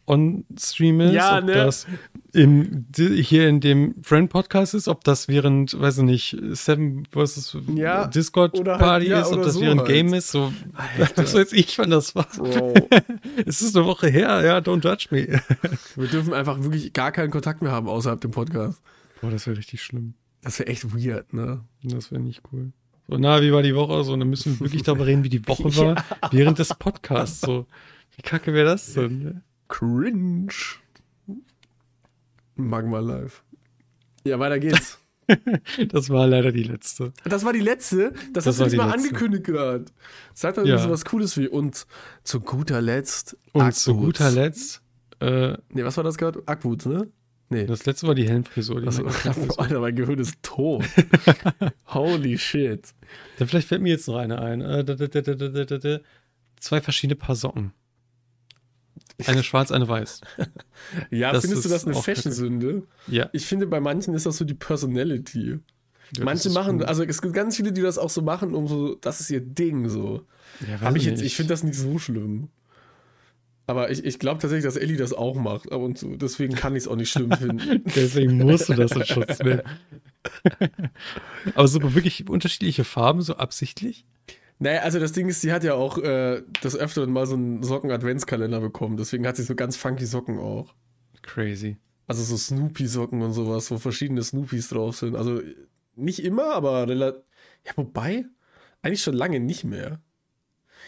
on-stream 0.07 1.01
ist, 1.01 1.13
Ja, 1.13 1.37
ob 1.37 1.45
ne? 1.45 1.53
das 1.53 1.85
im, 2.37 2.85
hier 2.95 3.49
in 3.49 3.59
dem 3.59 3.95
Friend-Podcast 4.03 4.73
ist, 4.73 4.87
ob 4.87 5.03
das 5.03 5.27
während, 5.27 5.79
weiß 5.79 5.97
ich 5.99 6.03
nicht, 6.03 6.37
Seven 6.51 7.05
versus 7.11 7.57
Ja, 7.75 8.07
Discord-Party 8.07 8.79
halt- 8.79 9.07
ja, 9.07 9.21
ist, 9.21 9.33
ob 9.33 9.43
das 9.43 9.55
so 9.55 9.61
während 9.61 9.81
halt. 9.81 9.89
Game 9.89 10.13
ist, 10.13 10.31
so, 10.31 10.53
was 11.15 11.33
weiß 11.33 11.53
ich, 11.53 11.77
wann 11.79 11.89
das 11.89 12.15
war. 12.15 12.27
Bro, 12.37 12.73
Es 13.45 13.61
ist 13.61 13.75
eine 13.75 13.85
Woche 13.85 14.07
her, 14.07 14.43
ja, 14.45 14.57
don't 14.59 14.83
judge 14.83 15.07
me. 15.11 15.41
wir 15.95 16.07
dürfen 16.07 16.33
einfach 16.33 16.61
wirklich 16.61 16.93
gar 16.93 17.11
keinen 17.11 17.31
Kontakt 17.31 17.61
mehr 17.61 17.71
haben 17.71 17.87
außerhalb 17.87 18.21
dem 18.21 18.31
Podcast. 18.31 18.81
Boah, 19.21 19.31
das 19.31 19.47
wäre 19.47 19.57
richtig 19.57 19.81
schlimm. 19.81 20.13
Das 20.43 20.59
wäre 20.59 20.69
echt 20.69 20.93
weird, 20.95 21.33
ne? 21.33 21.61
Das 21.83 22.11
wäre 22.11 22.21
nicht 22.21 22.41
cool. 22.53 22.71
So, 23.07 23.17
na, 23.17 23.41
wie 23.41 23.51
war 23.51 23.63
die 23.63 23.73
Woche? 23.75 24.03
So, 24.03 24.15
dann 24.15 24.29
müssen 24.29 24.53
wir 24.59 24.65
wirklich 24.67 24.83
darüber 24.83 25.05
reden, 25.07 25.23
wie 25.23 25.29
die 25.29 25.47
Woche 25.47 25.75
war, 25.77 26.03
während 26.31 26.59
des 26.59 26.69
Podcasts. 26.75 27.41
So, 27.41 27.65
wie 28.15 28.21
kacke 28.21 28.53
wäre 28.53 28.65
das 28.67 28.93
denn? 28.93 29.41
Cringe. 29.69 30.47
Magma 32.57 32.99
Live. 32.99 33.43
Ja, 34.25 34.39
weiter 34.39 34.59
geht's. 34.59 34.99
Das 35.89 36.09
war 36.09 36.25
leider 36.25 36.53
die 36.53 36.63
letzte. 36.63 37.11
Das 37.25 37.43
war 37.43 37.51
die 37.51 37.59
letzte. 37.59 38.13
Das, 38.31 38.45
Das 38.45 38.47
hast 38.47 38.55
du 38.55 38.59
war 38.61 38.65
nicht 38.67 38.73
die 38.73 38.77
mal 38.77 38.91
letzte. 38.91 39.07
angekündigt 39.09 39.43
gerade. 39.43 39.85
Sag 40.33 40.55
doch 40.55 40.65
Ja. 40.65 40.77
ja. 40.77 40.89
was 40.89 41.03
Cooles 41.03 41.35
wie. 41.37 41.49
Und 41.49 41.85
zu 42.23 42.39
guter 42.39 42.81
Letzt. 42.81 43.35
Und 43.51 43.73
zu 43.75 43.91
Ackboots. 43.91 44.05
guter 44.19 44.31
Letzt, 44.31 44.81
äh, 45.19 45.57
Nee, 45.73 45.83
was 45.83 45.97
war 45.97 46.05
das 46.05 46.17
gerade? 46.17 46.41
Ackboots, 46.45 46.85
ne? 46.85 47.09
Nee. 47.49 47.65
das 47.65 47.85
letzte 47.85 48.07
war 48.07 48.15
die 48.15 48.25
Helmfrisur. 48.27 48.79
Die 48.79 48.85
Das, 48.85 48.97
Minecraft-Frisur. 48.99 49.59
Alter, 49.59 49.79
mein 49.81 49.95
Gehirn 49.97 50.19
ist 50.19 50.41
tot. 50.43 50.85
Holy 51.87 52.37
shit. 52.37 52.93
Dann 53.37 53.49
vielleicht 53.49 53.67
fällt 53.67 53.81
mir 53.81 53.89
jetzt 53.89 54.07
noch 54.07 54.15
eine 54.15 54.39
ein. 54.39 54.61
Äh, 54.61 54.85
da, 54.85 54.95
da, 54.95 55.77
da. 55.77 55.99
Zwei 56.61 56.79
verschiedene 56.79 57.17
Paar 57.17 57.35
Socken. 57.35 57.73
Eine 59.25 59.43
schwarz, 59.43 59.71
eine 59.71 59.87
weiß. 59.87 60.21
Ja, 61.09 61.31
Das 61.31 61.41
findest 61.41 61.65
du 61.65 61.69
das 61.69 61.85
eine. 61.85 61.95
Fashion-Sünde? 61.95 62.83
Ja. 63.07 63.29
Ich 63.33 63.47
finde, 63.47 63.65
bei 63.65 63.79
manchen 63.79 64.13
ist 64.13 64.27
das 64.27 64.37
so 64.37 64.45
die 64.45 64.53
Personality. 64.53 65.59
Ja, 66.15 66.23
Manche 66.23 66.49
machen, 66.51 66.83
also 66.83 67.03
es 67.03 67.21
gibt 67.21 67.33
ganz 67.33 67.57
viele, 67.57 67.73
die 67.73 67.81
das 67.81 67.97
auch 67.97 68.09
so 68.09 68.21
machen, 68.21 68.53
um 68.53 68.67
so, 68.67 68.95
das 68.95 69.19
ist 69.19 69.29
ihr 69.29 69.41
Ding 69.41 69.89
so. 69.89 70.21
Ja, 70.67 70.79
Hab 70.81 70.95
ich 70.95 71.03
jetzt, 71.05 71.21
ich 71.21 71.35
finde 71.35 71.53
das 71.53 71.63
nicht 71.63 71.77
so 71.77 71.97
schlimm. 71.99 72.49
Aber 73.65 73.91
ich, 73.91 74.05
ich 74.05 74.17
glaube 74.17 74.39
tatsächlich, 74.39 74.63
dass 74.63 74.77
Ellie 74.77 74.95
das 74.95 75.11
auch 75.11 75.35
macht 75.35 75.67
und 75.67 75.97
zu. 75.97 76.15
Deswegen 76.15 76.55
kann 76.55 76.73
ich 76.75 76.83
es 76.83 76.87
auch 76.87 76.95
nicht 76.95 77.11
schlimm 77.11 77.31
finden. 77.37 77.83
Deswegen 77.93 78.37
musst 78.37 78.69
du 78.69 78.73
das 78.75 78.93
in 78.93 79.05
Schutz 79.05 79.39
nehmen. 79.39 79.61
Aber 81.55 81.67
so 81.67 81.81
wirklich 81.93 82.29
unterschiedliche 82.29 82.85
Farben, 82.85 83.21
so 83.21 83.35
absichtlich? 83.35 84.05
Naja, 84.59 84.81
also 84.81 84.99
das 84.99 85.11
Ding 85.11 85.29
ist, 85.29 85.41
sie 85.41 85.53
hat 85.53 85.63
ja 85.63 85.75
auch 85.75 85.97
äh, 85.99 86.41
das 86.61 86.75
Öfteren 86.75 87.11
mal 87.11 87.27
so 87.27 87.35
einen 87.35 87.61
Socken-Adventskalender 87.61 88.59
bekommen. 88.59 88.97
Deswegen 88.97 89.27
hat 89.27 89.35
sie 89.35 89.43
so 89.43 89.55
ganz 89.55 89.77
funky 89.77 90.05
Socken 90.05 90.39
auch. 90.39 90.73
Crazy. 91.21 91.77
Also 92.07 92.23
so 92.23 92.37
Snoopy-Socken 92.37 93.21
und 93.21 93.33
sowas, 93.33 93.69
wo 93.69 93.77
verschiedene 93.77 94.23
Snoopys 94.23 94.69
drauf 94.69 94.97
sind. 94.97 95.15
Also 95.15 95.41
nicht 95.95 96.23
immer, 96.23 96.53
aber 96.53 96.87
relativ. 96.87 97.21
Ja, 97.65 97.73
wobei, 97.75 98.25
eigentlich 98.81 99.01
schon 99.01 99.13
lange 99.13 99.39
nicht 99.39 99.63
mehr. 99.63 100.01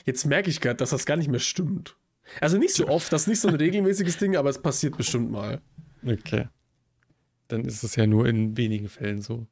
Jetzt 0.06 0.26
merke 0.26 0.50
ich 0.50 0.62
gerade, 0.62 0.78
dass 0.78 0.92
das 0.92 1.06
gar 1.06 1.18
nicht 1.18 1.30
mehr 1.30 1.40
stimmt. 1.40 1.98
Also 2.42 2.58
nicht 2.58 2.74
so 2.74 2.88
oft, 2.88 3.12
das 3.12 3.24
ist 3.24 3.28
nicht 3.28 3.42
so 3.42 3.50
ein 3.50 3.56
regelmäßiges 3.56 4.18
Ding, 4.18 4.36
aber 4.38 4.50
es 4.50 4.62
passiert 4.62 4.96
bestimmt 4.98 5.32
mal. 5.32 5.62
Okay. 6.06 6.48
Dann 7.50 7.66
ist 7.66 7.84
es 7.84 7.96
ja 7.96 8.08
nur 8.08 8.28
in 8.28 8.56
wenigen 8.56 8.88
Fällen 8.88 9.22
so. 9.22 9.48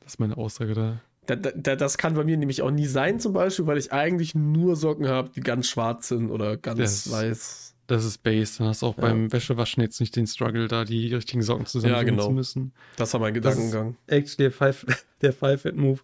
Das 0.00 0.14
ist 0.14 0.18
meine 0.18 0.36
Aussage 0.36 0.74
da. 0.74 1.00
Da, 1.26 1.36
da, 1.36 1.76
das 1.76 1.98
kann 1.98 2.14
bei 2.14 2.24
mir 2.24 2.36
nämlich 2.36 2.62
auch 2.62 2.70
nie 2.70 2.86
sein, 2.86 3.20
zum 3.20 3.32
Beispiel, 3.34 3.66
weil 3.66 3.78
ich 3.78 3.92
eigentlich 3.92 4.34
nur 4.34 4.74
Socken 4.74 5.06
habe, 5.08 5.30
die 5.34 5.40
ganz 5.40 5.68
schwarz 5.68 6.08
sind 6.08 6.30
oder 6.30 6.56
ganz 6.56 6.78
Das- 6.78 7.10
weiß. 7.12 7.66
Das 7.86 8.04
ist 8.04 8.18
Base. 8.22 8.58
Dann 8.58 8.68
hast 8.68 8.82
du 8.82 8.86
auch 8.86 8.96
Ja. 8.96 9.02
beim 9.02 9.32
Wäschewaschen 9.32 9.82
jetzt 9.82 9.98
nicht 9.98 10.14
den 10.14 10.28
Struggle, 10.28 10.68
da 10.68 10.84
die 10.84 11.12
richtigen 11.12 11.42
Socken 11.42 11.66
zusammensuchen 11.66 12.06
Ja, 12.06 12.08
genau. 12.08 12.26
zu 12.28 12.30
müssen. 12.32 12.72
Das 12.96 13.12
war 13.14 13.20
mein 13.20 13.34
Gedankengang. 13.34 13.96
Actually, 14.06 14.44
der 14.44 14.52
Five, 14.52 14.86
der 15.22 15.32
Five 15.32 15.62
Hit 15.64 15.74
Move. 15.76 15.98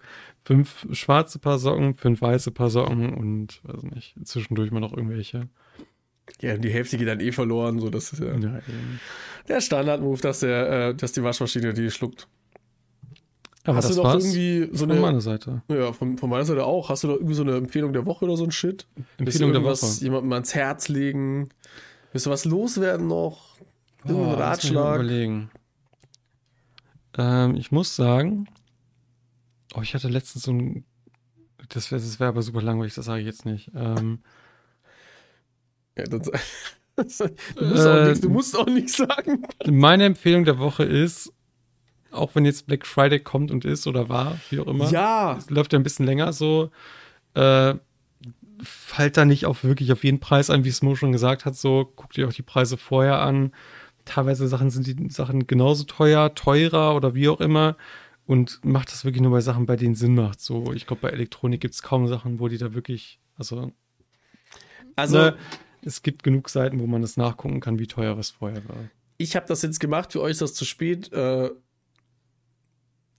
Fünf 0.44 0.84
schwarze 0.92 1.38
Paar 1.38 1.60
Socken, 1.60 1.94
fünf 1.96 2.20
weiße 2.20 2.50
Paar 2.50 2.70
Socken 2.70 3.14
und, 3.14 3.60
weiß 3.62 3.84
nicht, 3.84 4.14
zwischendurch 4.24 4.72
mal 4.72 4.80
noch 4.80 4.92
irgendwelche. 4.96 5.48
Ja, 6.40 6.56
die 6.56 6.70
Hälfte 6.70 6.98
geht 6.98 7.06
dann 7.06 7.20
eh 7.20 7.30
verloren, 7.30 7.78
so 7.78 7.88
das 7.88 8.12
ist 8.12 8.18
ja 8.18 8.34
Ja, 8.36 8.60
der 9.48 9.60
Standard-Move, 9.60 10.20
dass, 10.20 10.40
der, 10.40 10.88
äh, 10.88 10.94
dass 10.96 11.12
die 11.12 11.22
Waschmaschine 11.22 11.72
die 11.72 11.88
schluckt. 11.92 12.26
Aber 13.66 13.76
Hast 13.78 13.88
das 13.90 13.96
du 13.96 14.02
noch 14.02 14.10
war's 14.14 14.24
irgendwie 14.24 14.68
so 14.72 14.84
von 14.84 14.92
eine. 14.92 15.00
meiner 15.00 15.20
Seite. 15.20 15.62
Ja, 15.68 15.92
von, 15.92 16.16
von 16.18 16.30
meiner 16.30 16.44
Seite 16.44 16.64
auch. 16.64 16.88
Hast 16.88 17.02
du 17.04 17.08
noch 17.08 17.14
irgendwie 17.16 17.34
so 17.34 17.42
eine 17.42 17.56
Empfehlung 17.56 17.92
der 17.92 18.06
Woche 18.06 18.24
oder 18.24 18.36
so 18.36 18.44
ein 18.44 18.52
Shit? 18.52 18.86
Empfehlung 19.18 19.52
der 19.52 19.62
Woche. 19.64 19.86
jemandem 20.00 20.32
ans 20.32 20.54
Herz 20.54 20.88
legen? 20.88 21.48
Willst 22.12 22.26
du 22.26 22.30
was 22.30 22.44
loswerden 22.44 23.08
noch? 23.08 23.56
Irgendeinen 24.04 24.34
Oh, 24.34 24.38
Ratschlag? 24.38 24.94
Überlegen. 25.00 25.50
Ähm, 27.18 27.56
ich 27.56 27.72
muss 27.72 27.96
sagen, 27.96 28.46
oh, 29.74 29.80
ich 29.82 29.94
hatte 29.94 30.08
letztens 30.08 30.44
so 30.44 30.52
ein, 30.52 30.84
das 31.68 31.90
wäre 31.90 32.00
wär 32.20 32.28
aber 32.28 32.42
super 32.42 32.62
langweilig, 32.62 32.94
das 32.94 33.06
sage 33.06 33.20
ich 33.20 33.26
jetzt 33.26 33.44
nicht. 33.46 33.70
Ähm, 33.74 34.20
Ja, 35.96 36.04
das, 36.04 36.22
du, 36.96 37.64
musst 37.64 37.86
auch 37.86 37.96
Äh, 37.96 38.04
nichts, 38.08 38.20
du 38.20 38.28
musst 38.28 38.56
auch 38.58 38.66
nichts 38.66 38.96
sagen. 38.96 39.42
meine 39.66 40.04
Empfehlung 40.04 40.44
der 40.44 40.58
Woche 40.58 40.84
ist, 40.84 41.32
auch 42.10 42.34
wenn 42.34 42.44
jetzt 42.44 42.66
Black 42.66 42.86
Friday 42.86 43.20
kommt 43.20 43.50
und 43.50 43.64
ist 43.64 43.86
oder 43.86 44.08
war, 44.08 44.38
wie 44.50 44.60
auch 44.60 44.66
immer, 44.66 44.88
Ja, 44.90 45.38
läuft 45.48 45.72
ja 45.72 45.78
ein 45.78 45.82
bisschen 45.82 46.06
länger 46.06 46.32
so, 46.32 46.70
äh, 47.34 47.74
fallt 48.62 49.16
da 49.16 49.24
nicht 49.24 49.46
auf 49.46 49.64
wirklich 49.64 49.92
auf 49.92 50.04
jeden 50.04 50.20
Preis 50.20 50.50
an, 50.50 50.64
wie 50.64 50.70
Smo 50.70 50.94
schon 50.94 51.12
gesagt 51.12 51.44
hat, 51.44 51.56
so, 51.56 51.92
guckt 51.96 52.16
ihr 52.16 52.28
auch 52.28 52.32
die 52.32 52.42
Preise 52.42 52.76
vorher 52.76 53.20
an. 53.20 53.52
Teilweise 54.04 54.46
Sachen 54.48 54.70
sind 54.70 54.86
die 54.86 55.10
Sachen 55.10 55.46
genauso 55.46 55.84
teuer, 55.84 56.34
teurer 56.34 56.94
oder 56.94 57.14
wie 57.14 57.28
auch 57.28 57.40
immer. 57.40 57.76
Und 58.24 58.64
macht 58.64 58.90
das 58.90 59.04
wirklich 59.04 59.22
nur 59.22 59.30
bei 59.30 59.40
Sachen, 59.40 59.66
bei 59.66 59.76
denen 59.76 59.94
Sinn 59.94 60.14
macht. 60.14 60.40
So, 60.40 60.72
ich 60.72 60.86
glaube, 60.86 61.02
bei 61.02 61.10
Elektronik 61.10 61.60
gibt 61.60 61.74
es 61.74 61.82
kaum 61.82 62.08
Sachen, 62.08 62.40
wo 62.40 62.48
die 62.48 62.58
da 62.58 62.74
wirklich, 62.74 63.20
also, 63.36 63.72
also 64.96 65.18
ne, 65.18 65.36
es 65.82 66.02
gibt 66.02 66.22
genug 66.24 66.48
Seiten, 66.48 66.80
wo 66.80 66.86
man 66.86 67.02
das 67.02 67.16
nachgucken 67.16 67.60
kann, 67.60 67.78
wie 67.78 67.86
teuer 67.86 68.16
was 68.16 68.30
vorher 68.30 68.68
war. 68.68 68.76
ich 69.18 69.36
habe 69.36 69.46
das 69.46 69.62
jetzt 69.62 69.78
gemacht, 69.78 70.12
für 70.12 70.20
euch 70.22 70.32
ist 70.32 70.42
das 70.42 70.54
zu 70.54 70.64
spät. 70.64 71.12
Äh, 71.12 71.50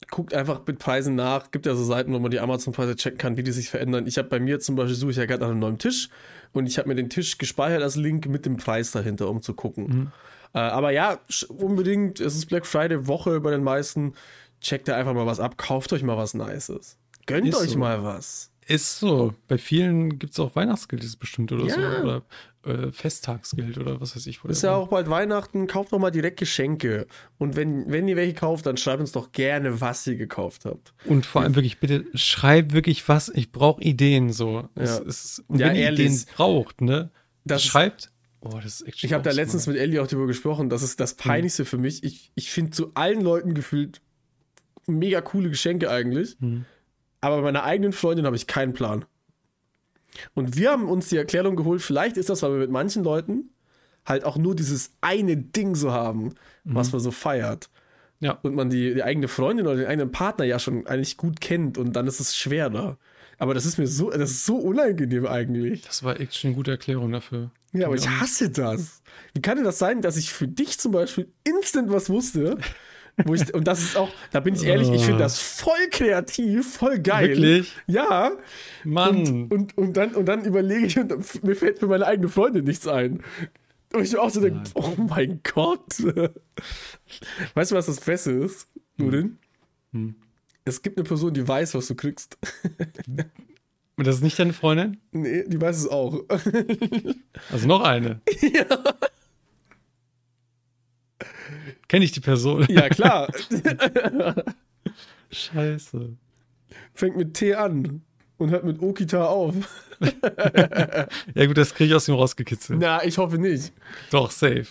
guckt 0.09 0.33
einfach 0.33 0.61
mit 0.65 0.79
Preisen 0.79 1.15
nach. 1.15 1.51
Gibt 1.51 1.65
ja 1.65 1.75
so 1.75 1.83
Seiten, 1.83 2.13
wo 2.13 2.19
man 2.19 2.31
die 2.31 2.39
Amazon-Preise 2.39 2.95
checken 2.95 3.17
kann, 3.17 3.37
wie 3.37 3.43
die 3.43 3.51
sich 3.51 3.69
verändern. 3.69 4.07
Ich 4.07 4.17
habe 4.17 4.29
bei 4.29 4.39
mir 4.39 4.59
zum 4.59 4.75
Beispiel, 4.75 4.95
suche 4.95 5.11
ich 5.11 5.17
ja 5.17 5.25
gerade 5.25 5.41
nach 5.41 5.49
einem 5.49 5.59
neuen 5.59 5.77
Tisch 5.77 6.09
und 6.53 6.65
ich 6.65 6.77
habe 6.77 6.87
mir 6.89 6.95
den 6.95 7.09
Tisch 7.09 7.37
gespeichert 7.37 7.83
als 7.83 7.95
Link 7.95 8.27
mit 8.27 8.45
dem 8.45 8.57
Preis 8.57 8.91
dahinter, 8.91 9.29
um 9.29 9.41
zu 9.41 9.53
gucken. 9.53 9.87
Mhm. 9.87 10.11
Äh, 10.53 10.59
aber 10.59 10.91
ja, 10.91 11.19
unbedingt, 11.49 12.19
es 12.19 12.35
ist 12.35 12.47
Black 12.47 12.65
Friday 12.65 13.07
Woche 13.07 13.39
bei 13.41 13.51
den 13.51 13.63
meisten. 13.63 14.13
Checkt 14.59 14.87
da 14.87 14.95
einfach 14.95 15.13
mal 15.13 15.27
was 15.27 15.39
ab, 15.39 15.57
kauft 15.57 15.93
euch 15.93 16.01
mal 16.01 16.17
was 16.17 16.33
Nices. 16.33 16.97
Gönnt 17.27 17.47
Ist 17.47 17.57
euch 17.57 17.71
so. 17.71 17.77
mal 17.77 18.03
was. 18.03 18.49
Ist 18.67 18.99
so. 18.99 19.33
Bei 19.47 19.57
vielen 19.57 20.19
gibt 20.19 20.33
es 20.33 20.39
auch 20.39 20.55
Weihnachtsgeld, 20.55 21.03
ist 21.03 21.17
bestimmt 21.17 21.51
oder 21.51 21.65
Ja. 21.65 21.73
so. 21.75 22.03
Oder 22.03 22.21
äh, 22.65 22.91
Festtagsgeld 22.91 23.77
oder 23.77 24.01
was 24.01 24.15
weiß 24.15 24.27
ich. 24.27 24.43
Ist 24.43 24.63
ja 24.63 24.75
auch 24.75 24.89
bald 24.89 25.09
Weihnachten, 25.09 25.67
kauft 25.67 25.93
doch 25.93 25.99
mal 25.99 26.11
direkt 26.11 26.37
Geschenke. 26.37 27.07
Und 27.37 27.55
wenn, 27.55 27.89
wenn 27.89 28.07
ihr 28.09 28.17
welche 28.17 28.33
kauft, 28.33 28.65
dann 28.65 28.75
schreibt 28.75 28.99
uns 28.99 29.13
doch 29.13 29.31
gerne, 29.31 29.79
was 29.79 30.05
ihr 30.05 30.17
gekauft 30.17 30.65
habt. 30.65 30.93
Und 31.05 31.25
vor 31.25 31.43
allem 31.43 31.55
wirklich, 31.55 31.79
bitte 31.79 32.05
schreib 32.13 32.73
wirklich 32.73 33.07
was. 33.07 33.29
Ich 33.29 33.53
brauche 33.53 33.81
Ideen 33.81 34.33
so. 34.33 34.67
Es, 34.75 34.97
Ja. 34.99 35.05
es, 35.05 35.43
und 35.47 35.59
Ja, 35.59 35.67
wenn 35.67 35.75
ihr 35.77 35.81
ehrlich. 35.83 36.05
Ideen 36.07 36.25
braucht, 36.35 36.81
ne? 36.81 37.09
Das- 37.45 37.63
schreibt. 37.63 38.11
Oh, 38.41 38.49
das 38.61 38.81
ist 38.81 38.87
echt 38.87 39.03
Ich 39.03 39.13
habe 39.13 39.23
da 39.23 39.31
letztens 39.31 39.65
mit 39.65 39.77
Ellie 39.77 40.01
auch 40.01 40.07
darüber 40.07 40.27
gesprochen, 40.27 40.69
das 40.69 40.83
ist 40.83 40.99
das 40.99 41.15
Peinlichste 41.15 41.65
für 41.65 41.77
mich. 41.79 42.03
Ich, 42.03 42.31
ich 42.35 42.51
finde 42.51 42.71
zu 42.71 42.91
allen 42.93 43.21
Leuten 43.21 43.53
gefühlt 43.55 43.99
mega 44.85 45.21
coole 45.21 45.49
Geschenke 45.49 45.89
eigentlich. 45.89 46.35
Hm. 46.39 46.65
Aber 47.27 47.37
bei 47.37 47.41
meiner 47.41 47.65
eigenen 47.65 47.91
Freundin 47.91 48.25
habe 48.25 48.37
ich 48.37 48.47
keinen 48.47 48.71
Plan. 48.71 49.03
Und 50.33 50.55
wir 50.55 50.71
haben 50.71 50.87
uns 50.87 51.09
die 51.09 51.17
Erklärung 51.17 51.57
geholt, 51.57 51.81
vielleicht 51.81 52.15
ist 52.15 52.29
das, 52.29 52.41
weil 52.41 52.53
wir 52.53 52.59
mit 52.59 52.71
manchen 52.71 53.03
Leuten 53.03 53.49
halt 54.05 54.23
auch 54.23 54.37
nur 54.37 54.55
dieses 54.55 54.93
eine 55.01 55.35
Ding 55.35 55.75
so 55.75 55.91
haben, 55.91 56.35
was 56.63 56.93
man 56.93 57.01
so 57.01 57.11
feiert. 57.11 57.69
Ja. 58.21 58.39
Und 58.43 58.55
man 58.55 58.69
die, 58.69 58.93
die 58.93 59.03
eigene 59.03 59.27
Freundin 59.27 59.67
oder 59.67 59.75
den 59.75 59.87
eigenen 59.87 60.09
Partner 60.13 60.45
ja 60.45 60.57
schon 60.57 60.87
eigentlich 60.87 61.17
gut 61.17 61.41
kennt 61.41 61.77
und 61.77 61.97
dann 61.97 62.07
ist 62.07 62.21
es 62.21 62.33
schwerer. 62.33 62.97
Aber 63.37 63.53
das 63.53 63.65
ist 63.65 63.77
mir 63.77 63.87
so, 63.87 64.09
das 64.09 64.31
ist 64.31 64.45
so 64.45 64.55
unangenehm 64.55 65.27
eigentlich. 65.27 65.81
Das 65.81 66.03
war 66.03 66.17
echt 66.21 66.33
schon 66.33 66.51
eine 66.51 66.55
gute 66.55 66.71
Erklärung 66.71 67.11
dafür. 67.11 67.51
Ja, 67.73 67.87
aber 67.87 67.95
ich 67.95 68.07
hasse 68.07 68.49
das. 68.49 69.01
Wie 69.33 69.41
kann 69.41 69.57
denn 69.57 69.65
das 69.65 69.79
sein, 69.79 70.01
dass 70.01 70.15
ich 70.15 70.31
für 70.31 70.47
dich 70.47 70.79
zum 70.79 70.93
Beispiel 70.93 71.27
instant 71.43 71.91
was 71.91 72.09
wusste? 72.09 72.57
Ich, 73.17 73.53
und 73.53 73.67
das 73.67 73.81
ist 73.81 73.97
auch, 73.97 74.09
da 74.31 74.39
bin 74.39 74.53
ich 74.53 74.63
ehrlich, 74.63 74.91
ich 74.91 75.03
finde 75.03 75.23
das 75.23 75.39
voll 75.39 75.89
kreativ, 75.89 76.75
voll 76.75 76.99
geil. 76.99 77.29
Wirklich? 77.29 77.73
Ja. 77.87 78.31
Mann. 78.83 79.17
Und, 79.17 79.51
und, 79.51 79.77
und, 79.77 79.97
dann, 79.97 80.13
und 80.13 80.25
dann 80.27 80.45
überlege 80.45 80.85
ich 80.85 80.99
und 80.99 81.43
mir 81.43 81.55
fällt 81.55 81.79
für 81.79 81.87
meine 81.87 82.05
eigene 82.05 82.29
Freundin 82.29 82.65
nichts 82.65 82.87
ein. 82.87 83.23
Und 83.93 84.03
ich 84.03 84.17
auch 84.17 84.29
so 84.29 84.39
denke, 84.39 84.61
oh 84.75 84.93
mein 84.97 85.39
Gott. 85.43 85.99
Weißt 87.55 87.71
du, 87.71 87.75
was 87.75 87.87
das 87.87 88.01
Beste 88.01 88.31
ist, 88.31 88.67
Nudin? 88.97 89.39
Hm. 89.93 90.15
Es 90.65 90.81
gibt 90.81 90.97
eine 90.97 91.05
Person, 91.05 91.33
die 91.33 91.47
weiß, 91.47 91.73
was 91.73 91.87
du 91.87 91.95
kriegst. 91.95 92.37
Und 93.95 94.05
das 94.05 94.17
ist 94.17 94.21
nicht 94.21 94.37
deine 94.37 94.53
Freundin? 94.53 94.97
nee, 95.11 95.43
die 95.47 95.59
weiß 95.59 95.77
es 95.77 95.87
auch. 95.87 96.23
Also 97.51 97.67
noch 97.67 97.81
eine. 97.81 98.21
Kenne 101.87 102.05
ich 102.05 102.11
die 102.11 102.19
Person? 102.19 102.65
ja, 102.69 102.89
klar. 102.89 103.29
Scheiße. 105.31 106.15
Fängt 106.93 107.17
mit 107.17 107.33
T 107.33 107.53
an 107.55 108.01
und 108.37 108.49
hört 108.49 108.63
mit 108.65 108.81
Okita 108.81 109.25
auf. 109.25 109.55
Ja 111.33 111.47
gut, 111.47 111.57
das 111.57 111.73
kriege 111.73 111.89
ich 111.89 111.95
aus 111.95 112.07
ihm 112.07 112.13
rausgekitzelt. 112.13 112.79
Na, 112.79 113.03
ich 113.03 113.17
hoffe 113.17 113.39
nicht. 113.39 113.73
Doch, 114.11 114.29
safe. 114.29 114.67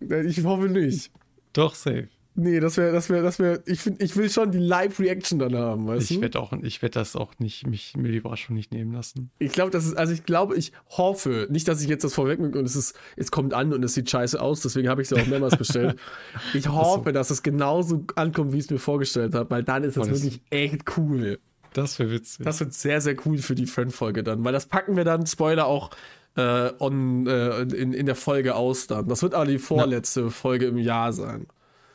Ich 0.00 0.42
hoffe 0.42 0.68
nicht. 0.68 1.12
Doch, 1.52 1.76
safe. 1.76 2.08
Nee, 2.40 2.60
das 2.60 2.76
wäre, 2.76 2.92
das 2.92 3.10
wäre, 3.10 3.20
das 3.24 3.40
wäre, 3.40 3.62
ich 3.66 3.80
finde, 3.80 4.04
ich 4.04 4.14
will 4.14 4.30
schon 4.30 4.52
die 4.52 4.58
Live-Reaction 4.58 5.40
dann 5.40 5.56
haben, 5.56 5.88
weißt 5.88 6.08
Ich 6.08 6.16
du? 6.18 6.22
werde 6.22 6.38
auch, 6.38 6.52
ich 6.62 6.80
werde 6.82 6.92
das 6.94 7.16
auch 7.16 7.32
nicht, 7.40 7.66
mich, 7.66 7.96
mir 7.96 8.12
die 8.12 8.18
Überraschung 8.18 8.54
nicht 8.54 8.72
nehmen 8.72 8.92
lassen. 8.92 9.30
Ich 9.40 9.50
glaube, 9.50 9.72
das 9.72 9.84
ist, 9.86 9.96
also 9.96 10.12
ich 10.12 10.24
glaube, 10.24 10.54
ich 10.54 10.70
hoffe, 10.90 11.48
nicht, 11.50 11.66
dass 11.66 11.82
ich 11.82 11.88
jetzt 11.88 12.04
das 12.04 12.14
vorweg 12.14 12.38
und 12.38 12.54
es 12.54 12.76
ist, 12.76 12.94
es 13.16 13.32
kommt 13.32 13.54
an 13.54 13.72
und 13.72 13.82
es 13.84 13.94
sieht 13.94 14.08
scheiße 14.08 14.40
aus, 14.40 14.60
deswegen 14.60 14.88
habe 14.88 15.02
ich 15.02 15.10
es 15.10 15.16
ja 15.16 15.20
auch 15.22 15.26
mehrmals 15.26 15.56
bestellt. 15.56 15.98
Ich 16.54 16.68
hoffe, 16.68 17.12
dass 17.12 17.30
es 17.30 17.42
genauso 17.42 18.04
ankommt, 18.14 18.52
wie 18.52 18.58
ich 18.58 18.64
es 18.66 18.70
mir 18.70 18.78
vorgestellt 18.78 19.34
habe, 19.34 19.50
weil 19.50 19.64
dann 19.64 19.82
ist 19.82 19.96
das 19.96 20.06
das- 20.08 20.22
wirklich 20.22 20.40
echt 20.50 20.96
cool. 20.96 21.40
Das 21.72 21.98
wäre 21.98 22.10
witzig. 22.12 22.44
Das 22.44 22.60
wird 22.60 22.72
sehr, 22.72 23.00
sehr 23.00 23.16
cool 23.26 23.38
für 23.38 23.54
die 23.56 23.66
Fan-Folge 23.66 24.22
dann, 24.22 24.44
weil 24.44 24.52
das 24.52 24.66
packen 24.66 24.96
wir 24.96 25.02
dann, 25.04 25.26
Spoiler, 25.26 25.66
auch 25.66 25.90
äh, 26.36 26.70
on, 26.78 27.26
äh, 27.26 27.62
in, 27.62 27.92
in 27.92 28.06
der 28.06 28.14
Folge 28.14 28.54
aus 28.54 28.86
dann. 28.86 29.08
Das 29.08 29.22
wird 29.22 29.34
aber 29.34 29.46
die 29.46 29.58
vorletzte 29.58 30.30
Folge 30.30 30.66
im 30.66 30.78
Jahr 30.78 31.12
sein. 31.12 31.46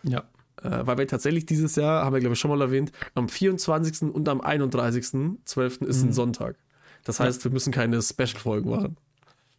ja. 0.03 0.23
Äh, 0.63 0.87
weil 0.87 0.97
wir 0.97 1.07
tatsächlich 1.07 1.45
dieses 1.45 1.75
Jahr, 1.75 2.05
haben 2.05 2.13
wir 2.13 2.19
glaube 2.19 2.33
ich 2.33 2.39
schon 2.39 2.49
mal 2.49 2.61
erwähnt, 2.61 2.91
am 3.15 3.29
24. 3.29 4.13
und 4.13 4.27
am 4.29 4.41
31.12. 4.41 5.85
ist 5.85 6.03
ein 6.03 6.13
Sonntag. 6.13 6.55
Das 7.03 7.19
heißt, 7.19 7.43
wir 7.43 7.51
müssen 7.51 7.71
keine 7.71 8.01
Special-Folgen 8.01 8.69
machen. 8.69 8.97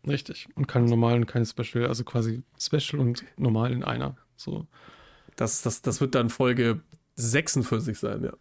Richtig. 0.06 0.48
Und 0.54 0.66
keine 0.66 0.86
normalen 0.86 1.22
und 1.22 1.26
keine 1.26 1.46
Special, 1.46 1.86
also 1.86 2.04
quasi 2.04 2.42
Special 2.58 3.00
und 3.00 3.24
normal 3.36 3.72
in 3.72 3.84
einer. 3.84 4.16
So. 4.36 4.66
Das, 5.36 5.62
das, 5.62 5.82
das 5.82 6.00
wird 6.00 6.14
dann 6.14 6.30
Folge 6.30 6.80
46 7.16 7.98
sein, 7.98 8.24
ja. 8.24 8.32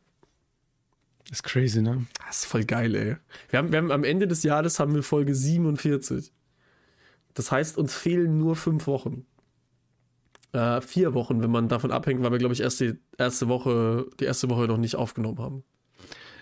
Ist 1.31 1.43
crazy, 1.43 1.81
ne? 1.81 2.05
Das 2.25 2.39
ist 2.39 2.45
voll 2.45 2.65
geil, 2.65 2.95
ey. 2.95 3.15
Wir 3.49 3.59
haben, 3.59 3.71
wir 3.71 3.77
haben 3.77 3.91
am 3.91 4.03
Ende 4.03 4.27
des 4.27 4.43
Jahres 4.43 4.79
haben 4.79 4.93
wir 4.93 5.03
Folge 5.03 5.33
47. 5.33 6.33
Das 7.33 7.51
heißt, 7.51 7.77
uns 7.77 7.93
fehlen 7.93 8.37
nur 8.37 8.55
fünf 8.55 8.87
Wochen. 8.87 9.25
Äh, 10.53 10.81
vier 10.81 11.13
Wochen, 11.13 11.41
wenn 11.41 11.49
man 11.51 11.67
davon 11.67 11.91
abhängt, 11.91 12.21
weil 12.23 12.31
wir, 12.31 12.37
glaube 12.37 12.53
ich, 12.53 12.61
erst 12.61 12.79
die 12.79 12.93
erste 13.17 13.47
Woche, 13.47 14.05
die 14.19 14.25
erste 14.25 14.49
Woche 14.49 14.67
noch 14.67 14.77
nicht 14.77 14.95
aufgenommen 14.95 15.39
haben. 15.39 15.63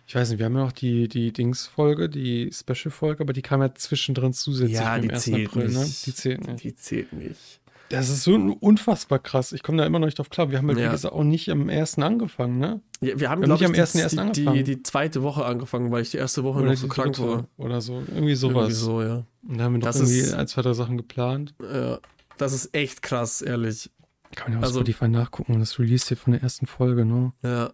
Ich 0.05 0.15
weiß 0.15 0.29
nicht, 0.29 0.39
wir 0.39 0.45
haben 0.47 0.55
ja 0.55 0.65
noch 0.65 0.71
die, 0.73 1.07
die 1.07 1.31
Dings-Folge, 1.31 2.09
die 2.09 2.51
Special-Folge, 2.51 3.23
aber 3.23 3.31
die 3.33 3.41
kam 3.41 3.61
ja 3.61 3.73
zwischendrin 3.73 4.33
zusätzlich 4.33 4.77
Ja, 4.77 4.99
die 4.99 5.09
1. 5.11 5.23
zählt 5.23 5.47
April, 5.47 5.69
ne? 5.69 5.85
Die 6.05 6.13
zählt 6.13 6.45
nicht. 6.47 6.63
Die 6.63 6.75
zählt 6.75 7.13
nicht. 7.13 7.61
Das 7.87 8.09
ist 8.09 8.23
so 8.23 8.33
unfassbar 8.35 9.19
krass. 9.19 9.51
Ich 9.51 9.63
komme 9.63 9.77
da 9.77 9.85
immer 9.85 9.99
noch 9.99 10.07
nicht 10.07 10.17
drauf 10.17 10.29
klar. 10.29 10.49
Wir 10.49 10.57
haben 10.57 10.67
halt, 10.69 10.79
Ja. 10.79 10.87
wie 10.87 10.91
gesagt, 10.91 11.13
auch 11.13 11.23
nicht 11.23 11.49
am 11.49 11.69
ersten 11.69 12.03
angefangen, 12.03 12.57
ne? 12.57 12.81
Ja, 13.01 13.07
wir 13.07 13.11
haben, 13.11 13.19
Wir 13.19 13.29
haben 13.29 13.41
glaube 13.43 13.51
nicht 13.53 13.61
ich, 13.61 13.67
am 13.67 13.73
ersten 13.75 13.97
die, 13.97 14.03
ersten 14.03 14.19
angefangen. 14.19 14.57
die, 14.57 14.63
die 14.75 14.83
zweite 14.83 15.21
Woche 15.23 15.45
angefangen, 15.45 15.91
weil 15.91 16.01
ich 16.01 16.11
die 16.11 16.17
erste 16.17 16.43
Woche 16.43 16.59
Oder 16.59 16.71
noch 16.71 16.77
so 16.77 16.87
krank 16.87 17.19
war. 17.19 17.47
Oder 17.57 17.79
so. 17.81 18.01
Irgendwie 18.07 18.35
sowas. 18.35 18.55
Irgendwie 18.69 18.73
so, 18.73 19.01
ja. 19.01 19.25
Und 19.47 19.57
da 19.57 19.63
haben 19.65 19.73
wir 19.73 19.79
noch 19.79 19.87
Das 19.87 19.97
irgendwie 19.97 20.19
ist- 20.19 20.33
ein, 20.33 20.47
zwei, 20.47 20.61
drei 20.63 20.73
Sachen 20.73 20.97
geplant. 20.97 21.53
ja. 21.61 21.99
Das 22.37 22.53
ist 22.53 22.73
echt 22.73 23.01
krass, 23.03 23.41
ehrlich. 23.43 23.91
Kann 24.35 24.45
man 24.47 24.53
ja 24.53 24.57
auf 24.59 24.63
Also- 24.65 24.79
Spotify 24.79 25.07
nachgucken. 25.07 25.59
Das 25.59 25.79
Release 25.79 26.07
hier 26.07 26.17
von 26.17 26.33
der 26.33 26.41
ersten 26.41 26.65
Folge, 26.65 27.05
ne? 27.05 27.33
Ja. 27.43 27.71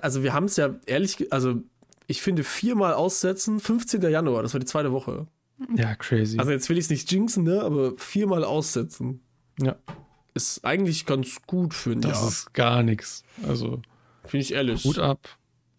Also 0.00 0.22
wir 0.22 0.32
haben 0.32 0.44
es 0.46 0.56
ja 0.56 0.74
ehrlich, 0.86 1.30
also 1.32 1.62
ich 2.06 2.22
finde 2.22 2.42
viermal 2.44 2.94
aussetzen, 2.94 3.60
15. 3.60 4.00
Januar, 4.10 4.42
das 4.42 4.54
war 4.54 4.60
die 4.60 4.66
zweite 4.66 4.92
Woche. 4.92 5.26
Ja, 5.76 5.94
crazy. 5.94 6.38
Also 6.38 6.50
jetzt 6.52 6.68
will 6.68 6.78
ich 6.78 6.84
es 6.84 6.90
nicht 6.90 7.10
jinxen, 7.12 7.44
ne, 7.44 7.62
aber 7.62 7.92
viermal 7.96 8.44
aussetzen 8.44 9.20
ja, 9.60 9.76
ist 10.34 10.64
eigentlich 10.64 11.06
ganz 11.06 11.40
gut 11.46 11.74
für 11.74 11.92
ein 11.92 12.00
das 12.00 12.22
ist 12.26 12.54
gar 12.54 12.82
nichts. 12.82 13.22
Also, 13.46 13.82
Finde 14.24 14.42
ich 14.42 14.52
ehrlich. 14.54 14.84
Hut 14.84 14.98
ab. 14.98 15.28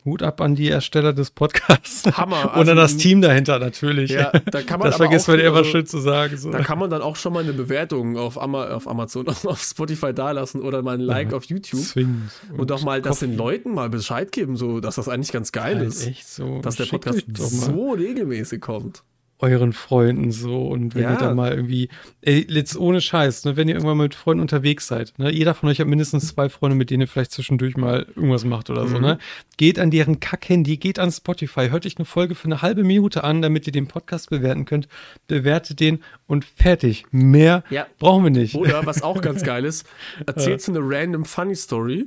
Hut 0.06 0.22
ab 0.22 0.40
an 0.40 0.54
die 0.56 0.70
Ersteller 0.70 1.14
des 1.14 1.32
Podcasts. 1.32 2.06
Hammer. 2.16 2.44
Und 2.56 2.70
an 2.70 2.70
Also, 2.70 2.76
das 2.76 2.98
Team 2.98 3.22
dahinter 3.22 3.58
natürlich. 3.60 4.12
Ja, 4.12 4.32
da 4.52 4.62
kann 4.62 4.80
man 4.80 4.90
das 4.90 4.98
vergisst 4.98 5.28
man 5.28 5.40
immer 5.40 5.58
also, 5.58 5.70
schön 5.72 5.86
zu 5.88 5.98
sagen. 6.00 6.38
So. 6.38 6.52
Da 6.52 6.60
kann 6.62 6.78
man 6.78 6.90
dann 6.92 7.02
auch 7.02 7.16
schon 7.16 7.34
mal 7.34 7.44
eine 7.44 7.54
Bewertung 7.54 8.16
auf, 8.18 8.40
Ama 8.42 8.68
auf 8.70 8.88
Amazon, 8.88 9.28
auf 9.46 9.62
Spotify 9.62 10.14
dalassen 10.14 10.62
oder 10.62 10.82
mal 10.84 10.94
ein 10.96 11.02
Like 11.02 11.32
Ja. 11.32 11.38
auf 11.38 11.46
YouTube. 11.46 11.82
Zwingend. 11.82 12.30
Und 12.56 12.72
auch 12.72 12.84
mal 12.84 13.02
das 13.02 13.20
den. 13.20 13.36
Leuten 13.36 13.74
mal 13.74 13.90
Bescheid 13.90 14.32
geben, 14.32 14.56
so 14.56 14.80
dass 14.80 14.96
das 14.96 15.10
eigentlich 15.10 15.32
ganz 15.32 15.52
geil 15.52 15.78
Halt 15.78 15.88
ist. 15.88 16.06
echt 16.06 16.28
so. 16.28 16.60
Dass 16.62 16.76
der 16.76 16.86
Podcast 16.86 17.24
so 17.34 17.92
regelmäßig 17.94 18.62
kommt. 18.62 19.04
Euren 19.40 19.74
Freunden 19.74 20.32
so 20.32 20.68
und 20.68 20.96
wenn 20.96 21.04
Ja. 21.04 21.12
ihr 21.14 21.18
da 21.18 21.34
mal 21.34 21.52
irgendwie, 21.52 21.90
ey, 22.22 22.48
jetzt 22.50 22.78
ohne 22.78 23.02
Scheiß, 23.02 23.44
ne, 23.44 23.58
wenn 23.58 23.68
ihr 23.68 23.76
irgendwann 23.76 23.98
mal 23.98 24.04
mit 24.04 24.16
Freunden 24.16 24.40
unterwegs 24.42 24.88
seid, 24.88 25.14
ne, 25.18 25.30
jeder 25.32 25.54
von 25.54 25.68
euch 25.70 25.80
hat 25.82 25.88
mindestens 25.88 26.28
zwei 26.30 26.48
Freunde, 26.48 26.76
mit 26.78 26.90
denen 26.90 27.02
ihr 27.02 27.08
vielleicht 27.08 27.32
zwischendurch 27.34 27.76
mal 27.76 28.06
irgendwas 28.16 28.46
macht 28.46 28.70
oder 28.70 28.88
so, 28.88 28.96
Mhm. 28.96 29.02
ne, 29.02 29.18
geht 29.58 29.78
an 29.78 29.92
deren 29.92 30.22
Kack-Handy, 30.22 30.78
geht 30.78 31.00
an 31.00 31.12
Spotify, 31.12 31.68
hört 31.70 31.86
euch 31.86 31.98
eine 31.98 32.06
Folge 32.06 32.34
für 32.34 32.46
eine 32.46 32.62
halbe 32.62 32.84
Minute 32.86 33.26
an, 33.26 33.42
damit 33.42 33.68
ihr 33.68 33.74
den 33.74 33.88
Podcast 33.88 34.30
bewerten 34.30 34.64
könnt, 34.66 34.88
bewertet 35.28 35.82
den 35.82 36.00
und 36.28 36.46
fertig. 36.46 37.04
Mehr 37.12 37.64
Ja. 37.70 37.88
brauchen 38.00 38.24
wir 38.24 38.32
nicht. 38.32 38.56
Oder 38.56 38.86
was 38.86 39.04
auch 39.04 39.22
ganz 39.22 39.44
geil 39.44 39.66
ist, 39.66 39.86
erzählst 40.26 40.70
du 40.70 40.72
eine 40.72 40.80
random 40.82 41.26
funny 41.26 41.56
Story 41.56 42.06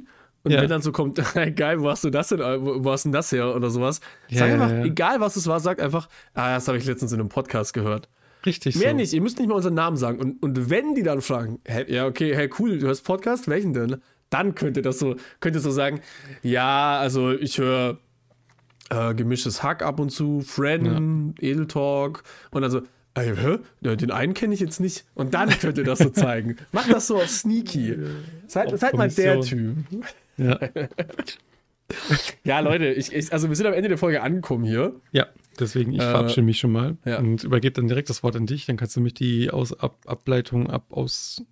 und 0.48 0.54
Ja. 0.54 0.62
wenn 0.62 0.68
dann 0.68 0.82
so 0.82 0.92
kommt, 0.92 1.18
hey, 1.34 1.52
geil, 1.52 1.80
wo 1.80 1.88
hast 1.90 2.04
du 2.04 2.10
das 2.10 2.28
denn, 2.28 2.40
äh, 2.40 2.58
wo, 2.60 2.90
hast 2.90 3.04
denn 3.04 3.12
das 3.12 3.30
her 3.32 3.54
oder 3.54 3.70
sowas, 3.70 4.00
Ja, 4.28 4.40
sag 4.40 4.48
ja, 4.48 4.54
einfach, 4.54 4.70
ja. 4.70 4.84
egal 4.84 5.20
was 5.20 5.36
es 5.36 5.46
war, 5.46 5.60
sag 5.60 5.80
einfach, 5.82 6.08
ah, 6.34 6.54
das 6.54 6.68
habe 6.68 6.78
ich 6.78 6.84
letztens 6.86 7.12
in 7.12 7.20
einem 7.20 7.28
Podcast 7.28 7.72
gehört. 7.74 8.08
Richtig 8.46 8.76
Mehr 8.76 8.90
so. 8.90 8.96
nicht, 8.96 9.12
ihr 9.12 9.20
müsst 9.20 9.38
nicht 9.38 9.48
mal 9.48 9.56
unseren 9.56 9.74
Namen 9.74 9.96
sagen. 9.96 10.18
Und, 10.20 10.42
und 10.42 10.70
wenn 10.70 10.94
die 10.94 11.02
dann 11.02 11.20
fragen, 11.22 11.60
hey, 11.64 11.92
ja, 11.92 12.06
okay, 12.06 12.34
hey, 12.36 12.48
cool, 12.58 12.78
du 12.78 12.86
hörst 12.86 13.04
Podcast, 13.04 13.48
welchen 13.48 13.72
denn? 13.72 13.96
Dann 14.30 14.54
könnt 14.54 14.76
ihr 14.76 14.82
das 14.82 14.98
so, 14.98 15.16
könnt 15.40 15.56
ihr 15.56 15.60
so 15.60 15.70
sagen, 15.70 16.00
ja, 16.42 16.98
also 16.98 17.32
ich 17.32 17.58
höre 17.58 17.98
äh, 18.90 19.14
gemischtes 19.14 19.62
Hack 19.62 19.82
ab 19.82 19.98
und 20.00 20.10
zu, 20.10 20.40
Fredden, 20.42 21.34
Edeltalk 21.40 22.22
und 22.50 22.62
dann 22.62 22.70
so, 22.70 22.82
hä? 23.18 23.58
Ja, 23.80 23.96
Den 23.96 24.12
einen 24.12 24.34
kenne 24.34 24.54
ich 24.54 24.60
jetzt 24.60 24.78
nicht. 24.80 25.04
Und 25.14 25.34
dann 25.34 25.48
könnt 25.50 25.76
ihr 25.76 25.84
das 25.84 25.98
so 25.98 26.10
zeigen. 26.10 26.56
Macht 26.70 26.92
das 26.92 27.08
so 27.08 27.16
auf 27.16 27.28
Sneaky. 27.28 27.96
Seid, 28.46 28.78
seid 28.78 28.94
mal 28.94 29.08
der 29.10 29.40
Typ. 29.40 29.76
Ja. 30.38 30.58
Ja, 32.44 32.60
Leute, 32.60 32.88
ich, 32.92 33.12
ich, 33.14 33.32
also 33.32 33.48
wir 33.48 33.56
sind 33.56 33.66
am 33.66 33.72
Ende 33.72 33.88
der 33.88 33.96
Folge 33.96 34.20
angekommen 34.22 34.64
hier. 34.64 34.94
ja, 35.12 35.26
deswegen, 35.58 35.92
ich 35.92 36.00
Äh, 36.00 36.10
verabschiede 36.10 36.42
mich 36.42 36.58
schon 36.58 36.70
mal 36.72 36.98
ja. 37.06 37.18
und 37.18 37.44
übergebe 37.44 37.72
dann 37.72 37.88
direkt 37.88 38.10
das 38.10 38.22
Wort 38.22 38.36
an 38.36 38.44
dich, 38.44 38.66
dann 38.66 38.76
kannst 38.76 38.94
du 38.96 39.00
mich 39.00 39.14
die 39.14 39.50
aus, 39.50 39.72
ab, 39.78 39.96
Ableitung 40.06 40.68
ab 40.68 40.84
aus. 40.90 41.42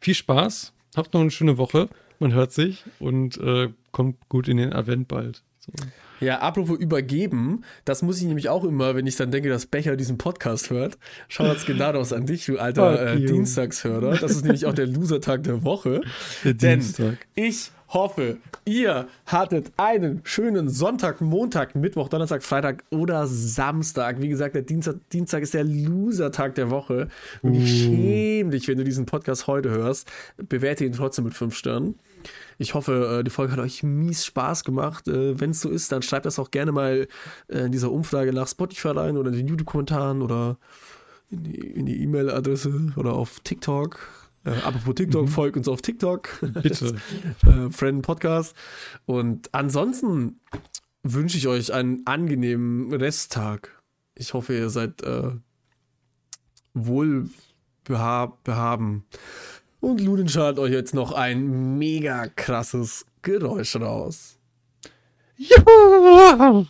Viel 0.00 0.14
Spaß, 0.14 0.72
habt 0.96 1.12
noch 1.12 1.20
eine 1.20 1.30
schöne 1.30 1.58
Woche, 1.58 1.90
man 2.20 2.32
hört 2.32 2.52
sich 2.52 2.84
und 3.00 3.36
äh, 3.36 3.68
kommt 3.92 4.28
gut 4.30 4.48
in 4.48 4.56
den 4.56 4.72
Advent 4.72 5.08
bald. 5.08 5.42
So. 5.58 5.72
Ja, 6.20 6.40
apropos 6.40 6.78
übergeben, 6.78 7.62
das 7.84 8.00
muss 8.02 8.18
ich 8.18 8.24
nämlich 8.26 8.48
auch 8.48 8.64
immer, 8.64 8.94
wenn 8.94 9.06
ich 9.06 9.16
dann 9.16 9.30
denke, 9.30 9.48
dass 9.50 9.66
Becher 9.66 9.96
diesen 9.96 10.16
Podcast 10.16 10.70
hört. 10.70 10.96
Shoutouts 11.28 11.66
Genados 11.66 12.12
an 12.14 12.24
dich, 12.26 12.46
du 12.46 12.58
alter 12.58 13.14
äh. 13.14 13.24
Dienstagshörer. 13.24 14.16
Das 14.16 14.32
ist 14.32 14.42
nämlich 14.44 14.64
auch 14.66 14.74
der 14.74 14.86
Losertag 14.86 15.42
der 15.42 15.64
Woche. 15.64 16.00
Der 16.44 16.54
Denn 16.54 16.80
Dienstag. 16.80 17.18
ich 17.34 17.70
hoffe, 17.90 18.38
ihr 18.64 19.08
hattet 19.26 19.72
einen 19.76 20.20
schönen 20.24 20.68
Sonntag, 20.68 21.20
Montag, 21.20 21.74
Mittwoch, 21.74 22.08
Donnerstag, 22.08 22.42
Freitag 22.42 22.84
oder 22.90 23.26
Samstag. 23.26 24.20
Wie 24.20 24.28
gesagt, 24.28 24.54
der 24.54 24.62
Dienstag, 24.62 24.96
Dienstag 25.12 25.42
ist 25.42 25.54
der 25.54 25.64
Losertag 25.64 26.54
der 26.54 26.70
Woche. 26.70 27.08
Und 27.42 27.54
ich 27.54 27.62
Uh. 27.62 27.66
schäme 27.66 28.50
dich, 28.50 28.68
wenn 28.68 28.78
du 28.78 28.84
diesen 28.84 29.06
Podcast 29.06 29.46
heute 29.46 29.70
hörst. 29.70 30.08
Bewerte 30.36 30.84
ihn 30.84 30.92
trotzdem 30.92 31.24
mit 31.24 31.34
fünf 31.34 31.54
Sternen. 31.56 31.96
Ich 32.58 32.74
hoffe, 32.74 33.18
äh, 33.20 33.24
die 33.24 33.30
Folge 33.30 33.52
hat 33.52 33.58
euch 33.60 33.82
mies 33.82 34.24
Spaß 34.26 34.64
gemacht. 34.64 35.08
Äh, 35.08 35.40
Wenn 35.40 35.50
es 35.50 35.60
so 35.60 35.70
ist, 35.70 35.90
dann 35.90 36.02
schreibt 36.02 36.26
das 36.26 36.38
auch 36.38 36.50
gerne 36.50 36.72
mal 36.72 37.08
äh, 37.48 37.58
in 37.60 37.72
dieser 37.72 37.90
Umfrage 37.90 38.32
nach 38.32 38.46
Spotify 38.46 38.88
rein 38.88 39.16
oder 39.16 39.30
in 39.30 39.36
den 39.36 39.48
YouTube-Kommentaren 39.48 40.22
oder 40.22 40.58
in 41.30 41.44
die 41.44 41.56
in 41.58 41.86
die 41.86 42.02
E-Mail-Adresse 42.02 42.92
oder 42.96 43.14
auf 43.14 43.40
TikTok. 43.40 44.00
Äh, 44.44 44.50
apropos 44.50 44.94
TikTok, 44.94 45.28
folgt 45.28 45.56
uns 45.56 45.68
auf 45.68 45.82
TikTok. 45.82 46.38
Bitte. 46.62 46.96
äh, 47.46 47.70
Friend 47.70 48.02
Podcast. 48.02 48.56
Und 49.06 49.52
ansonsten 49.52 50.40
wünsche 51.02 51.36
ich 51.36 51.46
euch 51.48 51.72
einen 51.72 52.06
angenehmen 52.06 52.92
Resttag. 52.92 53.82
Ich 54.14 54.34
hoffe, 54.34 54.54
ihr 54.54 54.70
seid 54.70 55.02
äh, 55.02 55.30
wohl 56.74 57.28
behab, 57.84 58.42
behaben. 58.44 59.04
Und 59.80 60.00
Ludin 60.00 60.28
schaltet 60.28 60.58
euch 60.58 60.72
jetzt 60.72 60.94
noch 60.94 61.12
ein 61.12 61.78
mega 61.78 62.28
krasses 62.28 63.06
Geräusch 63.22 63.76
raus. 63.76 64.38
Juhu! 65.36 66.66